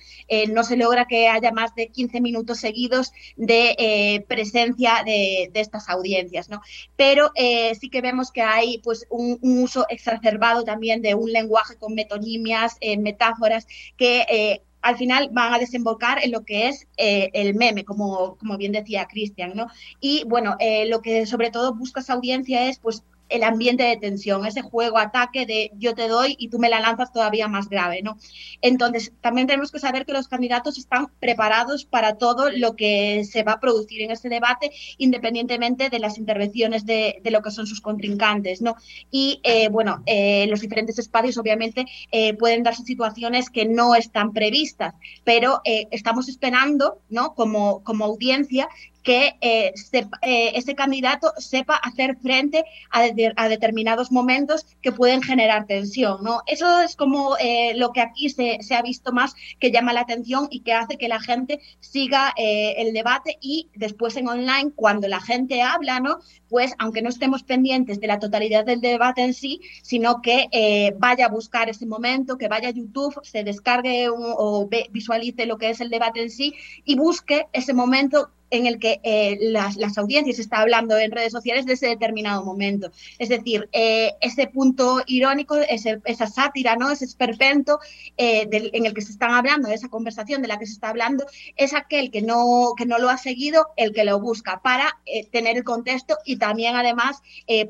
no 0.50 0.64
se 0.64 0.78
logra 0.78 1.06
que 1.06 1.28
haya 1.28 1.52
más 1.52 1.74
de 1.76 1.88
15 1.88 2.22
minutos 2.22 2.60
seguidos 2.60 3.12
de 3.36 4.26
presencia 4.28 5.04
de, 5.06 5.50
de, 5.52 5.60
estas 5.60 5.90
audiencias, 5.90 6.50
¿no? 6.50 6.62
pero 6.96 7.32
sí 7.80 7.90
que 7.90 8.02
vemos 8.02 8.32
que 8.32 8.42
hay 8.42 8.80
pues, 8.80 9.06
un 9.10 9.40
uso 9.42 9.77
exacerbado 9.90 10.64
también 10.64 11.02
de 11.02 11.16
un 11.16 11.32
lenguaje 11.32 11.76
con 11.78 11.94
metonimias, 11.94 12.78
eh, 12.82 12.98
metáforas 12.98 13.68
que 13.98 14.26
eh, 14.30 14.62
al 14.82 14.98
final 14.98 15.30
van 15.32 15.54
a 15.54 15.60
desembocar 15.60 16.24
en 16.24 16.32
lo 16.32 16.46
que 16.46 16.70
es 16.70 16.88
eh, 16.98 17.30
el 17.34 17.56
meme, 17.56 17.84
como, 17.84 18.38
como 18.38 18.58
bien 18.58 18.72
decía 18.72 19.08
Cristian, 19.08 19.54
¿no? 19.56 19.68
Y 20.00 20.24
bueno, 20.26 20.56
lo 20.86 21.02
que 21.02 21.26
sobre 21.26 21.52
todo 21.52 21.74
busca 21.74 22.00
esa 22.00 22.14
audiencia 22.14 22.70
es 22.70 22.80
pues 22.80 23.04
el 23.30 23.44
ambiente 23.44 23.84
de 23.84 23.98
tensión, 23.98 24.46
ese 24.46 24.62
juego 24.62 24.98
ataque 24.98 25.46
de 25.46 25.72
yo 25.76 25.94
te 25.94 26.08
doy 26.08 26.36
y 26.38 26.50
tú 26.50 26.60
me 26.60 26.70
la 26.70 26.80
lanzas 26.80 27.12
todavía 27.12 27.48
más 27.48 27.70
grave, 27.70 28.02
¿no? 28.02 28.18
Entonces, 28.62 29.12
también 29.22 29.48
tenemos 29.48 29.72
que 29.72 29.80
saber 29.80 30.06
que 30.06 30.14
los 30.14 30.28
candidatos 30.28 30.78
están 30.78 31.08
preparados 31.20 31.86
para 31.86 32.18
todo 32.18 32.50
lo 32.52 32.76
que 32.76 33.24
se 33.26 33.44
va 33.44 33.54
a 33.54 33.60
producir 33.60 34.02
en 34.02 34.12
este 34.12 34.30
debate, 34.30 34.72
independientemente 34.98 35.90
de 35.90 36.00
las 36.00 36.18
intervenciones 36.18 36.86
de, 36.86 37.22
lo 37.26 37.42
que 37.42 37.52
son 37.52 37.68
sus 37.68 37.82
contrincantes, 37.82 38.62
¿no? 38.62 38.76
Y, 39.12 39.42
eh, 39.44 39.68
bueno, 39.70 40.02
eh, 40.06 40.48
los 40.48 40.62
diferentes 40.62 40.98
espacios, 40.98 41.38
obviamente, 41.38 41.86
eh, 42.12 42.34
pueden 42.36 42.64
darse 42.64 42.84
situaciones 42.84 43.50
que 43.50 43.66
no 43.66 43.96
están 43.96 44.32
previstas, 44.32 44.94
pero 45.24 45.62
estamos 45.64 46.30
esperando, 46.30 47.02
¿no? 47.10 47.34
Como, 47.36 47.84
como 47.84 48.06
audiencia, 48.06 48.70
que 49.08 49.38
eh, 49.40 49.74
eh, 50.22 50.52
ese 50.56 50.76
candidato 50.76 51.32
sepa 51.38 51.76
hacer 51.76 52.18
frente 52.18 52.66
a, 52.92 53.48
determinados 53.48 54.12
momentos 54.12 54.66
que 54.82 54.92
pueden 54.92 55.22
generar 55.22 55.66
tensión. 55.66 56.22
¿no? 56.24 56.42
Eso 56.46 56.82
es 56.82 56.98
como 56.98 57.38
eh, 57.40 57.72
lo 57.78 57.94
que 57.94 58.02
aquí 58.02 58.30
se, 58.30 58.60
ha 58.76 58.82
visto 58.82 59.14
más 59.14 59.34
que 59.62 59.72
llama 59.72 59.94
la 59.94 60.02
atención 60.02 60.50
y 60.52 60.60
que 60.60 60.74
hace 60.74 60.98
que 60.98 61.08
la 61.08 61.22
gente 61.22 61.62
siga 61.80 62.34
el 62.36 62.92
debate 62.92 63.38
y 63.40 63.70
después 63.76 64.18
en 64.18 64.28
online, 64.28 64.74
cuando 64.76 65.08
la 65.08 65.22
gente 65.22 65.62
habla, 65.62 66.02
¿no? 66.02 66.20
pues 66.50 66.74
aunque 66.78 67.02
no 67.02 67.08
estemos 67.08 67.44
pendientes 67.44 68.02
de 68.02 68.08
la 68.08 68.20
totalidad 68.20 68.66
del 68.66 68.82
debate 68.82 69.22
en 69.22 69.34
sí, 69.34 69.62
sino 69.84 70.22
que 70.22 70.94
vaya 70.98 71.28
a 71.28 71.30
buscar 71.30 71.70
ese 71.70 71.86
momento, 71.86 72.38
que 72.38 72.50
vaya 72.50 72.68
a 72.68 72.74
YouTube, 72.74 73.22
se 73.24 73.46
descargue 73.46 74.10
o 74.10 74.68
visualice 74.92 75.46
lo 75.46 75.58
que 75.58 75.70
es 75.70 75.80
el 75.80 75.90
debate 75.90 76.24
en 76.24 76.30
sí 76.30 76.54
y 76.84 76.98
busque 76.98 77.48
ese 77.54 77.74
momento 77.74 78.32
en 78.50 78.66
el 78.66 78.80
que 78.80 79.00
eh, 79.04 79.38
las, 79.42 79.78
audiencias 79.98 80.40
está 80.40 80.62
hablando 80.62 80.98
en 80.98 81.12
redes 81.12 81.32
sociales 81.32 81.66
de 81.66 81.74
ese 81.74 81.88
determinado 81.88 82.44
momento. 82.44 82.92
Es 83.20 83.30
decir, 83.30 83.70
eh, 83.72 84.14
ese 84.22 84.48
punto 84.48 85.02
irónico, 85.06 85.56
esa 85.58 86.28
sátira, 86.28 86.76
¿no? 86.76 86.92
ese 86.92 87.06
esperpento 87.06 87.80
eh, 88.18 88.48
en 88.52 88.86
el 88.86 88.94
que 88.94 89.02
se 89.02 89.12
están 89.12 89.32
hablando, 89.32 89.70
esa 89.70 89.90
conversación 89.90 90.42
de 90.42 90.48
la 90.48 90.60
que 90.60 90.66
se 90.66 90.74
está 90.74 90.90
hablando, 90.90 91.26
es 91.56 91.74
aquel 91.74 92.12
que 92.12 92.22
no, 92.22 92.74
que 92.78 92.86
no 92.86 93.00
lo 93.00 93.10
ha 93.10 93.18
seguido, 93.18 93.68
el 93.76 93.94
que 93.94 94.04
lo 94.04 94.20
busca 94.20 94.62
para 94.62 94.98
tener 95.32 95.58
el 95.58 95.64
contexto 95.64 96.18
y 96.26 96.38
también 96.38 96.76
además 96.76 97.22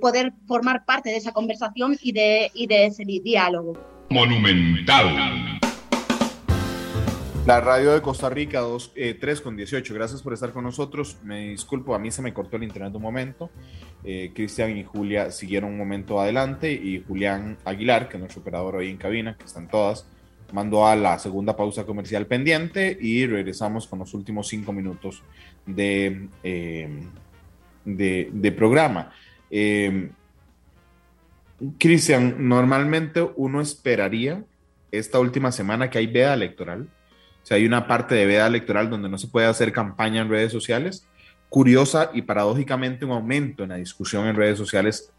poder 0.02 0.34
formar 0.48 0.86
parte 0.86 1.10
de 1.10 1.18
esa 1.18 1.32
conversación 1.32 1.98
y 2.02 2.12
de, 2.12 2.52
y 2.54 2.68
de 2.68 2.86
ese 2.86 3.04
diálogo. 3.06 3.74
Monumental. 4.10 5.60
La 7.48 7.62
radio 7.62 7.94
de 7.94 8.02
Costa 8.02 8.30
Rica, 8.30 8.60
2, 8.60 8.92
3 8.94 9.40
eh, 9.40 9.42
con 9.42 9.56
18. 9.56 9.94
Gracias 9.94 10.22
por 10.22 10.34
estar 10.34 10.52
con 10.52 10.66
nosotros. 10.66 11.18
Me 11.24 11.48
disculpo, 11.48 11.96
a 11.96 11.98
mí 11.98 12.12
se 12.12 12.22
me 12.22 12.34
cortó 12.34 12.58
el 12.58 12.64
internet 12.64 12.94
un 12.94 13.02
momento. 13.02 13.50
Eh, 14.04 14.34
Cristian 14.36 14.76
y 14.76 14.84
Julia 14.84 15.32
siguieron 15.32 15.70
un 15.72 15.78
momento 15.78 16.20
adelante 16.20 16.74
y 16.74 17.02
Julián 17.08 17.58
Aguilar, 17.64 18.10
que 18.10 18.18
es 18.18 18.20
nuestro 18.20 18.42
operador 18.42 18.76
hoy 18.76 18.90
en 18.90 18.98
cabina, 18.98 19.38
que 19.38 19.46
están 19.46 19.70
todas, 19.70 20.06
mandó 20.52 20.86
a 20.88 20.98
la 20.98 21.20
segunda 21.20 21.56
pausa 21.56 21.86
comercial 21.86 22.26
pendiente 22.26 22.98
y 23.00 23.26
regresamos 23.26 23.88
con 23.88 24.00
los 24.00 24.14
últimos 24.14 24.50
cinco 24.50 24.74
minutos 24.74 25.24
de, 25.66 26.28
eh, 26.44 27.02
de, 27.86 28.52
programa. 28.52 29.14
Eh, 29.50 30.10
Cristian, 31.80 32.50
normalmente 32.50 33.26
uno 33.38 33.62
esperaría 33.62 34.44
esta 34.92 35.18
última 35.22 35.54
semana 35.54 35.90
que 35.90 36.00
hay 36.00 36.08
veda 36.08 36.34
electoral. 36.34 36.90
Sea, 37.48 37.56
hay 37.56 37.66
una 37.66 37.88
parte 37.88 38.14
de 38.14 38.26
veda 38.26 38.46
electoral 38.46 38.90
donde 38.90 39.08
no 39.08 39.18
se 39.18 39.30
puede 39.30 39.48
hacer 39.48 39.72
campaña 39.72 40.22
en 40.22 40.28
redes 40.28 40.52
sociales. 40.52 41.08
Curiosa 41.48 42.12
y 42.14 42.24
paradójicamente 42.24 43.06
un 43.06 43.12
aumento 43.12 43.64
en 43.64 43.70
la 43.70 43.78
discusión 43.78 44.28
en 44.28 44.36
redes 44.36 44.58
sociales 44.58 45.14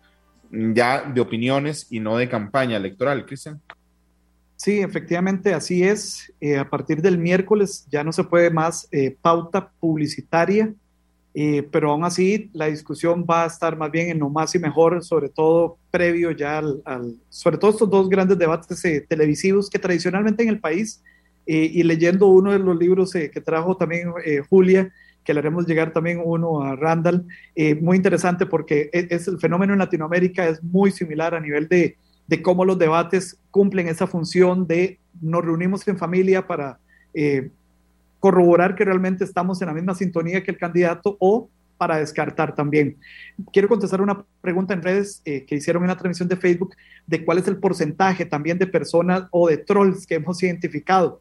ya 0.52 1.10
de 1.10 1.22
opiniones 1.22 1.86
y 1.88 2.00
no 2.00 2.18
de 2.18 2.28
campaña 2.28 2.76
electoral, 2.76 3.24
Cristian. 3.24 3.62
Sí, 4.56 4.78
efectivamente, 4.80 5.54
así 5.54 5.82
es. 5.82 6.30
Eh, 6.38 6.58
a 6.58 6.68
partir 6.68 7.00
del 7.00 7.16
miércoles 7.16 7.86
ya 7.90 8.04
no 8.04 8.12
se 8.12 8.24
puede 8.24 8.50
más 8.50 8.86
eh, 8.92 9.16
pauta 9.22 9.70
publicitaria, 9.80 10.74
eh, 11.32 11.66
pero 11.72 11.92
aún 11.92 12.04
así 12.04 12.50
la 12.52 12.66
discusión 12.66 13.24
va 13.24 13.44
a 13.44 13.46
estar 13.46 13.74
más 13.74 13.90
bien 13.90 14.10
en 14.10 14.18
lo 14.18 14.28
más 14.28 14.54
y 14.54 14.58
mejor, 14.58 15.02
sobre 15.02 15.30
todo 15.30 15.78
previo 15.90 16.30
ya 16.32 16.58
al, 16.58 16.82
sobre 17.30 17.56
todo 17.56 17.70
estos 17.70 17.88
dos 17.88 18.06
grandes 18.10 18.36
debates 18.36 18.82
televisivos 19.08 19.70
que 19.70 19.78
tradicionalmente 19.78 20.42
en 20.42 20.50
el 20.50 20.60
país, 20.60 21.02
y 21.50 21.82
leyendo 21.82 22.26
uno 22.26 22.52
de 22.52 22.58
los 22.58 22.76
libros 22.76 23.12
que 23.12 23.40
trajo 23.40 23.76
también 23.76 24.12
Julia, 24.50 24.92
que 25.24 25.32
le 25.32 25.40
haremos 25.40 25.66
llegar 25.66 25.92
también 25.92 26.20
uno 26.22 26.62
a 26.62 26.76
Randall, 26.76 27.26
muy 27.80 27.96
interesante 27.96 28.44
porque 28.44 28.90
es, 28.92 29.06
es 29.10 29.28
el 29.28 29.38
fenómeno 29.38 29.72
en 29.72 29.78
Latinoamérica 29.78 30.46
es 30.46 30.62
muy 30.62 30.90
similar 30.90 31.34
a 31.34 31.40
nivel 31.40 31.66
de 31.68 31.96
de 32.28 32.42
cómo 32.42 32.64
los 32.64 32.78
debates 32.78 33.40
cumplen 33.50 33.88
esa 33.88 34.06
función 34.06 34.66
de 34.68 35.00
nos 35.20 35.44
reunimos 35.44 35.88
en 35.88 35.98
familia 35.98 36.46
para 36.46 36.78
eh, 37.14 37.50
corroborar 38.20 38.76
que 38.76 38.84
realmente 38.84 39.24
estamos 39.24 39.60
en 39.60 39.68
la 39.68 39.74
misma 39.74 39.94
sintonía 39.94 40.44
que 40.44 40.52
el 40.52 40.58
candidato 40.58 41.16
o 41.18 41.48
para 41.78 41.96
descartar 41.96 42.54
también. 42.54 42.98
Quiero 43.52 43.68
contestar 43.68 44.02
una 44.02 44.24
pregunta 44.40 44.74
en 44.74 44.82
redes 44.82 45.22
eh, 45.24 45.44
que 45.46 45.56
hicieron 45.56 45.82
en 45.84 45.88
la 45.88 45.96
transmisión 45.96 46.28
de 46.28 46.36
Facebook 46.36 46.74
de 47.06 47.24
cuál 47.24 47.38
es 47.38 47.48
el 47.48 47.56
porcentaje 47.56 48.26
también 48.26 48.58
de 48.58 48.66
personas 48.66 49.24
o 49.30 49.48
de 49.48 49.56
trolls 49.56 50.06
que 50.06 50.16
hemos 50.16 50.42
identificado. 50.42 51.20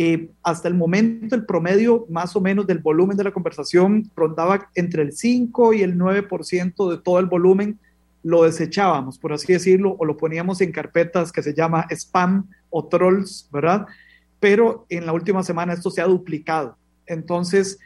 Eh, 0.00 0.30
hasta 0.44 0.68
el 0.68 0.74
momento 0.74 1.34
el 1.34 1.44
promedio 1.44 2.06
más 2.08 2.36
o 2.36 2.40
menos 2.40 2.68
del 2.68 2.78
volumen 2.78 3.16
de 3.16 3.24
la 3.24 3.32
conversación 3.32 4.08
rondaba 4.14 4.70
entre 4.76 5.02
el 5.02 5.10
5 5.10 5.74
y 5.74 5.82
el 5.82 5.98
9% 5.98 6.88
de 6.88 6.98
todo 6.98 7.18
el 7.18 7.26
volumen 7.26 7.80
lo 8.22 8.44
desechábamos, 8.44 9.18
por 9.18 9.32
así 9.32 9.52
decirlo, 9.52 9.96
o 9.98 10.04
lo 10.04 10.16
poníamos 10.16 10.60
en 10.60 10.70
carpetas 10.70 11.32
que 11.32 11.42
se 11.42 11.52
llama 11.52 11.84
spam 11.90 12.48
o 12.70 12.86
trolls, 12.86 13.48
¿verdad? 13.52 13.86
Pero 14.38 14.86
en 14.88 15.04
la 15.04 15.12
última 15.12 15.42
semana 15.42 15.72
esto 15.72 15.90
se 15.90 16.00
ha 16.00 16.06
duplicado. 16.06 16.76
Entonces, 17.04 17.80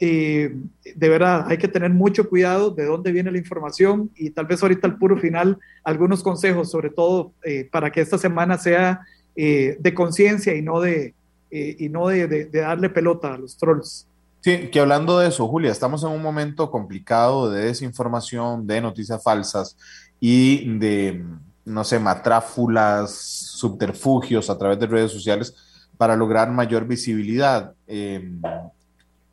eh, 0.00 0.56
de 0.96 1.08
verdad, 1.08 1.46
hay 1.46 1.58
que 1.58 1.68
tener 1.68 1.90
mucho 1.90 2.28
cuidado 2.28 2.72
de 2.72 2.86
dónde 2.86 3.12
viene 3.12 3.30
la 3.30 3.38
información 3.38 4.10
y 4.16 4.30
tal 4.30 4.46
vez 4.46 4.60
ahorita 4.64 4.88
al 4.88 4.98
puro 4.98 5.16
final 5.16 5.60
algunos 5.84 6.24
consejos, 6.24 6.72
sobre 6.72 6.90
todo 6.90 7.34
eh, 7.44 7.68
para 7.70 7.92
que 7.92 8.00
esta 8.00 8.18
semana 8.18 8.58
sea 8.58 9.02
de 9.34 9.94
conciencia 9.94 10.54
y 10.54 10.60
no, 10.60 10.78
de, 10.82 11.14
y 11.52 11.88
no 11.88 12.08
de 12.08 12.48
darle 12.50 12.88
pelota 12.88 13.34
a 13.34 13.38
los 13.38 13.56
trolls. 13.56 14.06
Sí, 14.42 14.68
que 14.68 14.80
hablando 14.80 15.20
de 15.20 15.28
eso, 15.28 15.46
Julia, 15.46 15.70
estamos 15.70 16.02
en 16.02 16.10
un 16.10 16.20
momento 16.20 16.68
complicado 16.68 17.48
de 17.48 17.66
desinformación, 17.66 18.66
de 18.66 18.80
noticias 18.80 19.22
falsas 19.22 19.76
y 20.18 20.78
de, 20.78 21.24
no 21.64 21.84
sé, 21.84 22.00
matráfulas, 22.00 23.12
subterfugios 23.12 24.50
a 24.50 24.58
través 24.58 24.80
de 24.80 24.88
redes 24.88 25.12
sociales 25.12 25.54
para 25.96 26.16
lograr 26.16 26.50
mayor 26.50 26.88
visibilidad. 26.88 27.72
Em, 27.86 28.42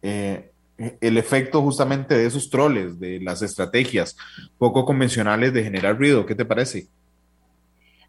eh, 0.03 0.51
el 0.77 1.17
efecto 1.17 1.61
justamente 1.63 2.15
de 2.15 2.27
esos 2.27 2.51
troles, 2.51 2.99
de 2.99 3.19
las 3.19 3.41
estrategias 3.41 4.15
poco 4.59 4.85
convencionales 4.85 5.53
de 5.53 5.63
generar 5.63 5.97
ruido, 5.97 6.27
¿qué 6.27 6.35
te 6.35 6.45
parece? 6.45 6.87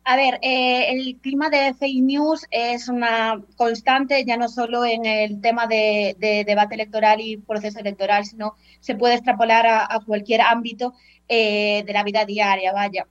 A 0.04 0.16
ver, 0.16 0.38
eh, 0.42 0.90
el 0.92 1.18
clima 1.20 1.50
de 1.50 1.74
fake 1.74 2.02
news 2.02 2.46
es 2.50 2.88
una 2.88 3.42
constante, 3.56 4.24
ya 4.24 4.36
no 4.36 4.48
solo 4.48 4.84
en 4.84 5.04
el 5.06 5.40
tema 5.40 5.66
de, 5.66 6.16
debate 6.46 6.74
electoral 6.74 7.20
y 7.20 7.36
proceso 7.36 7.78
electoral, 7.78 8.24
sino 8.24 8.54
se 8.80 8.94
puede 8.96 9.14
extrapolar 9.14 9.66
a, 9.66 10.00
cualquier 10.06 10.40
ámbito 10.40 10.94
eh, 11.28 11.84
de 11.86 11.92
la 11.92 12.02
vida 12.02 12.24
diaria, 12.24 12.72
vaya. 12.72 13.06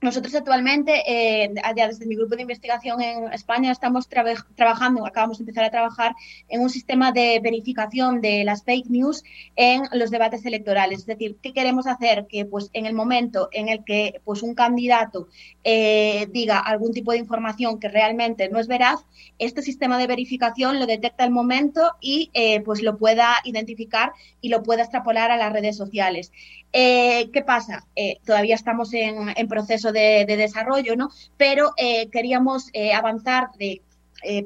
Nosotros 0.00 0.32
actualmente, 0.36 1.02
eh, 1.06 1.50
desde 1.74 2.06
mi 2.06 2.14
grupo 2.14 2.36
de 2.36 2.42
investigación 2.42 3.00
en 3.00 3.32
España, 3.32 3.72
estamos 3.72 4.08
trabajando, 4.08 5.04
acabamos 5.04 5.38
de 5.38 5.42
empezar 5.42 5.64
a 5.64 5.70
trabajar 5.70 6.14
en 6.48 6.60
un 6.60 6.70
sistema 6.70 7.10
de 7.10 7.40
verificación 7.42 8.20
de 8.20 8.44
las 8.44 8.62
fake 8.62 8.86
news 8.90 9.24
en 9.56 9.82
los 9.92 10.10
debates 10.10 10.46
electorales. 10.46 11.00
Es 11.00 11.06
decir, 11.06 11.36
¿qué 11.42 11.52
queremos 11.52 11.88
hacer? 11.88 12.26
Que 12.28 12.44
pues 12.44 12.70
en 12.74 12.86
el 12.86 12.94
momento 12.94 13.48
en 13.52 13.68
el 13.68 13.84
que 13.84 14.20
pues 14.24 14.42
un 14.42 14.54
candidato 14.54 15.28
eh, 15.64 16.28
diga 16.30 16.58
algún 16.58 16.92
tipo 16.92 17.12
de 17.12 17.18
información 17.18 17.80
que 17.80 17.88
realmente 17.88 18.48
no 18.48 18.58
es 18.58 18.68
veraz, 18.68 19.04
este 19.38 19.62
sistema 19.62 19.98
de 19.98 20.06
verificación 20.06 20.78
lo 20.78 20.86
detecta 20.86 21.24
al 21.24 21.30
momento 21.30 21.92
y 22.00 22.30
eh, 22.34 22.60
pues 22.60 22.82
lo 22.82 22.98
pueda 22.98 23.36
identificar 23.44 24.12
y 24.40 24.48
lo 24.48 24.62
pueda 24.62 24.82
extrapolar 24.82 25.30
a 25.30 25.36
las 25.36 25.52
redes 25.52 25.76
sociales. 25.76 26.32
Eh, 26.72 27.30
¿Qué 27.32 27.42
pasa? 27.42 27.86
Todavía 28.24 28.54
estamos 28.54 28.92
en, 28.92 29.48
proceso 29.48 29.87
de, 29.92 30.24
desarrollo, 30.26 30.96
¿no? 30.96 31.10
Pero 31.36 31.72
eh, 31.76 32.08
queríamos 32.10 32.70
avanzar 32.94 33.50
de 33.58 33.82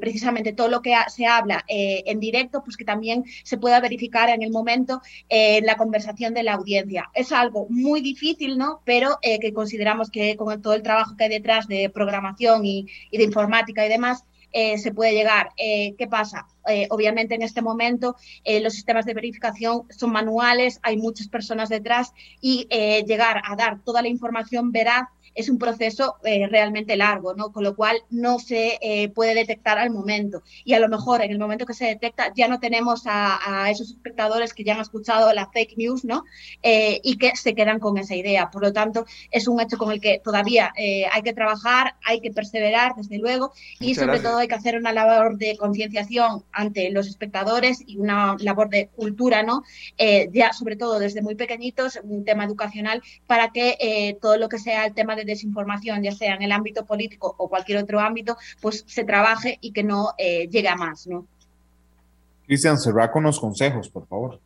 precisamente 0.00 0.52
todo 0.52 0.68
lo 0.68 0.82
que 0.82 0.94
se 1.08 1.24
habla 1.24 1.64
en 1.66 2.20
directo, 2.20 2.62
pues 2.62 2.76
que 2.76 2.84
también 2.84 3.24
se 3.42 3.56
pueda 3.56 3.80
verificar 3.80 4.28
en 4.28 4.42
el 4.42 4.50
momento 4.50 5.00
en 5.30 5.64
la 5.64 5.76
conversación 5.76 6.34
de 6.34 6.42
la 6.42 6.52
audiencia. 6.52 7.08
Es 7.14 7.32
algo 7.32 7.66
muy 7.70 8.02
difícil, 8.02 8.58
¿no? 8.58 8.82
Pero 8.84 9.18
que 9.22 9.52
consideramos 9.54 10.10
que 10.10 10.36
con 10.36 10.60
todo 10.60 10.74
el 10.74 10.82
trabajo 10.82 11.16
que 11.16 11.24
hay 11.24 11.30
detrás 11.30 11.68
de 11.68 11.88
programación 11.88 12.66
y 12.66 12.86
de 13.10 13.24
informática 13.24 13.86
y 13.86 13.88
demás, 13.88 14.26
eh, 14.52 14.78
se 14.78 14.92
puede 14.92 15.14
llegar. 15.14 15.50
Eh, 15.56 15.94
¿Qué 15.96 16.06
pasa? 16.06 16.46
Eh, 16.68 16.86
obviamente 16.90 17.34
en 17.34 17.42
este 17.42 17.62
momento 17.62 18.16
los 18.44 18.74
sistemas 18.74 19.04
de 19.04 19.14
verificación 19.14 19.84
son 19.90 20.12
manuales, 20.12 20.78
hay 20.82 20.96
muchas 20.96 21.26
personas 21.28 21.68
detrás 21.68 22.12
y 22.40 22.68
llegar 23.04 23.42
a 23.44 23.56
dar 23.56 23.82
toda 23.82 24.02
la 24.02 24.08
información 24.08 24.70
veraz 24.70 25.08
es 25.34 25.48
un 25.48 25.58
proceso 25.58 26.16
eh, 26.24 26.46
realmente 26.46 26.96
largo, 26.96 27.34
¿no? 27.34 27.52
Con 27.52 27.64
lo 27.64 27.74
cual 27.74 27.96
no 28.10 28.38
se 28.38 28.78
eh, 28.80 29.08
puede 29.08 29.34
detectar 29.34 29.78
al 29.78 29.90
momento. 29.90 30.42
Y 30.64 30.74
a 30.74 30.80
lo 30.80 30.88
mejor 30.88 31.22
en 31.22 31.30
el 31.30 31.38
momento 31.38 31.66
que 31.66 31.74
se 31.74 31.86
detecta 31.86 32.32
ya 32.34 32.48
no 32.48 32.60
tenemos 32.60 33.02
a, 33.06 33.70
esos 33.70 33.90
espectadores 33.90 34.52
que 34.54 34.64
ya 34.64 34.74
han 34.74 34.80
escuchado 34.80 35.32
la 35.32 35.46
fake 35.46 35.76
news, 35.76 36.04
¿no? 36.04 36.24
Eh, 36.62 37.00
y 37.02 37.16
que 37.16 37.36
se 37.36 37.54
quedan 37.54 37.78
con 37.78 37.96
esa 37.98 38.14
idea. 38.14 38.50
Por 38.50 38.62
lo 38.62 38.72
tanto, 38.72 39.06
es 39.30 39.48
un 39.48 39.60
hecho 39.60 39.78
con 39.78 39.92
el 39.92 40.00
que 40.00 40.20
todavía 40.22 40.72
hay 40.76 41.22
que 41.22 41.32
trabajar, 41.32 41.94
hay 42.04 42.20
que 42.20 42.30
perseverar, 42.30 42.94
desde 42.96 43.18
luego, 43.18 43.52
y 43.80 43.94
sobre 43.94 44.20
todo 44.20 44.38
hay 44.38 44.48
que 44.48 44.54
hacer 44.54 44.76
una 44.76 44.92
labor 44.92 45.36
de 45.38 45.56
concienciación 45.56 46.44
ante 46.52 46.90
los 46.90 47.06
espectadores 47.06 47.82
y 47.86 47.98
una 47.98 48.36
labor 48.40 48.68
de 48.68 48.88
cultura, 48.88 49.42
¿no? 49.42 49.62
ya 50.32 50.52
sobre 50.52 50.76
todo 50.76 50.98
desde 50.98 51.22
muy 51.22 51.34
pequeñitos, 51.34 52.00
un 52.02 52.24
tema 52.24 52.44
educacional, 52.44 53.02
para 53.26 53.50
que 53.50 54.16
todo 54.20 54.36
lo 54.36 54.48
que 54.48 54.58
sea 54.58 54.84
el 54.86 54.94
tema 54.94 55.16
de 55.16 55.21
desinformación, 55.24 56.02
ya 56.02 56.12
sea 56.12 56.34
en 56.34 56.42
el 56.42 56.52
ámbito 56.52 56.84
político 56.84 57.34
o 57.38 57.48
cualquier 57.48 57.78
otro 57.78 58.00
ámbito, 58.00 58.36
pues 58.60 58.84
se 58.86 59.04
trabaje 59.04 59.58
y 59.60 59.72
que 59.72 59.82
no 59.82 60.10
eh, 60.18 60.48
llegue 60.48 60.68
a 60.68 60.76
más, 60.76 61.06
¿no? 61.06 61.26
Cristian, 62.46 62.78
cerrá 62.78 63.10
con 63.10 63.22
los 63.22 63.38
consejos, 63.38 63.88
por 63.88 64.06
favor. 64.06 64.40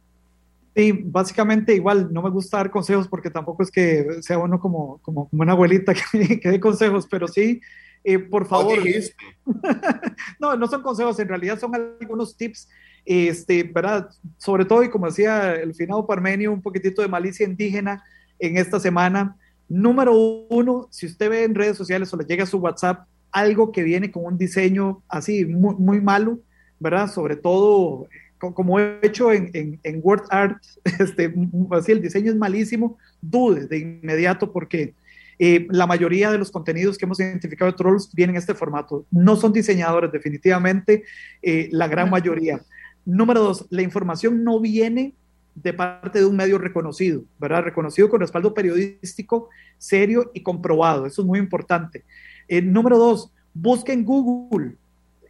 Sí, 0.75 0.93
básicamente 0.93 1.75
igual, 1.75 2.13
no 2.13 2.23
me 2.23 2.31
gusta 2.31 2.59
dar 2.59 2.71
consejos 2.71 3.09
porque 3.09 3.31
tampoco 3.31 3.63
es 3.63 3.71
que 3.71 4.19
sea 4.21 4.39
uno 4.39 4.61
como, 4.61 4.99
como, 4.99 5.29
una 5.33 5.53
abuelita 5.53 5.95
que, 6.13 6.39
que 6.39 6.51
dé 6.51 6.61
consejos, 6.61 7.07
pero 7.11 7.27
sí, 7.27 7.61
eh, 8.09 8.21
por 8.21 8.47
favor. 8.47 8.79
no, 10.39 10.57
no 10.57 10.67
son 10.69 10.83
consejos, 10.83 11.19
en 11.19 11.27
realidad 11.27 11.59
son 11.59 11.75
algunos 11.75 12.37
tips, 12.37 12.69
este, 13.05 13.65
¿verdad? 13.65 14.09
Sobre 14.39 14.65
todo, 14.65 14.85
y 14.85 14.91
como 14.91 15.07
decía 15.07 15.55
el 15.55 15.75
finado 15.75 16.07
Parmenio, 16.07 16.53
un 16.53 16.63
poquitito 16.63 17.03
de 17.03 17.09
malicia 17.09 17.45
indígena 17.45 18.05
en 18.39 18.59
esta 18.59 18.79
semana. 18.79 19.37
Número 19.69 20.13
uno, 20.49 20.89
si 20.91 21.07
usted 21.07 21.31
ve 21.31 21.45
en 21.45 21.55
redes 21.55 21.77
sociales 21.77 22.13
o 22.13 22.17
le 22.17 22.25
llega 22.25 22.45
a 22.45 22.47
su 22.47 22.59
WhatsApp 22.59 23.07
algo 23.33 23.73
que 23.73 23.83
viene 23.83 24.11
con 24.11 24.25
un 24.25 24.39
diseño 24.39 25.03
así 25.09 25.45
muy, 25.45 25.75
muy 25.75 26.01
malo, 26.01 26.39
¿verdad? 26.79 27.11
Sobre 27.11 27.37
todo 27.37 28.07
como 28.39 28.79
he 28.79 28.99
hecho 29.03 29.33
en, 29.33 29.51
en, 29.55 29.81
en 29.83 30.01
Word 30.03 30.25
Art, 30.31 30.63
este, 30.99 31.35
así 31.71 31.93
el 31.93 32.03
diseño 32.03 32.31
es 32.31 32.37
malísimo, 32.37 32.99
dude 33.21 33.67
de 33.67 33.79
inmediato 33.79 34.53
porque 34.53 34.95
eh, 35.39 35.67
la 35.71 35.87
mayoría 35.87 36.31
de 36.31 36.39
los 36.39 36.51
contenidos 36.51 36.97
que 36.97 37.05
hemos 37.05 37.21
identificado 37.21 37.71
de 37.71 37.77
trolls 37.77 38.11
vienen 38.15 38.37
en 38.37 38.41
este 38.41 38.55
formato. 38.55 39.07
No 39.11 39.37
son 39.37 39.53
diseñadores, 39.53 40.13
definitivamente, 40.13 41.05
eh, 41.43 41.69
la 41.73 41.89
gran 41.89 42.11
mayoría. 42.11 42.61
Número 43.05 43.41
dos, 43.41 43.67
la 43.71 43.83
información 43.83 44.43
no 44.45 44.61
viene 44.61 45.15
de 45.57 45.73
parte 45.73 46.19
de 46.19 46.27
un 46.27 46.37
medio 46.37 46.59
reconocido, 46.59 47.25
¿verdad? 47.41 47.65
Reconocido 47.65 48.09
con 48.09 48.21
respaldo 48.21 48.53
periodístico 48.53 49.49
serio 49.79 50.31
y 50.35 50.43
comprobado. 50.43 51.07
Eso 51.07 51.23
es 51.23 51.27
muy 51.27 51.39
importante. 51.39 52.05
Eh, 52.47 52.63
número 52.63 52.99
dos, 52.99 53.33
busquen 53.55 54.05
Google. 54.05 54.77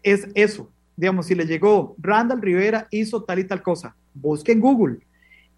es 0.02 0.28
eso. 0.34 0.70
Digamos, 0.96 1.26
si 1.26 1.34
le 1.34 1.46
llegó 1.46 1.94
Randall 1.98 2.42
Rivera 2.42 2.88
hizo 2.90 3.22
tal 3.22 3.38
y 3.38 3.44
tal 3.44 3.62
cosa, 3.62 3.94
busque 4.14 4.52
en 4.52 4.60
Google. 4.60 4.98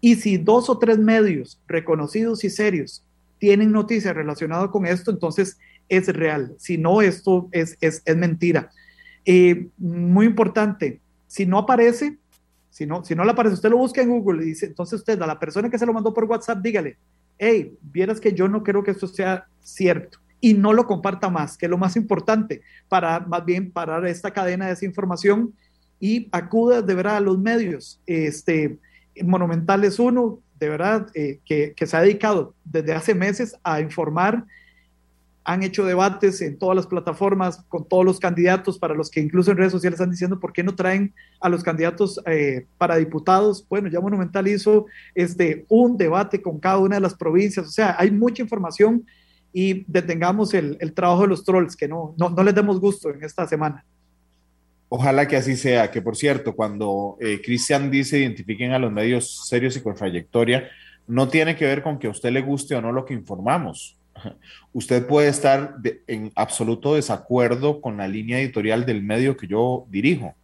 Y 0.01 0.15
si 0.15 0.37
dos 0.37 0.69
o 0.69 0.77
tres 0.77 0.97
medios 0.97 1.59
reconocidos 1.67 2.43
y 2.43 2.49
serios 2.49 3.03
tienen 3.39 3.71
noticias 3.71 4.15
relacionadas 4.15 4.69
con 4.69 4.85
esto, 4.85 5.11
entonces 5.11 5.57
es 5.87 6.07
real. 6.07 6.53
Si 6.57 6.77
no, 6.77 7.01
esto 7.01 7.47
es, 7.51 7.77
es, 7.81 8.01
es 8.05 8.17
mentira. 8.17 8.69
Eh, 9.25 9.67
muy 9.77 10.25
importante, 10.25 10.99
si 11.27 11.45
no 11.45 11.57
aparece, 11.57 12.17
si 12.69 12.85
no, 12.85 13.03
si 13.03 13.15
no 13.15 13.23
le 13.23 13.31
aparece, 13.31 13.55
usted 13.55 13.69
lo 13.69 13.77
busca 13.77 14.01
en 14.01 14.09
Google 14.09 14.43
y 14.43 14.47
dice, 14.49 14.67
entonces 14.67 14.99
usted 14.99 15.21
a 15.21 15.27
la 15.27 15.39
persona 15.39 15.69
que 15.69 15.79
se 15.79 15.85
lo 15.85 15.93
mandó 15.93 16.13
por 16.13 16.25
WhatsApp, 16.25 16.59
dígale, 16.61 16.97
hey, 17.37 17.73
vieras 17.81 18.19
que 18.19 18.33
yo 18.33 18.47
no 18.47 18.63
creo 18.63 18.83
que 18.83 18.91
esto 18.91 19.07
sea 19.07 19.45
cierto 19.61 20.19
y 20.41 20.53
no 20.53 20.73
lo 20.73 20.85
comparta 20.85 21.29
más, 21.29 21.57
que 21.57 21.65
es 21.65 21.69
lo 21.69 21.77
más 21.77 21.95
importante 21.95 22.61
para 22.87 23.19
más 23.19 23.43
bien 23.45 23.71
parar 23.71 24.05
esta 24.05 24.31
cadena 24.31 24.65
de 24.65 24.71
desinformación 24.71 25.53
y 25.99 26.29
acuda 26.31 26.81
de 26.81 26.93
verdad 26.93 27.17
a 27.17 27.21
los 27.21 27.37
medios. 27.37 27.99
Este, 28.05 28.77
Monumental 29.21 29.83
es 29.83 29.99
uno, 29.99 30.39
de 30.59 30.69
verdad, 30.69 31.07
eh, 31.13 31.39
que, 31.45 31.73
que 31.75 31.87
se 31.87 31.97
ha 31.97 32.01
dedicado 32.01 32.53
desde 32.63 32.93
hace 32.93 33.15
meses 33.15 33.55
a 33.63 33.81
informar 33.81 34.45
han 35.49 35.63
hecho 35.63 35.83
debates 35.83 36.43
en 36.43 36.59
todas 36.59 36.75
las 36.75 36.85
plataformas 36.85 37.63
con 37.69 37.83
todos 37.83 38.05
los 38.05 38.19
candidatos, 38.19 38.77
para 38.77 38.93
los 38.93 39.09
que 39.09 39.19
incluso 39.19 39.49
en 39.49 39.57
redes 39.57 39.71
sociales 39.71 39.99
están 39.99 40.11
diciendo 40.11 40.39
por 40.39 40.53
qué 40.53 40.61
no 40.61 40.75
traen 40.75 41.11
a 41.41 41.49
los 41.49 41.63
candidatos 41.63 42.21
eh, 42.27 42.67
para 42.77 42.97
diputados. 42.97 43.65
Bueno, 43.67 43.89
ya 43.89 43.99
Monumental 43.99 44.47
hizo 44.47 44.85
este, 45.15 45.65
un 45.67 45.97
debate 45.97 46.39
con 46.39 46.59
cada 46.59 46.77
una 46.77 46.97
de 46.97 47.01
las 47.01 47.15
provincias, 47.15 47.65
o 47.65 47.71
sea, 47.71 47.95
hay 47.97 48.11
mucha 48.11 48.43
información 48.43 49.07
y 49.51 49.85
detengamos 49.91 50.53
el, 50.53 50.77
el 50.81 50.93
trabajo 50.93 51.23
de 51.23 51.29
los 51.29 51.43
trolls, 51.43 51.75
que 51.75 51.87
no, 51.87 52.13
no, 52.15 52.29
no, 52.29 52.43
les 52.43 52.53
demos 52.53 52.79
gusto 52.79 53.09
en 53.09 53.23
esta 53.23 53.47
semana. 53.47 53.83
Ojalá 54.87 55.27
que 55.27 55.35
así 55.35 55.57
sea, 55.57 55.89
que 55.89 56.03
por 56.03 56.15
cierto, 56.15 56.55
cuando 56.55 57.17
eh, 57.19 57.41
Cristian 57.43 57.89
dice 57.89 58.19
identifiquen 58.19 58.73
a 58.73 58.77
los 58.77 58.91
medios 58.91 59.47
serios 59.47 59.75
y 59.75 59.81
con 59.81 59.95
trayectoria, 59.95 60.69
no 61.07 61.27
tiene 61.27 61.55
que 61.55 61.65
ver 61.65 61.81
con 61.81 61.97
que 61.97 62.05
a 62.05 62.11
usted 62.11 62.31
le 62.31 62.41
guste 62.41 62.75
o 62.75 62.81
no 62.81 62.91
lo 62.91 63.03
que 63.03 63.15
informamos 63.15 63.98
Usted 64.73 65.05
puede 65.05 65.29
estar 65.29 65.75
en 66.07 66.31
absoluto 66.35 66.95
desacuerdo 66.95 67.81
con 67.81 67.97
la 67.97 68.07
línea 68.07 68.39
editorial 68.39 68.85
del 68.85 69.03
medio 69.03 69.37
que 69.37 69.47
yo 69.47 69.85
dirijo, 69.89 70.35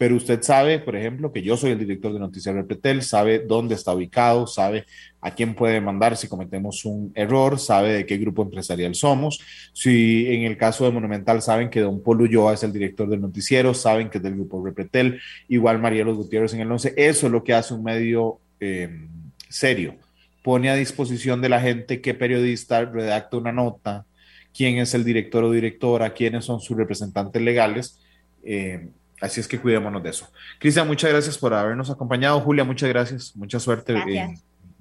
pero 0.00 0.16
usted 0.16 0.40
sabe, 0.40 0.78
por 0.78 0.96
ejemplo, 0.96 1.30
que 1.30 1.42
yo 1.42 1.58
soy 1.58 1.72
el 1.72 1.78
director 1.78 2.10
de 2.10 2.18
Noticias 2.18 2.54
Repetel, 2.54 3.02
sabe 3.02 3.40
dónde 3.40 3.74
está 3.74 3.92
ubicado, 3.92 4.46
sabe 4.46 4.86
a 5.20 5.34
quién 5.34 5.54
puede 5.54 5.78
mandar 5.82 6.16
si 6.16 6.26
cometemos 6.26 6.86
un 6.86 7.12
error, 7.14 7.58
sabe 7.58 7.92
de 7.92 8.06
qué 8.06 8.16
grupo 8.16 8.40
empresarial 8.40 8.94
somos. 8.94 9.40
Si 9.74 10.26
en 10.28 10.44
el 10.44 10.56
caso 10.56 10.86
de 10.86 10.90
Monumental 10.90 11.42
saben 11.42 11.68
que 11.68 11.80
don 11.80 12.02
Polo 12.02 12.24
Ulloa 12.24 12.54
es 12.54 12.62
el 12.62 12.72
director 12.72 13.10
del 13.10 13.20
noticiero, 13.20 13.74
saben 13.74 14.08
que 14.08 14.16
es 14.16 14.24
del 14.24 14.36
grupo 14.36 14.64
Repetel, 14.64 15.20
igual 15.48 15.78
María 15.78 16.02
Los 16.02 16.16
Gutiérrez 16.16 16.54
en 16.54 16.60
el 16.60 16.72
11, 16.72 16.94
eso 16.96 17.26
es 17.26 17.32
lo 17.32 17.44
que 17.44 17.52
hace 17.52 17.74
un 17.74 17.82
medio 17.82 18.38
eh, 18.58 19.06
serio 19.50 19.96
pone 20.42 20.70
a 20.70 20.74
disposición 20.74 21.40
de 21.40 21.48
la 21.48 21.60
gente 21.60 22.00
qué 22.00 22.14
periodista 22.14 22.84
redacta 22.84 23.36
una 23.36 23.52
nota, 23.52 24.06
quién 24.54 24.78
es 24.78 24.94
el 24.94 25.04
director 25.04 25.44
o 25.44 25.50
directora, 25.50 26.12
quiénes 26.12 26.44
son 26.44 26.60
sus 26.60 26.76
representantes 26.76 27.40
legales. 27.42 28.00
Eh, 28.42 28.88
así 29.20 29.40
es 29.40 29.48
que 29.48 29.58
cuidémonos 29.58 30.02
de 30.02 30.10
eso. 30.10 30.30
Cristian, 30.58 30.86
muchas 30.86 31.10
gracias 31.10 31.38
por 31.38 31.52
habernos 31.54 31.90
acompañado. 31.90 32.40
Julia, 32.40 32.64
muchas 32.64 32.88
gracias. 32.88 33.36
Mucha 33.36 33.60
suerte 33.60 33.94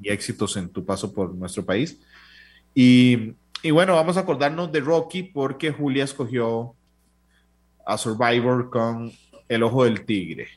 y 0.02 0.10
éxitos 0.10 0.56
en 0.57 0.69
tu 0.69 0.86
paso 0.86 1.14
por 1.14 1.34
nuestro 1.36 1.65
país. 1.65 1.99
Y, 2.73 3.34
bueno, 3.72 3.95
vamos 3.95 4.18
a 4.18 4.22
acordarnos 4.22 4.72
de 4.72 4.80
Rocky 4.80 5.23
porque 5.23 5.72
Julia 5.72 6.06
escogió 6.06 6.76
a 7.86 7.98
Survivor 7.98 8.69
con 8.69 9.11
El 9.49 9.64
Ojo 9.64 9.84
del 9.84 10.06
Tigre, 10.06 10.48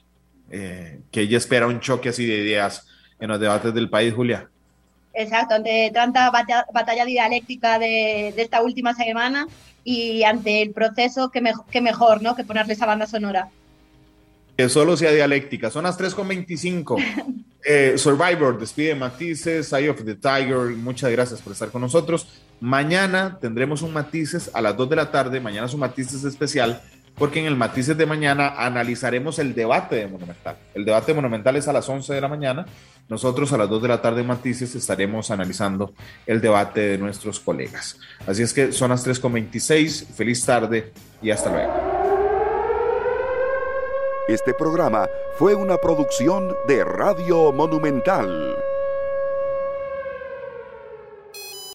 eh, 0.51 1.01
que 1.11 1.23
ella 1.23 1.39
espera 1.39 1.67
un 1.67 1.81
choque 1.81 2.11
así 2.11 2.27
de 2.27 2.39
ideas 2.39 2.87
en 3.19 3.29
los 3.29 3.41
debates 3.41 3.75
del 3.75 3.91
país, 3.91 4.15
Julia. 4.15 4.52
Exacto, 5.15 5.55
ante 5.55 5.91
tanta 5.93 6.31
batalla, 6.31 7.05
dialéctica 7.05 7.79
de, 7.79 8.29
esta 8.29 8.63
última 8.63 8.95
semana 8.95 9.47
y 9.85 10.23
ante 10.23 10.63
el 10.63 10.73
proceso, 10.73 11.31
que, 11.31 11.41
mejor, 11.81 12.23
¿no? 12.23 12.35
Que 12.35 12.45
ponerle 12.45 12.73
esa 12.73 12.87
banda 12.87 13.07
sonora. 13.07 13.51
Que 14.57 14.69
solo 14.69 14.97
sea 14.97 15.11
dialéctica. 15.13 15.71
Son 15.71 15.85
las 15.85 15.99
3.25. 15.99 16.97
eh, 17.65 17.95
Survivor, 17.97 18.59
despide 18.59 18.95
Matices, 18.95 19.73
Eye 19.73 19.91
of 19.91 20.05
the 20.05 20.15
Tiger. 20.15 20.77
Muchas 20.77 21.11
gracias 21.11 21.41
por 21.41 21.53
estar 21.53 21.71
con 21.71 21.83
nosotros. 21.83 22.29
Mañana 22.61 23.39
tendremos 23.41 23.83
un 23.83 23.93
Matices 23.93 24.51
a 24.55 24.61
las 24.61 24.77
2 24.77 24.91
de 24.91 24.97
la 24.97 25.11
tarde. 25.11 25.41
Mañana 25.41 25.67
es 25.67 25.75
un 25.75 25.81
Matices 25.81 26.25
especial 26.25 26.81
porque 27.17 27.41
en 27.41 27.47
el 27.47 27.57
Matices 27.57 27.97
de 27.97 28.07
mañana 28.07 28.55
analizaremos 28.57 29.39
el 29.39 29.55
debate 29.55 29.97
de 29.97 30.07
Monumental. 30.09 30.57
El 30.75 30.85
debate 30.85 31.15
Monumental 31.15 31.57
es 31.57 31.69
a 31.69 31.73
las 31.73 31.89
11 31.89 32.15
de 32.15 32.21
la 32.21 32.29
mañana. 32.29 32.67
Nosotros 33.09 33.53
a 33.53 33.59
las 33.59 33.69
2 33.69 33.83
de 33.83 33.89
la 33.89 34.01
tarde 34.01 34.23
en 34.23 34.27
Matices 34.27 34.75
estaremos 34.75 35.31
analizando 35.31 35.93
el 36.27 36.41
debate 36.41 36.81
de 36.81 36.99
nuestros 36.99 37.41
colegas. 37.41 37.99
Así 38.27 38.43
es 38.43 38.53
que 38.53 38.73
son 38.73 38.91
las 38.91 39.07
3.26. 39.07 40.07
Feliz 40.15 40.45
tarde 40.45 40.93
y 41.21 41.31
hasta 41.31 41.51
luego. 41.51 41.73
Este 44.29 44.55
programa 44.55 45.09
fue 45.37 45.55
una 45.55 45.77
producción 45.79 46.55
de 46.69 46.85
Radio 46.85 47.53
Monumental. 47.53 48.57